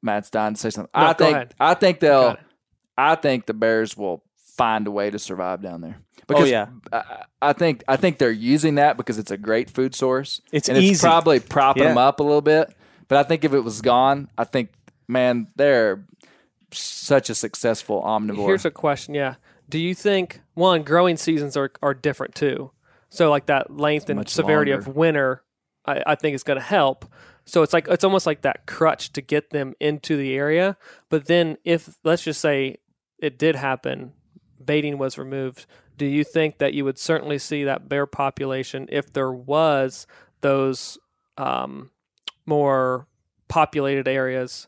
Matt's 0.02 0.28
dying 0.30 0.54
to 0.54 0.60
say 0.60 0.70
something. 0.70 0.90
No, 0.92 1.06
I 1.06 1.12
go 1.12 1.24
think 1.24 1.34
ahead. 1.36 1.54
I 1.60 1.74
think 1.74 2.00
they'll. 2.00 2.36
I 3.00 3.14
think 3.14 3.46
the 3.46 3.54
Bears 3.54 3.96
will 3.96 4.22
find 4.56 4.86
a 4.86 4.90
way 4.90 5.10
to 5.10 5.18
survive 5.18 5.62
down 5.62 5.80
there. 5.80 5.96
Oh, 5.98 6.22
because 6.28 6.42
Oh, 6.44 6.46
yeah. 6.46 6.66
I, 6.92 7.24
I 7.42 7.52
think 7.52 7.82
I 7.88 7.96
think 7.96 8.18
they're 8.18 8.30
using 8.30 8.76
that 8.76 8.96
because 8.96 9.18
it's 9.18 9.30
a 9.30 9.36
great 9.38 9.70
food 9.70 9.94
source. 9.94 10.40
It's 10.52 10.68
and 10.68 10.76
it's 10.78 11.00
probably 11.00 11.40
propping 11.40 11.84
them 11.84 11.98
up 11.98 12.20
a 12.20 12.22
little 12.22 12.42
bit. 12.42 12.74
But 13.08 13.18
I 13.18 13.22
think 13.24 13.44
if 13.44 13.52
it 13.52 13.60
was 13.60 13.80
gone, 13.80 14.28
I 14.38 14.44
think 14.44 14.70
man, 15.08 15.48
they're 15.56 16.04
such 16.72 17.30
a 17.30 17.34
successful 17.34 18.02
omnivore. 18.02 18.46
Here's 18.46 18.64
a 18.64 18.70
question. 18.70 19.14
Yeah. 19.14 19.36
Do 19.68 19.78
you 19.78 19.94
think 19.94 20.40
one 20.54 20.82
growing 20.82 21.16
seasons 21.16 21.56
are 21.56 21.72
are 21.82 21.94
different 21.94 22.34
too? 22.34 22.70
So 23.08 23.28
like 23.30 23.46
that 23.46 23.76
length 23.76 24.08
and 24.08 24.18
Much 24.18 24.28
severity 24.28 24.70
longer. 24.72 24.88
of 24.90 24.96
winter, 24.96 25.42
I, 25.84 26.02
I 26.06 26.14
think 26.14 26.34
is 26.36 26.44
going 26.44 26.58
to 26.58 26.64
help. 26.64 27.06
So 27.44 27.62
it's 27.62 27.72
like 27.72 27.88
it's 27.88 28.04
almost 28.04 28.26
like 28.26 28.42
that 28.42 28.66
crutch 28.66 29.12
to 29.14 29.20
get 29.20 29.50
them 29.50 29.74
into 29.80 30.16
the 30.16 30.34
area. 30.34 30.76
But 31.08 31.26
then 31.26 31.56
if 31.64 31.96
let's 32.04 32.22
just 32.22 32.40
say 32.40 32.76
it 33.20 33.38
did 33.38 33.56
happen, 33.56 34.12
baiting 34.64 34.98
was 34.98 35.18
removed. 35.18 35.66
Do 35.96 36.06
you 36.06 36.24
think 36.24 36.58
that 36.58 36.72
you 36.74 36.84
would 36.84 36.98
certainly 36.98 37.38
see 37.38 37.64
that 37.64 37.88
bear 37.88 38.06
population 38.06 38.88
if 38.90 39.12
there 39.12 39.30
was 39.32 40.06
those 40.40 40.98
um, 41.36 41.90
more 42.46 43.06
populated 43.48 44.08
areas? 44.08 44.66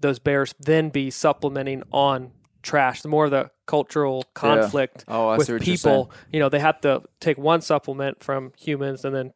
Those 0.00 0.18
bears 0.18 0.54
then 0.60 0.90
be 0.90 1.10
supplementing 1.10 1.82
on 1.90 2.32
trash. 2.62 3.00
The 3.02 3.08
more 3.08 3.30
the 3.30 3.50
cultural 3.66 4.24
conflict 4.34 5.04
Oh, 5.08 5.36
with 5.36 5.46
see 5.46 5.52
what 5.54 5.66
you're 5.66 5.76
saying. 5.76 5.76
people, 5.78 6.12
you 6.30 6.40
know, 6.40 6.48
they 6.50 6.58
have 6.60 6.80
to 6.82 7.02
take 7.20 7.38
one 7.38 7.62
supplement 7.62 8.22
from 8.22 8.52
humans 8.58 9.04
and 9.04 9.14
then 9.14 9.32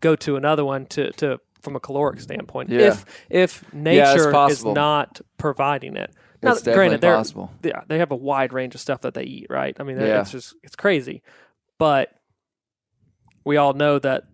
go 0.00 0.14
to 0.16 0.36
another 0.36 0.64
one 0.64 0.86
to, 0.86 1.10
to 1.12 1.40
from 1.60 1.74
a 1.74 1.80
caloric 1.80 2.20
standpoint. 2.20 2.70
Yeah. 2.70 2.80
If 2.92 3.04
if 3.28 3.72
nature 3.74 4.46
is 4.48 4.64
not 4.64 5.20
providing 5.38 5.96
it. 5.96 6.14
Now, 6.42 6.52
It's 6.52 6.62
granted, 6.62 7.00
they're, 7.00 7.16
possible. 7.16 7.50
yeah, 7.62 7.82
they 7.88 7.98
have 7.98 8.10
a 8.10 8.16
wide 8.16 8.52
range 8.52 8.74
of 8.74 8.80
stuff 8.80 9.00
that 9.02 9.14
they 9.14 9.24
eat, 9.24 9.46
right? 9.48 9.76
I 9.78 9.82
mean, 9.82 9.98
Yeah. 9.98 10.20
it's 10.20 10.30
just 10.30 10.54
it's 10.62 10.76
crazy, 10.76 11.22
but 11.78 12.10
we 13.44 13.56
all 13.56 13.72
know 13.72 13.98
that 13.98 14.24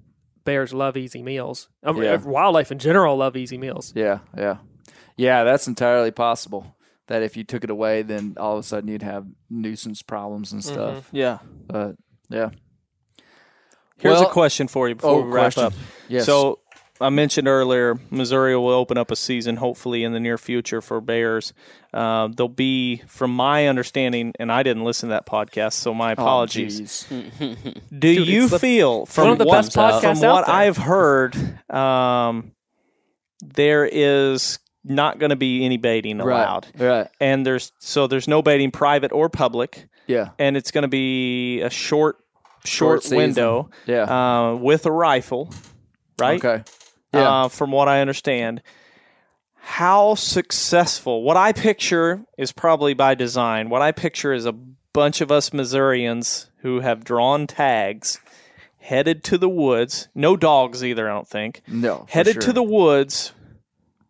bears 0.44 0.72
love 0.72 0.96
easy 0.96 1.22
meals. 1.22 1.68
I 1.82 1.92
mean, 1.92 2.04
Yeah. 2.04 2.16
Wildlife 2.16 2.72
in 2.72 2.78
general 2.78 3.16
love 3.16 3.36
easy 3.36 3.58
meals. 3.58 3.92
Yeah, 3.94 4.20
yeah, 4.36 4.58
yeah. 5.16 5.44
That's 5.44 5.68
entirely 5.68 6.10
possible. 6.10 6.76
That 7.08 7.22
if 7.22 7.36
you 7.36 7.44
took 7.44 7.64
it 7.64 7.70
away, 7.70 8.02
then 8.02 8.34
all 8.38 8.54
of 8.54 8.60
a 8.60 8.62
sudden 8.62 8.88
you'd 8.88 9.02
have 9.02 9.26
nuisance 9.50 10.02
problems 10.02 10.52
and 10.52 10.62
mm-hmm. 10.62 10.72
stuff. 10.72 11.08
yeah. 11.12 11.38
But 11.66 11.96
yeah, 12.30 12.50
Here's 14.02 14.18
Well- 14.18 14.30
a 14.30 14.32
question 14.32 14.66
for 14.66 14.88
you 14.88 14.96
before 14.96 15.10
oh, 15.10 15.22
we 15.22 15.30
wrap 15.30 15.54
question. 15.54 15.64
up. 15.64 15.72
Yes. 16.08 16.26
So 16.26 16.58
I 17.02 17.08
mentioned 17.10 17.48
earlier, 17.48 17.98
Missouri 18.10 18.56
will 18.56 18.68
open 18.70 18.96
up 18.96 19.10
a 19.10 19.16
season 19.16 19.56
hopefully 19.56 20.04
in 20.04 20.12
the 20.12 20.20
near 20.20 20.38
future 20.38 20.80
for 20.80 21.00
Bears. 21.00 21.52
Uh, 21.92 22.28
there'll 22.34 22.48
be, 22.48 23.02
from 23.08 23.34
my 23.34 23.66
understanding, 23.66 24.32
and 24.38 24.50
I 24.50 24.62
didn't 24.62 24.84
listen 24.84 25.08
to 25.10 25.14
that 25.14 25.26
podcast, 25.26 25.74
so 25.74 25.92
my 25.92 26.10
Oh, 26.10 26.12
apologies. 26.14 26.80
jeez. 26.80 27.62
Do 27.90 27.98
Dude, 27.98 28.28
you 28.28 28.48
feel 28.48 29.04
from 29.06 29.24
one 29.24 29.32
of 29.32 29.38
the 29.38 29.44
what, 29.44 29.56
best 29.58 29.76
podcasts 29.76 30.20
from 30.20 30.30
what. 30.30 30.48
I've 30.48 30.76
heard, 30.78 31.36
um, 31.70 32.52
there 33.44 33.84
is 33.84 34.58
not 34.84 35.18
going 35.18 35.30
to 35.30 35.36
be 35.36 35.64
any 35.64 35.76
baiting 35.76 36.20
allowed, 36.20 36.66
right, 36.78 36.86
right. 36.88 37.08
and 37.20 37.44
there's 37.46 37.72
so 37.78 38.06
there's 38.06 38.26
no 38.28 38.42
baiting 38.42 38.70
private 38.70 39.12
or 39.12 39.28
public, 39.28 39.86
Yeah, 40.06 40.30
and 40.38 40.56
it's 40.56 40.70
going 40.70 40.82
to 40.82 40.88
be 40.88 41.60
a 41.60 41.70
short 41.70 42.18
short, 42.64 43.02
season. 43.02 43.18
window 43.18 43.70
yeah. 43.86 44.02
uh, 44.50 44.54
with 44.56 44.86
a 44.86 44.90
rifle, 44.92 45.52
right? 46.18 46.42
Okay. 46.44 46.64
Yeah. 47.12 47.44
uh, 47.44 47.48
from 47.48 47.72
what 47.72 47.88
I 47.88 48.00
understand. 48.00 48.62
How 49.56 50.14
successful? 50.14 51.22
What 51.22 51.36
I 51.36 51.52
picture 51.52 52.24
is 52.36 52.52
probably 52.52 52.94
by 52.94 53.14
design. 53.14 53.68
What 53.70 53.82
I 53.82 53.92
picture 53.92 54.32
is 54.32 54.44
a 54.44 54.52
bunch 54.92 55.20
of 55.20 55.30
us 55.30 55.52
Missourians 55.52 56.50
who 56.58 56.80
have 56.80 57.04
drawn 57.04 57.46
tags, 57.46 58.18
headed 58.78 59.22
to 59.24 59.38
the 59.38 59.48
woods. 59.48 60.08
No 60.14 60.36
dogs 60.36 60.84
either, 60.84 61.08
I 61.08 61.14
don't 61.14 61.28
think. 61.28 61.62
no. 61.68 62.06
headed 62.08 62.40
to 62.40 62.52
the 62.52 62.62
woods, 62.62 63.32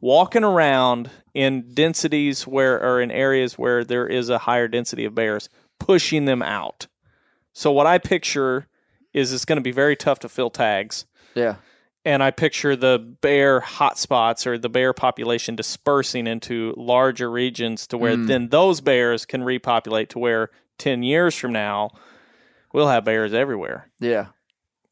walking 0.01 0.45
around 0.45 1.11
in 1.35 1.75
densities 1.75 2.47
where, 2.47 2.83
or 2.83 3.01
in 3.01 3.11
areas 3.11 3.59
where 3.59 3.85
there 3.85 4.07
is 4.07 4.29
a 4.29 4.39
higher 4.39 4.69
density 4.69 5.05
of 5.05 5.15
bears, 5.15 5.49
pushing 5.79 6.25
them 6.25 6.43
out. 6.43 6.87
So 7.53 7.73
what 7.73 7.87
I 7.87 7.99
picture 7.99 8.67
is 9.13 9.33
it's 9.33 9.45
going 9.45 9.57
to 9.57 9.63
be 9.63 9.73
very 9.73 9.97
tough 9.97 10.21
to 10.21 10.29
fill 10.29 10.51
tags 10.51 11.05
Yeah. 11.35 11.57
And 12.05 12.23
I 12.23 12.31
picture 12.33 12.75
the 12.77 12.99
bear 12.99 13.61
hotspots 13.61 14.47
or 14.47 14.59
the 14.59 14.69
bear 14.69 14.93
population 14.93 15.55
dispersing 15.57 16.27
into 16.27 16.75
larger 16.77 17.31
regions 17.31 17.87
to 17.89 17.99
where 17.99 18.17
Mm. 18.17 18.27
then 18.27 18.49
those 18.49 18.81
bears 18.81 19.25
can 19.25 19.43
repopulate 19.45 20.11
to 20.11 20.19
where 20.19 20.51
10 20.79 21.03
years 21.03 21.37
from 21.37 21.53
now 21.53 21.91
we'll 22.73 22.89
have 22.89 23.05
bears 23.05 23.35
everywhere. 23.35 23.91
Yeah. 24.01 24.27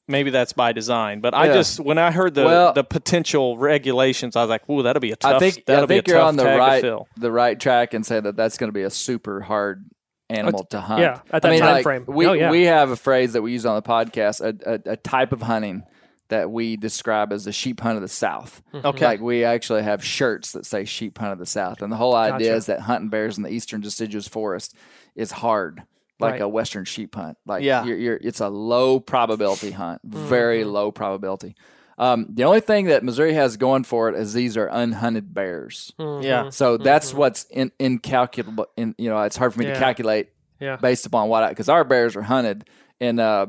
Maybe 0.06 0.30
that's 0.30 0.52
by 0.52 0.72
design, 0.72 1.20
but 1.20 1.34
I 1.34 1.46
just 1.52 1.78
when 1.80 1.96
I 1.96 2.10
heard 2.10 2.34
the 2.34 2.44
Well- 2.44 2.72
the 2.72 2.82
potential 2.84 3.56
regulations, 3.56 4.34
I 4.36 4.42
was 4.42 4.50
like, 4.50 4.68
"Ooh, 4.68 4.82
that'll 4.82 5.00
be 5.00 5.12
a 5.12 5.16
tough. 5.16 5.34
I 5.36 5.38
think 5.38 5.64
that'll 5.66 5.84
I 5.84 5.86
think 5.86 6.04
be 6.04 6.10
a 6.10 6.14
you're 6.16 6.22
on 6.22 6.36
the 6.36 6.44
right 6.44 6.84
the 7.16 7.30
right 7.32 7.58
track 7.60 7.94
and 7.94 8.04
say 8.04 8.18
that 8.20 8.36
that's 8.36 8.58
going 8.58 8.68
to 8.68 8.72
be 8.72 8.82
a 8.82 8.90
super 8.90 9.40
hard 9.40 9.84
animal 10.28 10.64
to 10.70 10.80
hunt. 10.80 11.00
yeah, 11.00 11.20
at 11.32 11.42
that 11.42 11.48
I 11.48 11.50
mean, 11.50 11.60
time 11.60 11.72
like, 11.74 11.82
frame. 11.84 12.04
We 12.08 12.26
Oh, 12.26 12.32
yeah. 12.32 12.50
we 12.50 12.64
have 12.64 12.90
a 12.90 12.96
phrase 12.96 13.32
that 13.34 13.42
we 13.42 13.52
use 13.52 13.64
on 13.64 13.76
the 13.76 13.82
podcast, 13.82 14.40
a, 14.40 14.74
a, 14.88 14.92
a 14.92 14.96
type 14.96 15.32
of 15.32 15.42
hunting 15.42 15.84
that 16.30 16.50
we 16.50 16.76
describe 16.76 17.32
as 17.32 17.44
the 17.44 17.52
sheep 17.52 17.80
hunt 17.80 17.96
of 17.96 18.02
the 18.02 18.08
South. 18.08 18.62
Okay. 18.74 19.04
Like 19.04 19.20
we 19.20 19.44
actually 19.44 19.82
have 19.82 20.02
shirts 20.04 20.52
that 20.52 20.64
say 20.66 20.84
sheep 20.84 21.18
hunt 21.18 21.32
of 21.32 21.38
the 21.38 21.46
South, 21.46 21.82
and 21.82 21.92
the 21.92 21.96
whole 21.96 22.14
idea 22.16 22.48
Gotcha. 22.48 22.54
is 22.56 22.66
that 22.66 22.80
hunting 22.80 23.10
bears 23.10 23.36
in 23.36 23.44
the 23.44 23.50
eastern 23.50 23.80
deciduous 23.80 24.26
forest 24.26 24.74
is 25.14 25.30
hard. 25.30 25.82
Like 26.18 26.32
Right. 26.32 26.40
a 26.42 26.48
western 26.48 26.84
sheep 26.84 27.14
hunt, 27.14 27.38
like 27.46 27.62
Yeah. 27.62 27.84
you're, 27.84 27.96
you're, 27.96 28.16
it's 28.20 28.40
a 28.40 28.48
low 28.48 29.00
probability 29.00 29.70
hunt, 29.70 30.02
Mm-hmm. 30.06 30.26
very 30.28 30.64
low 30.64 30.90
probability. 30.92 31.54
Um, 31.96 32.26
the 32.30 32.44
only 32.44 32.60
thing 32.60 32.86
that 32.86 33.02
Missouri 33.04 33.32
has 33.34 33.56
going 33.58 33.84
for 33.84 34.08
it 34.08 34.14
is 34.16 34.32
these 34.34 34.56
are 34.56 34.68
unhunted 34.68 35.32
bears. 35.34 35.92
Mm-hmm. 35.98 36.22
Yeah. 36.24 36.48
So 36.50 36.76
that's 36.76 37.12
what's 37.14 37.44
in, 37.44 37.72
incalculable. 37.78 38.66
In 38.76 38.94
you 38.98 39.08
know, 39.10 39.20
it's 39.22 39.36
hard 39.36 39.52
for 39.54 39.60
me 39.60 39.66
Yeah. 39.66 39.74
to 39.74 39.78
calculate 39.80 40.28
Yeah. 40.60 40.76
based 40.76 41.06
upon 41.06 41.28
what 41.28 41.48
because 41.50 41.68
our 41.68 41.84
bears 41.84 42.16
are 42.16 42.22
hunted, 42.22 42.68
and 43.00 43.18
uh, 43.20 43.46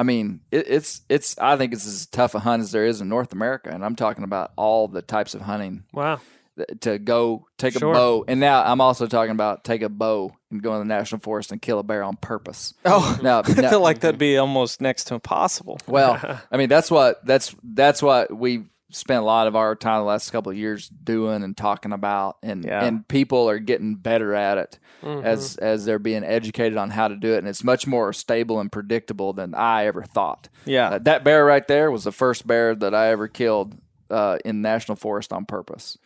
I 0.00 0.02
mean 0.02 0.40
it, 0.50 0.64
it's 0.66 1.02
it's 1.10 1.36
I 1.38 1.56
think 1.58 1.74
it's 1.74 1.86
as 1.86 2.06
tough 2.06 2.34
a 2.34 2.38
hunt 2.38 2.62
as 2.62 2.72
there 2.72 2.86
is 2.86 3.00
in 3.02 3.08
North 3.10 3.32
America, 3.32 3.68
and 3.70 3.84
I'm 3.84 3.96
talking 3.96 4.24
about 4.24 4.52
all 4.56 4.88
the 4.88 5.02
types 5.02 5.34
of 5.34 5.42
hunting 5.42 5.84
Wow. 5.92 6.20
th- 6.56 6.80
to 6.80 6.98
go 6.98 7.44
take 7.58 7.74
Sure. 7.74 7.90
a 7.92 7.94
bow, 7.94 8.24
and 8.26 8.40
now 8.40 8.62
I'm 8.64 8.80
also 8.80 9.06
talking 9.06 9.32
about 9.32 9.62
take 9.64 9.82
a 9.82 9.88
bow 9.90 10.32
and 10.50 10.62
go 10.62 10.72
in 10.74 10.78
the 10.80 10.84
national 10.94 11.20
forest 11.20 11.52
and 11.52 11.60
kill 11.60 11.78
a 11.78 11.82
bear 11.82 12.02
on 12.02 12.16
purpose. 12.16 12.72
Oh, 12.84 13.18
Now, 13.22 13.40
I 13.44 13.52
feel 13.70 13.80
like 13.80 14.00
that'd 14.00 14.18
be 14.18 14.38
almost 14.38 14.80
next 14.80 15.04
to 15.08 15.14
impossible. 15.14 15.78
well, 15.86 16.18
I 16.50 16.56
mean 16.56 16.68
that's 16.70 16.90
what 16.90 17.24
that's 17.26 17.54
that's 17.62 18.02
what 18.02 18.34
we 18.34 18.64
spent 18.90 19.22
a 19.22 19.24
lot 19.24 19.46
of 19.46 19.56
our 19.56 19.74
time 19.76 20.00
the 20.00 20.04
last 20.04 20.30
couple 20.30 20.50
of 20.52 20.58
years 20.58 20.88
doing 20.88 21.42
and 21.42 21.56
talking 21.56 21.92
about, 21.92 22.36
and 22.42 22.64
Yeah. 22.64 22.84
and 22.84 23.06
people 23.08 23.48
are 23.48 23.58
getting 23.58 23.94
better 23.96 24.34
at 24.34 24.58
it 24.58 24.78
Mm-hmm. 25.02 25.24
as 25.26 25.56
as 25.56 25.86
they're 25.86 25.98
being 25.98 26.24
educated 26.24 26.76
on 26.76 26.90
how 26.90 27.08
to 27.08 27.16
do 27.16 27.32
it, 27.34 27.38
and 27.38 27.48
it's 27.48 27.64
much 27.64 27.86
more 27.86 28.12
stable 28.12 28.60
and 28.60 28.70
predictable 28.70 29.32
than 29.32 29.54
I 29.54 29.86
ever 29.86 30.02
thought. 30.02 30.48
Yeah. 30.66 30.90
Uh, 30.90 30.98
that 30.98 31.24
bear 31.24 31.44
right 31.46 31.66
there 31.66 31.90
was 31.90 32.04
the 32.04 32.12
first 32.12 32.46
bear 32.46 32.74
that 32.74 32.94
I 32.94 33.08
ever 33.08 33.26
killed 33.26 33.76
uh, 34.10 34.36
in 34.44 34.60
national 34.60 34.96
forest 34.96 35.32
on 35.32 35.46
purpose. 35.46 35.96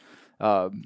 Um, 0.40 0.84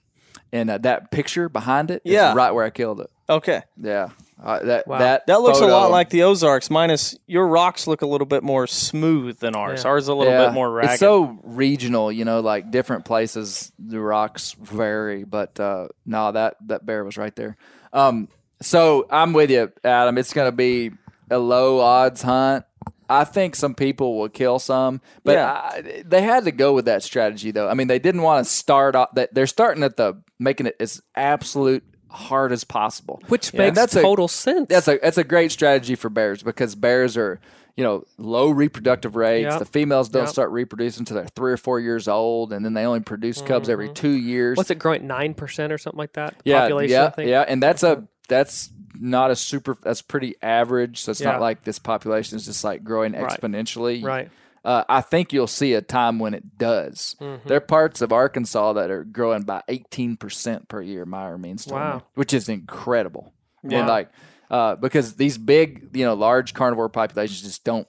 and 0.52 0.70
uh, 0.70 0.78
that 0.78 1.10
picture 1.10 1.48
behind 1.50 1.90
it 1.90 2.00
Yeah. 2.04 2.32
right 2.34 2.50
where 2.52 2.64
I 2.64 2.70
killed 2.70 3.00
it. 3.00 3.10
Okay. 3.28 3.60
Yeah. 3.76 4.10
Uh, 4.42 4.60
that 4.64 4.86
Wow. 4.86 4.98
that 4.98 5.26
That 5.26 5.40
looks 5.40 5.58
a 5.60 5.66
lot 5.66 5.90
like 5.90 6.10
the 6.10 6.22
Ozarks, 6.22 6.70
minus 6.70 7.16
your 7.26 7.46
rocks 7.48 7.86
look 7.88 8.02
a 8.02 8.06
little 8.06 8.26
bit 8.26 8.44
more 8.44 8.66
smooth 8.68 9.38
than 9.40 9.56
ours. 9.56 9.82
Yeah. 9.84 9.90
Ours 9.90 10.04
is 10.04 10.08
a 10.08 10.14
little 10.14 10.32
Yeah. 10.32 10.46
bit 10.46 10.52
more 10.54 10.70
ragged. 10.70 10.92
It's 10.92 11.00
so 11.00 11.38
regional, 11.42 12.12
you 12.12 12.24
know, 12.24 12.38
like 12.40 12.70
different 12.70 13.04
places 13.04 13.72
the 13.80 13.98
rocks 14.00 14.54
vary, 14.60 15.24
but 15.24 15.58
uh 15.58 15.88
no, 16.06 16.30
that 16.32 16.54
that 16.68 16.86
bear 16.86 17.02
was 17.04 17.16
right 17.16 17.34
there. 17.34 17.56
Um 17.92 18.28
so 18.62 19.06
I'm 19.10 19.32
with 19.32 19.50
you, 19.50 19.72
Adam. 19.82 20.16
It's 20.18 20.32
gonna 20.32 20.52
be 20.52 20.92
a 21.30 21.38
low 21.38 21.80
odds 21.80 22.22
hunt. 22.22 22.64
I 23.10 23.24
think 23.24 23.56
some 23.56 23.74
people 23.74 24.18
will 24.18 24.28
kill 24.28 24.58
some, 24.60 25.00
but 25.24 25.32
Yeah. 25.32 25.52
I, 25.52 26.02
they 26.06 26.22
had 26.22 26.44
to 26.44 26.52
go 26.52 26.74
with 26.74 26.84
that 26.84 27.02
strategy 27.02 27.50
though. 27.50 27.68
I 27.68 27.74
mean, 27.74 27.88
they 27.88 27.98
didn't 27.98 28.22
want 28.22 28.46
to 28.46 28.52
start 28.52 28.94
off 28.94 29.08
that 29.14 29.34
they're 29.34 29.46
starting 29.48 29.82
at 29.82 29.96
the 29.96 30.22
making 30.38 30.66
it 30.66 30.76
as 30.78 31.00
absolute 31.16 31.82
hard 32.10 32.52
as 32.52 32.64
possible. 32.64 33.22
Which 33.28 33.52
Yeah, 33.52 33.62
makes 33.62 33.74
that's 33.76 33.96
a- 33.96 34.02
total 34.02 34.28
sense. 34.28 34.68
That's 34.68 34.88
a 34.88 34.98
that's 35.02 35.18
a 35.18 35.24
great 35.24 35.52
strategy 35.52 35.94
for 35.94 36.08
bears 36.08 36.42
because 36.42 36.74
bears 36.74 37.16
are 37.16 37.40
you 37.76 37.84
know 37.84 38.04
low 38.16 38.50
reproductive 38.50 39.14
rates. 39.16 39.50
Yep. 39.50 39.58
The 39.58 39.64
females 39.66 40.08
don't 40.08 40.24
Yep. 40.24 40.30
start 40.32 40.50
reproducing 40.50 41.02
until 41.02 41.16
they're 41.16 41.26
three 41.26 41.52
or 41.52 41.56
four 41.56 41.80
years 41.80 42.08
old, 42.08 42.52
and 42.52 42.64
then 42.64 42.74
they 42.74 42.84
only 42.84 43.00
produce 43.00 43.40
cubs 43.42 43.68
every 43.68 43.86
mm-hmm. 43.86 43.94
two 43.94 44.16
years. 44.16 44.56
What's 44.56 44.70
it 44.70 44.78
growing 44.78 45.06
nine 45.06 45.34
percent 45.34 45.72
or 45.72 45.78
something 45.78 45.98
like 45.98 46.14
that? 46.14 46.34
yeah, 46.44 46.60
Population, 46.62 47.12
yeah, 47.18 47.24
yeah, 47.24 47.44
and 47.46 47.62
that's 47.62 47.82
a 47.82 48.04
that's 48.28 48.70
not 49.00 49.30
a 49.30 49.36
super. 49.36 49.76
That's 49.82 50.02
pretty 50.02 50.34
average. 50.42 51.02
So 51.02 51.10
it's 51.10 51.20
Yeah. 51.20 51.32
not 51.32 51.40
like 51.40 51.62
this 51.64 51.78
population 51.78 52.36
is 52.36 52.46
just 52.46 52.64
like 52.64 52.82
growing 52.82 53.12
Right. 53.12 53.30
exponentially. 53.30 54.02
Right. 54.02 54.30
Uh, 54.64 54.84
I 54.88 55.00
think 55.00 55.32
you'll 55.32 55.46
see 55.46 55.72
a 55.74 55.80
time 55.82 56.18
when 56.18 56.34
it 56.34 56.58
does. 56.58 57.16
Mm-hmm. 57.20 57.48
There 57.48 57.56
are 57.56 57.60
parts 57.60 58.00
of 58.02 58.12
Arkansas 58.12 58.72
that 58.74 58.90
are 58.90 59.04
growing 59.04 59.42
by 59.42 59.62
18% 59.68 60.68
per 60.68 60.82
year, 60.82 61.04
Myron 61.06 61.40
Means 61.40 61.64
to 61.66 61.74
me, 61.94 62.00
which 62.14 62.34
is 62.34 62.48
incredible. 62.48 63.32
Yeah. 63.62 63.78
And 63.80 63.88
like, 63.88 64.10
uh, 64.50 64.76
because 64.76 65.14
these 65.14 65.38
big, 65.38 65.90
you 65.96 66.04
know, 66.04 66.14
large 66.14 66.54
carnivore 66.54 66.88
populations 66.88 67.42
just 67.42 67.64
don't, 67.64 67.86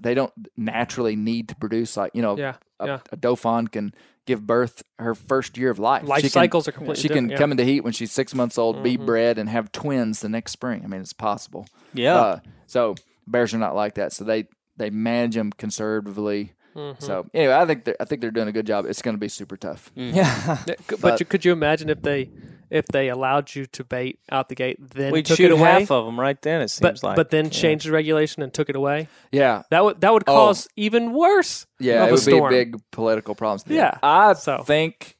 they 0.00 0.14
don't 0.14 0.32
naturally 0.56 1.14
need 1.16 1.48
to 1.50 1.56
produce 1.56 1.96
like, 1.96 2.12
you 2.14 2.22
know, 2.22 2.36
Yeah. 2.36 2.54
a, 2.80 2.86
yeah. 2.86 2.98
a 3.12 3.16
doe 3.16 3.36
fawn 3.36 3.68
can 3.68 3.94
give 4.26 4.46
birth 4.46 4.82
her 4.98 5.14
first 5.14 5.56
year 5.58 5.70
of 5.70 5.78
life. 5.78 6.02
Life 6.04 6.18
She 6.22 6.28
can- 6.28 6.30
cycles 6.30 6.66
are 6.66 6.72
completely 6.72 7.02
She 7.02 7.08
can 7.08 7.28
yeah. 7.28 7.36
come 7.36 7.50
into 7.50 7.64
heat 7.64 7.82
when 7.82 7.92
she's 7.92 8.10
six 8.10 8.34
months 8.34 8.56
old, 8.58 8.82
be 8.82 8.96
Mhm. 8.96 9.04
bred, 9.06 9.38
and 9.38 9.48
have 9.50 9.70
twins 9.70 10.20
the 10.20 10.28
next 10.30 10.52
spring. 10.52 10.82
I 10.84 10.88
mean, 10.88 11.02
it's 11.02 11.12
possible. 11.12 11.66
yeah. 11.92 12.16
Uh, 12.16 12.38
so 12.66 12.94
bears 13.26 13.52
are 13.54 13.58
not 13.58 13.74
like 13.76 13.94
that. 13.94 14.12
So 14.12 14.24
they 14.24 14.46
they 14.76 14.90
manage 14.90 15.34
them 15.34 15.52
conservatively. 15.52 16.52
Mhm. 16.74 17.00
So 17.00 17.26
anyway, 17.32 17.54
I 17.54 17.66
think 17.66 17.84
they're, 17.84 17.96
I 18.00 18.04
think 18.04 18.20
they're 18.20 18.32
doing 18.32 18.48
a 18.48 18.52
good 18.52 18.66
job. 18.66 18.84
It's 18.86 19.00
going 19.02 19.14
to 19.14 19.20
be 19.20 19.28
super 19.28 19.56
tough. 19.56 19.92
yeah. 19.94 20.58
Yeah, 20.66 20.74
But, 20.88 21.00
But- 21.00 21.20
you, 21.20 21.26
could 21.26 21.44
you 21.44 21.52
imagine 21.52 21.88
if 21.88 22.02
they 22.02 22.30
if 22.70 22.86
they 22.88 23.08
allowed 23.10 23.54
you 23.54 23.66
to 23.66 23.84
bait 23.84 24.18
out 24.32 24.48
the 24.48 24.56
gate, 24.56 24.78
then 24.80 25.12
We'd 25.12 25.26
took 25.26 25.36
shoot 25.36 25.52
it 25.52 25.52
away, 25.52 25.80
half 25.82 25.90
of 25.92 26.06
them 26.06 26.18
right 26.18 26.40
then. 26.42 26.62
It 26.62 26.68
seems 26.70 26.80
but 27.02 27.02
like, 27.04 27.14
but 27.16 27.30
then 27.30 27.44
Yeah. 27.44 27.50
changed 27.50 27.86
the 27.86 27.92
regulation 27.92 28.42
and 28.42 28.52
took 28.52 28.68
it 28.68 28.74
away? 28.74 29.06
Yeah, 29.30 29.62
That 29.70 29.84
would 29.84 30.00
that 30.00 30.12
would 30.12 30.24
Oh. 30.26 30.32
cause 30.34 30.66
even 30.74 31.12
worse. 31.12 31.66
yeah, 31.78 32.02
of 32.02 32.08
it 32.08 32.08
a 32.08 32.12
would 32.14 32.20
storm. 32.20 32.50
be 32.50 32.56
big 32.64 32.76
political 32.90 33.36
problems. 33.36 33.64
Yeah, 33.68 33.98
I 34.02 34.32
so- 34.32 34.62
think 34.64 35.16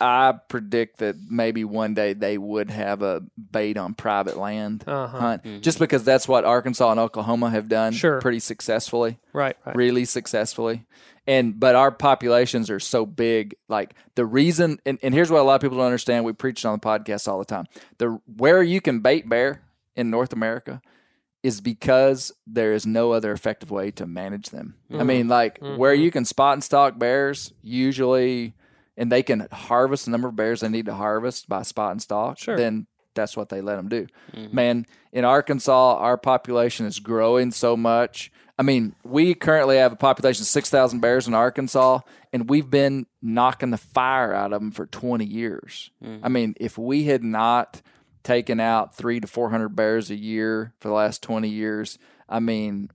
I 0.00 0.34
predict 0.48 0.98
that 0.98 1.16
maybe 1.28 1.64
one 1.64 1.94
day 1.94 2.12
they 2.12 2.38
would 2.38 2.70
have 2.70 3.02
a 3.02 3.22
bait 3.36 3.76
on 3.76 3.94
private 3.94 4.36
land 4.36 4.84
Uh-huh. 4.86 5.18
hunt, 5.18 5.44
mm-hmm. 5.44 5.60
just 5.60 5.78
because 5.78 6.04
that's 6.04 6.28
what 6.28 6.44
Arkansas 6.44 6.90
and 6.90 7.00
Oklahoma 7.00 7.50
have 7.50 7.68
done 7.68 7.92
Sure. 7.92 8.20
pretty 8.20 8.40
successfully. 8.40 9.18
Right. 9.32 9.56
Right. 9.64 9.76
really 9.76 10.04
successfully. 10.04 10.86
And 11.26 11.60
but 11.60 11.74
our 11.74 11.90
populations 11.90 12.70
are 12.70 12.80
so 12.80 13.04
big. 13.04 13.54
Like 13.68 13.94
the 14.14 14.24
reason, 14.24 14.80
and, 14.86 14.98
and 15.02 15.12
here's 15.12 15.30
what 15.30 15.40
a 15.40 15.44
lot 15.44 15.56
of 15.56 15.60
people 15.60 15.76
don't 15.76 15.86
understand. 15.86 16.24
We 16.24 16.32
preach 16.32 16.64
it 16.64 16.66
on 16.66 16.78
the 16.78 16.86
podcast 16.86 17.28
all 17.28 17.38
the 17.38 17.44
time. 17.44 17.66
The 17.98 18.18
where 18.36 18.62
you 18.62 18.80
can 18.80 19.00
bait 19.00 19.28
bear 19.28 19.62
in 19.94 20.08
North 20.10 20.32
America 20.32 20.80
is 21.42 21.60
because 21.60 22.32
there 22.46 22.72
is 22.72 22.86
no 22.86 23.12
other 23.12 23.30
effective 23.32 23.70
way 23.70 23.90
to 23.92 24.06
manage 24.06 24.48
them. 24.50 24.74
I 24.90 24.94
mm-hmm. 24.94 25.06
mean, 25.06 25.28
like 25.28 25.58
where 25.60 25.94
mm-hmm. 25.94 26.02
you 26.02 26.10
can 26.10 26.24
spot 26.24 26.54
and 26.54 26.64
stalk 26.64 26.98
bears 26.98 27.52
usually, 27.62 28.54
and 28.98 29.10
they 29.10 29.22
can 29.22 29.46
harvest 29.50 30.04
the 30.04 30.10
number 30.10 30.28
of 30.28 30.36
bears 30.36 30.60
they 30.60 30.68
need 30.68 30.86
to 30.86 30.94
harvest 30.94 31.48
by 31.48 31.62
spot 31.62 31.92
and 31.92 32.02
stalk. 32.02 32.38
Sure. 32.38 32.56
Then 32.56 32.86
that's 33.14 33.36
what 33.36 33.48
they 33.48 33.62
let 33.62 33.76
them 33.76 33.88
do. 33.88 34.06
Mm-hmm. 34.34 34.54
Man, 34.54 34.86
in 35.12 35.24
Arkansas, 35.24 35.96
our 35.96 36.18
population 36.18 36.84
is 36.84 36.98
growing 36.98 37.52
so 37.52 37.76
much. 37.76 38.30
I 38.58 38.62
mean, 38.64 38.94
we 39.04 39.34
currently 39.34 39.76
have 39.76 39.92
a 39.92 39.96
population 39.96 40.42
of 40.42 40.48
6,000 40.48 40.98
bears 41.00 41.28
in 41.28 41.34
Arkansas, 41.34 42.00
and 42.32 42.50
we've 42.50 42.68
been 42.68 43.06
knocking 43.22 43.70
the 43.70 43.78
fire 43.78 44.34
out 44.34 44.52
of 44.52 44.60
them 44.60 44.72
for 44.72 44.86
20 44.86 45.24
years. 45.24 45.90
Mm-hmm. 46.04 46.24
I 46.24 46.28
mean, 46.28 46.54
if 46.60 46.76
we 46.76 47.04
had 47.04 47.22
not 47.22 47.80
taken 48.24 48.58
out 48.58 48.96
three 48.96 49.20
to 49.20 49.28
400 49.28 49.70
bears 49.70 50.10
a 50.10 50.16
year 50.16 50.74
for 50.80 50.88
the 50.88 50.94
last 50.94 51.22
20 51.22 51.48
years, 51.48 51.98
I 52.28 52.40
mean, 52.40 52.90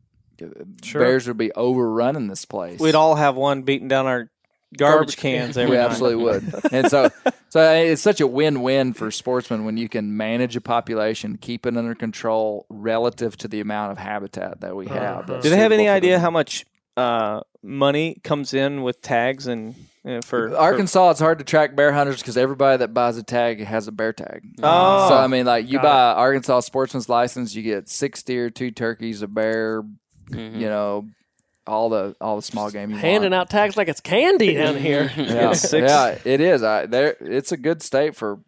Sure. 0.81 0.99
bears 1.01 1.27
would 1.27 1.37
be 1.37 1.53
overrunning 1.53 2.27
this 2.27 2.43
place. 2.43 2.79
We'd 2.79 2.95
all 2.95 3.15
have 3.15 3.35
one 3.37 3.61
beating 3.61 3.87
down 3.87 4.05
our 4.05 4.29
garbage, 4.77 5.15
Garbage 5.15 5.17
cans 5.17 5.55
can. 5.55 5.63
every 5.63 5.77
we 5.77 5.81
night. 5.81 5.89
absolutely 5.91 6.23
would. 6.23 6.73
And 6.73 6.89
so, 6.89 7.09
so 7.49 7.73
it's 7.73 8.01
such 8.01 8.21
a 8.21 8.27
win-win 8.27 8.93
for 8.93 9.11
sportsmen 9.11 9.65
when 9.65 9.77
you 9.77 9.87
can 9.89 10.15
manage 10.17 10.55
a 10.55 10.61
population, 10.61 11.37
keep 11.37 11.65
it 11.65 11.75
under 11.77 11.95
control 11.95 12.65
relative 12.69 13.37
to 13.37 13.47
the 13.47 13.59
amount 13.59 13.91
of 13.91 13.97
habitat 13.97 14.61
that 14.61 14.75
we 14.75 14.87
have. 14.87 15.27
that's 15.27 15.43
Do 15.43 15.49
they 15.49 15.57
have 15.57 15.71
any 15.71 15.87
idea 15.89 16.13
them. 16.13 16.21
how 16.21 16.31
much 16.31 16.65
uh, 16.97 17.41
money 17.61 18.19
comes 18.23 18.53
in 18.53 18.83
with 18.83 19.01
tags 19.01 19.47
and 19.47 19.73
uh, 20.05 20.21
for 20.21 20.49
for- 20.49 20.57
Arkansas? 20.57 21.11
It's 21.11 21.19
hard 21.19 21.39
to 21.39 21.45
track 21.45 21.75
bear 21.75 21.91
hunters 21.93 22.17
because 22.17 22.37
everybody 22.37 22.77
that 22.77 22.93
buys 22.93 23.17
a 23.17 23.23
tag 23.23 23.63
has 23.63 23.87
a 23.87 23.91
bear 23.91 24.13
tag. 24.13 24.43
Oh. 24.61 25.09
so 25.09 25.15
I 25.15 25.27
mean, 25.27 25.45
like 25.45 25.65
you 25.67 25.77
Got 25.77 25.83
buy 25.83 26.13
Arkansas 26.21 26.59
sportsman's 26.61 27.09
license, 27.09 27.55
you 27.55 27.63
get 27.63 27.89
six 27.89 28.21
deer, 28.21 28.49
two 28.49 28.69
turkeys, 28.71 29.21
a 29.21 29.27
bear. 29.27 29.83
You 30.29 30.69
know, 30.69 31.05
all 31.67 31.89
the 31.89 32.15
all 32.19 32.35
the 32.35 32.41
small 32.41 32.69
game 32.71 32.89
you 32.91 32.97
Handing 32.97 33.31
want. 33.31 33.33
out 33.33 33.49
tags 33.49 33.77
like 33.77 33.87
it's 33.87 34.01
candy 34.01 34.55
down 34.55 34.75
here. 34.77 35.11
Yeah, 35.17 35.53
Six- 35.53 35.89
yeah, 35.89 36.17
it 36.25 36.41
is. 36.41 36.63
I 36.63 36.85
there. 36.85 37.15
It's 37.19 37.51
a 37.51 37.57
good 37.57 37.81
state 37.81 38.15
for. 38.15 38.39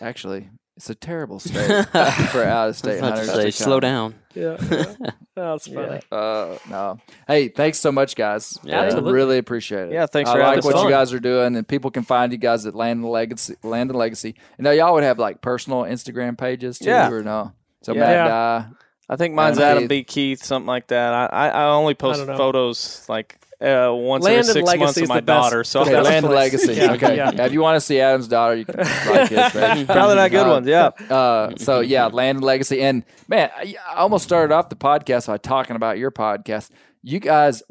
Actually, 0.00 0.48
it's 0.76 0.90
a 0.90 0.94
terrible 0.94 1.38
state 1.38 1.86
for 2.30 2.44
out 2.44 2.68
of 2.70 2.76
state 2.76 3.00
hunters. 3.00 3.30
say, 3.32 3.44
to 3.46 3.52
slow 3.52 3.78
down. 3.80 4.14
yeah, 4.34 4.56
yeah. 4.70 4.94
That's 5.36 5.66
funny. 5.68 6.00
Uh, 6.10 6.58
no. 6.68 6.98
Hey, 7.26 7.48
thanks 7.48 7.78
so 7.78 7.90
much, 7.92 8.16
guys. 8.16 8.58
Yeah. 8.64 8.80
I 8.80 8.84
Absolutely. 8.86 9.12
really 9.12 9.38
appreciate 9.38 9.88
it. 9.88 9.92
Yeah, 9.92 10.06
thanks 10.06 10.28
I 10.28 10.34
for 10.34 10.38
like 10.40 10.46
having 10.56 10.58
us 10.58 10.64
what 10.74 10.84
you 10.84 10.90
guys 10.90 11.12
are 11.12 11.20
doing, 11.20 11.56
and 11.56 11.66
people 11.66 11.90
can 11.90 12.02
find 12.02 12.32
you 12.32 12.38
guys 12.38 12.66
at 12.66 12.74
Land 12.74 13.02
and 13.02 13.10
Legacy. 13.10 13.54
Land 13.62 13.90
and 13.90 13.98
Legacy. 13.98 14.34
And 14.58 14.64
now 14.64 14.72
y'all 14.72 14.92
would 14.94 15.04
have 15.04 15.18
like 15.18 15.40
personal 15.40 15.82
Instagram 15.82 16.36
pages 16.36 16.78
too, 16.78 16.86
Yeah. 16.90 17.10
or 17.10 17.22
no? 17.22 17.52
So 17.82 17.94
Yeah. 17.94 18.00
Matt 18.00 18.10
Yeah. 18.10 18.28
Dye. 18.28 18.66
I 19.08 19.16
think 19.16 19.34
mine's 19.34 19.58
Adam 19.58 19.76
Adam 19.78 19.88
B. 19.88 20.04
Keith, 20.04 20.42
something 20.42 20.66
like 20.66 20.86
that. 20.88 21.12
I 21.12 21.26
I, 21.26 21.48
I 21.48 21.64
only 21.72 21.94
post 21.94 22.26
don't 22.26 22.36
photos 22.36 23.04
like 23.08 23.38
uh, 23.60 23.90
once 23.92 24.24
Land 24.24 24.40
and 24.40 24.48
every 24.48 24.60
six 24.62 24.66
Legacy 24.66 24.84
months 24.84 24.98
of 25.02 25.08
my 25.08 25.16
the 25.16 25.22
best- 25.22 25.42
daughter. 25.42 25.64
So 25.64 25.78
the 25.84 25.90
Okay, 25.90 25.92
best 25.98 26.04
Land 26.08 26.24
and. 26.26 26.34
Legacy. 26.34 26.72
Yeah, 26.74 26.92
okay. 26.94 27.16
yeah. 27.16 27.30
Yeah, 27.32 27.46
If 27.46 27.52
you 27.52 27.60
want 27.60 27.76
to 27.76 27.80
see 27.80 28.00
Adam's 28.00 28.26
daughter, 28.28 28.56
you 28.56 28.64
can 28.64 28.76
like 28.78 29.28
his 29.28 29.52
page. 29.52 29.86
probably 29.86 30.16
not 30.16 30.30
good 30.30 30.46
Uh, 30.46 30.50
ones. 30.50 30.66
Yeah. 30.66 30.86
Uh, 31.08 31.52
so 31.56 31.80
yeah, 31.80 32.06
Land 32.06 32.38
and 32.38 32.44
Legacy, 32.44 32.80
and 32.82 33.04
man, 33.28 33.50
I 33.56 33.76
I 33.88 33.96
almost 33.98 34.24
started 34.24 34.52
off 34.54 34.68
the 34.68 34.76
podcast 34.76 35.26
by 35.28 35.36
talking 35.38 35.76
about 35.76 35.98
your 35.98 36.10
podcast. 36.10 36.70
You 37.04 37.18
guys, 37.20 37.62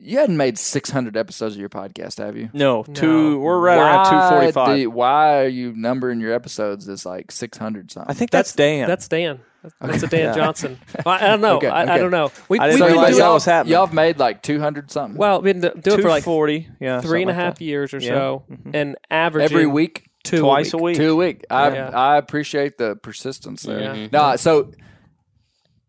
you 0.00 0.18
hadn't 0.18 0.36
made 0.36 0.58
six 0.58 0.90
hundred 0.90 1.16
episodes 1.16 1.54
of 1.54 1.60
your 1.60 1.68
podcast, 1.68 2.18
have 2.18 2.36
you? 2.36 2.50
No, 2.52 2.84
No. 2.86 2.94
two. 2.94 3.38
We're 3.40 3.58
right 3.60 3.78
around 3.78 4.04
two 4.04 4.34
forty 4.34 4.46
Why 4.46 4.52
five. 4.52 4.76
do 4.76 4.80
you- 4.82 4.90
Why 4.90 5.38
are 5.42 5.48
you 5.48 5.72
numbering 5.74 6.20
your 6.20 6.32
episodes 6.32 6.88
as 6.88 7.06
like 7.06 7.30
six 7.32 7.58
hundred 7.58 7.90
something? 7.90 8.10
I 8.10 8.14
think 8.14 8.30
that's, 8.30 8.52
Dan. 8.52 8.86
That's 8.88 9.08
Dan. 9.08 9.40
That's, 9.64 9.74
that's 9.80 10.02
a 10.04 10.06
Dan 10.08 10.20
Yeah. 10.26 10.34
Johnson. 10.34 10.78
Well, 11.06 11.14
I 11.20 11.26
don't 11.28 11.40
know. 11.40 11.56
Okay, 11.56 11.68
I, 11.68 11.94
I 11.94 11.98
don't 11.98 12.10
know. 12.10 12.30
We, 12.48 12.58
I 12.58 12.64
we've 12.68 12.72
didn't 12.72 12.78
so 12.80 12.84
been 12.86 12.92
realize 12.92 13.08
doing, 13.08 13.18
that 13.18 13.24
y'all, 13.24 13.34
was 13.34 13.44
happening. 13.46 13.72
y'all 13.72 13.86
have 13.86 13.94
made 13.94 14.18
like 14.18 14.42
two 14.42 14.60
hundred 14.60 14.90
something. 14.90 15.16
well, 15.18 15.40
we've 15.40 15.58
been 15.60 15.72
doing 15.80 15.98
it 15.98 16.02
for 16.02 16.08
like 16.08 16.22
40, 16.24 16.68
Yeah, 16.80 17.00
three 17.00 17.22
and 17.22 17.30
a 17.30 17.34
something 17.34 17.48
like 17.50 17.60
years 17.60 17.94
or 17.94 17.98
Yeah. 17.98 18.08
so, 18.10 18.44
Mhm. 18.50 18.70
and 18.74 18.96
average 19.10 19.44
every 19.50 19.66
week, 19.66 20.10
two 20.22 20.40
Twice 20.40 20.72
a 20.74 20.78
week. 20.78 20.96
two 20.96 21.12
a 21.12 21.16
week. 21.16 21.44
I 21.50 21.72
Yeah. 21.74 21.90
I 21.90 22.16
appreciate 22.18 22.76
the 22.78 22.96
persistence 22.96 23.62
there. 23.62 23.80
Yeah. 23.80 24.08
No, 24.12 24.36
so 24.36 24.70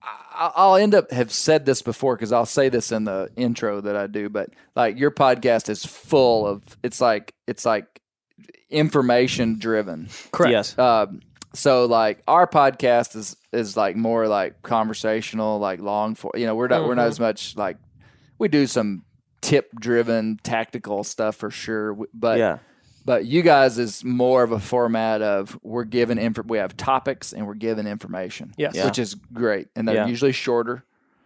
I- 0.04 0.52
I'll 0.56 0.76
end 0.76 0.94
up 0.96 1.12
have 1.12 1.32
said 1.32 1.66
this 1.66 1.82
before 1.82 2.16
because 2.16 2.32
I'll 2.32 2.46
say 2.46 2.70
this 2.70 2.92
in 2.92 3.06
the 3.06 3.30
intro 3.36 3.82
that 3.82 3.96
I 3.96 4.08
do, 4.08 4.30
but 4.30 4.50
like 4.76 4.98
your 5.00 5.12
podcast 5.12 5.70
is 5.70 5.86
full 5.86 6.46
of 6.48 6.62
it's 6.84 7.00
like 7.02 7.34
it's 7.48 7.66
like 7.66 8.02
information 8.70 9.58
driven. 9.60 10.10
Correct. 10.32 10.52
Yes. 10.52 10.78
Um, 10.78 11.22
so 11.54 11.86
like 11.86 12.22
our 12.28 12.48
podcast 12.48 13.16
is 13.16 13.38
is 13.56 13.76
like 13.78 13.96
more 13.96 14.28
like 14.28 14.62
conversational, 14.62 15.60
like 15.60 15.80
long 15.80 16.16
for 16.16 16.32
you 16.36 16.46
know 16.46 16.56
we're 16.56 16.68
not 16.68 16.82
we're 16.84 16.90
Mm-hmm. 16.90 16.98
not 16.98 17.08
as 17.08 17.20
much 17.20 17.56
like 17.58 17.78
we 18.38 18.48
do 18.48 18.68
some 18.68 19.04
tip 19.42 19.70
driven 19.80 20.40
tactical 20.44 21.04
stuff 21.04 21.36
for 21.36 21.50
sure, 21.52 21.98
but 22.14 22.38
yeah. 22.40 22.58
but 23.06 23.26
you 23.26 23.42
guys 23.42 23.78
is 23.78 24.04
more 24.04 24.44
of 24.44 24.52
a 24.52 24.60
format 24.60 25.22
of 25.22 25.58
we're 25.64 25.84
given 25.84 26.18
info. 26.18 26.44
We 26.48 26.58
have 26.58 26.76
topics 26.78 27.34
and 27.34 27.46
we're 27.48 27.54
given 27.56 27.88
information. 27.88 28.54
Yes. 28.58 28.76
which 28.84 29.00
is 29.00 29.16
great, 29.16 29.68
and 29.76 29.88
they're 29.88 29.96
Yeah. 29.96 30.08
usually 30.08 30.32
shorter. 30.32 30.84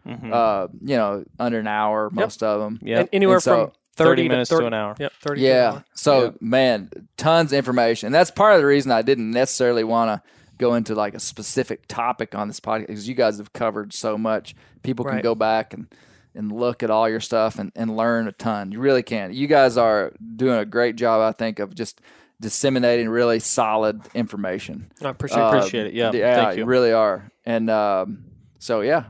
Mhm. 0.07 0.31
Uh, 0.33 0.67
you 0.81 0.95
know, 0.95 1.23
under 1.39 1.59
an 1.59 1.67
hour, 1.67 2.09
most 2.11 2.41
of 2.41 2.61
them. 2.61 2.79
Yeah. 2.81 3.01
And 3.01 3.09
anywhere 3.13 3.35
And 3.35 3.43
so- 3.43 3.65
from 3.65 3.71
30, 3.95 4.09
30 4.23 4.29
minutes 4.29 4.49
to 4.49 4.55
30 4.55 4.67
an 4.67 4.73
hour. 4.73 4.95
Yep, 4.97 5.11
30 5.21 5.41
to 5.41 5.47
an 5.47 5.53
Yeah. 5.55 5.71
hour. 5.71 5.83
So 5.93 6.23
Yeah. 6.23 6.29
man, 6.39 6.89
tons 7.17 7.51
of 7.51 7.57
information. 7.57 8.07
And 8.07 8.15
that's 8.15 8.31
part 8.31 8.55
of 8.55 8.61
the 8.61 8.65
reason 8.65 8.91
I 8.93 9.01
didn't 9.01 9.31
necessarily 9.31 9.83
want 9.83 10.09
to 10.23 10.29
go 10.59 10.75
into 10.75 10.93
like 10.93 11.15
a 11.15 11.19
specific 11.19 11.87
topic 11.87 12.35
on 12.35 12.47
this 12.47 12.59
podcast 12.59 12.87
because 12.87 13.07
you 13.09 13.15
guys 13.15 13.39
have 13.39 13.51
covered 13.53 13.91
so 13.93 14.15
much. 14.17 14.55
People 14.83 15.03
can 15.05 15.15
Right. 15.15 15.23
go 15.23 15.33
back 15.33 15.73
and 15.73 15.87
and 16.35 16.51
look 16.51 16.83
at 16.83 16.91
all 16.91 17.09
your 17.09 17.19
stuff 17.19 17.57
and, 17.57 17.71
and 17.75 17.97
learn 17.97 18.27
a 18.27 18.31
ton. 18.31 18.71
You 18.71 18.79
really 18.79 19.01
can. 19.01 19.33
You 19.33 19.47
guys 19.47 19.77
are 19.77 20.11
doing 20.35 20.59
a 20.59 20.63
great 20.65 20.95
job, 20.95 21.21
I 21.21 21.31
think, 21.35 21.57
of 21.57 21.73
just 21.73 22.01
disseminating 22.39 23.09
really 23.09 23.39
solid 23.39 24.01
information. 24.13 24.91
I 25.03 25.09
appreciate 25.09 25.41
Uh, 25.41 25.47
Appreciate 25.49 25.87
it. 25.87 25.93
Yeah, 25.93 26.11
yeah, 26.13 26.35
thank 26.35 26.57
you. 26.59 26.65
really 26.65 26.93
are. 26.93 27.31
And 27.45 27.69
um, 27.71 28.25
so 28.59 28.81
yeah, 28.81 29.05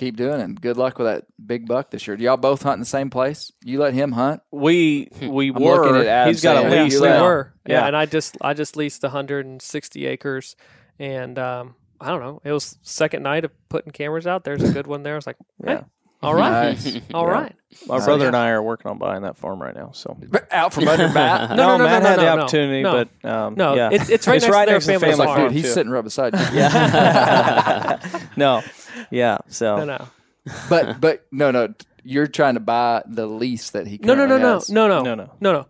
keep 0.00 0.16
doing 0.16 0.40
it. 0.40 0.44
And 0.44 0.60
good 0.60 0.76
luck 0.76 0.98
with 0.98 1.06
that 1.06 1.26
big 1.44 1.66
buck 1.68 1.90
this 1.90 2.06
year. 2.06 2.16
Do 2.16 2.24
y'all 2.24 2.36
both 2.36 2.62
hunt 2.62 2.74
in 2.74 2.80
the 2.80 2.86
same 2.86 3.10
place? 3.10 3.52
You 3.64 3.78
let 3.78 3.94
him 3.94 4.12
hunt. 4.12 4.42
We 4.50 5.08
we 5.22 5.48
I'm 5.50 5.54
were. 5.62 5.84
looking 5.84 5.96
at 6.00 6.06
Adam 6.06 6.32
He's 6.34 6.42
got 6.42 6.56
a 6.56 6.60
saying, 6.62 6.72
Yeah, 6.74 6.82
lease 6.84 7.00
we 7.00 7.06
now. 7.08 7.22
were. 7.22 7.52
Yeah, 7.66 7.72
Yeah. 7.80 7.86
and 7.86 7.96
I 7.96 8.06
just 8.06 8.36
I 8.40 8.54
just 8.54 8.76
leased 8.76 9.02
160 9.02 10.06
acres, 10.06 10.56
and 10.98 11.38
um, 11.38 11.74
I 12.00 12.08
don't 12.08 12.20
know. 12.20 12.40
It 12.44 12.52
was 12.52 12.78
second 12.82 13.22
night 13.22 13.44
of 13.44 13.52
putting 13.68 13.92
cameras 13.92 14.26
out. 14.26 14.44
There's 14.44 14.62
a 14.62 14.72
good 14.72 14.86
one 14.86 15.02
there. 15.02 15.14
I 15.14 15.16
was 15.16 15.26
like, 15.26 15.36
hey, 15.64 15.72
Yeah. 15.74 15.82
All 16.22 16.34
right, 16.34 16.50
Nice. 16.84 17.00
all 17.14 17.26
Yeah. 17.26 17.32
right. 17.32 17.56
My 17.86 17.96
Nice. 17.98 18.04
brother 18.04 18.26
and 18.26 18.36
I 18.36 18.48
are 18.50 18.62
working 18.62 18.90
on 18.90 18.98
buying 18.98 19.22
that 19.22 19.36
farm 19.36 19.62
right 19.62 19.74
now. 19.74 19.90
So 19.92 20.16
Out 20.50 20.72
from 20.74 20.88
under 20.88 21.08
Matt. 21.08 21.50
No, 21.50 21.56
no, 21.56 21.76
no, 21.78 21.84
Matt 21.84 22.02
no, 22.02 22.08
had 22.08 22.16
no, 22.16 22.22
the 22.22 22.36
no. 22.36 22.42
opportunity, 22.42 22.82
No. 22.82 23.04
but 23.22 23.30
um, 23.30 23.54
No, 23.56 23.74
yeah. 23.74 23.90
it's- 23.92 24.08
it's 24.10 24.26
right 24.26 24.42
next 24.42 24.86
to 24.86 24.90
their 24.90 24.98
the 24.98 25.06
family 25.06 25.10
I 25.12 25.14
like, 25.14 25.28
farm. 25.28 25.42
dude, 25.42 25.52
he's 25.52 25.62
too. 25.64 25.68
sitting 25.70 25.92
right 25.92 26.02
beside 26.04 26.34
you. 26.34 26.40
Yeah. 26.58 27.98
no. 28.36 28.62
Yeah. 29.10 29.38
So 29.48 29.76
No, 29.78 29.84
no, 29.84 30.08
But 30.68 31.00
but 31.00 31.26
no 31.30 31.50
no, 31.52 31.72
you're 32.02 32.26
trying 32.26 32.54
to 32.54 32.60
buy 32.60 33.02
the 33.06 33.26
lease 33.26 33.70
that 33.70 33.86
he 33.86 33.98
no, 34.02 34.14
no, 34.14 34.26
no, 34.26 34.36
currently 34.36 34.42
no, 34.48 34.54
has. 34.54 34.70
no, 34.70 34.88
no, 34.88 35.02
No, 35.02 35.14
no. 35.14 35.30
no, 35.40 35.52
no. 35.52 35.66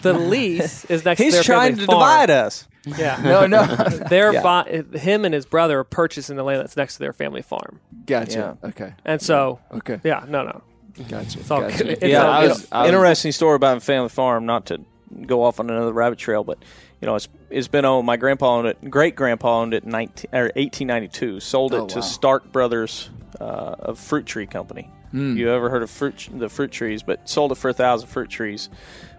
The 0.00 0.12
lease 0.14 0.84
is 0.86 1.04
next. 1.04 1.18
to 1.18 1.24
he's 1.24 1.34
their 1.34 1.42
trying 1.42 1.76
to 1.76 1.84
farm. 1.86 1.98
divide 1.98 2.30
us. 2.30 2.66
Yeah, 2.84 3.20
No, 3.24 3.46
no. 3.46 3.64
they're 4.08 4.32
Yeah. 4.32 4.42
buy, 4.42 4.84
him 4.98 5.24
and 5.24 5.32
his 5.34 5.46
brother 5.46 5.80
are 5.80 5.84
purchasing 5.84 6.36
the 6.36 6.42
land 6.42 6.60
that's 6.60 6.76
next 6.76 6.94
to 6.94 6.98
their 7.00 7.12
family 7.12 7.42
farm, 7.42 7.80
Gotcha. 8.06 8.58
Okay. 8.64 8.94
and 9.04 9.20
so 9.22 9.60
Okay. 9.72 10.00
yeah, 10.02 10.24
no, 10.26 10.42
no, 10.42 10.62
Gotcha. 11.08 11.38
it's 11.38 11.50
all 11.50 11.60
gotcha. 11.60 11.78
good. 11.78 11.86
It's 11.88 12.04
yeah, 12.04 12.24
all 12.24 12.30
I 12.32 12.46
was- 12.48 12.68
I 12.72 12.82
was- 12.82 12.88
interesting 12.92 13.32
story 13.32 13.54
about 13.56 13.76
a 13.76 13.80
Family 13.80 14.08
Farm. 14.08 14.46
Not 14.46 14.66
to 14.66 14.80
go 15.26 15.44
off 15.44 15.60
on 15.60 15.70
another 15.70 15.92
rabbit 15.92 16.18
trail, 16.18 16.42
but 16.42 16.58
you 17.00 17.06
know, 17.06 17.14
it's 17.16 17.28
it's 17.50 17.68
been 17.68 17.84
owned. 17.84 18.06
My 18.06 18.16
grandpa 18.16 18.56
owned 18.56 18.66
it. 18.66 18.90
Great 18.90 19.14
grandpa 19.14 19.60
owned 19.60 19.74
it 19.74 19.84
in 19.84 19.90
19, 19.90 20.26
or 20.32 20.44
1892. 20.56 21.38
Sold 21.40 21.74
it 21.74 21.76
Oh, 21.76 21.86
to 21.86 21.94
wow. 21.96 22.00
Stark 22.00 22.50
Brothers, 22.50 23.10
uh, 23.40 23.74
a 23.80 23.94
fruit 23.94 24.26
tree 24.26 24.46
company. 24.46 24.90
Hmm. 25.12 25.36
You 25.36 25.50
ever 25.50 25.68
heard 25.68 25.82
of 25.82 25.90
fruit 25.90 26.28
the 26.32 26.48
fruit 26.48 26.70
trees? 26.72 27.02
But 27.02 27.28
sold 27.28 27.52
it 27.52 27.56
for 27.56 27.68
a 27.68 27.74
thousand 27.74 28.08
fruit 28.08 28.30
trees. 28.30 28.70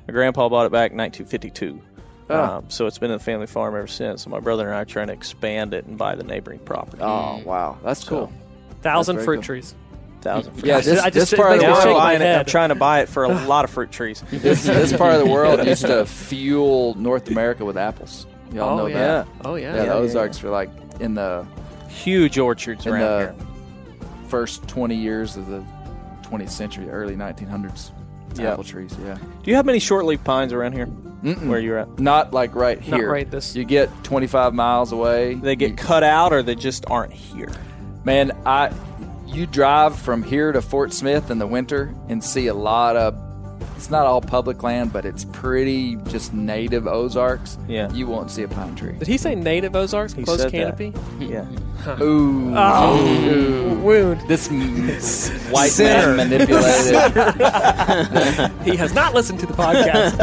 My 0.07 0.11
grandpa 0.13 0.49
bought 0.49 0.65
it 0.65 0.71
back 0.71 0.91
in 0.91 0.97
1952. 0.97 1.81
Oh. 2.29 2.41
Um, 2.43 2.65
so 2.69 2.87
it's 2.87 2.97
been 2.97 3.11
a 3.11 3.19
family 3.19 3.47
farm 3.47 3.75
ever 3.75 3.87
since. 3.87 4.23
So 4.23 4.29
my 4.29 4.39
brother 4.39 4.65
and 4.67 4.75
I 4.75 4.81
are 4.81 4.85
trying 4.85 5.07
to 5.07 5.13
expand 5.13 5.73
it 5.73 5.85
and 5.85 5.97
buy 5.97 6.15
the 6.15 6.23
neighboring 6.23 6.59
property. 6.59 7.01
Oh 7.03 7.41
wow, 7.45 7.77
that's 7.83 8.03
cool. 8.03 8.31
thousand 8.81 9.17
very 9.17 9.25
fruit 9.25 9.35
cool. 9.37 9.43
trees. 9.43 9.75
thousand. 10.21 10.53
Fruit 10.53 10.65
Yeah, 10.65 10.75
trees. 10.75 10.85
this, 10.85 10.99
I 11.01 11.09
just- 11.09 11.31
this 11.31 11.37
part 11.39 11.53
of 11.53 11.59
the 11.59 11.67
makes 11.67 11.67
me 11.67 11.67
Now 11.67 11.75
I'm, 11.75 11.81
shake 11.81 11.85
world, 11.87 11.97
my 11.97 12.03
buying 12.17 12.21
it. 12.21 12.37
I'm 12.39 12.45
trying 12.45 12.69
to 12.69 12.75
buy 12.75 13.01
it 13.01 13.09
for 13.09 13.25
a 13.25 13.27
lot 13.45 13.65
of 13.65 13.71
fruit 13.71 13.91
trees. 13.91 14.23
this, 14.31 14.63
this 14.63 14.93
part 14.95 15.13
of 15.15 15.19
the 15.25 15.29
world 15.31 15.65
used 15.67 15.85
to 15.85 16.05
fuel 16.05 16.93
North 16.95 17.29
America 17.29 17.65
with 17.65 17.77
apples. 17.77 18.25
Y'all 18.53 18.69
oh 18.69 18.77
know 18.77 18.85
yeah. 18.87 18.97
that. 18.97 19.27
Oh 19.43 19.55
Yeah, 19.55 19.73
yeah. 19.75 19.79
the 19.81 19.85
yeah, 19.87 19.93
Ozarks 19.93 20.41
were 20.41 20.49
like 20.49 20.69
in 21.01 21.13
the 21.15 21.45
Huge 21.89 22.37
orchards 22.39 22.85
in 22.87 22.93
around 22.93 23.01
the 23.01 23.17
here. 23.19 23.35
first 24.29 24.67
20 24.67 24.95
years 24.95 25.35
of 25.37 25.47
the 25.47 25.63
20th 26.23 26.49
century, 26.49 26.89
early 26.89 27.15
1900s. 27.15 27.91
Yeah. 28.39 28.51
Apple 28.51 28.63
trees, 28.63 28.95
yeah. 29.03 29.15
Do 29.15 29.49
you 29.51 29.55
have 29.55 29.65
many 29.65 29.79
short-leaf 29.79 30.23
pines 30.23 30.53
around 30.53 30.73
here? 30.73 30.87
Mm-mm. 30.87 31.47
Where 31.47 31.59
you're 31.59 31.77
at? 31.79 31.99
Not 31.99 32.33
like 32.33 32.53
right 32.55 32.77
Not 32.87 32.99
here. 32.99 33.09
right 33.11 33.29
this- 33.29 33.55
You 33.55 33.63
get 33.63 33.89
25 34.03 34.53
miles 34.53 34.91
away. 34.91 35.35
They 35.35 35.55
get 35.55 35.69
you- 35.71 35.75
cut 35.75 36.03
out, 36.03 36.33
or 36.33 36.43
they 36.43 36.55
just 36.55 36.83
aren't 36.89 37.13
here. 37.13 37.51
Man, 38.03 38.31
I 38.45 38.71
you 39.25 39.47
drive 39.47 39.95
from 39.97 40.21
here 40.21 40.51
to 40.51 40.61
Fort 40.61 40.93
Smith 40.93 41.31
in 41.31 41.39
the 41.39 41.47
winter 41.47 41.93
and 42.09 42.23
see 42.23 42.47
a 42.47 42.53
lot 42.53 42.95
of 42.95 43.15
it's 43.83 43.91
not 43.91 44.05
all 44.05 44.21
public 44.21 44.63
land, 44.63 44.93
but 44.93 45.03
it's 45.03 45.25
pretty 45.25 45.97
just 46.07 46.33
native 46.33 46.87
Ozarks. 46.87 47.57
Yeah. 47.67 47.91
You 47.91 48.07
won't 48.07 48.31
see 48.31 48.43
a 48.43 48.47
pine 48.47 48.75
tree. 48.75 48.93
Did 48.93 49.09
he 49.09 49.17
say 49.17 49.35
native 49.35 49.75
Ozarks? 49.75 50.13
He 50.13 50.23
Closed 50.23 50.43
said 50.43 50.51
that. 50.53 50.77
canopy? 50.77 50.93
Yeah. 51.19 51.45
Ooh. 52.01 52.53
Oh, 52.55 53.73
wound. 53.83 54.21
This 54.29 54.47
m- 54.49 54.87
white 55.51 55.69
Sinner. 55.71 56.15
man 56.15 56.29
manipulated. 56.29 56.95
He 58.63 58.77
has 58.77 58.93
not 58.93 59.13
listened 59.13 59.41
to 59.41 59.45
the 59.47 59.53
podcast. 59.53 60.13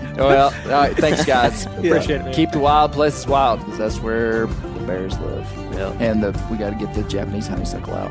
Well, 0.16 0.52
all 0.64 0.70
right, 0.70 0.96
thanks 0.96 1.24
guys. 1.26 1.66
Appreciate 1.76 2.22
it, 2.22 2.24
man. 2.24 2.32
Keep 2.32 2.52
the 2.52 2.58
wild 2.58 2.92
places 2.92 3.26
wild 3.26 3.60
because 3.60 3.76
that's 3.76 3.98
where 4.00 4.46
the 4.46 4.80
bears 4.86 5.16
live. 5.20 5.46
Yeah. 5.74 5.92
And 6.00 6.22
the, 6.22 6.32
we 6.50 6.56
got 6.56 6.70
to 6.70 6.76
get 6.76 6.94
the 6.94 7.02
Japanese 7.04 7.46
honeysuckle 7.46 7.92
out. 7.94 8.10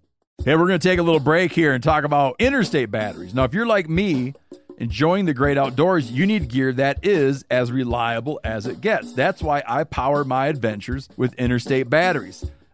Hey, 0.43 0.55
we're 0.55 0.65
going 0.65 0.79
to 0.79 0.87
take 0.87 0.97
a 0.97 1.03
little 1.03 1.19
break 1.19 1.51
here 1.51 1.73
and 1.73 1.83
talk 1.83 2.03
about 2.03 2.35
interstate 2.39 2.89
batteries. 2.89 3.35
Now, 3.35 3.43
if 3.43 3.53
you're 3.53 3.67
like 3.67 3.87
me, 3.87 4.33
enjoying 4.79 5.25
the 5.25 5.35
great 5.35 5.55
outdoors, 5.55 6.11
you 6.11 6.25
need 6.25 6.47
gear 6.47 6.73
that 6.73 7.05
is 7.05 7.45
as 7.51 7.71
reliable 7.71 8.39
as 8.43 8.65
it 8.65 8.81
gets. 8.81 9.13
That's 9.13 9.43
why 9.43 9.61
I 9.67 9.83
power 9.83 10.23
my 10.23 10.47
adventures 10.47 11.09
with 11.15 11.35
interstate 11.35 11.91
batteries. 11.91 12.49